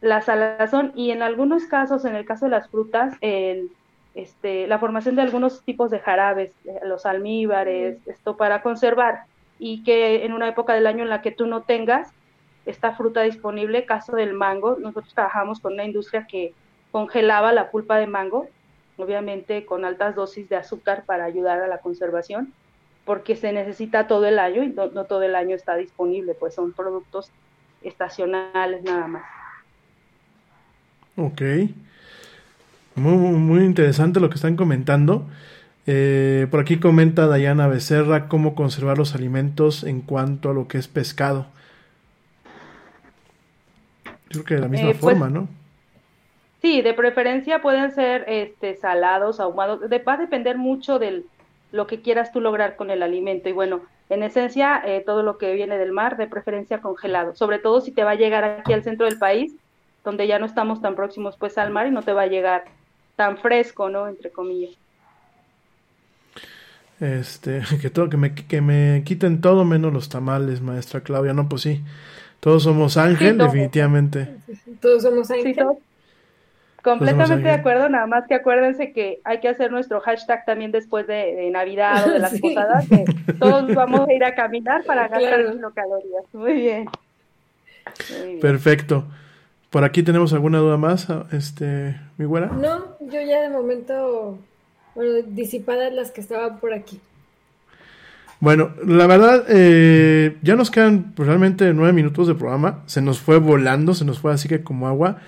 la 0.00 0.22
salazón 0.22 0.92
y 0.94 1.10
en 1.10 1.20
algunos 1.20 1.66
casos, 1.66 2.06
en 2.06 2.16
el 2.16 2.24
caso 2.24 2.46
de 2.46 2.52
las 2.52 2.70
frutas, 2.70 3.14
el, 3.20 3.70
este, 4.14 4.66
la 4.66 4.78
formación 4.78 5.14
de 5.14 5.20
algunos 5.20 5.62
tipos 5.62 5.90
de 5.90 5.98
jarabes, 5.98 6.52
eh, 6.64 6.80
los 6.86 7.04
almíbares, 7.04 7.98
esto 8.06 8.38
para 8.38 8.62
conservar 8.62 9.24
y 9.58 9.82
que 9.84 10.24
en 10.24 10.32
una 10.32 10.48
época 10.48 10.72
del 10.72 10.86
año 10.86 11.02
en 11.02 11.10
la 11.10 11.20
que 11.20 11.32
tú 11.32 11.46
no 11.46 11.64
tengas, 11.64 12.10
esta 12.64 12.92
fruta 12.92 13.20
disponible, 13.20 13.84
caso 13.84 14.16
del 14.16 14.32
mango, 14.32 14.78
nosotros 14.80 15.12
trabajamos 15.12 15.60
con 15.60 15.74
una 15.74 15.84
industria 15.84 16.26
que 16.26 16.54
congelaba 16.92 17.52
la 17.52 17.70
pulpa 17.70 17.98
de 17.98 18.06
mango, 18.06 18.48
obviamente 18.98 19.64
con 19.64 19.84
altas 19.84 20.14
dosis 20.14 20.48
de 20.48 20.56
azúcar 20.56 21.04
para 21.06 21.24
ayudar 21.24 21.60
a 21.60 21.68
la 21.68 21.78
conservación, 21.78 22.52
porque 23.04 23.36
se 23.36 23.52
necesita 23.52 24.06
todo 24.06 24.26
el 24.26 24.38
año 24.38 24.62
y 24.62 24.68
no, 24.68 25.04
todo 25.04 25.22
el 25.22 25.34
año 25.34 25.56
está 25.56 25.76
disponible, 25.76 26.34
pues 26.34 26.54
son 26.54 26.72
productos 26.72 27.30
estacionales 27.82 28.82
nada 28.82 29.06
más. 29.06 29.24
Ok. 31.16 31.42
Muy, 32.94 33.16
muy 33.16 33.64
interesante 33.64 34.20
lo 34.20 34.28
que 34.28 34.36
están 34.36 34.56
comentando. 34.56 35.26
Eh, 35.86 36.46
por 36.50 36.60
aquí 36.60 36.78
comenta 36.78 37.26
Dayana 37.26 37.66
Becerra 37.68 38.28
cómo 38.28 38.54
conservar 38.54 38.98
los 38.98 39.14
alimentos 39.14 39.84
en 39.84 40.02
cuanto 40.02 40.50
a 40.50 40.54
lo 40.54 40.68
que 40.68 40.78
es 40.78 40.88
pescado. 40.88 41.46
Creo 44.28 44.44
que 44.44 44.54
de 44.56 44.60
la 44.60 44.68
misma 44.68 44.90
Eh, 44.90 44.96
pues, 45.00 45.00
forma, 45.00 45.30
¿no? 45.30 45.48
Sí, 46.60 46.82
de 46.82 46.92
preferencia 46.94 47.60
pueden 47.60 47.92
ser 47.92 48.24
este, 48.28 48.74
salados, 48.76 49.38
ahumados, 49.40 49.88
de- 49.88 49.98
va 50.00 50.14
a 50.14 50.16
depender 50.18 50.58
mucho 50.58 50.98
de 50.98 51.26
lo 51.70 51.86
que 51.86 52.02
quieras 52.02 52.32
tú 52.32 52.40
lograr 52.40 52.74
con 52.76 52.90
el 52.90 53.02
alimento. 53.02 53.48
Y 53.48 53.52
bueno, 53.52 53.86
en 54.08 54.22
esencia, 54.24 54.82
eh, 54.84 55.02
todo 55.06 55.22
lo 55.22 55.38
que 55.38 55.52
viene 55.54 55.78
del 55.78 55.92
mar, 55.92 56.16
de 56.16 56.26
preferencia 56.26 56.80
congelado, 56.80 57.34
sobre 57.36 57.58
todo 57.60 57.80
si 57.80 57.92
te 57.94 58.02
va 58.04 58.12
a 58.12 58.14
llegar 58.16 58.44
aquí 58.44 58.72
al 58.72 58.82
centro 58.82 59.06
del 59.06 59.18
país, 59.18 59.56
donde 60.04 60.26
ya 60.26 60.38
no 60.40 60.46
estamos 60.46 60.80
tan 60.80 60.96
próximos 60.96 61.36
pues 61.38 61.58
al 61.58 61.70
mar 61.70 61.86
y 61.86 61.90
no 61.92 62.02
te 62.04 62.12
va 62.12 62.22
a 62.22 62.26
llegar 62.26 62.64
tan 63.16 63.38
fresco, 63.38 63.88
¿no? 63.88 64.08
Entre 64.08 64.32
comillas. 64.32 64.78
Este, 67.00 67.62
que 67.80 67.90
todo, 67.90 68.08
que 68.08 68.16
me, 68.16 68.34
que 68.34 68.60
me 68.60 69.02
quiten 69.04 69.40
todo 69.40 69.64
menos 69.64 69.92
los 69.92 70.08
tamales, 70.08 70.60
maestra 70.60 71.02
Claudia. 71.02 71.32
No, 71.32 71.48
pues 71.48 71.62
sí. 71.62 71.82
Todos 72.40 72.64
somos 72.64 72.96
ángel, 72.96 73.40
definitivamente. 73.40 74.30
Todos 74.80 75.02
somos 75.02 75.30
Sí, 75.36 75.54
ángeles. 75.54 75.78
Completamente 76.90 77.48
de 77.48 77.54
acuerdo, 77.54 77.88
nada 77.88 78.06
más 78.06 78.26
que 78.26 78.34
acuérdense 78.34 78.92
que 78.92 79.20
hay 79.24 79.40
que 79.40 79.48
hacer 79.48 79.70
nuestro 79.70 80.00
hashtag 80.00 80.44
también 80.44 80.72
después 80.72 81.06
de, 81.06 81.34
de 81.34 81.50
Navidad 81.50 82.06
o 82.08 82.12
de 82.12 82.18
las 82.20 82.30
Sí. 82.32 82.40
posadas, 82.40 82.88
que 82.88 83.04
todos 83.38 83.74
vamos 83.74 84.08
a 84.08 84.12
ir 84.12 84.24
a 84.24 84.34
caminar 84.34 84.84
para 84.84 85.08
gastar 85.08 85.20
Claro. 85.40 85.52
kilocalorías. 85.52 86.24
Muy 86.32 86.52
bien. 86.54 86.88
Muy 88.20 88.26
bien. 88.28 88.40
Perfecto. 88.40 89.04
Por 89.70 89.84
aquí 89.84 90.02
tenemos 90.02 90.32
alguna 90.32 90.58
duda 90.58 90.76
más, 90.78 91.08
este, 91.32 92.00
mi 92.16 92.24
güera. 92.24 92.46
No, 92.46 92.96
yo 93.00 93.20
ya 93.20 93.42
de 93.42 93.50
momento, 93.50 94.38
bueno, 94.94 95.12
disipadas 95.28 95.92
las 95.92 96.10
que 96.10 96.22
estaban 96.22 96.58
por 96.58 96.72
aquí. 96.72 97.00
Bueno, 98.40 98.70
la 98.86 99.06
verdad, 99.06 99.44
eh, 99.48 100.36
ya 100.42 100.54
nos 100.54 100.70
quedan 100.70 101.12
pues, 101.14 101.26
realmente 101.26 101.74
nueve 101.74 101.92
minutos 101.92 102.28
de 102.28 102.34
programa. 102.34 102.82
Se 102.86 103.02
nos 103.02 103.18
fue 103.20 103.38
volando, 103.38 103.94
se 103.94 104.04
nos 104.04 104.20
fue 104.20 104.32
así 104.32 104.48
que 104.48 104.62
como 104.62 104.86
agua. 104.86 105.18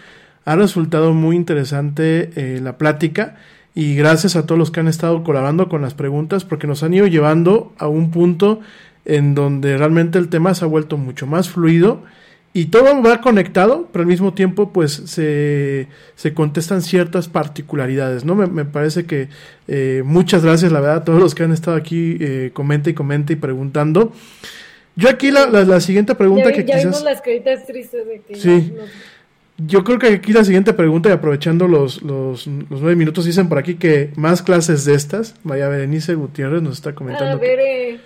Ha 0.44 0.56
resultado 0.56 1.12
muy 1.12 1.36
interesante 1.36 2.30
eh, 2.36 2.60
la 2.62 2.78
plática 2.78 3.36
y 3.74 3.94
gracias 3.94 4.36
a 4.36 4.46
todos 4.46 4.58
los 4.58 4.70
que 4.70 4.80
han 4.80 4.88
estado 4.88 5.22
colaborando 5.22 5.68
con 5.68 5.82
las 5.82 5.94
preguntas 5.94 6.44
porque 6.44 6.66
nos 6.66 6.82
han 6.82 6.94
ido 6.94 7.06
llevando 7.06 7.72
a 7.78 7.88
un 7.88 8.10
punto 8.10 8.60
en 9.04 9.34
donde 9.34 9.76
realmente 9.76 10.18
el 10.18 10.28
tema 10.28 10.54
se 10.54 10.64
ha 10.64 10.68
vuelto 10.68 10.96
mucho 10.96 11.26
más 11.26 11.48
fluido 11.48 12.02
y 12.52 12.66
todo 12.66 13.00
va 13.00 13.20
conectado, 13.20 13.88
pero 13.92 14.02
al 14.02 14.08
mismo 14.08 14.34
tiempo 14.34 14.72
pues 14.72 14.92
se, 14.92 15.86
se 16.16 16.34
contestan 16.34 16.82
ciertas 16.82 17.28
particularidades, 17.28 18.24
¿no? 18.24 18.34
Me, 18.34 18.46
me 18.48 18.64
parece 18.64 19.06
que 19.06 19.28
eh, 19.68 20.02
muchas 20.04 20.44
gracias, 20.44 20.72
la 20.72 20.80
verdad, 20.80 20.96
a 20.96 21.04
todos 21.04 21.20
los 21.20 21.36
que 21.36 21.44
han 21.44 21.52
estado 21.52 21.76
aquí, 21.76 22.16
eh, 22.20 22.50
comenta 22.52 22.90
y 22.90 22.94
comenta 22.94 23.32
y 23.32 23.36
preguntando. 23.36 24.12
Yo 24.96 25.08
aquí 25.08 25.30
la, 25.30 25.46
la, 25.46 25.64
la 25.64 25.80
siguiente 25.80 26.16
pregunta 26.16 26.50
ya, 26.50 26.56
que 26.56 26.64
ya 26.64 26.78
vimos 26.78 26.96
quizás... 26.96 27.04
las 27.04 27.22
caritas 27.22 27.66
tristes 27.66 28.04
de 28.06 28.20
que 28.20 28.34
Sí. 28.34 28.72
Yo 29.66 29.84
creo 29.84 29.98
que 29.98 30.06
aquí 30.08 30.32
la 30.32 30.44
siguiente 30.44 30.72
pregunta, 30.72 31.08
y 31.08 31.12
aprovechando 31.12 31.68
los, 31.68 32.02
los, 32.02 32.46
los 32.46 32.80
nueve 32.80 32.96
minutos, 32.96 33.24
dicen 33.24 33.48
por 33.48 33.58
aquí 33.58 33.74
que 33.74 34.10
más 34.16 34.42
clases 34.42 34.84
de 34.84 34.94
estas. 34.94 35.34
Vaya, 35.42 35.68
Berenice 35.68 36.14
Gutiérrez 36.14 36.62
nos 36.62 36.74
está 36.74 36.90
A 36.90 36.94
comentando 36.94 37.38
ver, 37.38 37.58
que 37.58 37.90
eh, 37.90 38.00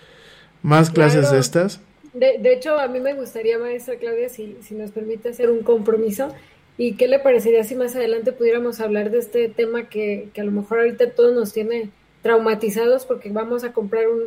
más 0.63 0.91
clases 0.91 1.21
claro. 1.21 1.35
de 1.35 1.41
estas. 1.41 1.81
de, 2.13 2.39
de 2.41 2.53
hecho, 2.55 2.79
a 2.79 2.89
mí 2.89 2.99
me 3.01 3.15
gustaría, 3.15 3.59
maestra 3.59 3.97
Claudia, 3.97 4.29
si, 4.29 4.57
si 4.63 4.75
nos 4.75 4.91
permite 4.91 5.29
hacer 5.29 5.51
un 5.51 5.63
compromiso. 5.63 6.33
¿Y 6.77 6.95
qué 6.97 7.07
le 7.07 7.21
parecería 7.21 7.63
si 7.63 7.77
más 7.77 7.95
adelante 7.95 8.33
pudiéramos 8.33 8.81
hablar 8.81 9.11
de 9.13 9.19
este 9.19 9.49
tema 9.49 9.89
que, 9.89 10.31
que 10.35 10.41
a 10.41 10.45
lo 10.45 10.51
mejor 10.51 10.81
ahorita 10.81 11.11
todos 11.11 11.33
nos 11.33 11.53
tiene 11.53 11.91
traumatizados 12.23 13.07
porque 13.07 13.31
vamos 13.31 13.63
a 13.63 13.73
comprar 13.73 14.09
un, 14.09 14.23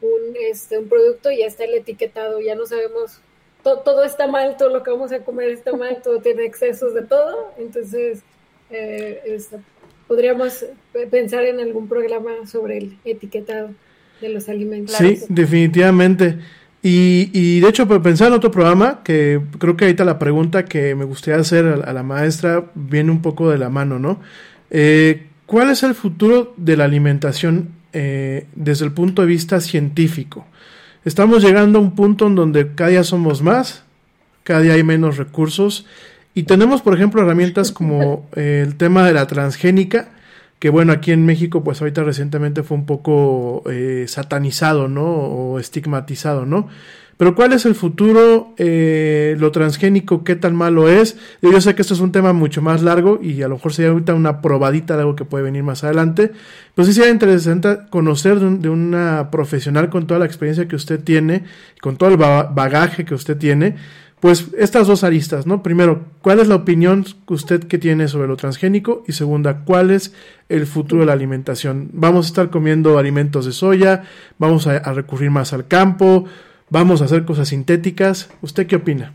un, 0.00 0.36
este, 0.48 0.78
un 0.78 0.88
producto 0.88 1.32
y 1.32 1.38
ya 1.38 1.46
está 1.46 1.64
el 1.64 1.74
etiquetado, 1.74 2.40
ya 2.40 2.54
no 2.54 2.66
sabemos, 2.66 3.20
to- 3.62 3.78
todo 3.78 4.04
está 4.04 4.26
mal, 4.26 4.56
todo 4.58 4.70
lo 4.70 4.82
que 4.82 4.90
vamos 4.90 5.12
a 5.12 5.20
comer 5.20 5.50
está 5.50 5.72
mal, 5.76 5.98
todo 6.02 6.20
tiene 6.20 6.44
excesos 6.44 6.94
de 6.94 7.02
todo, 7.02 7.52
entonces 7.58 8.22
eh, 8.70 9.38
podríamos 10.06 10.64
pe- 10.92 11.06
pensar 11.06 11.44
en 11.44 11.60
algún 11.60 11.88
programa 11.88 12.30
sobre 12.46 12.78
el 12.78 12.98
etiquetado 13.04 13.70
de 14.20 14.28
los 14.28 14.48
alimentos. 14.48 14.94
Sí, 14.96 15.20
definitivamente. 15.28 16.38
Y, 16.82 17.30
y 17.34 17.60
de 17.60 17.68
hecho, 17.68 17.86
pensar 18.02 18.28
en 18.28 18.34
otro 18.34 18.50
programa, 18.50 19.02
que 19.04 19.40
creo 19.58 19.76
que 19.76 19.84
ahorita 19.84 20.04
la 20.04 20.18
pregunta 20.18 20.64
que 20.64 20.94
me 20.94 21.04
gustaría 21.04 21.40
hacer 21.40 21.66
a, 21.66 21.74
a 21.74 21.92
la 21.92 22.02
maestra 22.02 22.70
viene 22.74 23.10
un 23.10 23.20
poco 23.20 23.50
de 23.50 23.58
la 23.58 23.68
mano, 23.68 23.98
¿no? 23.98 24.20
Eh, 24.70 25.26
¿Cuál 25.46 25.70
es 25.70 25.82
el 25.82 25.94
futuro 25.94 26.54
de 26.56 26.76
la 26.76 26.84
alimentación 26.84 27.70
eh, 27.92 28.46
desde 28.54 28.84
el 28.86 28.92
punto 28.92 29.22
de 29.22 29.28
vista 29.28 29.60
científico? 29.60 30.46
Estamos 31.04 31.42
llegando 31.42 31.78
a 31.78 31.82
un 31.82 31.94
punto 31.94 32.26
en 32.26 32.34
donde 32.34 32.74
cada 32.74 32.90
día 32.90 33.04
somos 33.04 33.42
más, 33.42 33.84
cada 34.42 34.60
día 34.60 34.74
hay 34.74 34.82
menos 34.82 35.16
recursos 35.16 35.86
y 36.34 36.42
tenemos, 36.42 36.82
por 36.82 36.94
ejemplo, 36.94 37.22
herramientas 37.22 37.72
como 37.72 38.28
eh, 38.36 38.62
el 38.66 38.76
tema 38.76 39.06
de 39.06 39.14
la 39.14 39.26
transgénica, 39.26 40.10
que 40.58 40.68
bueno, 40.68 40.92
aquí 40.92 41.12
en 41.12 41.24
México, 41.24 41.64
pues 41.64 41.80
ahorita 41.80 42.04
recientemente 42.04 42.62
fue 42.62 42.76
un 42.76 42.84
poco 42.84 43.62
eh, 43.70 44.04
satanizado, 44.08 44.88
¿no? 44.88 45.06
O 45.06 45.58
estigmatizado, 45.58 46.44
¿no? 46.44 46.68
Pero 47.20 47.34
¿cuál 47.34 47.52
es 47.52 47.66
el 47.66 47.74
futuro? 47.74 48.54
Eh, 48.56 49.36
lo 49.38 49.50
transgénico, 49.50 50.24
¿qué 50.24 50.36
tan 50.36 50.56
malo 50.56 50.88
es? 50.88 51.18
Yo 51.42 51.60
sé 51.60 51.74
que 51.74 51.82
esto 51.82 51.92
es 51.92 52.00
un 52.00 52.12
tema 52.12 52.32
mucho 52.32 52.62
más 52.62 52.82
largo 52.82 53.20
y 53.22 53.42
a 53.42 53.48
lo 53.48 53.56
mejor 53.56 53.74
sería 53.74 53.90
ahorita 53.90 54.14
una 54.14 54.40
probadita 54.40 54.94
de 54.96 55.02
algo 55.02 55.16
que 55.16 55.26
puede 55.26 55.44
venir 55.44 55.62
más 55.62 55.84
adelante. 55.84 56.32
Pero 56.74 56.86
sí 56.86 56.94
sería 56.94 57.10
interesante 57.10 57.76
conocer 57.90 58.40
de, 58.40 58.46
un- 58.70 58.84
una 58.94 59.30
profesional 59.30 59.90
con 59.90 60.06
toda 60.06 60.18
la 60.18 60.24
experiencia 60.24 60.66
que 60.66 60.76
usted 60.76 61.04
tiene, 61.04 61.44
con 61.82 61.98
todo 61.98 62.08
el 62.08 62.16
ba- 62.16 62.44
bagaje 62.44 63.04
que 63.04 63.12
usted 63.14 63.36
tiene, 63.36 63.76
pues 64.18 64.46
estas 64.56 64.86
dos 64.86 65.04
aristas, 65.04 65.46
¿no? 65.46 65.62
Primero, 65.62 66.06
¿cuál 66.22 66.40
es 66.40 66.48
la 66.48 66.54
opinión 66.54 67.04
que 67.04 67.34
usted 67.34 67.64
que 67.64 67.76
tiene 67.76 68.08
sobre 68.08 68.28
lo 68.28 68.36
transgénico? 68.38 69.04
Y 69.06 69.12
segunda, 69.12 69.64
¿cuál 69.66 69.90
es 69.90 70.14
el 70.48 70.66
futuro 70.66 71.00
de 71.02 71.06
la 71.08 71.12
alimentación? 71.12 71.90
¿Vamos 71.92 72.24
a 72.24 72.28
estar 72.28 72.48
comiendo 72.48 72.96
alimentos 72.98 73.44
de 73.44 73.52
soya? 73.52 74.04
¿Vamos 74.38 74.66
a, 74.66 74.78
a 74.78 74.94
recurrir 74.94 75.30
más 75.30 75.52
al 75.52 75.68
campo? 75.68 76.24
¿Vamos 76.72 77.02
a 77.02 77.06
hacer 77.06 77.24
cosas 77.24 77.48
sintéticas? 77.48 78.30
¿Usted 78.42 78.68
qué 78.68 78.76
opina? 78.76 79.12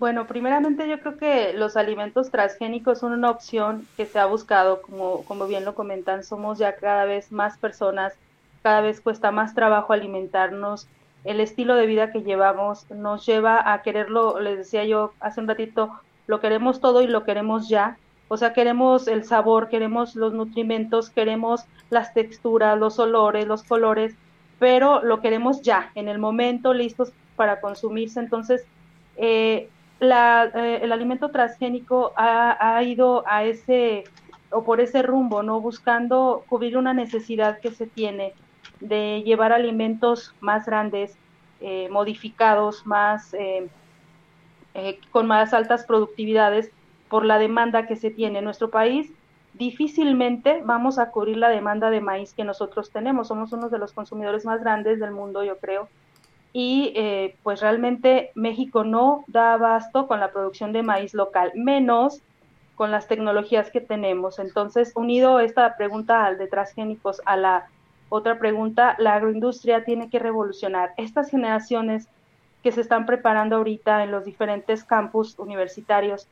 Bueno, 0.00 0.26
primeramente 0.26 0.88
yo 0.88 0.98
creo 0.98 1.16
que 1.16 1.52
los 1.52 1.76
alimentos 1.76 2.32
transgénicos 2.32 2.98
son 2.98 3.12
una 3.12 3.30
opción 3.30 3.86
que 3.96 4.04
se 4.04 4.18
ha 4.18 4.26
buscado, 4.26 4.82
como, 4.82 5.22
como 5.26 5.46
bien 5.46 5.64
lo 5.64 5.76
comentan, 5.76 6.24
somos 6.24 6.58
ya 6.58 6.74
cada 6.74 7.04
vez 7.04 7.30
más 7.30 7.56
personas, 7.56 8.14
cada 8.64 8.80
vez 8.80 9.00
cuesta 9.00 9.30
más 9.30 9.54
trabajo 9.54 9.92
alimentarnos, 9.92 10.88
el 11.22 11.38
estilo 11.38 11.76
de 11.76 11.86
vida 11.86 12.10
que 12.10 12.22
llevamos 12.22 12.90
nos 12.90 13.24
lleva 13.24 13.72
a 13.72 13.82
quererlo, 13.82 14.40
les 14.40 14.58
decía 14.58 14.84
yo 14.84 15.12
hace 15.20 15.40
un 15.40 15.46
ratito, 15.46 15.92
lo 16.26 16.40
queremos 16.40 16.80
todo 16.80 17.00
y 17.00 17.06
lo 17.06 17.22
queremos 17.22 17.68
ya, 17.68 17.96
o 18.26 18.36
sea, 18.36 18.52
queremos 18.52 19.06
el 19.06 19.22
sabor, 19.22 19.68
queremos 19.68 20.16
los 20.16 20.32
nutrimentos, 20.32 21.10
queremos 21.10 21.64
las 21.90 22.12
texturas, 22.12 22.76
los 22.76 22.98
olores, 22.98 23.46
los 23.46 23.62
colores, 23.62 24.16
pero 24.58 25.02
lo 25.02 25.20
queremos 25.20 25.62
ya, 25.62 25.90
en 25.94 26.08
el 26.08 26.18
momento, 26.18 26.74
listos 26.74 27.12
para 27.36 27.60
consumirse, 27.60 28.20
entonces... 28.20 28.64
Eh, 29.16 29.68
la, 29.98 30.50
eh, 30.54 30.80
el 30.82 30.92
alimento 30.92 31.30
transgénico 31.30 32.12
ha, 32.16 32.76
ha, 32.76 32.82
ido 32.82 33.24
a 33.26 33.44
ese 33.44 34.04
o 34.50 34.62
por 34.62 34.82
ese 34.82 35.02
rumbo, 35.02 35.42
¿no? 35.42 35.58
Buscando 35.62 36.44
cubrir 36.50 36.76
una 36.76 36.92
necesidad 36.92 37.60
que 37.60 37.70
se 37.70 37.86
tiene 37.86 38.34
de 38.80 39.22
llevar 39.24 39.52
alimentos 39.52 40.34
más 40.40 40.66
grandes, 40.66 41.16
eh, 41.62 41.88
modificados, 41.90 42.86
más 42.86 43.34
con 45.10 45.26
más 45.26 45.54
altas 45.54 45.86
productividades 45.86 46.70
por 47.08 47.24
la 47.24 47.38
demanda 47.38 47.86
que 47.86 47.96
se 47.96 48.10
tiene 48.10 48.40
en 48.40 48.44
nuestro 48.44 48.68
país. 48.68 49.10
Difícilmente 49.58 50.62
vamos 50.64 50.98
a 50.98 51.10
cubrir 51.10 51.38
la 51.38 51.48
demanda 51.48 51.90
de 51.90 52.00
maíz 52.00 52.34
que 52.34 52.44
nosotros 52.44 52.90
tenemos. 52.90 53.28
Somos 53.28 53.52
uno 53.52 53.68
de 53.68 53.78
los 53.78 53.92
consumidores 53.92 54.44
más 54.44 54.60
grandes 54.60 55.00
del 55.00 55.12
mundo, 55.12 55.42
yo 55.44 55.58
creo 55.58 55.88
y 56.58 56.94
eh, 56.96 57.36
pues 57.42 57.60
realmente 57.60 58.30
México 58.34 58.82
no 58.82 59.24
da 59.26 59.52
abasto 59.52 60.06
con 60.06 60.20
la 60.20 60.32
producción 60.32 60.72
de 60.72 60.82
maíz 60.82 61.12
local, 61.12 61.52
menos 61.54 62.22
con 62.76 62.90
las 62.90 63.08
tecnologías 63.08 63.70
que 63.70 63.82
tenemos. 63.82 64.38
Entonces, 64.38 64.92
unido 64.94 65.38
esta 65.40 65.76
pregunta 65.76 66.24
al 66.24 66.38
de 66.38 66.46
transgénicos 66.46 67.20
a 67.26 67.36
la 67.36 67.66
otra 68.08 68.38
pregunta, 68.38 68.96
la 68.98 69.16
agroindustria 69.16 69.84
tiene 69.84 70.08
que 70.08 70.18
revolucionar. 70.18 70.94
Estas 70.96 71.28
generaciones 71.28 72.08
que 72.62 72.72
se 72.72 72.80
están 72.80 73.04
preparando 73.04 73.56
ahorita 73.56 74.02
en 74.02 74.10
los 74.10 74.24
diferentes 74.24 74.82
campus 74.82 75.38
universitarios 75.38 76.26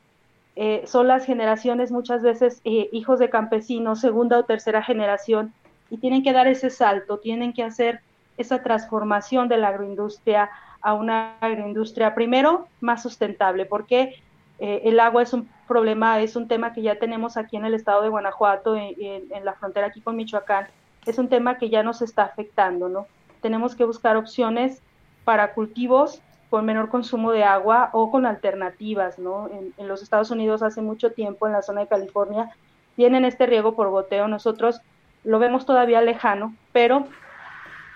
eh, 0.57 0.85
son 0.87 1.09
las 1.09 1.27
generaciones 1.27 1.91
muchas 1.91 2.23
veces 2.23 2.61
eh, 2.65 2.89
hijos 2.93 3.19
de 3.19 3.29
campesinos, 3.29 4.01
segunda 4.01 4.39
o 4.39 4.45
tercera 4.45 4.83
generación, 4.83 5.53
y 5.91 5.99
tienen 5.99 6.23
que 6.23 6.33
dar 6.33 6.47
ese 6.47 6.71
salto, 6.71 7.19
tienen 7.19 7.53
que 7.53 7.63
hacer 7.63 8.01
esa 8.37 8.63
transformación 8.63 9.49
de 9.49 9.59
la 9.59 9.69
agroindustria 9.69 10.51
a 10.81 10.95
una 10.95 11.37
agroindustria 11.41 12.15
primero 12.15 12.69
más 12.81 13.03
sustentable, 13.03 13.67
porque 13.67 14.17
eh, 14.59 14.83
el 14.85 15.01
agua 15.01 15.23
es 15.23 15.33
un 15.33 15.49
problema, 15.67 16.21
es 16.21 16.37
un 16.37 16.47
tema 16.47 16.73
que 16.73 16.83
ya 16.83 16.99
tenemos 16.99 17.37
aquí 17.37 17.57
en 17.57 17.65
el 17.65 17.75
estado 17.75 18.03
de 18.03 18.09
Guanajuato, 18.09 18.77
en, 18.77 18.95
en, 18.99 19.45
la 19.45 19.55
frontera 19.55 19.89
aquí 19.89 20.01
con 20.01 20.15
Michoacán, 20.17 20.69
es 21.07 21.19
un 21.19 21.29
tema 21.29 21.59
que 21.59 21.69
ya 21.69 21.83
nos 21.83 22.01
está 22.01 22.23
afectando, 22.23 22.89
¿no? 22.89 23.07
Tenemos 23.41 23.75
que 23.75 23.85
buscar 23.85 24.17
opciones 24.17 24.81
para 25.25 25.53
cultivos 25.53 26.23
con 26.55 26.67
menor 26.67 26.89
consumo 26.89 27.33
de 27.33 27.43
agua 27.43 27.91
o 27.93 28.13
con 28.13 28.27
alternativas, 28.27 29.19
¿no? 29.19 29.51
En, 29.77 29.89
los 29.89 30.05
Estados 30.05 30.31
Unidos 30.31 30.63
hace 30.63 30.83
mucho 30.83 31.11
tiempo, 31.11 31.49
en 31.49 31.53
la 31.53 31.63
zona 31.63 31.81
de 31.81 31.89
California, 31.89 32.49
tienen 32.95 33.25
este 33.25 33.47
riego 33.47 33.75
por 33.75 33.91
goteo. 33.91 34.29
Nosotros 34.29 34.81
lo 35.25 35.41
vemos 35.41 35.67
todavía 35.67 36.01
lejano, 36.01 36.55
pero 36.71 37.09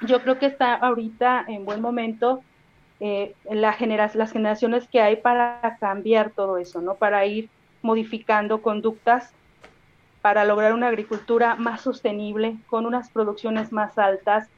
yo 0.00 0.22
creo 0.22 0.40
que 0.40 0.46
está 0.46 0.74
ahorita 0.74 1.44
en 1.46 1.64
buen 1.66 1.80
momento 1.80 2.40
eh, 2.98 3.36
la 3.48 3.76
las 4.14 4.32
generaciones 4.32 4.88
que 4.88 5.02
hay 5.02 5.14
para 5.14 5.76
cambiar 5.78 6.30
todo 6.30 6.58
eso, 6.58 6.80
¿no? 6.82 6.96
Para 6.96 7.24
ir 7.26 7.50
modificando 7.80 8.60
conductas 8.60 9.32
para 10.20 10.44
lograr 10.44 10.74
una 10.74 10.88
agricultura 10.88 11.54
más 11.54 11.82
sostenible, 11.82 12.56
con 12.66 12.86
unas 12.86 13.08
producciones 13.08 13.70
más 13.70 13.98
altas. 13.98 14.48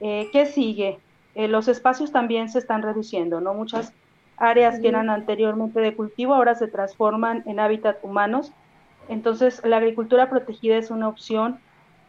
Eh, 0.00 0.30
¿Qué 0.32 0.46
sigue? 0.46 0.98
Eh, 1.34 1.48
los 1.48 1.68
espacios 1.68 2.12
también 2.12 2.48
se 2.48 2.58
están 2.58 2.82
reduciendo, 2.82 3.40
¿no? 3.40 3.54
Muchas 3.54 3.92
áreas 4.36 4.80
que 4.80 4.88
eran 4.88 5.10
anteriormente 5.10 5.80
de 5.80 5.94
cultivo 5.94 6.34
ahora 6.34 6.54
se 6.54 6.68
transforman 6.68 7.42
en 7.46 7.60
hábitat 7.60 7.98
humanos. 8.02 8.52
Entonces, 9.08 9.60
la 9.64 9.78
agricultura 9.78 10.30
protegida 10.30 10.76
es 10.76 10.90
una 10.90 11.08
opción. 11.08 11.58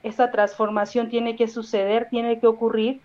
Esa 0.04 0.32
transformación 0.32 1.10
tiene 1.10 1.36
que 1.36 1.48
suceder, 1.48 2.08
tiene 2.10 2.40
que 2.40 2.48
ocurrir 2.48 3.02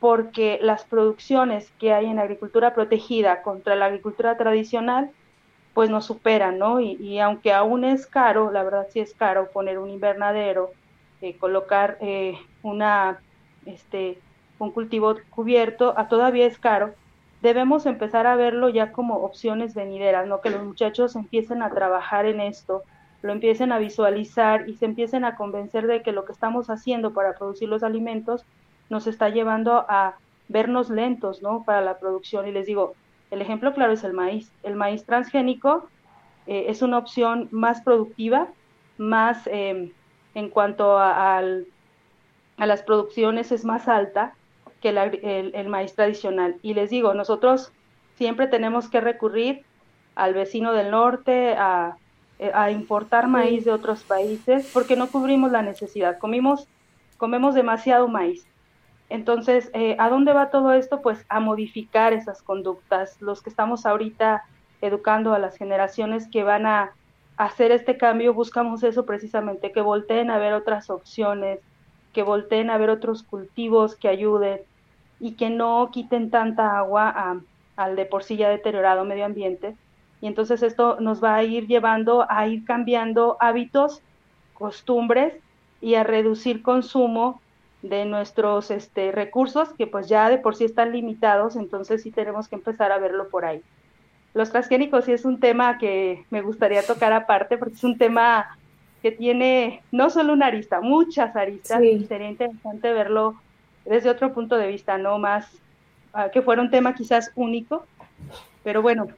porque 0.00 0.58
las 0.60 0.84
producciones 0.84 1.72
que 1.78 1.92
hay 1.94 2.06
en 2.06 2.18
agricultura 2.18 2.74
protegida 2.74 3.42
contra 3.42 3.74
la 3.74 3.86
agricultura 3.86 4.36
tradicional, 4.36 5.10
pues 5.72 5.88
nos 5.88 6.04
superan, 6.04 6.58
¿no? 6.58 6.78
Y, 6.80 7.18
aunque 7.20 7.52
aún 7.52 7.84
es 7.84 8.06
caro, 8.06 8.52
la 8.52 8.62
verdad 8.62 8.86
sí 8.90 9.00
es 9.00 9.14
caro 9.14 9.50
poner 9.50 9.78
un 9.78 9.90
invernadero, 9.90 10.72
eh, 11.22 11.36
colocar 11.38 11.96
eh, 12.00 12.38
una, 12.62 13.18
este, 13.64 14.18
un 14.58 14.70
cultivo 14.70 15.16
cubierto, 15.30 15.94
a 15.96 16.08
todavía 16.08 16.46
es 16.46 16.58
caro, 16.58 16.94
debemos 17.42 17.86
empezar 17.86 18.26
a 18.26 18.36
verlo 18.36 18.68
ya 18.68 18.92
como 18.92 19.16
opciones 19.16 19.74
venideras, 19.74 20.26
¿no? 20.26 20.40
Que 20.40 20.50
los 20.50 20.62
muchachos 20.62 21.16
empiecen 21.16 21.62
a 21.62 21.70
trabajar 21.70 22.26
en 22.26 22.40
esto, 22.40 22.82
lo 23.22 23.32
empiecen 23.32 23.72
a 23.72 23.78
visualizar 23.78 24.68
y 24.68 24.74
se 24.74 24.84
empiecen 24.84 25.24
a 25.24 25.36
convencer 25.36 25.86
de 25.86 26.02
que 26.02 26.12
lo 26.12 26.24
que 26.24 26.32
estamos 26.32 26.70
haciendo 26.70 27.12
para 27.12 27.34
producir 27.34 27.68
los 27.68 27.82
alimentos 27.82 28.44
nos 28.90 29.06
está 29.06 29.28
llevando 29.28 29.84
a 29.88 30.16
vernos 30.48 30.90
lentos, 30.90 31.42
¿no? 31.42 31.64
Para 31.64 31.80
la 31.80 31.98
producción. 31.98 32.46
Y 32.46 32.52
les 32.52 32.66
digo, 32.66 32.94
el 33.30 33.40
ejemplo 33.42 33.74
claro 33.74 33.92
es 33.92 34.04
el 34.04 34.12
maíz. 34.12 34.52
El 34.62 34.76
maíz 34.76 35.04
transgénico 35.04 35.88
eh, 36.46 36.66
es 36.68 36.82
una 36.82 36.98
opción 36.98 37.48
más 37.50 37.82
productiva, 37.82 38.48
más 38.98 39.46
em, 39.46 39.90
en 40.34 40.48
cuanto 40.50 40.98
a, 40.98 41.42
las 42.58 42.82
producciones 42.82 43.52
es 43.52 43.64
más 43.64 43.88
alta 43.88 44.34
que 44.84 45.50
el, 45.54 45.68
maíz 45.70 45.94
tradicional. 45.94 46.56
Y 46.60 46.74
les 46.74 46.90
digo, 46.90 47.14
nosotros 47.14 47.72
siempre 48.16 48.48
tenemos 48.48 48.90
que 48.90 49.00
recurrir 49.00 49.64
al 50.14 50.34
vecino 50.34 50.74
del 50.74 50.90
norte, 50.90 51.54
a, 51.56 51.96
eh, 52.38 52.50
a 52.52 52.70
importar 52.70 53.26
maíz 53.26 53.64
de 53.64 53.72
otros 53.72 54.04
países, 54.04 54.70
porque 54.74 54.94
no 54.94 55.08
cubrimos 55.08 55.50
la 55.50 55.62
necesidad. 55.62 56.18
Comimos, 56.18 56.68
comemos 57.16 57.54
demasiado 57.54 58.08
maíz. 58.08 58.46
Entonces, 59.08 59.70
eh, 59.72 59.96
¿a 59.98 60.10
dónde 60.10 60.34
va 60.34 60.50
todo 60.50 60.74
esto? 60.74 61.00
Pues 61.00 61.24
a 61.30 61.40
modificar 61.40 62.12
esas 62.12 62.42
conductas. 62.42 63.22
Los 63.22 63.40
que 63.40 63.48
estamos 63.48 63.86
ahorita 63.86 64.44
educando 64.82 65.32
a 65.32 65.38
las 65.38 65.56
generaciones 65.56 66.28
que 66.28 66.42
van 66.42 66.66
a 66.66 66.92
hacer 67.38 67.72
este 67.72 67.96
cambio, 67.96 68.34
buscamos 68.34 68.82
eso 68.82 69.06
precisamente, 69.06 69.72
que 69.72 69.80
volteen 69.80 70.30
a 70.30 70.36
ver 70.36 70.52
otras 70.52 70.90
opciones, 70.90 71.60
que 72.12 72.22
volteen 72.22 72.68
a 72.68 72.76
ver 72.76 72.90
otros 72.90 73.22
cultivos 73.22 73.96
que 73.96 74.08
ayuden 74.08 74.60
y 75.20 75.32
que 75.32 75.50
no 75.50 75.90
quiten 75.92 76.30
tanta 76.30 76.78
agua 76.78 77.40
al 77.76 77.96
de 77.96 78.04
por 78.04 78.24
sí 78.24 78.36
ya 78.36 78.48
deteriorado 78.48 79.04
medio 79.04 79.24
ambiente. 79.24 79.74
Y 80.20 80.26
entonces 80.26 80.62
esto 80.62 80.98
nos 81.00 81.22
va 81.22 81.36
a 81.36 81.42
ir 81.44 81.66
llevando 81.66 82.26
a 82.28 82.46
ir 82.46 82.64
cambiando 82.64 83.36
hábitos, 83.40 84.00
costumbres 84.54 85.34
y 85.80 85.96
a 85.96 86.04
reducir 86.04 86.62
consumo 86.62 87.40
de 87.82 88.06
nuestros 88.06 88.70
este, 88.70 89.12
recursos, 89.12 89.68
que 89.74 89.86
pues 89.86 90.08
ya 90.08 90.30
de 90.30 90.38
por 90.38 90.56
sí 90.56 90.64
están 90.64 90.92
limitados, 90.92 91.56
entonces 91.56 92.02
sí 92.02 92.10
tenemos 92.10 92.48
que 92.48 92.54
empezar 92.54 92.90
a 92.92 92.98
verlo 92.98 93.28
por 93.28 93.44
ahí. 93.44 93.60
Los 94.32 94.50
transgénicos 94.50 95.04
sí 95.04 95.12
es 95.12 95.26
un 95.26 95.38
tema 95.38 95.76
que 95.76 96.24
me 96.30 96.40
gustaría 96.40 96.82
tocar 96.82 97.12
aparte, 97.12 97.58
porque 97.58 97.74
es 97.74 97.84
un 97.84 97.98
tema 97.98 98.56
que 99.02 99.12
tiene 99.12 99.82
no 99.92 100.08
solo 100.08 100.32
una 100.32 100.46
arista, 100.46 100.80
muchas 100.80 101.36
aristas, 101.36 101.82
y 101.82 102.06
sería 102.06 102.30
interesante 102.30 102.92
verlo 102.94 103.36
desde 103.84 104.10
otro 104.10 104.32
punto 104.32 104.56
de 104.56 104.68
vista, 104.68 104.98
no 104.98 105.18
más 105.18 105.48
ah, 106.12 106.30
que 106.30 106.42
fuera 106.42 106.62
un 106.62 106.70
tema 106.70 106.94
quizás 106.94 107.30
único, 107.34 107.86
pero 108.62 108.82
bueno, 108.82 109.08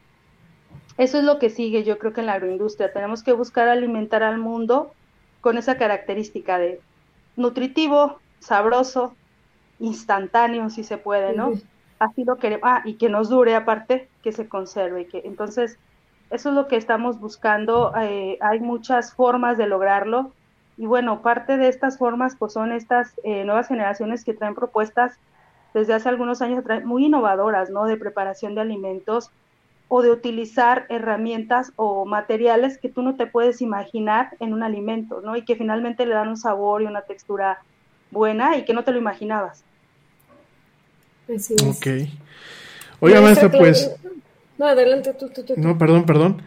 eso 0.98 1.18
es 1.18 1.24
lo 1.24 1.38
que 1.38 1.50
sigue 1.50 1.84
yo 1.84 1.98
creo 1.98 2.12
que 2.12 2.20
en 2.20 2.26
la 2.26 2.34
agroindustria, 2.34 2.92
tenemos 2.92 3.22
que 3.22 3.32
buscar 3.32 3.68
alimentar 3.68 4.22
al 4.22 4.38
mundo 4.38 4.92
con 5.40 5.58
esa 5.58 5.76
característica 5.76 6.58
de 6.58 6.80
nutritivo, 7.36 8.18
sabroso, 8.40 9.14
instantáneo, 9.78 10.70
si 10.70 10.82
se 10.84 10.98
puede, 10.98 11.34
¿no? 11.34 11.52
Así 11.98 12.24
lo 12.24 12.36
queremos, 12.36 12.68
ah, 12.68 12.82
y 12.84 12.94
que 12.94 13.08
nos 13.08 13.28
dure 13.28 13.54
aparte, 13.54 14.08
que 14.22 14.32
se 14.32 14.48
conserve, 14.48 15.06
que 15.06 15.22
entonces 15.24 15.78
eso 16.30 16.48
es 16.48 16.54
lo 16.54 16.66
que 16.66 16.76
estamos 16.76 17.20
buscando, 17.20 17.92
eh, 18.00 18.38
hay 18.40 18.60
muchas 18.60 19.14
formas 19.14 19.56
de 19.58 19.66
lograrlo, 19.66 20.32
y 20.78 20.86
bueno, 20.86 21.22
parte 21.22 21.56
de 21.56 21.68
estas 21.68 21.98
formas 21.98 22.36
pues 22.38 22.52
son 22.52 22.72
estas 22.72 23.12
eh, 23.24 23.44
nuevas 23.44 23.68
generaciones 23.68 24.24
que 24.24 24.34
traen 24.34 24.54
propuestas 24.54 25.18
desde 25.72 25.94
hace 25.94 26.08
algunos 26.08 26.42
años 26.42 26.64
muy 26.84 27.06
innovadoras, 27.06 27.70
¿no? 27.70 27.84
De 27.84 27.96
preparación 27.96 28.54
de 28.54 28.62
alimentos 28.62 29.30
o 29.88 30.02
de 30.02 30.10
utilizar 30.10 30.86
herramientas 30.88 31.72
o 31.76 32.04
materiales 32.04 32.78
que 32.78 32.88
tú 32.88 33.02
no 33.02 33.14
te 33.14 33.26
puedes 33.26 33.60
imaginar 33.60 34.30
en 34.40 34.52
un 34.52 34.62
alimento, 34.62 35.20
¿no? 35.20 35.36
Y 35.36 35.44
que 35.44 35.56
finalmente 35.56 36.06
le 36.06 36.14
dan 36.14 36.28
un 36.28 36.36
sabor 36.36 36.82
y 36.82 36.86
una 36.86 37.02
textura 37.02 37.62
buena 38.10 38.56
y 38.56 38.64
que 38.64 38.74
no 38.74 38.84
te 38.84 38.92
lo 38.92 38.98
imaginabas. 38.98 39.62
Así 41.34 41.54
es. 41.54 41.62
Ok. 41.62 42.08
Oiga, 43.00 43.20
maestra, 43.20 43.50
pues... 43.50 43.94
No, 44.58 44.66
adelante 44.66 45.12
tú, 45.14 45.28
tú, 45.28 45.44
tú. 45.44 45.54
No, 45.56 45.76
perdón, 45.76 46.06
perdón. 46.06 46.42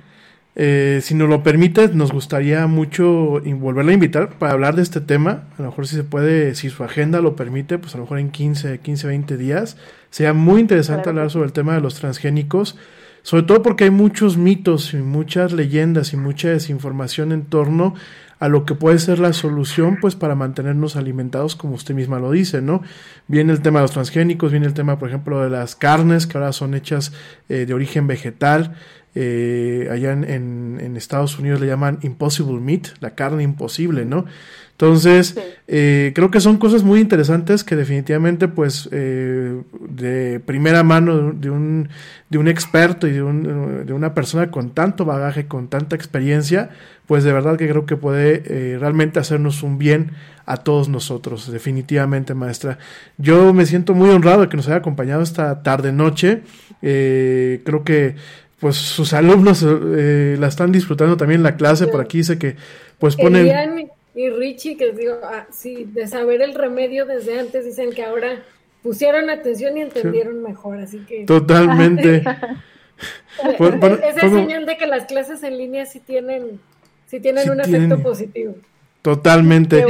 Eh, 0.56 1.00
si 1.02 1.16
nos 1.16 1.30
lo 1.30 1.44
permite, 1.44 1.88
nos 1.90 2.12
gustaría 2.12 2.68
mucho 2.68 3.42
volverla 3.42 3.92
a 3.92 3.94
invitar 3.94 4.30
para 4.38 4.54
hablar 4.54 4.76
de 4.76 4.82
este 4.82 5.00
tema. 5.00 5.44
A 5.58 5.62
lo 5.62 5.70
mejor 5.70 5.88
si 5.88 5.96
se 5.96 6.04
puede, 6.04 6.56
si 6.56 6.70
su 6.70 6.84
agenda 6.84 7.22
lo 7.22 7.36
permite, 7.36 7.78
pues 7.78 7.94
a 7.96 7.98
lo 7.98 8.04
mejor 8.04 8.20
en 8.20 8.32
15, 8.32 8.80
15, 8.80 9.08
20 9.08 9.38
días. 9.38 9.78
Sería 10.10 10.34
muy 10.34 10.62
interesante 10.62 11.10
hablar 11.10 11.30
sobre 11.30 11.46
el 11.46 11.54
tema 11.54 11.76
de 11.76 11.82
los 11.82 11.96
transgénicos, 11.96 12.78
sobre 13.22 13.44
todo 13.44 13.62
porque 13.62 13.86
hay 13.86 13.90
muchos 13.92 14.38
mitos 14.38 14.94
y 14.94 14.98
muchas 14.98 15.54
leyendas 15.54 16.14
y 16.14 16.18
mucha 16.18 16.50
desinformación 16.50 17.32
en 17.32 17.46
torno 17.46 17.94
a 18.40 18.48
lo 18.48 18.66
que 18.66 18.74
puede 18.74 18.98
ser 19.00 19.20
la 19.20 19.34
solución 19.34 19.98
pues 20.00 20.16
para 20.16 20.34
mantenernos 20.34 20.96
alimentados 20.96 21.56
como 21.56 21.76
usted 21.76 21.94
misma 21.94 22.20
lo 22.20 22.32
dice, 22.32 22.62
¿no? 22.62 22.82
Viene 23.28 23.52
el 23.52 23.62
tema 23.62 23.80
de 23.80 23.84
los 23.84 23.92
transgénicos, 23.92 24.52
viene 24.52 24.66
el 24.66 24.74
tema 24.74 24.98
por 24.98 25.10
ejemplo 25.10 25.44
de 25.44 25.50
las 25.50 25.76
carnes 25.76 26.26
que 26.26 26.38
ahora 26.38 26.54
son 26.54 26.74
hechas 26.74 27.12
eh, 27.50 27.66
de 27.66 27.74
origen 27.74 28.08
vegetal, 28.08 28.76
eh, 29.16 29.90
allá 29.92 30.12
en, 30.12 30.80
en, 30.80 30.96
Estados 30.96 31.40
Unidos 31.40 31.60
le 31.60 31.68
llaman 31.68 31.98
impossible 32.04 32.60
meat, 32.60 32.90
la 33.00 33.16
carne 33.16 33.42
imposible, 33.42 34.06
¿no? 34.06 34.26
Entonces, 34.72 35.36
eh, 35.68 36.14
creo 36.16 36.32
que 36.32 36.40
son 36.40 36.58
cosas 36.58 36.84
muy 36.84 37.02
interesantes 37.02 37.66
que 37.66 37.76
definitivamente, 37.76 38.48
pues, 38.48 38.88
eh, 38.94 39.62
de 39.90 40.40
primera 40.40 40.84
mano 40.84 41.34
de 41.34 41.50
un, 41.50 41.90
de 42.30 42.38
un 42.38 42.48
experto 42.48 43.08
y 43.08 43.12
de, 43.12 43.22
un, 43.22 43.86
de, 43.86 43.92
una 43.92 44.14
persona 44.14 44.52
con 44.52 44.70
tanto 44.70 45.04
bagaje, 45.04 45.48
con 45.48 45.68
tanta 45.68 45.98
experiencia, 45.98 46.70
pues 47.08 47.26
de 47.26 47.34
verdad 47.34 47.58
que 47.58 47.68
creo 47.68 47.86
que 47.86 47.98
puede 47.98 48.78
realmente 48.78 49.20
hacernos 49.20 49.64
un 49.64 49.80
bien 49.80 50.12
a 50.46 50.58
todos 50.58 50.88
nosotros, 50.88 51.52
definitivamente, 51.52 52.34
maestra. 52.34 52.78
Yo 53.18 53.54
me 53.54 53.66
siento 53.66 53.94
muy 53.94 54.10
honrado 54.12 54.42
de 54.42 54.50
que 54.50 54.56
nos 54.56 54.68
haya 54.68 54.78
acompañado 54.78 55.22
esta 55.24 55.62
tarde-noche. 55.62 56.44
creo 56.80 57.84
que 57.84 58.16
pues 58.60 58.76
sus 58.76 59.14
alumnos 59.14 59.64
la 59.64 60.48
están 60.48 60.72
disfrutando 60.72 61.18
también 61.18 61.44
la 61.44 61.56
clase, 61.56 61.88
por 61.88 62.02
aquí 62.02 62.20
dice 62.20 62.38
que 62.38 62.56
pues 62.98 63.16
ponen 63.16 63.90
y 64.20 64.30
Richie, 64.30 64.76
que 64.76 64.88
les 64.88 64.98
digo, 64.98 65.18
ah, 65.24 65.48
sí, 65.50 65.88
de 65.94 66.06
saber 66.06 66.42
el 66.42 66.54
remedio 66.54 67.06
desde 67.06 67.40
antes, 67.40 67.64
dicen 67.64 67.92
que 67.92 68.04
ahora 68.04 68.44
pusieron 68.84 69.30
atención 69.30 69.78
y 69.78 69.82
entendieron 69.82 70.44
mejor, 70.44 70.80
así 70.80 71.00
que... 71.08 71.24
Totalmente. 71.24 72.24
pues, 73.58 73.74
es 74.04 74.24
el 74.24 74.30
señal 74.32 74.66
de 74.66 74.78
que 74.78 74.88
las 74.88 75.06
clases 75.06 75.42
en 75.44 75.58
línea 75.58 75.86
sí 75.86 76.02
tienen, 76.02 76.60
sí 77.06 77.22
tienen 77.22 77.50
un 77.50 77.62
efecto 77.62 78.00
positivo. 78.00 78.56
Totalmente. 79.02 79.86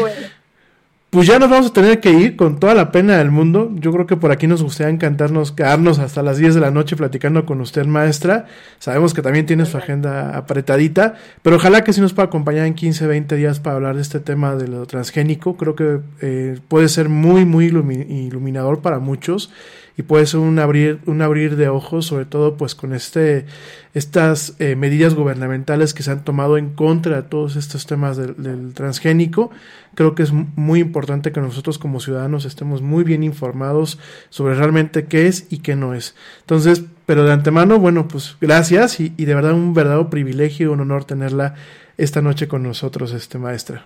Pues 1.09 1.25
ya 1.25 1.39
nos 1.39 1.49
vamos 1.49 1.71
a 1.71 1.73
tener 1.73 1.99
que 1.99 2.11
ir 2.11 2.35
con 2.35 2.59
toda 2.59 2.75
la 2.75 2.91
pena 2.91 3.17
del 3.17 3.31
mundo. 3.31 3.71
Yo 3.73 3.91
creo 3.91 4.05
que 4.05 4.15
por 4.15 4.31
aquí 4.31 4.45
nos 4.45 4.61
gustaría 4.61 4.93
encantarnos 4.93 5.51
quedarnos 5.51 5.97
hasta 5.97 6.21
las 6.21 6.37
10 6.37 6.53
de 6.53 6.61
la 6.61 6.69
noche 6.69 6.95
platicando 6.95 7.47
con 7.47 7.61
usted, 7.61 7.87
maestra. 7.87 8.45
Sabemos 8.77 9.15
que 9.15 9.23
también 9.23 9.47
tiene 9.47 9.65
su 9.65 9.75
agenda 9.75 10.37
apretadita, 10.37 11.15
pero 11.41 11.55
ojalá 11.55 11.83
que 11.83 11.93
sí 11.93 12.01
nos 12.01 12.13
pueda 12.13 12.27
acompañar 12.27 12.67
en 12.67 12.75
15, 12.75 13.07
20 13.07 13.35
días 13.37 13.59
para 13.59 13.77
hablar 13.77 13.95
de 13.95 14.03
este 14.03 14.19
tema 14.19 14.55
de 14.55 14.67
lo 14.67 14.85
transgénico. 14.85 15.57
Creo 15.57 15.75
que 15.75 15.99
eh, 16.21 16.59
puede 16.67 16.87
ser 16.89 17.09
muy, 17.09 17.43
muy 17.43 17.65
iluminador 17.65 18.81
para 18.81 18.99
muchos 18.99 19.51
y 19.99 20.01
puede 20.01 20.25
ser 20.25 20.39
un 20.39 20.59
abrir, 20.59 21.01
un 21.07 21.21
abrir 21.21 21.57
de 21.57 21.67
ojos, 21.67 22.05
sobre 22.05 22.23
todo 22.23 22.55
pues 22.55 22.73
con 22.73 22.93
este, 22.93 23.45
estas 23.93 24.53
eh, 24.59 24.77
medidas 24.77 25.13
gubernamentales 25.13 25.93
que 25.93 26.03
se 26.03 26.11
han 26.11 26.23
tomado 26.23 26.57
en 26.57 26.69
contra 26.69 27.17
de 27.17 27.23
todos 27.23 27.57
estos 27.57 27.85
temas 27.85 28.15
del, 28.15 28.73
transgénico. 28.73 29.51
Creo 29.95 30.15
que 30.15 30.23
es 30.23 30.31
muy 30.31 30.79
importante 30.79 31.33
que 31.33 31.41
nosotros 31.41 31.77
como 31.77 31.99
ciudadanos 31.99 32.45
estemos 32.45 32.81
muy 32.81 33.03
bien 33.03 33.23
informados 33.23 33.99
sobre 34.29 34.55
realmente 34.55 35.03
qué 35.03 35.27
es 35.27 35.47
y 35.49 35.57
qué 35.57 35.75
no 35.75 35.93
es. 35.93 36.15
Entonces, 36.39 36.85
pero 37.05 37.25
de 37.25 37.33
antemano, 37.33 37.77
bueno, 37.77 38.07
pues 38.07 38.37
gracias 38.39 39.01
y, 39.01 39.09
de 39.09 39.35
verdad 39.35 39.51
un 39.51 39.73
verdadero 39.73 40.09
privilegio 40.09 40.67
y 40.67 40.73
un 40.73 40.79
honor 40.79 41.03
tenerla 41.03 41.55
esta 41.97 42.21
noche 42.21 42.47
con 42.47 42.63
nosotros, 42.63 43.11
este 43.11 43.37
maestra. 43.37 43.85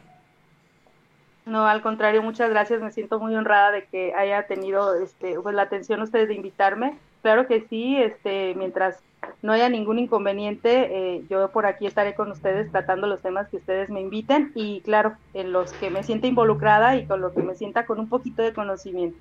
No, 1.46 1.68
al 1.68 1.82
contrario, 1.82 2.24
muchas 2.24 2.50
gracias. 2.50 2.82
Me 2.82 2.92
siento 2.92 3.20
muy 3.20 3.36
honrada 3.36 3.72
de 3.72 3.86
que 3.86 4.14
haya 4.14 4.48
tenido 4.48 4.96
este, 4.96 5.36
pues, 5.40 5.54
la 5.56 5.64
atención 5.64 6.02
ustedes 6.02 6.30
de 6.30 6.36
invitarme. 6.36 6.96
Claro 7.22 7.48
que 7.48 7.66
sí, 7.70 7.98
este, 7.98 8.54
mientras 8.56 8.98
no 9.42 9.54
haya 9.54 9.70
ningún 9.70 10.00
inconveniente, 10.00 10.90
eh, 10.92 11.24
yo 11.30 11.50
por 11.50 11.66
aquí 11.66 11.86
estaré 11.86 12.16
con 12.16 12.32
ustedes 12.32 12.72
tratando 12.72 13.08
los 13.08 13.22
temas 13.22 13.48
que 13.50 13.58
ustedes 13.58 13.90
me 13.90 14.02
inviten 14.02 14.52
y 14.56 14.82
claro, 14.82 15.14
en 15.34 15.54
los 15.54 15.72
que 15.74 15.90
me 15.90 16.04
sienta 16.04 16.28
involucrada 16.28 16.98
y 16.98 17.06
con 17.06 17.22
lo 17.22 17.34
que 17.34 17.42
me 17.42 17.56
sienta 17.56 17.86
con 17.86 18.00
un 18.00 18.10
poquito 18.10 18.42
de 18.42 18.54
conocimiento. 18.54 19.18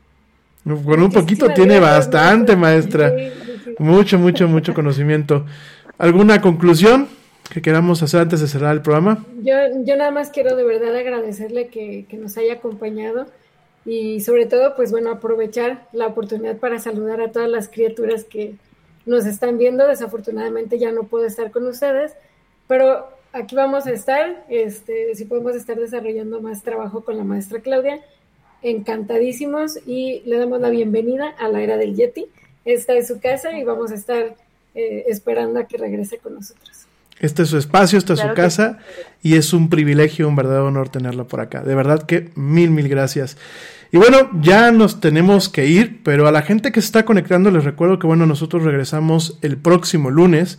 Con 0.64 1.02
un 1.02 1.10
poquito 1.10 1.48
tiene 1.50 1.80
bastante, 1.80 2.54
maestra. 2.54 3.12
Mucho, 3.78 4.18
mucho, 4.18 4.46
mucho 4.46 4.74
conocimiento. 4.74 5.44
¿Alguna 5.98 6.40
conclusión? 6.40 7.08
Que 7.52 7.60
queramos 7.60 8.02
hacer 8.02 8.20
antes 8.20 8.40
de 8.40 8.48
cerrar 8.48 8.74
el 8.74 8.80
programa? 8.80 9.26
Yo, 9.42 9.54
nada 9.96 10.10
más 10.10 10.30
quiero 10.30 10.56
de 10.56 10.64
verdad 10.64 10.96
agradecerle 10.96 11.68
que, 11.68 12.06
que, 12.08 12.16
nos 12.16 12.38
haya 12.38 12.54
acompañado 12.54 13.26
y 13.84 14.20
sobre 14.20 14.46
todo, 14.46 14.74
pues 14.74 14.90
bueno, 14.90 15.10
aprovechar 15.10 15.86
la 15.92 16.06
oportunidad 16.06 16.56
para 16.56 16.78
saludar 16.78 17.20
a 17.20 17.30
todas 17.30 17.50
las 17.50 17.68
criaturas 17.68 18.24
que 18.24 18.54
nos 19.04 19.26
están 19.26 19.58
viendo. 19.58 19.86
Desafortunadamente 19.86 20.78
ya 20.78 20.92
no 20.92 21.02
puedo 21.04 21.26
estar 21.26 21.50
con 21.50 21.66
ustedes, 21.66 22.14
pero 22.68 23.06
aquí 23.34 23.54
vamos 23.54 23.86
a 23.86 23.90
estar, 23.90 24.46
este, 24.48 25.14
si 25.14 25.26
podemos 25.26 25.54
estar 25.54 25.78
desarrollando 25.78 26.40
más 26.40 26.62
trabajo 26.62 27.04
con 27.04 27.18
la 27.18 27.24
maestra 27.24 27.60
Claudia. 27.60 28.00
Encantadísimos 28.62 29.76
y 29.86 30.22
le 30.24 30.38
damos 30.38 30.60
la 30.60 30.70
bienvenida 30.70 31.34
a 31.38 31.48
la 31.48 31.60
era 31.60 31.76
del 31.76 31.96
Yeti. 31.96 32.28
Esta 32.64 32.94
es 32.94 33.08
su 33.08 33.20
casa 33.20 33.52
y 33.58 33.62
vamos 33.64 33.90
a 33.90 33.96
estar 33.96 34.36
eh, 34.74 35.04
esperando 35.08 35.60
a 35.60 35.66
que 35.66 35.76
regrese 35.76 36.16
con 36.16 36.34
nosotros. 36.34 36.81
Este 37.22 37.44
es 37.44 37.48
su 37.48 37.56
espacio, 37.56 37.98
esta 37.98 38.12
es 38.12 38.20
su 38.20 38.34
casa 38.34 38.78
y 39.22 39.36
es 39.36 39.54
un 39.54 39.70
privilegio, 39.70 40.28
un 40.28 40.36
verdadero 40.36 40.66
honor 40.66 40.90
tenerlo 40.90 41.26
por 41.28 41.40
acá. 41.40 41.62
De 41.62 41.74
verdad 41.74 42.02
que 42.02 42.30
mil, 42.34 42.70
mil 42.70 42.88
gracias. 42.88 43.38
Y 43.92 43.96
bueno, 43.96 44.28
ya 44.40 44.72
nos 44.72 45.00
tenemos 45.00 45.48
que 45.48 45.66
ir, 45.66 46.00
pero 46.02 46.26
a 46.26 46.32
la 46.32 46.42
gente 46.42 46.72
que 46.72 46.80
se 46.80 46.86
está 46.86 47.04
conectando 47.04 47.50
les 47.50 47.64
recuerdo 47.64 47.98
que 47.98 48.06
bueno, 48.06 48.26
nosotros 48.26 48.64
regresamos 48.64 49.38
el 49.40 49.56
próximo 49.56 50.10
lunes 50.10 50.58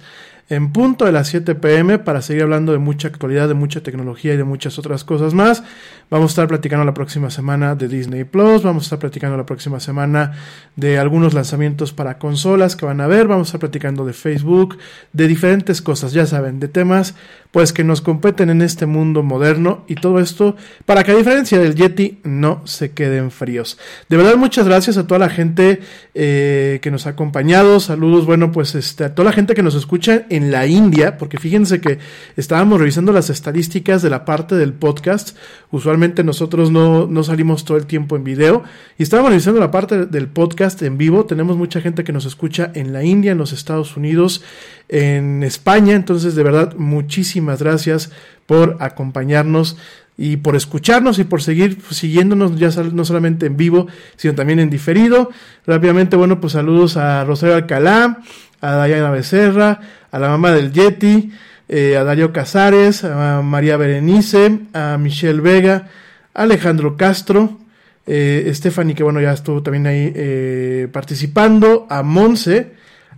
en 0.50 0.72
punto 0.72 1.06
de 1.06 1.12
las 1.12 1.28
7 1.30 1.56
pm 1.56 2.00
para 2.00 2.22
seguir 2.22 2.44
hablando 2.44 2.72
de 2.72 2.78
mucha 2.78 3.08
actualidad, 3.08 3.48
de 3.48 3.54
mucha 3.54 3.82
tecnología 3.82 4.34
y 4.34 4.38
de 4.38 4.44
muchas 4.44 4.78
otras 4.78 5.04
cosas 5.04 5.34
más. 5.34 5.64
Vamos 6.10 6.32
a 6.32 6.34
estar 6.34 6.48
platicando 6.48 6.86
la 6.86 6.94
próxima 6.94 7.30
semana 7.30 7.76
de 7.76 7.88
Disney 7.88 8.24
Plus, 8.24 8.64
vamos 8.64 8.84
a 8.84 8.86
estar 8.86 9.00
platicando 9.00 9.38
la 9.38 9.46
próxima 9.46 9.80
semana 9.80 10.34
de 10.76 11.00
algunos 11.00 11.34
lanzamientos 11.34 11.94
para 11.94 12.18
consolas 12.18 12.76
que 12.76 12.86
van 12.86 13.02
a 13.02 13.08
ver, 13.08 13.28
vamos 13.28 13.48
a 13.48 13.50
estar 13.50 13.60
platicando 13.60 14.06
de 14.06 14.14
Facebook, 14.14 14.78
de 15.12 15.28
diferentes 15.28 15.82
cosas, 15.82 16.14
ya 16.14 16.26
saben, 16.26 16.60
de 16.60 16.68
temas 16.68 17.16
pues 17.54 17.72
que 17.72 17.84
nos 17.84 18.02
competen 18.02 18.50
en 18.50 18.64
este 18.64 18.88
mundo 18.88 19.22
moderno 19.22 19.86
y 19.88 19.94
todo 19.94 20.20
esto 20.20 20.56
para 20.88 21.04
que 21.04 21.12
a 21.12 21.16
diferencia 21.16 21.60
del 21.60 21.76
Yeti 21.76 22.18
no 22.24 22.64
se 22.66 22.94
queden 22.94 23.30
fríos. 23.30 23.78
De 24.10 24.18
verdad 24.18 24.38
muchas 24.38 24.66
gracias 24.68 24.98
a 24.98 25.06
toda 25.06 25.20
la 25.20 25.30
gente 25.30 25.80
eh, 26.16 26.80
que 26.82 26.90
nos 26.90 27.06
ha 27.06 27.12
acompañado, 27.12 27.80
saludos, 27.80 28.26
bueno 28.26 28.52
pues 28.52 28.74
este, 28.74 29.04
a 29.04 29.14
toda 29.14 29.30
la 29.30 29.36
gente 29.36 29.54
que 29.54 29.62
nos 29.62 29.76
escucha 29.76 30.26
en 30.30 30.50
la 30.50 30.66
India, 30.66 31.20
porque 31.20 31.38
fíjense 31.38 31.80
que 31.80 32.00
estábamos 32.38 32.80
revisando 32.80 33.14
las 33.14 33.30
estadísticas 33.30 34.02
de 34.02 34.10
la 34.10 34.26
parte 34.26 34.56
del 34.56 34.74
podcast, 34.74 35.38
usualmente 35.70 36.24
nosotros 36.24 36.72
no, 36.72 37.06
no 37.06 37.24
salimos 37.24 37.66
todo 37.66 37.78
el 37.78 37.86
tiempo 37.86 38.16
en 38.16 38.24
video 38.24 38.64
y 38.98 39.04
estábamos 39.04 39.30
revisando 39.30 39.60
la 39.60 39.70
parte 39.70 40.08
del 40.08 40.28
podcast 40.28 40.82
en 40.82 40.98
vivo, 40.98 41.26
tenemos 41.26 41.56
mucha 41.56 41.82
gente 41.82 42.04
que 42.04 42.14
nos 42.14 42.26
escucha 42.26 42.72
en 42.74 42.94
la 42.94 43.04
India, 43.04 43.34
en 43.34 43.38
los 43.38 43.54
Estados 43.54 43.96
Unidos, 43.96 44.42
en 44.90 45.44
España. 45.44 45.96
Entonces, 45.96 46.36
de 46.36 46.44
verdad, 46.44 46.76
muchísimas 46.76 47.43
gracias 47.46 48.12
por 48.46 48.78
acompañarnos 48.80 49.78
y 50.18 50.38
por 50.38 50.56
escucharnos 50.56 51.20
y 51.20 51.24
por 51.24 51.42
seguir 51.42 51.80
siguiéndonos 51.90 52.58
ya 52.58 52.70
no 52.92 53.04
solamente 53.06 53.48
en 53.48 53.58
vivo, 53.58 53.88
sino 54.16 54.36
también 54.36 54.60
en 54.60 54.70
diferido. 54.70 55.30
Rápidamente, 55.66 56.16
bueno, 56.16 56.40
pues 56.40 56.54
saludos 56.54 56.98
a 56.98 57.24
Rosario 57.24 57.56
Alcalá, 57.56 58.20
a 58.62 58.86
Diana 58.86 59.12
Becerra, 59.12 59.80
a 60.12 60.20
la 60.20 60.30
mamá 60.30 60.52
del 60.52 60.72
Yeti, 60.72 61.32
eh, 61.68 61.98
a 61.98 62.04
Darío 62.04 62.32
Casares, 62.32 63.04
a 63.04 63.42
María 63.42 63.78
Berenice, 63.78 64.60
a 64.74 64.98
Michelle 64.98 65.42
Vega, 65.42 65.88
a 66.34 66.44
Alejandro 66.44 66.96
Castro, 66.96 67.58
eh, 68.06 68.52
Stephanie, 68.54 68.96
que 68.96 69.04
bueno, 69.04 69.22
ya 69.22 69.32
estuvo 69.32 69.64
también 69.64 69.88
ahí 69.88 70.12
eh, 70.16 70.88
participando, 70.92 71.88
a 71.90 72.04
Monse, 72.04 72.74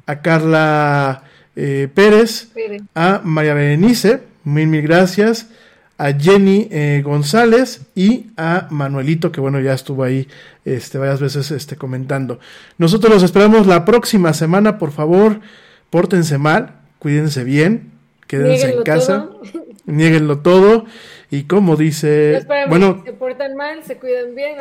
a 0.06 0.22
Carla 0.22 1.24
eh, 1.56 1.88
Pérez, 1.94 2.50
a 2.94 3.22
María 3.24 3.54
Berenice, 3.54 4.22
mil, 4.44 4.68
mil 4.68 4.82
gracias, 4.82 5.48
a 5.98 6.12
Jenny 6.12 6.68
eh, 6.72 7.02
González 7.04 7.82
y 7.96 8.28
a 8.36 8.68
Manuelito, 8.70 9.32
que 9.32 9.40
bueno, 9.40 9.60
ya 9.62 9.74
estuvo 9.74 10.04
ahí 10.04 10.28
este, 10.66 10.98
varias 10.98 11.22
veces 11.22 11.52
este, 11.52 11.78
comentando. 11.78 12.40
Nosotros 12.78 13.14
los 13.14 13.24
esperamos 13.24 13.68
la 13.68 13.86
próxima 13.86 14.34
semana, 14.34 14.78
por 14.78 14.92
favor, 14.92 15.40
pórtense 15.90 16.38
mal, 16.38 16.82
cuídense 17.00 17.44
bien, 17.44 17.92
quédense 18.28 18.72
en 18.72 18.84
casa, 18.84 19.30
nieguenlo 19.86 20.40
todo. 20.40 20.86
Y 21.32 21.44
como 21.44 21.76
dice, 21.76 22.46
bueno, 22.68 23.02
se 23.06 23.14
portan 23.14 23.56
mal, 23.56 23.84
se 23.84 23.98
cuidan 23.98 24.36
bien, 24.36 24.58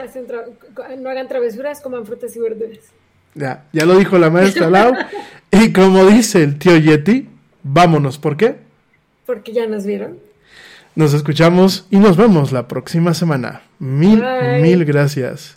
no 0.99 1.11
hagan 1.11 1.29
travesuras, 1.29 1.81
coman 1.81 2.07
frutas 2.07 2.35
y 2.37 2.41
verduras. 2.41 2.79
Ya, 3.35 3.65
ya 3.73 3.85
lo 3.85 3.99
dijo 3.99 4.19
la 4.19 4.31
maestra 4.31 4.71
Lau. 4.71 4.93
y 5.51 5.73
como 5.73 6.05
dice 6.07 6.43
el 6.43 6.59
tío 6.59 6.77
Yeti, 6.77 7.29
vámonos. 7.63 8.19
¿Por 8.19 8.37
qué? 8.37 8.57
Porque 9.27 9.53
ya 9.53 9.67
nos 9.67 9.85
vieron. 9.85 10.19
Nos 10.95 11.13
escuchamos 11.13 11.87
y 11.91 11.99
nos 11.99 12.17
vemos 12.17 12.53
la 12.53 12.69
próxima 12.69 13.15
semana. 13.15 13.63
Mil, 13.79 14.23
mil 14.63 14.85
gracias. 14.85 15.57